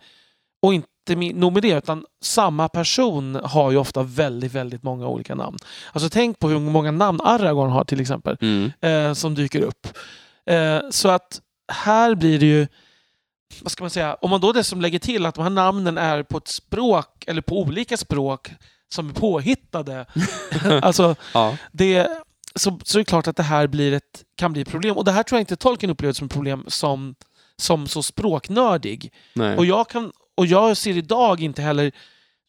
Och 0.62 0.74
inte 0.74 1.14
nog 1.34 1.52
med 1.52 1.62
det, 1.62 1.70
utan 1.78 2.04
samma 2.22 2.68
person 2.68 3.34
har 3.44 3.70
ju 3.70 3.76
ofta 3.76 4.02
väldigt, 4.02 4.52
väldigt 4.52 4.82
många 4.82 5.06
olika 5.06 5.34
namn. 5.34 5.56
Alltså 5.92 6.08
tänk 6.10 6.38
på 6.38 6.48
hur 6.48 6.58
många 6.58 6.90
namn 6.90 7.20
Aragorn 7.24 7.70
har 7.70 7.84
till 7.84 8.00
exempel, 8.00 8.36
Mm. 8.40 8.72
eh, 8.80 9.14
som 9.14 9.34
dyker 9.34 9.60
upp. 9.60 9.86
Eh, 10.46 10.80
så 10.90 11.08
att 11.08 11.40
här 11.72 12.14
blir 12.14 12.38
det 12.38 12.46
ju, 12.46 12.66
vad 13.62 13.72
ska 13.72 13.84
man 13.84 13.90
säga, 13.90 14.14
om 14.14 14.30
man 14.30 14.40
då 14.40 14.52
dessutom 14.52 14.80
lägger 14.80 14.98
till 14.98 15.26
att 15.26 15.34
de 15.34 15.42
här 15.42 15.50
namnen 15.50 15.98
är 15.98 16.22
på 16.22 16.38
ett 16.38 16.48
språk, 16.48 17.24
eller 17.26 17.42
på 17.42 17.60
olika 17.60 17.96
språk, 17.96 18.50
som 18.94 19.08
är 19.10 19.12
påhittade. 19.14 20.06
alltså, 20.82 21.16
Ja. 21.34 21.56
det, 21.72 22.08
så, 22.58 22.80
så 22.84 22.98
är 22.98 23.00
det 23.00 23.04
klart 23.04 23.26
att 23.28 23.36
det 23.36 23.42
här 23.42 23.66
blir 23.66 23.92
ett, 23.92 24.24
kan 24.36 24.52
bli 24.52 24.62
ett 24.62 24.68
problem. 24.70 24.96
Och 24.96 25.04
det 25.04 25.12
här 25.12 25.22
tror 25.22 25.36
jag 25.36 25.42
inte 25.42 25.56
Tolkien 25.56 25.90
upplever 25.90 26.12
som 26.12 26.26
ett 26.26 26.32
problem 26.32 26.64
som, 26.68 27.14
som 27.56 27.86
så 27.86 28.02
språknördig. 28.02 29.12
Nej. 29.34 29.56
Och 29.56 29.66
jag, 29.66 29.88
kan, 29.88 30.12
och 30.36 30.46
jag 30.46 30.76
ser 30.76 30.96
idag 30.96 31.40
inte 31.40 31.62
heller 31.62 31.92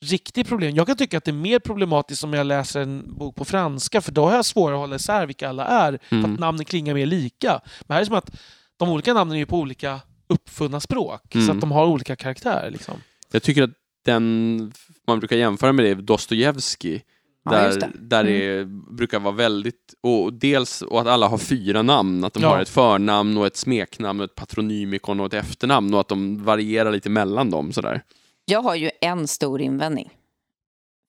riktigt 0.06 0.48
problem. 0.48 0.76
Jag 0.76 0.88
kan 0.88 0.98
tycka 0.98 1.18
att 1.18 1.24
det 1.26 1.32
är 1.32 1.34
mer 1.34 1.60
problematiskt 1.60 2.24
om 2.24 2.34
jag 2.34 2.46
läser 2.48 2.80
en 2.82 3.16
bok 3.18 3.36
på 3.36 3.46
franska 3.46 4.02
för 4.02 4.12
då 4.12 4.26
har 4.26 4.36
jag 4.36 4.46
svårare 4.46 4.76
att 4.76 4.80
hålla 4.82 4.96
isär 4.96 5.26
vilka 5.26 5.50
alla 5.50 5.66
är. 5.66 6.00
För 6.10 6.16
Mm. 6.16 6.34
att 6.34 6.40
namnen 6.40 6.66
klingar 6.66 6.94
mer 6.94 7.06
lika. 7.06 7.62
Men 7.88 7.94
här 7.94 7.96
är 7.96 8.00
det 8.00 8.06
som 8.06 8.16
att 8.16 8.32
de 8.78 8.90
olika 8.90 9.14
namnen 9.14 9.38
är 9.38 9.46
på 9.46 9.58
olika 9.58 10.00
uppfunna 10.28 10.80
språk. 10.80 11.22
Så 11.32 11.38
Mm. 11.40 11.50
att 11.52 11.62
de 11.62 11.72
har 11.72 11.86
olika 11.86 12.16
karaktär. 12.16 12.70
Liksom. 12.72 12.96
Jag 13.32 13.44
tycker 13.44 13.64
att 13.64 13.70
den 14.06 14.72
man 15.08 15.20
brukar 15.20 15.36
jämföra 15.38 15.72
med 15.74 15.86
det 15.86 15.90
är 15.92 15.96
Dostojevskij. 15.96 17.04
Ja, 17.44 17.52
Där, 17.52 17.80
det. 17.80 17.92
där 18.00 18.24
det 18.24 18.66
brukar 18.96 19.20
vara 19.20 19.36
väldigt, 19.36 19.94
och 20.02 20.34
dels 20.34 20.82
och 20.82 21.02
att 21.02 21.08
alla 21.08 21.28
har 21.28 21.38
fyra 21.38 21.82
namn, 21.82 22.24
att 22.24 22.34
de 22.34 22.44
Ja. 22.44 22.50
har 22.50 22.60
ett 22.62 22.70
förnamn 22.70 23.38
och 23.38 23.48
ett 23.48 23.56
smeknamn 23.58 24.20
och 24.20 24.24
ett 24.26 24.36
patronymikon 24.36 25.20
och 25.20 25.26
ett 25.26 25.34
efternamn 25.34 25.94
och 25.94 26.00
att 26.00 26.08
de 26.08 26.44
varierar 26.44 26.92
lite 26.92 27.10
mellan 27.10 27.50
dem 27.50 27.72
sådär. 27.74 28.04
Jag 28.46 28.62
har 28.62 28.76
ju 28.76 28.92
en 29.02 29.28
stor 29.28 29.62
invändning 29.62 30.10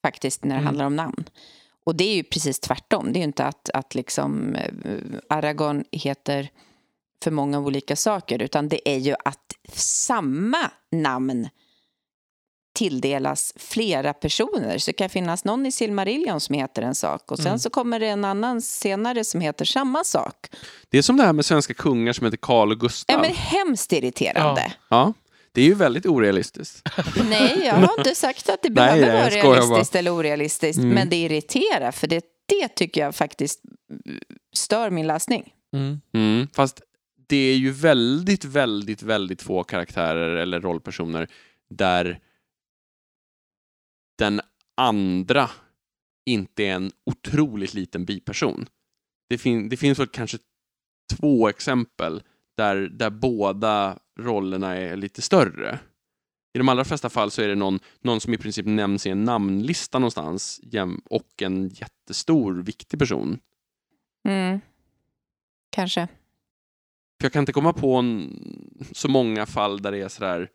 faktiskt 0.07 0.45
när 0.45 0.51
det 0.51 0.55
Mm. 0.61 0.67
handlar 0.67 0.85
om 0.85 0.97
namn. 0.97 1.25
Och 1.85 1.95
det 1.97 2.05
är 2.05 2.15
ju 2.17 2.23
precis 2.23 2.61
tvärtom. 2.61 3.13
Det 3.13 3.19
är 3.19 3.21
ju 3.21 3.25
inte 3.27 3.45
att, 3.45 3.71
att 3.75 3.95
liksom 3.95 4.55
eh, 4.55 4.99
Aragorn 5.29 5.85
heter 5.93 6.49
för 7.25 7.31
många 7.31 7.59
olika 7.61 7.97
saker 7.97 8.43
utan 8.43 8.69
det 8.69 8.89
är 8.91 8.99
ju 8.99 9.15
att 9.25 9.53
samma 9.75 10.71
namn 10.93 11.49
tilldelas 12.81 13.53
flera 13.57 14.13
personer. 14.13 14.79
Så 14.79 14.89
det 14.89 14.93
kan 14.93 15.09
finnas 15.09 15.45
någon 15.45 15.67
i 15.67 15.73
Silmarillion 15.73 16.41
som 16.41 16.55
heter 16.55 16.83
en 16.83 16.95
sak 16.95 17.31
och 17.31 17.37
sen 17.39 17.47
Mm. 17.47 17.59
så 17.59 17.71
kommer 17.71 18.01
det 18.01 18.07
en 18.07 18.25
annan 18.25 18.63
senare 18.63 19.25
som 19.25 19.41
heter 19.41 19.65
samma 19.65 20.05
sak. 20.05 20.47
Det 20.89 20.99
är 20.99 21.03
som 21.03 21.17
det 21.17 21.23
här 21.23 21.33
med 21.33 21.45
svenska 21.45 21.75
kungar 21.75 22.13
som 22.13 22.25
heter 22.25 22.39
Karl 22.39 22.73
och 22.73 22.81
Gustav. 22.81 23.15
Ja, 23.17 23.23
men 23.23 23.35
hemskt 23.35 23.93
irriterande. 23.93 24.73
Ja, 24.89 25.13
det 25.53 25.61
är 25.61 25.65
ju 25.65 25.75
väldigt 25.75 26.07
orealistiskt. 26.07 26.89
Nej, 27.31 27.63
jag 27.65 27.75
har 27.75 27.99
inte 27.99 28.15
sagt 28.15 28.49
att 28.49 28.63
det 28.63 28.71
behöver 28.81 29.01
nej, 29.07 29.43
vara 29.43 29.55
realistiskt 29.55 29.97
eller 29.97 30.15
orealistiskt. 30.15 30.79
Mm. 30.79 30.91
Men 30.95 31.09
det 31.09 31.17
irriterar, 31.17 31.91
för 31.93 32.07
det, 32.07 32.25
det 32.47 32.69
tycker 32.69 33.01
jag 33.01 33.15
faktiskt 33.15 33.61
stör 34.57 34.91
min 34.91 35.07
läsning. 35.07 35.53
Mm. 35.77 36.01
Mm, 36.15 36.49
fast 36.55 36.81
det 37.29 37.37
är 37.37 37.57
ju 37.57 37.71
väldigt, 37.71 38.45
väldigt, 38.45 39.03
väldigt 39.03 39.43
få 39.43 39.65
karaktärer 39.65 40.37
eller 40.37 40.61
rollpersoner 40.61 41.29
där 41.71 42.19
den 44.21 44.41
andra 44.77 45.51
inte 46.27 46.65
är 46.65 46.75
en 46.75 46.93
otroligt 47.07 47.75
liten 47.75 48.05
biperson. 48.05 48.67
Det, 49.29 49.39
fin- 49.39 49.69
det 49.69 49.77
finns 49.77 49.99
väl 49.99 50.07
kanske 50.07 50.39
två 51.13 51.49
exempel 51.49 52.23
där, 52.57 52.77
där 52.77 53.11
båda 53.11 53.99
rollerna 54.19 54.77
är 54.77 54.97
lite 54.97 55.23
större. 55.23 55.79
I 56.55 56.59
de 56.59 56.69
allra 56.69 56.85
flesta 56.85 57.11
fall 57.11 57.31
så 57.31 57.43
är 57.43 57.49
det 57.49 57.55
någon, 57.55 57.79
någon 58.01 58.21
som 58.21 58.35
i 58.35 58.39
princip 58.39 58.67
nämns 58.67 59.07
i 59.07 59.11
en 59.11 59.25
namnlista 59.25 59.99
någonstans 59.99 60.61
och 61.05 61.43
en 61.43 61.69
jättestor, 61.69 62.63
viktig 62.63 62.99
person. 62.99 63.39
Mm. 64.29 64.61
Kanske. 65.71 66.09
För 67.21 67.25
jag 67.25 67.33
kan 67.33 67.43
inte 67.43 67.53
komma 67.53 67.73
på 67.73 67.97
en, 67.97 68.39
så 68.93 69.09
många 69.09 69.47
fall 69.47 69.83
där 69.83 69.93
det 69.93 69.99
är 69.99 70.09
sådär 70.09 70.51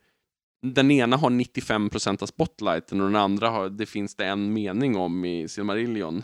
den 0.62 0.90
ena 0.90 1.16
har 1.16 1.30
95% 1.30 2.22
av 2.22 2.26
spotlighten 2.26 3.00
och 3.00 3.06
den 3.06 3.16
andra 3.16 3.50
har, 3.50 3.68
det 3.68 3.86
finns 3.86 4.16
det 4.16 4.26
en 4.26 4.52
mening 4.52 4.96
om 4.96 5.24
i 5.24 5.48
Silmarillion. 5.48 6.22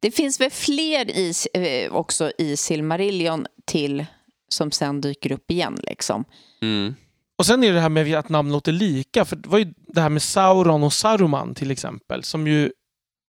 Det 0.00 0.10
finns 0.10 0.40
väl 0.40 0.50
fler 0.50 1.10
i, 1.10 1.32
eh, 1.54 1.92
också 1.92 2.32
i 2.38 2.56
Silmarillion 2.56 3.46
till 3.66 4.06
som 4.48 4.70
sen 4.70 5.00
dyker 5.00 5.32
upp 5.32 5.50
igen 5.50 5.78
liksom. 5.82 6.24
Mm. 6.62 6.94
Och 7.38 7.46
sen 7.46 7.64
är 7.64 7.68
det 7.68 7.74
det 7.74 7.80
här 7.80 7.88
med 7.88 8.14
att 8.14 8.28
namn 8.28 8.52
låter 8.52 8.72
lika. 8.72 9.24
För 9.24 9.36
det 9.36 9.48
var 9.48 9.58
ju 9.58 9.74
det 9.86 10.00
här 10.00 10.08
med 10.08 10.22
Sauron 10.22 10.82
och 10.82 10.92
Saruman 10.92 11.54
till 11.54 11.70
exempel. 11.70 12.24
Som 12.24 12.46
ju, 12.46 12.72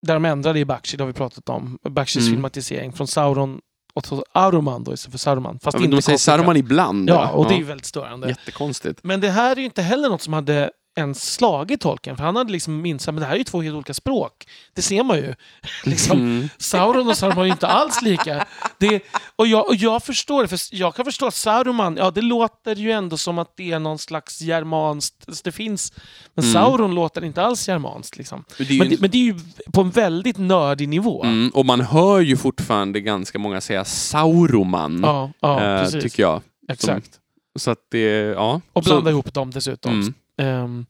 där 0.07 0.15
de 0.15 0.25
ändrade 0.25 0.59
i 0.59 0.65
Bakshi, 0.65 0.97
det 0.97 1.03
har 1.03 1.07
vi 1.09 1.13
pratat 1.13 1.49
om. 1.49 1.79
Bakshis 1.83 2.23
Mm. 2.23 2.33
filmatisering 2.33 2.93
från 2.93 3.07
Sauron 3.07 3.61
och 3.95 4.07
så 4.07 4.25
Aruman 4.33 4.85
då 4.85 4.93
istället 4.93 5.13
för 5.13 5.19
Saruman. 5.19 5.59
Fast 5.59 5.75
Ja, 5.75 5.79
men 5.81 5.85
inte 5.85 5.97
de 5.97 6.03
säger. 6.03 6.19
Saruman 6.19 6.57
ibland. 6.57 7.11
Ja, 7.11 7.31
och 7.31 7.49
det 7.49 7.55
är 7.55 7.59
ju 7.59 7.65
väldigt 7.65 7.87
störande. 7.87 8.29
Jättekonstigt. 8.29 9.01
Men 9.03 9.21
det 9.21 9.31
här 9.31 9.53
är 9.53 9.57
ju 9.57 9.65
inte 9.65 9.83
heller 9.83 10.09
något 10.09 10.23
som 10.23 10.33
hade 10.33 10.71
ens 10.97 11.33
slagit 11.35 11.81
tolken. 11.81 12.17
För 12.17 12.25
han 12.25 12.37
hade 12.37 12.53
liksom 12.53 12.83
minst 12.83 13.07
men 13.07 13.17
det 13.17 13.25
här 13.25 13.33
är 13.35 13.39
ju 13.39 13.45
två 13.45 13.63
helt 13.63 13.75
olika 13.75 13.95
språk. 13.95 14.33
Det 14.75 14.83
ser 14.83 15.03
man 15.05 15.17
ju. 15.17 15.35
liksom, 15.85 16.19
Mm. 16.19 16.49
Sauron 16.59 17.09
och 17.09 17.17
Saruman 17.17 17.39
är 17.41 17.45
ju 17.45 17.51
inte 17.53 17.67
alls 17.67 18.03
lika. 18.03 18.47
Det, 18.79 19.03
och, 19.37 19.47
jag, 19.47 19.69
och 19.69 19.75
jag 19.77 20.03
förstår 20.03 20.43
det, 20.43 20.49
för 20.49 20.59
jag 20.73 20.95
kan 20.95 21.05
förstå 21.05 21.27
att 21.27 21.35
Saruman, 21.35 21.97
ja 21.97 22.11
det 22.11 22.23
låter 22.23 22.75
ju 22.77 22.91
ändå 22.93 23.17
som 23.17 23.39
att 23.39 23.57
det 23.57 23.73
är 23.73 23.79
någon 23.79 23.99
slags 23.99 24.41
germanskt, 24.41 25.25
alltså 25.29 25.43
det 25.45 25.53
finns, 25.53 25.93
men 26.35 26.45
Mm. 26.45 26.53
Sauron 26.55 26.95
låter 26.95 27.25
inte 27.25 27.43
alls 27.43 27.69
germanskt. 27.69 28.17
Liksom. 28.17 28.45
Det 28.59 28.65
är 28.65 28.73
ju 28.73 28.79
Men, 28.79 28.89
det, 28.89 29.01
men 29.01 29.11
det 29.11 29.19
är 29.19 29.25
ju 29.25 29.35
på 29.73 29.81
en 29.81 29.91
väldigt 29.91 30.39
nördig 30.39 30.89
nivå. 30.89 31.25
Mm, 31.25 31.51
och 31.55 31.67
man 31.67 31.81
hör 31.81 32.21
ju 32.21 32.37
fortfarande 32.37 33.01
ganska 33.01 33.39
många 33.39 33.61
säga 33.61 33.85
Sauroman, 33.85 35.01
Ja, 35.03 35.31
ja 35.41 35.59
precis. 35.59 36.03
tycker 36.03 36.23
jag. 36.23 36.43
Exakt. 36.69 37.11
Så 37.59 37.71
att 37.71 37.79
det, 37.91 38.01
ja. 38.15 38.61
Och 38.73 38.85
Så- 38.85 38.91
blanda 38.91 39.11
ihop 39.11 39.35
dem 39.35 39.51
dessutom. 39.51 40.15
Mm. 40.41 40.65
Ehm, 40.65 40.87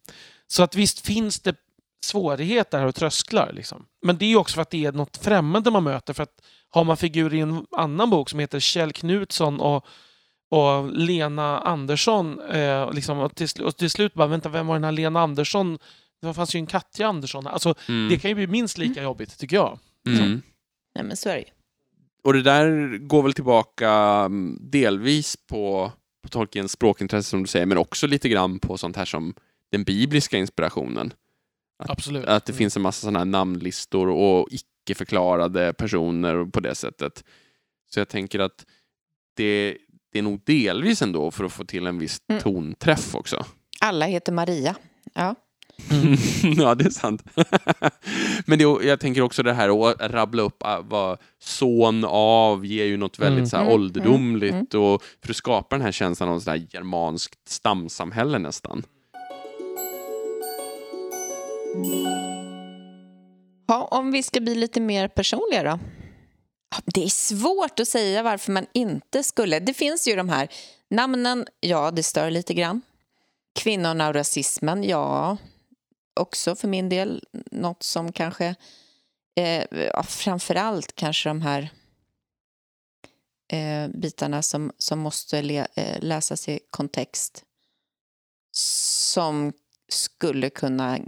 så 0.47 0.63
att 0.63 0.77
visst 0.77 1.07
finns 1.07 1.41
det 1.41 1.57
svårigheter 2.05 2.87
och 2.87 2.95
trösklar. 2.95 3.53
Liksom. 3.53 3.87
Men 4.03 4.19
det 4.19 4.25
är 4.25 4.29
ju 4.29 4.37
också 4.37 4.55
för 4.55 4.63
att 4.63 4.71
det 4.71 4.85
är 4.85 4.93
något 4.93 5.17
främmande 5.17 5.71
man 5.71 5.85
möter. 5.85 6.13
För 6.13 6.23
att 6.23 6.43
har 6.71 6.85
man 6.85 6.97
figurer 6.97 7.35
i 7.35 7.41
en 7.41 7.67
annan 7.77 8.11
bok 8.11 8.31
som 8.31 8.39
heter 8.39 8.61
Kjell 8.61 8.93
Knutsson 8.93 9.61
och, 9.61 9.87
och 10.51 10.93
Lena 10.93 11.59
Andersson 11.59 12.41
eh, 12.41 12.83
och 12.83 12.95
liksom, 12.95 13.19
och, 13.19 13.35
till, 13.35 13.65
och 13.65 13.77
till 13.77 13.91
slut 13.91 14.15
bara, 14.15 14.27
vänta, 14.27 14.49
vem 14.49 14.67
var 14.67 14.75
den 14.75 14.85
här 14.85 14.93
Lena 14.93 15.21
Andersson? 15.21 15.79
Det 16.23 16.35
fanns 16.35 16.55
ju 16.55 16.59
en 16.59 16.67
Katja 16.67 17.09
Andersson. 17.09 17.47
Alltså, 17.47 17.75
Mm. 17.89 18.09
Det 18.09 18.19
kan 18.19 18.31
ju 18.31 18.35
bli 18.35 18.47
minst 18.47 18.79
lika 18.79 19.03
jobbigt, 19.03 19.39
tycker 19.39 19.57
jag. 19.57 19.79
Mm. 20.07 20.43
Nej 20.95 21.05
men 21.05 21.17
så 21.17 21.29
är 21.29 21.35
det 21.35 21.41
ju. 21.41 21.45
Och 22.25 22.33
det 22.33 22.43
där 22.43 22.99
går 22.99 23.23
väl 23.23 23.33
tillbaka 23.33 23.91
mm, 23.91 24.59
delvis 24.61 25.37
på, 25.49 25.93
på 26.23 26.29
Tolkiens 26.29 26.73
språkintresse 26.73 27.31
som 27.31 27.43
du 27.43 27.47
säger, 27.47 27.67
men 27.67 27.79
också 27.79 28.07
lite 28.07 28.29
grann 28.29 28.59
på 28.59 28.79
sånt 28.79 28.97
här 28.97 29.05
som 29.05 29.35
den 29.71 29.85
bibliska 29.85 30.39
inspirationen. 30.39 31.13
Absolut. 31.79 32.27
Att 32.27 32.45
det 32.47 32.53
finns 32.53 32.77
en 32.77 32.83
massa 32.83 33.01
sådana 33.01 33.19
här 33.19 33.25
namnlistor 33.27 34.09
och 34.09 34.49
icke-förklarade 34.51 35.73
personer 35.73 36.45
på 36.45 36.61
det 36.61 36.75
sättet. 36.75 37.25
Så 37.91 38.01
jag 38.01 38.09
tänker 38.09 38.39
att 38.39 38.67
det, 39.35 39.77
det 40.13 40.19
är 40.19 40.23
nog 40.23 40.41
delvis 40.45 41.03
ändå 41.03 41.31
för 41.31 41.45
att 41.45 41.53
få 41.53 41.65
till 41.65 41.87
en 41.87 41.99
viss 41.99 42.21
Mm. 42.29 42.43
tonträff 42.43 43.15
också. 43.15 43.45
Alla 43.81 44.07
heter 44.07 44.33
Maria. 44.33 44.75
Ja. 45.15 45.35
ja, 46.57 46.75
det 46.75 46.85
är 46.85 46.91
sant. 46.91 47.23
Men 48.47 48.59
det, 48.59 48.65
jag 48.65 49.01
tänker 49.01 49.23
också 49.23 49.43
det 49.43 49.53
här 49.53 49.91
att 49.91 49.97
rabbla 50.01 50.43
upp 50.43 50.57
ah, 50.61 50.81
vad 50.81 51.19
son 51.43 52.05
av 52.09 52.67
ger 52.67 52.85
ju 52.85 52.97
något 52.97 53.19
väldigt 53.19 53.39
Mm. 53.39 53.47
så 53.47 53.57
här 53.57 53.63
Mm, 53.65 53.75
ålderdomligt 53.75 54.75
och 54.75 55.03
för 55.23 55.31
att 55.31 55.37
skapa 55.37 55.77
den 55.77 55.85
här 55.85 55.93
känslan 55.93 56.29
av 56.29 56.41
så 56.41 56.51
här 56.51 56.67
germanskt 56.71 57.49
stamsamhälle 57.49 58.39
nästan. 58.39 58.83
Ja, 63.67 63.89
om 63.91 64.11
vi 64.13 64.23
ska 64.23 64.41
bli 64.41 64.55
lite 64.55 64.81
mer 64.81 65.09
personliga 65.09 65.63
då? 65.63 65.79
Det 66.85 67.05
är 67.05 67.09
svårt 67.09 67.81
att 67.81 67.89
säga 67.89 68.23
varför 68.23 68.53
man 68.53 68.67
inte 68.75 69.23
skulle. 69.23 69.61
Det 69.61 69.75
finns 69.75 70.09
ju 70.09 70.17
de 70.17 70.29
här 70.29 70.49
namnen, 70.91 71.47
ja, 71.61 71.91
det 71.91 72.03
stör 72.03 72.31
lite 72.31 72.55
grann. 72.55 72.83
Kvinnorna 73.55 74.09
och 74.09 74.15
rasismen, 74.15 74.85
ja, 74.85 75.37
också 76.15 76.55
för 76.55 76.69
min 76.69 76.89
del 76.89 77.25
något 77.51 77.83
som 77.83 78.13
kanske, 78.13 78.55
eh, 79.37 79.65
ja, 79.71 80.03
framförallt 80.03 80.95
kanske 80.95 81.29
de 81.29 81.43
här 81.43 81.71
eh, 83.53 83.89
bitarna 83.89 84.43
som, 84.43 84.73
som 84.79 84.99
måste 84.99 85.43
le, 85.43 85.67
eh, 85.75 86.03
läsas 86.03 86.49
i 86.49 86.61
kontext 86.71 87.45
som 88.53 89.53
skulle 89.89 90.51
kunna 90.51 90.99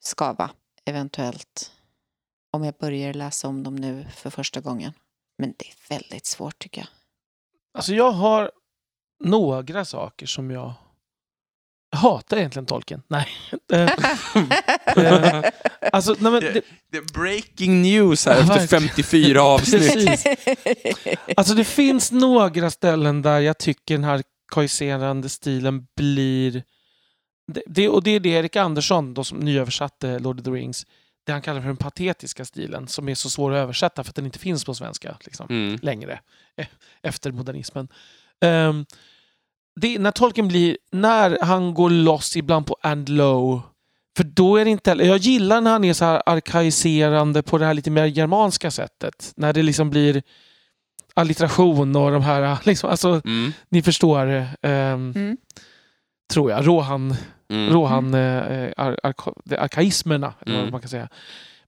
skava 0.00 0.50
eventuellt 0.84 1.72
om 2.50 2.64
jag 2.64 2.74
börjar 2.74 3.14
läsa 3.14 3.48
om 3.48 3.62
dem 3.62 3.76
nu 3.76 4.06
för 4.14 4.30
första 4.30 4.60
gången. 4.60 4.92
Men 5.38 5.54
det 5.58 5.66
är 5.68 5.88
väldigt 5.88 6.26
svårt 6.26 6.58
tycker 6.58 6.80
jag. 6.80 6.88
Alltså 7.74 7.94
jag 7.94 8.10
har 8.12 8.52
några 9.24 9.84
saker 9.84 10.26
som 10.26 10.50
jag 10.50 10.72
jag 11.92 11.98
hatar 11.98 12.36
egentligen 12.36 12.66
tolken. 12.66 13.02
Nej. 13.08 13.26
Eh, 13.72 13.90
alltså, 15.92 16.16
nej 16.18 16.32
men 16.32 16.40
det, 16.40 16.62
Det 16.90 16.98
är 16.98 17.12
breaking 17.14 17.82
news 17.82 18.26
här 18.26 18.40
efter 18.40 18.54
verkligen. 18.58 18.82
54 18.82 19.42
avsnitt. 19.42 20.26
Alltså 21.36 21.54
det 21.54 21.64
finns 21.64 22.12
några 22.12 22.70
ställen 22.70 23.22
där 23.22 23.40
jag 23.40 23.58
tycker 23.58 23.94
den 23.94 24.04
här 24.04 24.22
kajserande 24.52 25.28
stilen 25.28 25.86
blir... 25.96 26.62
Det, 27.52 27.62
det, 27.66 27.88
och 27.88 28.02
det 28.02 28.10
är 28.10 28.20
det 28.20 28.28
Erik 28.28 28.56
Andersson, 28.56 29.14
då, 29.14 29.24
som 29.24 29.38
nyöversatte 29.38 30.18
Lord 30.18 30.38
of 30.38 30.44
the 30.44 30.50
Rings, 30.50 30.86
det 31.26 31.32
han 31.32 31.42
kallar 31.42 31.60
för 31.60 31.66
den 31.68 31.76
patetiska 31.76 32.44
stilen, 32.44 32.88
som 32.88 33.08
är 33.08 33.14
så 33.14 33.30
svår 33.30 33.52
att 33.52 33.56
översätta 33.56 34.04
för 34.04 34.10
att 34.10 34.16
den 34.16 34.26
inte 34.26 34.38
finns 34.38 34.64
på 34.64 34.74
svenska 34.74 35.16
liksom, 35.24 35.46
Mm. 35.50 35.78
längre, 35.82 36.20
eh, 36.56 36.66
efter 37.02 37.32
modernismen. 37.32 37.88
Ehm, 38.40 38.86
det, 39.80 39.94
är 39.94 39.98
när 39.98 40.10
tolken 40.10 40.48
blir, 40.48 40.76
när 40.92 41.38
han 41.42 41.74
går 41.74 41.90
loss 41.90 42.36
ibland 42.36 42.66
på 42.66 42.76
and 42.82 43.08
low, 43.08 43.62
för 44.16 44.24
då 44.24 44.56
är 44.56 44.64
det 44.64 44.70
inte 44.70 44.90
Jag 44.90 45.16
gillar 45.16 45.60
när 45.60 45.70
han 45.70 45.84
är 45.84 45.92
så 45.92 46.04
här 46.04 46.22
arkaiserande 46.26 47.42
på 47.42 47.58
det 47.58 47.66
här 47.66 47.74
lite 47.74 47.90
mer 47.90 48.04
germanska 48.04 48.70
sättet. 48.70 49.32
När 49.36 49.52
det 49.52 49.62
liksom 49.62 49.90
blir 49.90 50.22
allitteration 51.14 51.96
och 51.96 52.10
de 52.12 52.22
här, 52.22 52.58
liksom, 52.64 52.90
alltså 52.90 53.20
Mm. 53.24 53.52
ni 53.68 53.82
förstår, 53.82 54.26
ehm, 54.62 55.12
Mm. 55.16 55.36
tror 56.32 56.50
jag, 56.50 56.66
Rohan, 56.66 57.16
Mm. 57.50 57.72
Rohan 57.72 58.14
eh, 58.14 58.70
ar, 58.76 58.98
arka, 59.02 59.32
de 59.44 59.56
arkaismerna, 59.56 60.34
eller 60.40 60.54
Mm. 60.54 60.64
vad 60.66 60.72
man 60.72 60.80
kan 60.80 60.90
säga. 60.90 61.08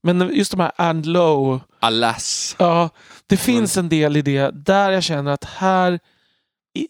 Men 0.03 0.31
just 0.37 0.51
de 0.51 0.61
här 0.61 0.73
and 0.77 1.07
low, 1.07 1.61
Alas. 1.81 2.57
ja, 2.59 2.91
det 3.27 3.37
finns 3.37 3.77
en 3.77 3.89
del 3.89 4.17
i 4.17 4.23
det 4.23 4.51
där 4.51 4.91
jag 4.91 5.03
känner 5.03 5.31
att 5.33 5.45
här 5.45 6.01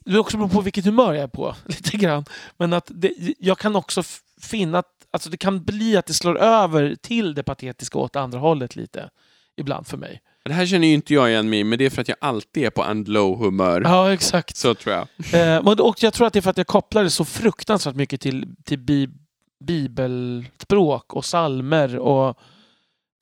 det 0.04 0.18
också 0.18 0.36
beror 0.36 0.48
på 0.48 0.60
vilket 0.60 0.84
humör 0.84 1.14
jag 1.14 1.22
är 1.22 1.28
på, 1.28 1.56
lite 1.66 1.96
grann. 1.96 2.24
Men 2.58 2.72
att 2.72 2.90
det, 2.94 3.12
jag 3.38 3.58
kan 3.58 3.76
också 3.76 4.02
finna 4.40 4.78
att 4.78 4.86
alltså 5.10 5.30
det 5.30 5.36
kan 5.36 5.64
bli 5.64 5.96
att 5.96 6.06
det 6.06 6.14
slår 6.14 6.38
över 6.38 6.94
till 6.94 7.34
det 7.34 7.42
patetiska 7.42 7.98
åt 7.98 8.16
andra 8.16 8.38
hållet 8.38 8.76
lite. 8.76 9.10
Ibland 9.56 9.86
för 9.86 9.96
mig. 9.96 10.20
Det 10.44 10.52
här 10.52 10.66
känner 10.66 10.88
ju 10.88 10.94
inte 10.94 11.14
jag 11.14 11.30
igen 11.30 11.50
mig 11.50 11.64
men 11.64 11.78
det 11.78 11.84
är 11.86 11.90
för 11.90 12.02
att 12.02 12.08
jag 12.08 12.16
alltid 12.20 12.64
är 12.64 12.70
på 12.70 12.82
and 12.82 13.08
low 13.08 13.38
humör. 13.38 13.80
Ja, 13.84 14.12
exakt. 14.12 14.56
Så 14.56 14.74
tror 14.74 14.94
jag. 14.94 15.08
Eh, 15.34 15.58
och- 15.68 15.80
och 15.88 16.02
jag 16.02 16.12
tror 16.12 16.26
att 16.26 16.32
det 16.32 16.38
är 16.38 16.42
för 16.42 16.50
att 16.50 16.56
jag 16.58 16.66
kopplar 16.66 17.04
det 17.04 17.10
så 17.10 17.24
fruktansvärt 17.24 17.94
mycket 17.94 18.20
till, 18.20 18.46
till 18.64 18.78
bi, 18.78 19.08
bibelspråk 19.64 21.12
och 21.14 21.24
salmer 21.24 21.98
och 21.98 22.38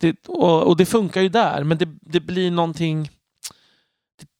det, 0.01 0.29
och, 0.29 0.63
och 0.63 0.77
det 0.77 0.87
funkar 0.87 1.21
ju 1.21 1.29
där, 1.29 1.65
men 1.65 1.79
det, 1.79 1.89
det 2.01 2.21
blir 2.21 2.51
någonting... 2.51 3.11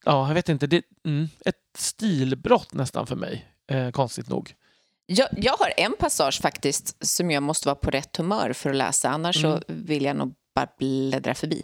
Ja, 0.05 0.29
jag 0.29 0.35
vet 0.35 0.49
inte. 0.49 0.67
Det, 0.67 0.83
mm, 1.07 1.29
ett 1.45 1.57
stilbrott 1.75 2.73
nästan 2.73 3.07
för 3.07 3.17
mig, 3.17 3.47
eh, 3.71 3.91
konstigt 3.91 4.29
nog. 4.29 4.55
Jag, 5.07 5.29
jag 5.37 5.53
har 5.57 5.73
en 5.77 5.93
passage 5.99 6.41
faktiskt 6.41 7.07
som 7.07 7.31
jag 7.31 7.43
måste 7.43 7.69
vara 7.69 7.77
på 7.77 7.91
rätt 7.91 8.17
humör 8.17 8.53
för 8.53 8.71
att 8.71 8.77
läsa. 8.77 9.09
Annars 9.11 9.45
Mm. 9.45 9.59
så 9.59 9.65
vill 9.69 10.05
jag 10.05 10.17
nog 10.17 10.35
bara 10.55 10.69
bläddra 10.79 11.35
förbi. 11.35 11.63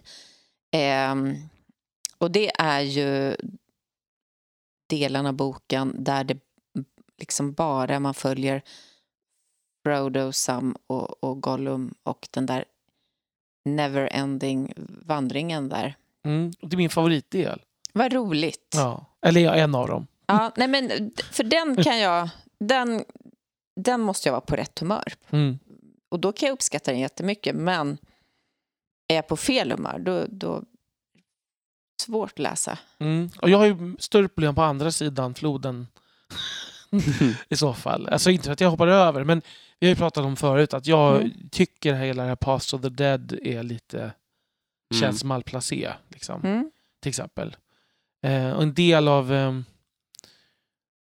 Ehm, 0.73 1.35
och 2.19 2.31
det 2.31 2.51
är 2.61 2.81
ju 2.81 3.37
delen 4.89 5.27
av 5.27 5.33
boken 5.33 6.05
där 6.05 6.25
det 6.25 6.39
liksom 7.19 7.53
bara 7.53 8.01
man 8.01 8.15
följer 8.15 8.63
Frodo, 9.85 10.33
Sam 10.33 10.77
och, 10.87 11.25
och 11.25 11.43
Gollum 11.43 11.95
och 12.03 12.29
den 12.31 12.47
där 12.47 12.65
never-ending 13.65 14.73
vandringen 15.07 15.69
där. 15.69 15.95
Mm, 16.25 16.53
det 16.61 16.75
är 16.75 16.77
min 16.77 16.91
favoritdel. 16.91 17.63
Vad 17.93 18.13
roligt. 18.13 18.73
Ja. 18.75 19.05
Eller 19.27 19.41
ja, 19.41 19.55
en 19.55 19.75
av 19.75 19.89
dem. 19.89 20.07
Ja, 20.27 20.53
nej 20.57 20.69
men 20.69 21.11
för 21.33 21.45
den 21.45 21.85
kan 21.85 21.99
jag... 21.99 22.29
Den, 22.61 23.05
den 23.77 24.01
måste 24.01 24.29
jag 24.29 24.33
vara 24.33 24.41
på 24.41 24.57
rätt 24.57 24.79
humör. 24.79 25.13
Mm. 25.31 25.59
Och 26.09 26.21
då 26.21 26.33
kan 26.33 26.47
jag 26.47 26.55
uppskatta 26.55 26.91
den 26.91 27.01
jättemycket. 27.01 27.57
Men 27.57 27.99
är 29.09 29.15
jag 29.15 29.29
på 29.29 29.37
fel 29.37 29.71
humör, 29.73 29.99
då... 29.99 30.25
då 30.29 30.63
svårt 32.03 32.33
att 32.33 32.39
läsa. 32.39 32.79
Mm. 32.99 33.31
Och 33.43 33.51
jag 33.51 33.59
har 33.59 33.67
ju 33.67 33.97
större 33.99 34.29
problem 34.29 34.55
på 34.55 34.63
andra 34.63 34.91
sidan 34.93 35.35
floden. 35.35 35.87
I 37.49 37.57
så 37.57 37.75
fall. 37.75 38.09
Alltså 38.09 38.31
inte 38.31 38.45
för 38.45 38.53
att 38.53 38.61
jag 38.61 38.71
hoppar 38.71 38.87
över, 38.89 39.25
men 39.25 39.43
vi 39.79 39.87
har 39.87 39.91
ju 39.91 39.97
pratat 39.97 40.25
om 40.25 40.37
förut 40.37 40.75
att 40.75 40.87
jag 40.87 41.17
Mm. 41.17 41.49
tycker 41.51 41.95
hela 41.95 42.23
det 42.23 42.29
här 42.29 42.37
Past 42.37 42.75
of 42.75 42.83
the 42.83 42.89
Dead 42.89 43.39
är 43.43 43.63
lite... 43.63 44.13
Känns 45.01 45.25
malplacé, 45.25 45.93
liksom. 46.09 46.45
Mm. 46.45 46.71
till 47.01 47.09
exempel. 47.09 47.57
Eh, 48.23 48.51
och 48.51 48.63
en 48.63 48.75
del 48.75 49.09
av... 49.09 49.33
Eh, 49.33 49.53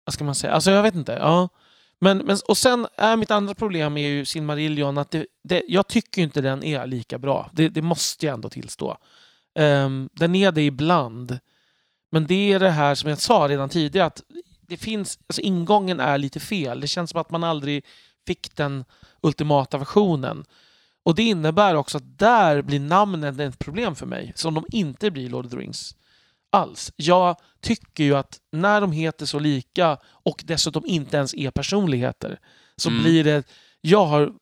vad 0.04 0.14
ska 0.14 0.24
man 0.24 0.34
säga? 0.34 0.52
Alltså 0.52 0.70
jag 0.70 0.82
vet 0.82 0.94
inte. 0.94 1.12
Ja. 1.12 1.48
Men, 1.98 2.18
men, 2.18 2.38
och 2.48 2.56
sen 2.56 2.86
är 2.96 3.16
mitt 3.16 3.30
andra 3.30 3.54
problem 3.54 3.96
är 3.96 4.08
ju 4.08 4.24
Silmarillion 4.24 4.98
att 4.98 5.10
det, 5.10 5.26
det, 5.44 5.62
jag 5.68 5.88
tycker 5.88 6.22
inte 6.22 6.40
den 6.40 6.64
är 6.64 6.86
lika 6.86 7.18
bra. 7.18 7.50
Det, 7.52 7.68
det 7.68 7.82
måste 7.82 8.26
jag 8.26 8.34
ändå 8.34 8.48
tillstå. 8.48 8.96
Um, 9.54 10.08
den 10.12 10.34
är 10.34 10.52
det 10.52 10.62
ibland. 10.62 11.38
Men 12.10 12.26
det 12.26 12.52
är 12.52 12.60
det 12.60 12.70
här 12.70 12.94
som 12.94 13.10
jag 13.10 13.18
sa 13.18 13.48
redan 13.48 13.68
tidigare 13.68 14.06
att 14.06 14.22
det 14.60 14.76
finns, 14.76 15.18
alltså 15.26 15.42
ingången 15.42 16.00
är 16.00 16.18
lite 16.18 16.40
fel. 16.40 16.80
Det 16.80 16.86
känns 16.86 17.10
som 17.10 17.20
att 17.20 17.30
man 17.30 17.44
aldrig 17.44 17.84
fick 18.26 18.56
den 18.56 18.84
ultimata 19.20 19.78
versionen. 19.78 20.44
Och 21.02 21.14
det 21.14 21.22
innebär 21.22 21.74
också 21.74 21.96
att 21.98 22.18
där 22.18 22.62
blir 22.62 22.80
namnen 22.80 23.40
ett 23.40 23.58
problem 23.58 23.94
för 23.94 24.06
mig, 24.06 24.32
som 24.34 24.54
de 24.54 24.64
inte 24.68 25.10
blir 25.10 25.22
i 25.22 25.28
Lord 25.28 25.46
of 25.46 25.50
the 25.50 25.56
Rings 25.56 25.94
alls. 26.52 26.92
Jag 26.96 27.36
tycker 27.60 28.04
ju 28.04 28.16
att 28.16 28.38
när 28.52 28.80
de 28.80 28.92
heter 28.92 29.26
så 29.26 29.38
lika 29.38 29.98
och 30.04 30.42
dessutom 30.46 30.86
inte 30.86 31.16
ens 31.16 31.34
är 31.34 31.50
personligheter 31.50 32.38
så 32.76 32.88
Mm. 32.90 33.02
blir 33.02 33.24
det... 33.24 33.42
Jag, 33.80 34.06
har, 34.06 34.32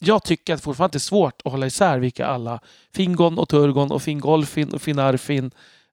jag 0.00 0.24
tycker 0.24 0.54
att 0.54 0.62
fortfarande 0.62 0.92
det 0.92 0.96
är 0.96 1.00
svårt 1.00 1.40
att 1.44 1.52
hålla 1.52 1.66
isär 1.66 1.98
vilka 1.98 2.26
alla 2.26 2.60
Fingon 2.94 3.38
och 3.38 3.48
Turgon 3.48 3.92
och 3.92 4.02
Fingolfin 4.02 4.72
och 4.74 4.82
Finarfin 4.82 5.50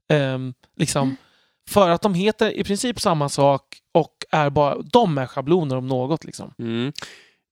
ehm, 0.09 0.53
liksom, 0.77 1.15
för 1.69 1.89
att 1.89 2.01
de 2.01 2.13
heter 2.13 2.51
i 2.57 2.63
princip 2.63 2.99
samma 3.01 3.29
sak 3.29 3.63
och 3.93 4.13
är 4.31 4.49
bara, 4.49 4.81
de 4.81 5.17
är 5.17 5.25
schabloner 5.27 5.75
om 5.75 5.87
något. 5.87 6.23
Liksom. 6.23 6.53
Mm. 6.59 6.93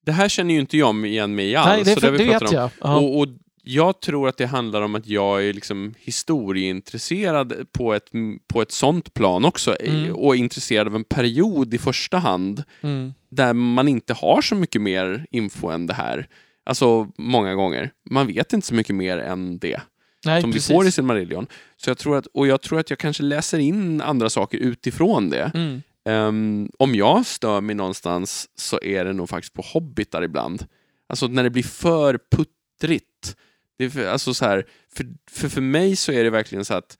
Det 0.05 0.11
här 0.11 0.29
känner 0.29 0.53
ju 0.53 0.59
inte 0.59 0.77
jag 0.77 1.05
igen 1.07 1.35
mig 1.35 1.45
i 1.49 1.55
alls. 1.55 1.67
Nej, 1.67 1.83
det, 1.83 1.93
så 1.93 1.99
det 1.99 2.07
har 2.07 2.17
det 2.17 2.23
vi 2.23 2.29
pratat 2.29 2.41
vet 2.41 2.49
om. 2.51 2.55
jag. 2.61 2.71
Ja. 2.81 2.97
Och, 2.97 3.19
och 3.19 3.27
jag 3.63 4.01
tror 4.01 4.27
att 4.29 4.37
det 4.37 4.45
handlar 4.45 4.81
om 4.81 4.95
att 4.95 5.07
jag 5.07 5.45
är 5.45 5.53
liksom 5.53 5.93
historieintresserad 5.99 7.53
på 7.71 7.93
ett, 7.93 8.09
på 8.47 8.61
ett 8.61 8.71
sånt 8.71 9.13
plan 9.13 9.45
också. 9.45 9.75
Mm. 9.79 10.15
Och 10.15 10.35
intresserad 10.35 10.87
av 10.87 10.95
en 10.95 11.03
period 11.03 11.73
i 11.73 11.77
första 11.77 12.17
hand 12.17 12.63
Mm. 12.81 13.13
där 13.29 13.53
man 13.53 13.87
inte 13.87 14.13
har 14.13 14.41
så 14.41 14.55
mycket 14.55 14.81
mer 14.81 15.25
info 15.31 15.67
än 15.67 15.87
det 15.87 15.93
här. 15.93 16.27
Alltså 16.65 17.07
många 17.17 17.55
gånger. 17.55 17.91
Man 18.09 18.27
vet 18.27 18.53
inte 18.53 18.67
så 18.67 18.73
mycket 18.75 18.95
mer 18.95 19.17
än 19.17 19.57
det 19.59 19.81
Nej, 20.25 20.41
som 20.41 20.51
precis. 20.51 20.69
vi 20.69 20.73
får 20.73 20.87
i 20.87 20.91
Silmarillion. 20.91 21.47
Så 21.77 21.89
jag 21.89 21.97
tror 21.97 22.17
att, 22.17 22.25
och 22.25 22.47
jag 22.47 22.61
tror 22.61 22.79
att 22.79 22.89
jag 22.89 22.99
kanske 22.99 23.23
läser 23.23 23.59
in 23.59 24.01
andra 24.01 24.29
saker 24.29 24.57
utifrån 24.57 25.29
det. 25.29 25.51
Mm. 25.53 25.81
Ehm, 26.05 26.69
om 26.79 26.95
jag 26.95 27.25
stör 27.25 27.61
mig 27.61 27.75
någonstans 27.75 28.49
så 28.55 28.79
är 28.81 29.05
det 29.05 29.13
nog 29.13 29.29
faktiskt 29.29 29.53
på 29.53 29.61
hobbitar 29.73 30.21
ibland. 30.23 30.65
Alltså 31.09 31.27
när 31.27 31.43
det 31.43 31.49
blir 31.49 31.63
för 31.63 32.19
puttrigt. 32.31 33.35
Det 33.79 33.85
är 33.85 33.89
för, 33.89 34.05
alltså 34.07 34.33
så 34.33 34.45
här, 34.45 34.65
för, 34.93 35.05
för, 35.31 35.49
för 35.49 35.61
mig 35.61 35.95
så 35.95 36.11
är 36.11 36.23
det 36.23 36.29
verkligen 36.29 36.65
så 36.65 36.73
att 36.73 36.97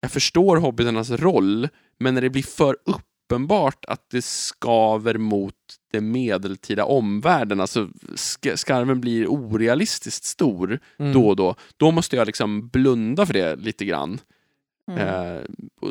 jag 0.00 0.10
förstår 0.10 0.56
hobbitarnas 0.56 1.10
roll, 1.10 1.68
men 1.98 2.14
när 2.14 2.20
det 2.22 2.30
blir 2.30 2.42
för 2.42 2.76
uppenbart 2.84 3.84
att 3.84 4.10
det 4.10 4.24
skaver 4.24 5.18
mot 5.18 5.54
det 5.92 6.00
medeltida 6.00 6.84
omvärlden, 6.84 7.60
alltså 7.60 7.84
sk- 8.14 8.56
skarven 8.56 9.00
blir 9.00 9.26
orealistiskt 9.26 10.24
stor 10.24 10.78
Mm. 10.98 11.12
då 11.12 11.28
och 11.28 11.36
då, 11.36 11.54
då 11.76 11.90
måste 11.90 12.16
jag 12.16 12.26
liksom 12.26 12.68
blunda 12.68 13.26
för 13.26 13.32
det 13.34 13.56
lite 13.56 13.84
grann. 13.84 14.20
Mm. 14.90 15.08
Eh, 15.08 15.40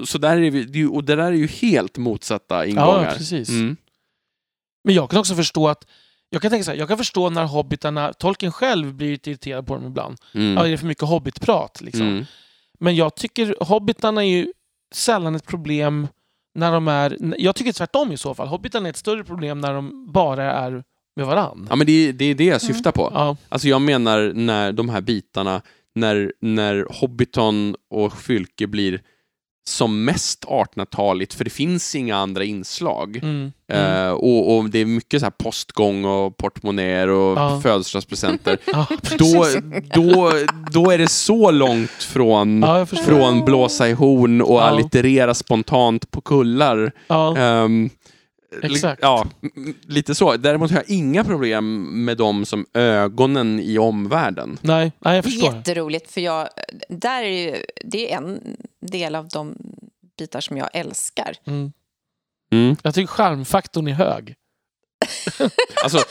så 0.06 0.18
där 0.18 0.38
är 0.42 0.52
vi, 0.52 0.86
och 0.86 1.04
det 1.04 1.16
där 1.16 1.24
är 1.24 1.32
ju 1.32 1.48
helt 1.48 1.98
motsatta 1.98 2.66
ingångar. 2.66 3.04
Ja, 3.04 3.12
precis. 3.18 3.50
Mm. 3.50 3.76
Men 4.84 4.96
jag 4.96 5.10
kan 5.10 5.20
också 5.20 5.36
förstå 5.36 5.68
att 5.68 5.88
jag 6.36 6.41
kan 6.41 6.52
tänka 6.52 6.64
så 6.64 6.72
här, 6.72 6.78
jag 6.78 6.88
kan 6.88 6.98
förstå 6.98 7.30
när 7.30 7.44
hobbitarna, 7.45 8.14
tolken 8.14 8.52
själv 8.52 8.94
blir 8.94 9.12
lite 9.12 9.30
irriterad 9.30 9.68
på 9.68 9.76
dem 9.76 9.86
ibland. 9.88 10.18
Mm. 10.34 10.53
Ja, 10.57 10.66
är 10.68 10.72
det 10.72 10.78
för 10.78 10.86
mycket 10.88 11.03
hobbitprat? 11.07 11.82
Liksom. 11.82 12.07
Mm. 12.07 12.26
Men 12.80 12.95
jag 12.95 13.16
tycker 13.16 13.56
hobbitarna 13.60 14.24
är 14.26 14.30
ju 14.30 14.48
sällan 14.94 15.36
ett 15.36 15.45
problem 15.45 16.07
när 16.56 16.72
de 16.72 16.88
är... 16.88 17.18
Jag 17.38 17.56
tycker 17.56 17.72
tvärtom 17.74 18.12
i 18.12 18.18
så 18.18 18.34
fall. 18.36 18.48
Hobbitarna 18.48 18.88
är 18.88 18.90
ett 18.90 18.98
större 18.98 19.24
problem 19.24 19.62
när 19.62 19.74
de 19.74 20.12
bara 20.12 20.52
är 20.53 20.84
med 21.16 21.26
varann. 21.26 21.68
Ja, 21.70 21.76
men 21.76 21.88
det, 21.88 21.91
är- 22.10 22.14
det 22.14 22.26
är 22.26 22.36
det 22.36 22.45
jag 22.45 22.62
syftar 22.62 22.91
på. 22.91 23.12
Ja, 23.14 23.38
Alltså 23.49 23.68
jag 23.68 23.82
menar 23.82 24.32
när 24.36 24.72
de 24.72 24.90
här 24.90 25.02
bitarna, 25.02 25.62
när, 25.95 26.34
när 26.41 26.88
Hobbiton 26.99 27.76
och 27.90 28.18
Fylke 28.18 28.68
blir 28.68 29.02
som 29.68 30.06
mest 30.06 30.46
1800-taligt, 30.46 31.34
för 31.34 31.44
det 31.44 31.50
finns 31.50 31.96
inga 31.96 32.16
andra 32.18 32.44
inslag. 32.44 33.16
mm, 33.24 33.52
mm. 33.72 34.06
Eh, 34.08 34.12
och, 34.12 34.56
och 34.58 34.70
det 34.70 34.80
är 34.80 34.86
mycket 34.86 35.20
så 35.20 35.26
här 35.26 35.32
postgång 35.32 36.06
och 36.06 36.38
portmonnäer 36.38 37.08
och 37.08 37.38
Ja. 37.38 37.60
födelsedagspresenter. 37.64 38.58
ja, 38.66 38.88
då, 39.18 39.46
då, 39.94 40.32
då 40.72 40.92
är 40.92 40.98
det 40.98 41.08
så 41.08 41.52
långt 41.52 41.92
från, 42.04 42.62
ja, 42.62 42.86
från 42.86 43.46
blåsa 43.46 43.90
i 43.90 43.94
horn 43.94 44.42
och 44.42 44.56
Ja. 44.56 44.62
allitterera 44.64 45.34
spontant 45.34 46.12
på 46.12 46.22
kullar. 46.22 46.92
Ja, 47.08 47.38
Ehm, 47.38 47.90
Exakt. 48.62 49.00
Ja, 49.02 49.26
lite 49.88 50.16
så. 50.16 50.38
Däremot 50.38 50.72
har 50.72 50.78
jag 50.78 50.90
inga 50.90 51.24
problem 51.24 51.84
med 52.06 52.18
dem 52.18 52.46
som 52.46 52.66
ögonen 52.74 53.60
i 53.60 53.78
omvärlden. 53.78 54.58
nej, 54.62 54.92
nej, 55.00 55.16
jag 55.16 55.24
Det 55.24 55.28
är 55.28 55.32
förstår. 55.32 55.54
jätteroligt, 55.56 56.12
för 56.12 56.22
jag, 56.22 56.48
där 56.90 57.24
är 57.24 57.30
ju, 57.46 57.56
det 57.86 58.14
är 58.14 58.18
en 58.18 58.40
del 58.88 59.16
av 59.16 59.28
de 59.30 59.56
bitar 60.18 60.41
som 60.41 60.57
jag 60.57 60.70
älskar. 60.74 61.36
Mm. 61.48 61.72
Mm. 62.52 62.76
Jag 62.84 62.94
tycker 62.95 63.07
charmfaktorn 63.07 63.88
är 63.88 63.94
hög, 63.94 64.36
Alltså, 65.84 66.03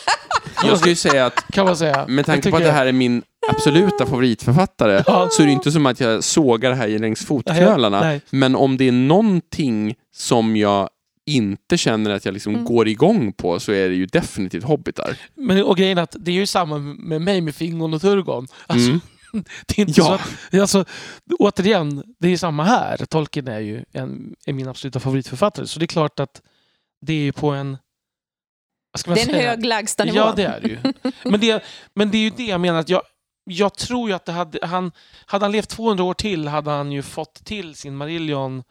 jag 0.64 0.78
ju 0.88 0.94
säga 0.96 1.26
att 1.26 1.46
kan 1.52 1.66
man 1.66 1.76
säga. 1.76 2.06
med 2.09 2.26
tanke 2.26 2.51
på 2.51 2.56
att 2.56 2.62
det 2.62 2.72
här 2.72 2.86
är 2.86 2.92
min 2.92 3.22
absoluta 3.51 4.06
favoritförfattare 4.06 5.02
Ja. 5.06 5.28
så 5.30 5.42
är 5.42 5.46
det 5.46 5.52
inte 5.52 5.72
som 5.72 5.86
att 5.86 6.01
jag 6.01 6.24
sågar 6.24 6.70
det 6.70 6.76
här 6.76 6.86
längs 6.98 7.20
Nej, 7.20 7.26
fotknölarna. 7.26 8.01
nej. 8.01 8.20
Men 8.30 8.56
om 8.56 8.76
det 8.76 8.88
är 8.88 8.92
någonting 8.92 9.94
som 10.14 10.56
jag 10.56 10.88
inte 11.26 11.78
känner 11.78 12.10
att 12.10 12.24
jag 12.24 12.34
liksom 12.34 12.52
Mm. 12.55 12.64
går 12.64 12.88
igång 12.88 13.32
på 13.32 13.60
så 13.60 13.72
är 13.72 13.88
det 13.88 13.94
ju 13.94 14.06
definitivt 14.06 14.64
hobbitar. 14.64 15.16
Men, 15.34 15.62
och 15.64 15.76
grejen 15.76 15.98
är 15.98 16.02
att 16.02 16.16
det 16.18 16.30
är 16.30 16.34
ju 16.34 16.46
samma 16.46 16.78
med 16.78 17.22
mig 17.22 17.40
med 17.40 17.55
Fingon 17.55 17.94
och 17.94 18.01
Turgon. 18.01 18.46
Alltså, 18.66 18.88
Mm. 18.88 19.01
det 19.66 19.78
är 19.78 19.81
inte 19.89 20.01
Ja. 20.01 20.05
så 20.06 20.12
att, 20.12 20.61
alltså, 20.61 20.85
återigen, 21.39 22.02
det 22.19 22.28
är 22.28 22.36
samma 22.36 22.65
här. 22.65 22.97
Tolkien 23.06 23.48
är 23.48 23.61
ju 23.61 23.85
en, 23.93 24.35
är 24.47 24.52
min 24.52 24.69
absoluta 24.69 25.01
favoritförfattare. 25.01 25.66
Så 25.66 25.78
det 25.78 25.85
är 25.85 25.86
klart 25.86 26.20
att 26.20 26.43
det 27.01 27.28
är 27.28 27.32
på 27.32 27.51
en... 27.51 27.78
Ska 28.97 29.11
man 29.11 29.15
Det 29.15 29.20
är 29.23 29.27
en 29.28 29.35
säga? 29.35 29.51
hög 29.51 29.65
lägstanivå. 29.65 30.16
Ja, 30.16 30.32
det 30.36 30.44
är 30.44 30.61
det 30.61 30.69
ju. 30.69 30.78
Men 31.31 31.40
det, 31.40 31.65
men 31.94 32.11
det 32.11 32.19
är 32.19 32.23
ju 32.23 32.31
det 32.31 32.44
jag 32.47 32.61
menar. 32.61 32.81
Att 32.81 32.89
jag, 32.89 33.02
jag 33.44 33.74
tror 33.74 34.09
ju 34.09 34.15
att 34.15 34.24
det 34.24 34.32
hade, 34.32 34.66
han, 34.66 34.93
hade 35.27 35.44
han 35.44 35.52
levt 35.52 35.69
200 35.69 36.05
år 36.05 36.15
till 36.15 36.48
hade 36.48 36.70
han 36.70 36.93
ju 36.93 37.02
fått 37.02 37.44
till 37.44 37.74
sin 37.74 37.97
Marillion 37.97 38.62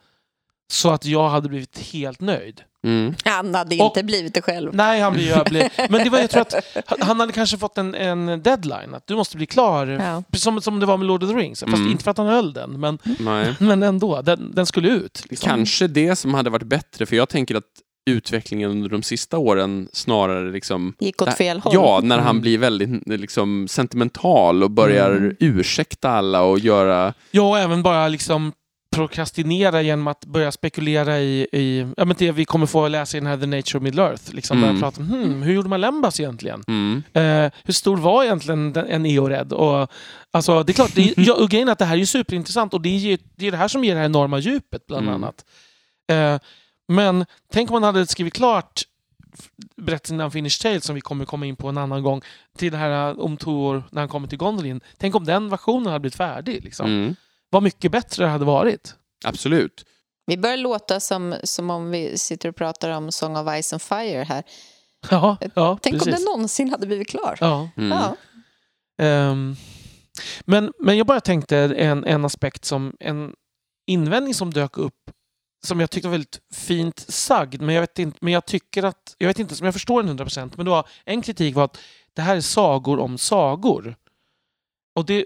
så 0.72 0.90
att 0.90 1.04
jag 1.04 1.28
hade 1.28 1.48
blivit 1.48 1.78
helt 1.78 2.20
nöjd. 2.20 2.60
Mm. 2.86 3.14
Han 3.24 3.54
hade 3.54 3.76
Och- 3.76 3.84
inte 3.86 4.02
blivit 4.02 4.34
det 4.34 4.42
själv. 4.42 4.74
Nej, 4.74 5.00
han 5.00 5.12
blir 5.12 5.22
ju... 5.22 5.28
jag 5.30 5.70
Men 5.90 6.04
det 6.04 6.10
var, 6.10 6.18
jag 6.18 6.30
tror 6.30 6.42
att 6.42 6.54
han- 7.00 7.20
hade 7.20 7.32
kanske 7.32 7.58
fått 7.58 7.78
en, 7.78 7.94
en 7.94 8.42
deadline. 8.42 8.94
Att 8.94 9.06
du 9.06 9.14
måste 9.16 9.36
bli 9.36 9.46
klar. 9.46 9.86
Ja. 9.86 10.22
Som, 10.38 10.60
som 10.60 10.80
det 10.80 10.86
var 10.86 10.96
med 10.96 11.06
Lord 11.06 11.22
of 11.22 11.30
the 11.30 11.36
Rings. 11.36 11.60
Fast 11.60 11.74
Mm. 11.74 11.90
inte 11.90 12.04
för 12.04 12.10
att 12.10 12.18
han 12.18 12.26
höll 12.26 12.52
den. 12.52 12.80
Men, 12.80 12.98
Nej. 13.18 13.54
men 13.60 13.82
ändå, 13.82 14.22
den, 14.22 14.52
den 14.54 14.66
skulle 14.66 14.88
ut. 14.88 15.24
Liksom. 15.30 15.48
Kanske 15.48 15.86
det 15.86 16.16
som 16.16 16.34
hade 16.34 16.50
varit 16.50 16.66
bättre, 16.66 17.06
för 17.06 17.16
jag 17.16 17.28
tänker 17.28 17.54
att 17.54 17.64
utvecklingen 18.10 18.70
under 18.70 18.88
de 18.88 19.02
sista 19.02 19.38
åren 19.38 19.88
snarare 19.92 20.50
liksom 20.52 20.94
Gick 21.00 21.22
åt 21.22 21.34
fel 21.36 21.60
håll. 21.60 21.74
Ja, 21.74 22.00
när 22.02 22.18
han 22.18 22.30
Mm. 22.30 22.40
blir 22.42 22.58
väldigt 22.58 23.06
liksom, 23.08 23.68
sentimental 23.68 24.62
och 24.62 24.70
börjar 24.70 25.10
Mm. 25.10 25.36
ursäkta 25.40 26.10
alla 26.10 26.42
och 26.42 26.58
göra... 26.58 27.14
Ja, 27.30 27.42
och 27.42 27.58
även 27.58 27.82
bara 27.82 28.08
liksom 28.08 28.52
prokrastinera 28.94 29.82
genom 29.82 30.06
att 30.06 30.24
börja 30.26 30.52
spekulera 30.52 31.20
i, 31.20 31.46
i 31.52 31.86
ja, 31.96 32.04
men 32.04 32.16
det 32.18 32.32
vi 32.32 32.44
kommer 32.44 32.66
få 32.66 32.88
läsa 32.88 33.16
i 33.16 33.20
den 33.20 33.26
här 33.26 33.36
The 33.36 33.46
Nature 33.46 33.78
of 33.78 33.82
Middle-earth. 33.84 34.34
Liksom 34.34 34.64
Mm. 34.64 34.80
prata 34.80 35.00
om 35.00 35.06
hmm, 35.08 35.42
hur 35.42 35.54
gjorde 35.54 35.68
man 35.68 35.80
Lembas 35.80 36.20
egentligen? 36.20 36.62
Mm. 36.68 37.02
Eh, 37.12 37.52
hur 37.64 37.72
stor 37.72 37.96
var 37.96 38.24
egentligen 38.24 38.72
den- 38.72 38.86
en 38.86 39.06
Eored? 39.06 39.52
Och, 39.52 39.90
alltså, 40.30 40.62
det 40.62 40.72
är 40.72 40.74
klart, 40.74 40.94
det 40.94 41.02
är, 41.10 41.14
ja, 41.16 41.34
och 41.34 41.50
grejen 41.50 41.68
är 41.68 41.72
att 41.72 41.78
det 41.78 41.84
här 41.84 41.98
är 41.98 42.04
superintressant 42.04 42.74
och 42.74 42.80
det 42.80 42.88
är 43.12 43.18
det, 43.36 43.46
är 43.46 43.50
det 43.50 43.56
här 43.56 43.68
som 43.68 43.84
ger 43.84 43.94
det 43.94 43.98
här 44.00 44.06
enorma 44.06 44.38
djupet 44.38 44.86
bland 44.86 45.08
Mm. 45.08 45.14
annat. 45.14 45.44
Eh, 46.12 46.38
men 46.88 47.24
tänk 47.52 47.70
om 47.70 47.74
man 47.74 47.82
hade 47.82 48.06
skrivit 48.06 48.34
klart 48.34 48.82
berättelsen 49.76 50.20
Unfinished 50.20 50.60
Tales 50.62 50.84
som 50.84 50.94
vi 50.94 51.00
kommer 51.00 51.24
komma 51.24 51.46
in 51.46 51.56
på 51.56 51.68
en 51.68 51.78
annan 51.78 52.02
gång 52.02 52.22
till 52.58 52.72
det 52.72 52.78
här 52.78 53.10
eh, 53.10 53.18
om 53.18 53.36
två 53.36 53.66
år 53.66 53.82
när 53.90 54.02
han 54.02 54.08
kommer 54.08 54.28
till 54.28 54.38
Gondolin. 54.38 54.80
Tänk 54.98 55.14
om 55.14 55.24
den 55.24 55.48
versionen 55.48 55.86
hade 55.86 56.00
blivit 56.00 56.16
färdig. 56.16 56.64
Liksom. 56.64 56.86
Mm. 56.86 57.16
Vad 57.54 57.62
mycket 57.62 57.92
bättre 57.92 58.24
det 58.24 58.30
hade 58.30 58.44
varit. 58.44 58.94
Absolut. 59.24 59.84
Vi 60.26 60.36
börjar 60.36 60.56
låta 60.56 61.00
som, 61.00 61.34
som 61.44 61.70
om 61.70 61.90
vi 61.90 62.18
sitter 62.18 62.48
och 62.48 62.56
pratar 62.56 62.90
om 62.90 63.12
Song 63.12 63.36
of 63.36 63.62
Ice 63.62 63.72
and 63.72 63.82
Fire 63.82 64.24
här. 64.24 64.42
Ja, 65.10 65.36
ja 65.54 65.78
Tänk 65.82 65.94
precis. 65.94 66.06
om 66.06 66.12
den 66.12 66.24
någonsin 66.24 66.70
hade 66.70 66.86
blivit 66.86 67.08
klar. 67.08 67.38
Ja. 67.40 67.68
Mm. 67.76 67.98
Ja. 67.98 68.16
Ehm, 69.04 69.56
men, 70.44 70.72
men 70.78 70.96
jag 70.96 71.06
bara 71.06 71.20
tänkte 71.20 71.58
en, 71.58 72.04
en 72.04 72.24
aspekt 72.24 72.64
som 72.64 72.96
en 73.00 73.32
invändning 73.86 74.34
som 74.34 74.52
dök 74.52 74.78
upp 74.78 75.10
som 75.64 75.80
jag 75.80 75.90
tyckte 75.90 76.08
var 76.08 76.12
väldigt 76.12 76.40
fint 76.52 77.04
sagd, 77.08 77.60
men 77.60 77.74
jag 77.74 77.82
vet 77.82 77.98
inte, 77.98 78.18
men 78.20 78.32
jag 78.32 78.46
tycker 78.46 78.82
att, 78.82 79.14
jag 79.18 79.28
vet 79.28 79.38
inte 79.38 79.54
som 79.54 79.64
jag 79.64 79.74
förstår 79.74 80.02
den 80.02 80.18
100% 80.18 80.52
men 80.56 80.64
det 80.64 80.70
var 80.70 80.88
en 81.04 81.22
kritik 81.22 81.54
var 81.54 81.64
att 81.64 81.78
det 82.12 82.22
här 82.22 82.36
är 82.36 82.40
sagor 82.40 82.98
om 82.98 83.18
sagor. 83.18 83.96
Och 84.94 85.04
det, 85.04 85.24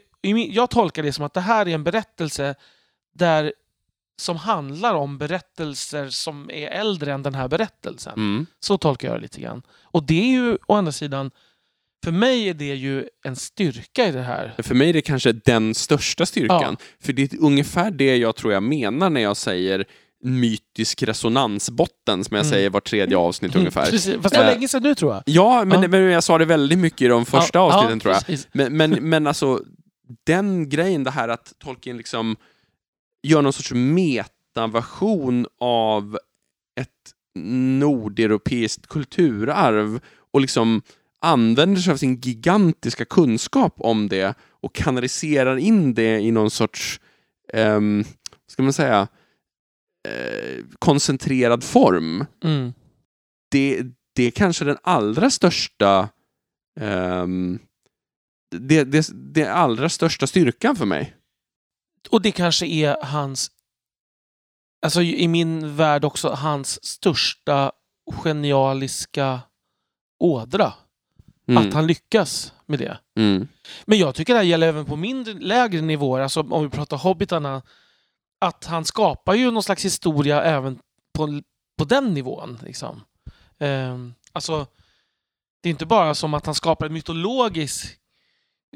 jag 0.51 0.71
tolkar 0.71 1.03
det 1.03 1.13
som 1.13 1.25
att 1.25 1.35
det 1.35 1.41
här 1.41 1.69
är 1.69 1.75
en 1.75 1.85
berättelse 1.85 2.55
där 3.15 3.53
som 4.21 4.37
handlar 4.37 4.95
om 4.95 5.19
berättelser 5.19 6.09
som 6.09 6.51
är 6.51 6.69
äldre 6.69 7.13
än 7.13 7.23
den 7.23 7.35
här 7.35 7.49
berättelsen. 7.49 8.13
Mm. 8.17 8.47
Så 8.61 8.79
tolkar 8.79 9.09
jag 9.09 9.17
det 9.17 9.23
lite 9.23 9.41
grann. 9.41 9.63
Och 9.83 10.03
det 10.07 10.21
är 10.21 10.29
ju 10.31 10.59
å 10.67 10.75
andra 10.75 10.93
sidan, 10.93 11.31
för 12.05 12.13
mig 12.13 12.49
är 12.49 12.55
det 12.55 12.75
ju 12.75 13.09
en 13.25 13.37
styrka 13.37 14.09
i 14.09 14.13
det 14.13 14.23
här. 14.23 14.55
För 14.59 14.75
mig 14.75 14.89
är 14.89 14.93
det 14.93 15.01
kanske 15.03 15.33
den 15.33 15.75
största 15.75 16.27
styrkan. 16.27 16.77
För 17.01 17.13
det 17.13 17.33
är 17.33 17.39
ungefär 17.43 17.91
det 17.91 18.17
jag 18.17 18.37
tror 18.37 18.53
jag 18.53 18.63
menar 18.63 19.11
när 19.11 19.21
jag 19.21 19.37
säger 19.37 19.85
mytisk 20.25 21.03
resonansbotten, 21.03 22.25
som 22.25 22.37
jag 22.37 22.45
Mm. 22.45 22.53
säger 22.53 22.71
var 22.71 22.81
tredje 22.81 23.17
avsnitt 23.17 23.57
ungefär. 23.57 23.91
Precis. 23.91 24.17
Fast 24.23 24.35
det 24.35 24.41
var 24.41 24.47
Eh, 24.47 24.53
länge 24.55 24.69
sedan 24.69 24.83
nu 24.83 24.95
tror 24.95 25.15
jag. 25.15 25.23
Ja, 25.27 25.65
men, 25.65 25.83
Ja. 25.83 25.89
men 25.89 26.01
jag 26.03 26.25
sa 26.25 26.39
det 26.39 26.45
väldigt 26.45 26.79
mycket 26.79 27.03
i 27.03 27.09
de 27.09 27.27
första 27.27 27.59
Ja, 27.59 27.63
avsnitten 27.63 28.01
ja, 28.05 28.21
tror 28.21 28.35
jag. 28.37 28.39
Men, 28.53 28.77
men, 28.77 29.09
men 29.09 29.27
alltså, 29.27 29.63
den 30.25 30.69
grejen, 30.69 31.05
det 31.05 31.11
här 31.11 31.29
att 31.29 31.55
Tolkien 31.59 31.97
liksom 31.97 32.37
gör 33.23 33.43
någon 33.43 33.53
sorts 33.53 33.73
metaversion 33.73 35.47
av 35.61 36.19
ett 36.81 37.15
nordeuropeiskt 37.79 38.87
kulturarv 38.87 40.01
och 40.31 40.41
liksom 40.41 40.83
använder 41.21 41.81
sig 41.81 41.93
av 41.93 41.97
sin 41.97 42.21
gigantiska 42.21 43.05
kunskap 43.05 43.75
om 43.77 44.09
det 44.09 44.35
och 44.41 44.75
kanaliserar 44.75 45.57
in 45.57 45.95
det 45.95 46.21
i 46.21 46.31
någon 46.31 46.51
sorts, 46.51 47.01
um, 47.53 48.05
ska 48.47 48.63
man 48.63 48.73
säga, 48.73 49.09
eh, 50.09 50.65
koncentrerad 50.79 51.65
form 51.65 52.27
Mm. 52.45 52.73
det, 53.51 53.83
det 54.15 54.23
är 54.25 54.31
kanske 54.31 54.65
den 54.65 54.79
allra 54.83 55.31
största 55.31 56.09
ehm, 56.81 57.59
det, 58.51 58.85
det, 58.85 59.09
det 59.15 59.47
allra 59.47 59.89
största 59.89 60.27
styrkan 60.27 60.77
för 60.77 60.87
mig. 60.87 61.15
Och 62.11 62.23
det 62.23 62.31
kanske 62.31 62.67
är 62.67 62.97
hans, 63.03 63.51
alltså 64.83 65.03
i 65.03 65.29
min 65.29 65.77
värld 65.77 66.05
också, 66.05 66.29
hans 66.29 66.85
största 66.85 67.73
genialiska 68.11 69.41
ådra. 70.19 70.73
Mm. 71.49 71.69
Att 71.69 71.75
han 71.75 71.87
lyckas 71.87 72.53
med 72.67 72.79
det. 72.79 72.99
Mm. 73.17 73.49
Men 73.85 73.99
jag 73.99 74.15
tycker 74.15 74.33
det 74.33 74.39
här 74.39 74.47
gäller 74.47 74.69
även 74.69 74.85
på 74.85 74.97
mindre, 74.97 75.35
lägre 75.35 75.81
nivåer, 75.81 76.21
alltså 76.21 76.41
om 76.41 76.63
vi 76.63 76.71
pratar 76.71 76.97
hobbitarna. 76.97 77.63
Att 78.41 78.65
han 78.65 78.85
skapar 78.85 79.35
ju 79.35 79.51
någon 79.51 79.63
slags 79.63 79.85
historia 79.85 80.43
även 80.43 80.79
på, 81.15 81.43
på 81.79 81.85
den 81.85 82.15
nivån. 82.15 82.59
Liksom. 82.63 83.01
Ehm, 83.59 84.15
alltså, 84.33 84.67
det 85.63 85.69
är 85.69 85.71
inte 85.71 85.87
bara 85.87 86.15
som 86.15 86.35
att 86.35 86.47
han 86.47 86.55
skapar 86.55 86.87
en 86.87 86.93
mytologisk 86.93 87.99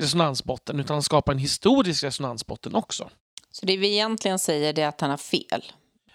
resonansbotten, 0.00 0.80
utan 0.80 0.94
han 0.94 1.02
skapar 1.02 1.32
en 1.32 1.38
historisk 1.38 2.04
resonansbotten 2.04 2.74
också. 2.74 3.10
Så 3.50 3.66
det 3.66 3.76
vi 3.76 3.92
egentligen 3.92 4.38
säger 4.38 4.78
är 4.78 4.86
att 4.88 5.00
han 5.00 5.10
har 5.10 5.16
fel. 5.16 5.62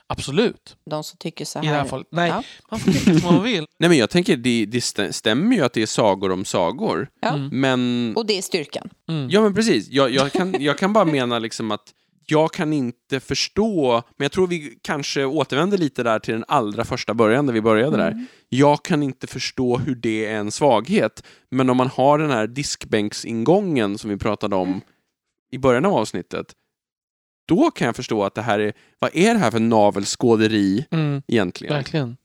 Absolut. 0.09 0.75
De 0.89 1.03
som 1.03 1.17
tycker 1.17 1.45
så 1.45 1.59
I 1.59 1.61
det 1.61 1.67
här 1.67 1.75
här. 1.77 1.85
fallet. 1.85 2.07
Nej, 2.11 2.29
Ja. 2.29 2.43
man 2.71 2.79
får 2.79 2.91
tycka 2.91 3.19
som 3.19 3.33
man 3.35 3.43
vill. 3.43 3.65
Nej, 3.79 3.89
men 3.89 3.97
jag 3.97 4.09
tänker, 4.09 4.37
det, 4.37 4.65
det 4.65 4.79
stäm- 4.79 5.11
stämmer 5.11 5.55
ju 5.55 5.61
att 5.65 5.73
det 5.73 5.81
är 5.81 5.85
sagor 5.85 6.31
om 6.31 6.45
sagor, 6.45 7.09
Ja. 7.21 7.27
Mm. 7.33 7.49
men... 7.61 8.13
Och 8.17 8.25
det 8.25 8.37
är 8.37 8.41
styrkan. 8.41 8.89
Mm. 9.09 9.29
Ja, 9.29 9.41
men 9.41 9.53
precis. 9.53 9.87
Jag, 9.89 10.11
jag, 10.11 10.31
kan, 10.31 10.55
jag 10.59 10.77
kan 10.77 10.93
bara 10.93 11.05
mena 11.05 11.39
liksom 11.39 11.71
att 11.71 11.93
jag 12.29 12.53
kan 12.53 12.73
inte 12.73 13.19
förstå, 13.19 13.91
men 14.17 14.25
jag 14.25 14.31
tror 14.31 14.47
vi 14.47 14.79
kanske 14.81 15.25
återvänder 15.25 15.77
lite 15.77 16.03
där 16.03 16.19
till 16.19 16.33
den 16.33 16.45
allra 16.47 16.85
första 16.85 17.13
början, 17.13 17.45
där 17.45 17.53
vi 17.53 17.61
började 17.61 17.97
där. 17.97 18.25
Jag 18.49 18.83
kan 18.83 19.03
inte 19.03 19.27
förstå 19.27 19.77
hur 19.77 19.95
det 19.95 20.25
är 20.25 20.35
en 20.37 20.51
svaghet, 20.51 21.23
men 21.49 21.69
om 21.69 21.77
man 21.77 21.87
har 21.87 22.19
den 22.19 22.31
här 22.31 22.47
diskbänksingången 22.47 23.97
som 23.97 24.09
vi 24.09 24.17
pratade 24.17 24.55
om 24.55 24.81
i 25.51 25.57
början 25.57 25.85
av 25.85 25.93
avsnittet, 25.93 26.53
då 27.47 27.71
kan 27.71 27.85
jag 27.85 27.95
förstå 27.95 28.23
att 28.23 28.35
det 28.35 28.41
här 28.41 28.59
är, 28.59 28.73
vad 28.99 29.11
är 29.13 29.33
det 29.33 29.39
här 29.39 29.51
för 29.51 29.59
navelskåderi 29.59 30.85
Mm. 30.91 31.21
egentligen? 31.27 31.73
Verkligen. 31.75 32.17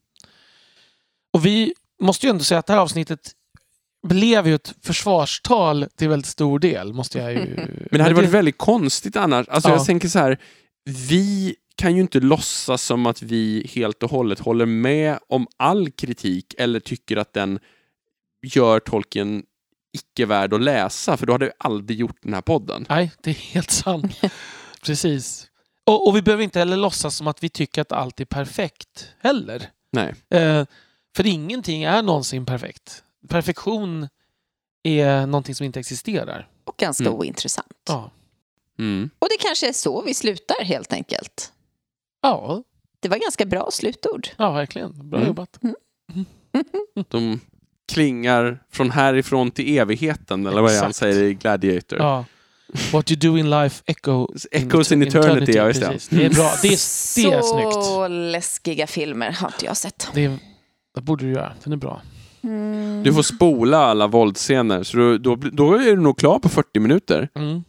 Och 1.33 1.45
vi 1.45 1.73
måste 2.01 2.25
ju 2.25 2.29
ändå 2.29 2.43
säga 2.43 2.59
att 2.59 2.65
det 2.65 2.73
här 2.73 2.79
avsnittet 2.79 3.31
blev 4.03 4.47
ju 4.47 4.55
ett 4.55 4.73
försvarstal 4.81 5.85
till 5.95 6.09
väldigt 6.09 6.27
stor 6.31 6.59
del, 6.59 6.93
måste 6.93 7.17
jag 7.19 7.33
ju... 7.33 7.39
Men 7.91 7.97
det 7.97 8.03
hade 8.03 8.15
varit 8.15 8.29
väldigt 8.29 8.57
konstigt 8.57 9.15
annars. 9.15 9.47
Alltså 9.47 9.69
Ja. 9.69 9.75
jag 9.75 9.85
tänker 9.85 10.07
så 10.07 10.19
här, 10.19 10.37
vi 11.09 11.55
kan 11.75 11.95
ju 11.95 12.01
inte 12.01 12.19
låtsas 12.19 12.83
som 12.83 13.05
att 13.05 13.21
vi 13.21 13.67
helt 13.73 14.03
och 14.03 14.09
hållet 14.11 14.39
håller 14.39 14.65
med 14.65 15.19
om 15.29 15.47
all 15.57 15.91
kritik 15.91 16.53
eller 16.57 16.79
tycker 16.79 17.17
att 17.17 17.33
den 17.33 17.59
gör 18.45 18.79
tolken 18.79 19.43
icke 19.97 20.25
värd 20.25 20.53
att 20.53 20.61
läsa, 20.61 21.17
för 21.17 21.25
då 21.25 21.33
hade 21.33 21.45
vi 21.45 21.51
aldrig 21.57 21.99
gjort 21.99 22.17
den 22.21 22.33
här 22.33 22.41
podden. 22.41 22.85
Nej, 22.89 23.11
det 23.21 23.29
är 23.29 23.33
helt 23.33 23.71
sant. 23.71 24.21
Precis. 24.85 25.47
Och, 25.85 26.07
och 26.07 26.15
vi 26.15 26.21
behöver 26.21 26.43
inte 26.43 26.59
heller 26.59 26.77
låtsas 26.77 27.15
som 27.15 27.27
att 27.27 27.43
vi 27.43 27.49
tycker 27.49 27.81
att 27.81 27.91
allt 27.91 28.19
är 28.19 28.25
perfekt 28.25 29.07
heller. 29.19 29.69
Nej. 29.91 30.13
Eh, 30.29 30.65
för 31.15 31.27
ingenting 31.27 31.83
är 31.83 32.01
någonsin 32.01 32.45
perfekt. 32.45 33.03
Perfektion 33.27 34.07
är 34.83 35.25
någonting 35.25 35.55
som 35.55 35.65
inte 35.65 35.79
existerar. 35.79 36.47
Och 36.65 36.77
ganska 36.77 37.03
Mm. 37.03 37.13
ointressant. 37.19 37.67
Ja. 37.87 38.11
Mm. 38.79 39.09
Och 39.19 39.27
det 39.29 39.37
kanske 39.47 39.69
är 39.69 39.73
så 39.73 40.01
vi 40.01 40.13
slutar 40.13 40.63
helt 40.65 40.93
enkelt. 40.93 41.51
Ja, 42.21 42.63
Det 42.99 43.09
var 43.09 43.17
ganska 43.17 43.45
bra 43.45 43.69
slutord. 43.71 44.27
ja 44.37 44.51
verkligen. 44.51 45.09
Bra 45.09 45.17
Mm. 45.19 45.27
jobbat. 45.27 45.59
De 47.07 47.39
klingar 47.91 48.63
från 48.71 48.91
härifrån 48.91 49.51
till 49.51 49.77
evigheten, 49.77 50.45
eller 50.45 50.61
vad 50.61 50.71
det 50.71 50.79
han 50.79 50.93
säger 50.93 51.23
i 51.23 51.33
Gladiator. 51.33 51.99
Ja. 51.99 52.25
What 52.91 53.11
you 53.11 53.19
do 53.19 53.37
in 53.37 53.49
life 53.49 53.83
echo 53.85 54.27
Echoes 54.51 54.91
in 54.91 55.03
eternity, 55.03 55.51
ja, 55.51 55.67
just 55.67 55.79
det. 55.81 55.87
Precis. 55.87 56.09
Det 56.09 56.25
är 56.25 56.29
bra. 56.29 56.51
Det 56.61 56.67
är, 56.67 56.69
det 56.71 57.35
är 57.37 57.41
snyggt. 57.41 57.73
Så 57.85 58.07
läskiga 58.07 58.87
filmer 58.87 59.31
har 59.31 59.47
inte 59.47 59.65
jag 59.65 59.77
sett. 59.77 60.07
Det, 60.13 60.25
är, 60.25 60.37
det 60.95 61.01
borde 61.01 61.25
du 61.25 61.31
göra. 61.31 61.53
Den 61.63 61.73
är 61.73 61.77
bra. 61.77 62.01
Mm. 62.43 63.03
Du 63.03 63.13
får 63.13 63.23
spola 63.23 63.77
alla 63.77 64.07
våldsscener, 64.07 64.83
så 64.83 64.97
då, 64.97 65.17
då, 65.17 65.35
då 65.35 65.73
är 65.73 65.95
du 65.95 66.01
nog 66.01 66.17
klar 66.17 66.39
på 66.39 66.49
40 66.49 66.79
minuter. 66.79 67.29
Mm. 67.35 67.63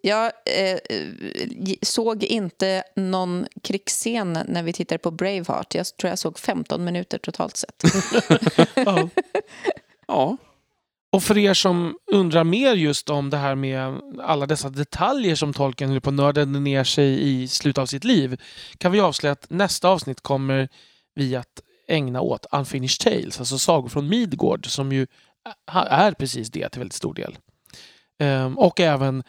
Jag 0.00 0.24
eh, 0.24 0.72
eh, 0.72 1.76
såg 1.82 2.24
inte 2.24 2.82
någon 2.96 3.46
krigsscen 3.62 4.38
när 4.48 4.62
vi 4.62 4.72
tittade 4.72 4.98
på 4.98 5.10
Braveheart. 5.10 5.74
Jag 5.74 5.86
tror 5.96 6.08
jag 6.08 6.18
såg 6.18 6.38
15 6.38 6.84
minuter 6.84 7.18
totalt 7.18 7.56
sett. 7.56 7.82
Ja. 8.86 9.08
Ja. 10.08 10.36
Och 11.12 11.22
för 11.22 11.38
er 11.38 11.54
som 11.54 11.98
undrar 12.12 12.44
mer 12.44 12.74
just 12.74 13.10
om 13.10 13.30
det 13.30 13.36
här 13.36 13.54
med 13.54 14.00
alla 14.22 14.46
dessa 14.46 14.68
detaljer 14.68 15.34
som 15.34 15.52
Tolkien 15.52 15.90
höll 15.90 16.00
på 16.00 16.10
att 16.10 16.14
nörda 16.14 16.44
ner 16.44 16.84
sig 16.84 17.28
i 17.28 17.48
slutet 17.48 17.82
av 17.82 17.86
sitt 17.86 18.04
liv 18.04 18.40
kan 18.78 18.92
vi 18.92 19.00
avslöja 19.00 19.32
att 19.32 19.50
nästa 19.50 19.88
avsnitt 19.88 20.20
kommer 20.20 20.68
vi 21.14 21.36
att 21.36 21.60
ägna 21.88 22.20
åt 22.20 22.46
Unfinished 22.52 22.98
Tales, 23.00 23.38
alltså 23.38 23.58
sagor 23.58 23.88
från 23.88 24.08
Midgård 24.08 24.66
som 24.70 24.92
ju 24.92 25.06
är 25.66 26.12
precis 26.12 26.50
det 26.50 26.68
till 26.68 26.78
väldigt 26.78 26.94
stor 26.94 27.14
del. 27.14 27.38
Ehm, 28.18 28.58
och 28.58 28.80
även 28.80 29.22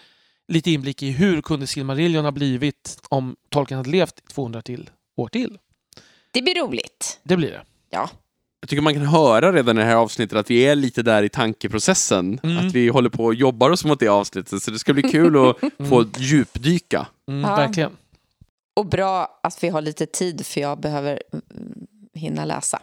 lite 0.48 0.72
inblick 0.72 1.04
i 1.04 1.12
hur 1.12 1.42
kunde 1.42 1.68
Silmarillion 1.68 2.26
ha 2.26 2.32
blivit 2.32 3.00
om 3.10 3.36
Tolkien 3.50 3.78
hade 3.78 3.90
levt 3.90 4.28
200 4.30 4.62
till 4.62 4.90
år 5.18 5.28
till. 5.28 5.58
Det 6.32 6.42
blir 6.42 6.56
roligt. 6.62 7.20
Det 7.24 7.38
blir 7.38 7.52
det. 7.52 7.62
Ja. 7.90 8.10
Jag 8.60 8.70
tycker 8.70 8.82
man 8.82 8.94
kan 8.94 9.06
höra 9.06 9.54
redan 9.54 9.78
i 9.78 9.82
det 9.82 9.88
här 9.88 9.96
avsnittet 9.96 10.38
att 10.38 10.50
vi 10.52 10.62
är 10.62 10.76
lite 10.76 11.02
där 11.04 11.24
i 11.24 11.30
tankeprocessen. 11.30 12.40
Mm. 12.44 12.68
Att 12.68 12.74
vi 12.74 12.88
håller 12.90 13.10
på 13.10 13.26
och 13.26 13.34
jobbar 13.34 13.70
oss 13.70 13.86
mot 13.86 14.00
det 14.00 14.08
avsnittet. 14.08 14.64
Så 14.64 14.72
det 14.72 14.80
ska 14.80 14.94
bli 14.94 15.04
kul 15.04 15.36
att 15.50 15.58
få 15.90 16.06
djupdyka. 16.18 17.08
Mm, 17.30 17.42
Ja. 17.50 17.56
Verkligen. 17.56 17.92
Och 18.76 18.86
bra 18.86 19.40
att 19.44 19.64
vi 19.64 19.70
har 19.70 19.82
lite 19.82 20.06
tid 20.06 20.46
för 20.46 20.62
jag 20.62 20.80
behöver 20.80 21.24
mm, 21.34 21.88
hinna 22.18 22.45
läsa. 22.45 22.81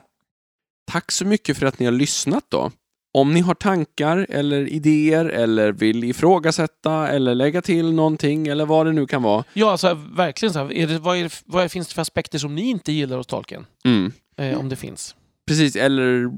Tack 0.92 1.12
så 1.12 1.26
mycket 1.26 1.58
för 1.58 1.66
att 1.66 1.78
ni 1.78 1.84
har 1.84 1.92
lyssnat 1.92 2.44
då. 2.48 2.70
Om 3.12 3.34
ni 3.34 3.40
har 3.40 3.54
tankar 3.54 4.26
eller 4.28 4.68
idéer 4.68 5.24
eller 5.24 5.72
vill 5.72 6.04
ifrågasätta 6.04 7.08
eller 7.08 7.34
lägga 7.34 7.62
till 7.62 7.92
någonting 7.92 8.48
eller 8.48 8.66
vad 8.66 8.86
det 8.86 8.92
nu 8.92 9.06
kan 9.06 9.22
vara. 9.22 9.44
Ja, 9.52 9.70
alltså, 9.70 9.94
verkligen. 9.94 10.52
Så 10.52 10.58
här, 10.58 10.72
är 10.72 10.86
det, 10.86 10.98
vad, 10.98 11.16
är 11.16 11.22
det, 11.22 11.42
vad 11.44 11.70
finns 11.70 11.88
det 11.88 11.94
för 11.94 12.02
aspekter 12.02 12.38
som 12.38 12.54
ni 12.54 12.62
inte 12.70 12.92
gillar 12.92 13.16
hos 13.16 13.26
Tolkien? 13.26 13.66
Mm. 13.84 14.12
Eh, 14.36 14.58
om 14.58 14.68
det 14.68 14.76
finns. 14.76 15.14
Precis, 15.46 15.76
eller, 15.76 16.30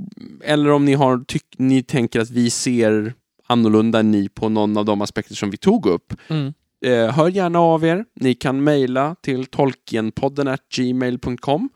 eller 0.45 0.71
om 0.71 0.85
ni, 0.85 0.95
har 0.95 1.25
tyck, 1.29 1.45
ni 1.59 1.83
tänker 1.83 2.21
att 2.21 2.31
vi 2.31 2.51
ser 2.51 3.15
annorlunda 3.47 4.01
än 4.01 4.11
ni 4.11 4.29
på 4.29 4.49
någon 4.49 4.77
av 4.77 4.85
de 4.85 5.03
aspekter 5.03 5.35
som 5.35 5.51
vi 5.51 5.57
tog 5.57 5.87
upp. 5.87 6.15
Mm. 6.29 6.55
eh, 6.85 7.11
hör 7.11 7.29
gärna 7.29 7.59
av 7.59 7.85
er. 7.85 8.05
Ni 8.15 8.35
kan 8.35 8.65
mejla 8.65 9.17
till 9.21 9.47
tolkienpodden 9.47 10.59
gmail.com 10.77 11.69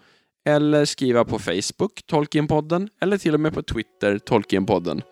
eller 0.44 0.84
skriva 0.84 1.24
på 1.24 1.38
Facebook, 1.38 2.02
Tolkienpodden, 2.06 2.88
eller 3.00 3.18
till 3.18 3.34
och 3.34 3.40
med 3.40 3.54
på 3.54 3.62
Twitter, 3.62 4.18
Tolkienpodden. 4.18 5.02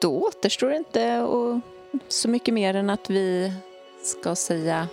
Då 0.00 0.22
återstår 0.26 0.68
det 0.68 0.76
inte 0.76 1.20
och 1.20 1.60
så 2.08 2.28
mycket 2.28 2.54
mer 2.54 2.74
än 2.74 2.90
att 2.90 3.10
vi 3.10 3.52
ska 4.02 4.34
säga 4.34 4.88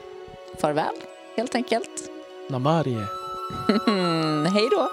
farväl, 0.62 0.95
helt 1.38 1.56
enkelt. 1.56 2.10
Namarie. 2.50 3.08
Hej 4.54 4.68
då! 4.72 4.90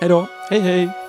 Hej 0.00 0.08
då! 0.08 0.26
Hej 0.50 0.60
hej! 0.60 1.03